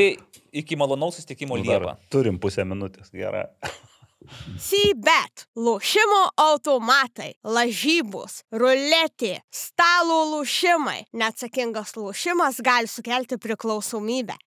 iki 0.63 0.77
malonaus 0.81 1.19
susitikimo 1.19 1.59
Nu, 1.59 1.65
Liepą. 1.67 1.97
Turim 2.11 2.39
pusę 2.43 2.65
minutės. 2.65 3.11
Gerai. 3.13 3.47
Sybet, 4.61 5.47
lošimo 5.57 6.21
automatai, 6.37 7.31
lažybos, 7.47 8.43
ruletė, 8.53 9.39
stalo 9.55 10.19
lošimai. 10.35 11.03
Neatsakingas 11.17 11.95
lošimas 11.97 12.61
gali 12.65 12.91
sukelti 12.91 13.39
priklausomybę. 13.41 14.37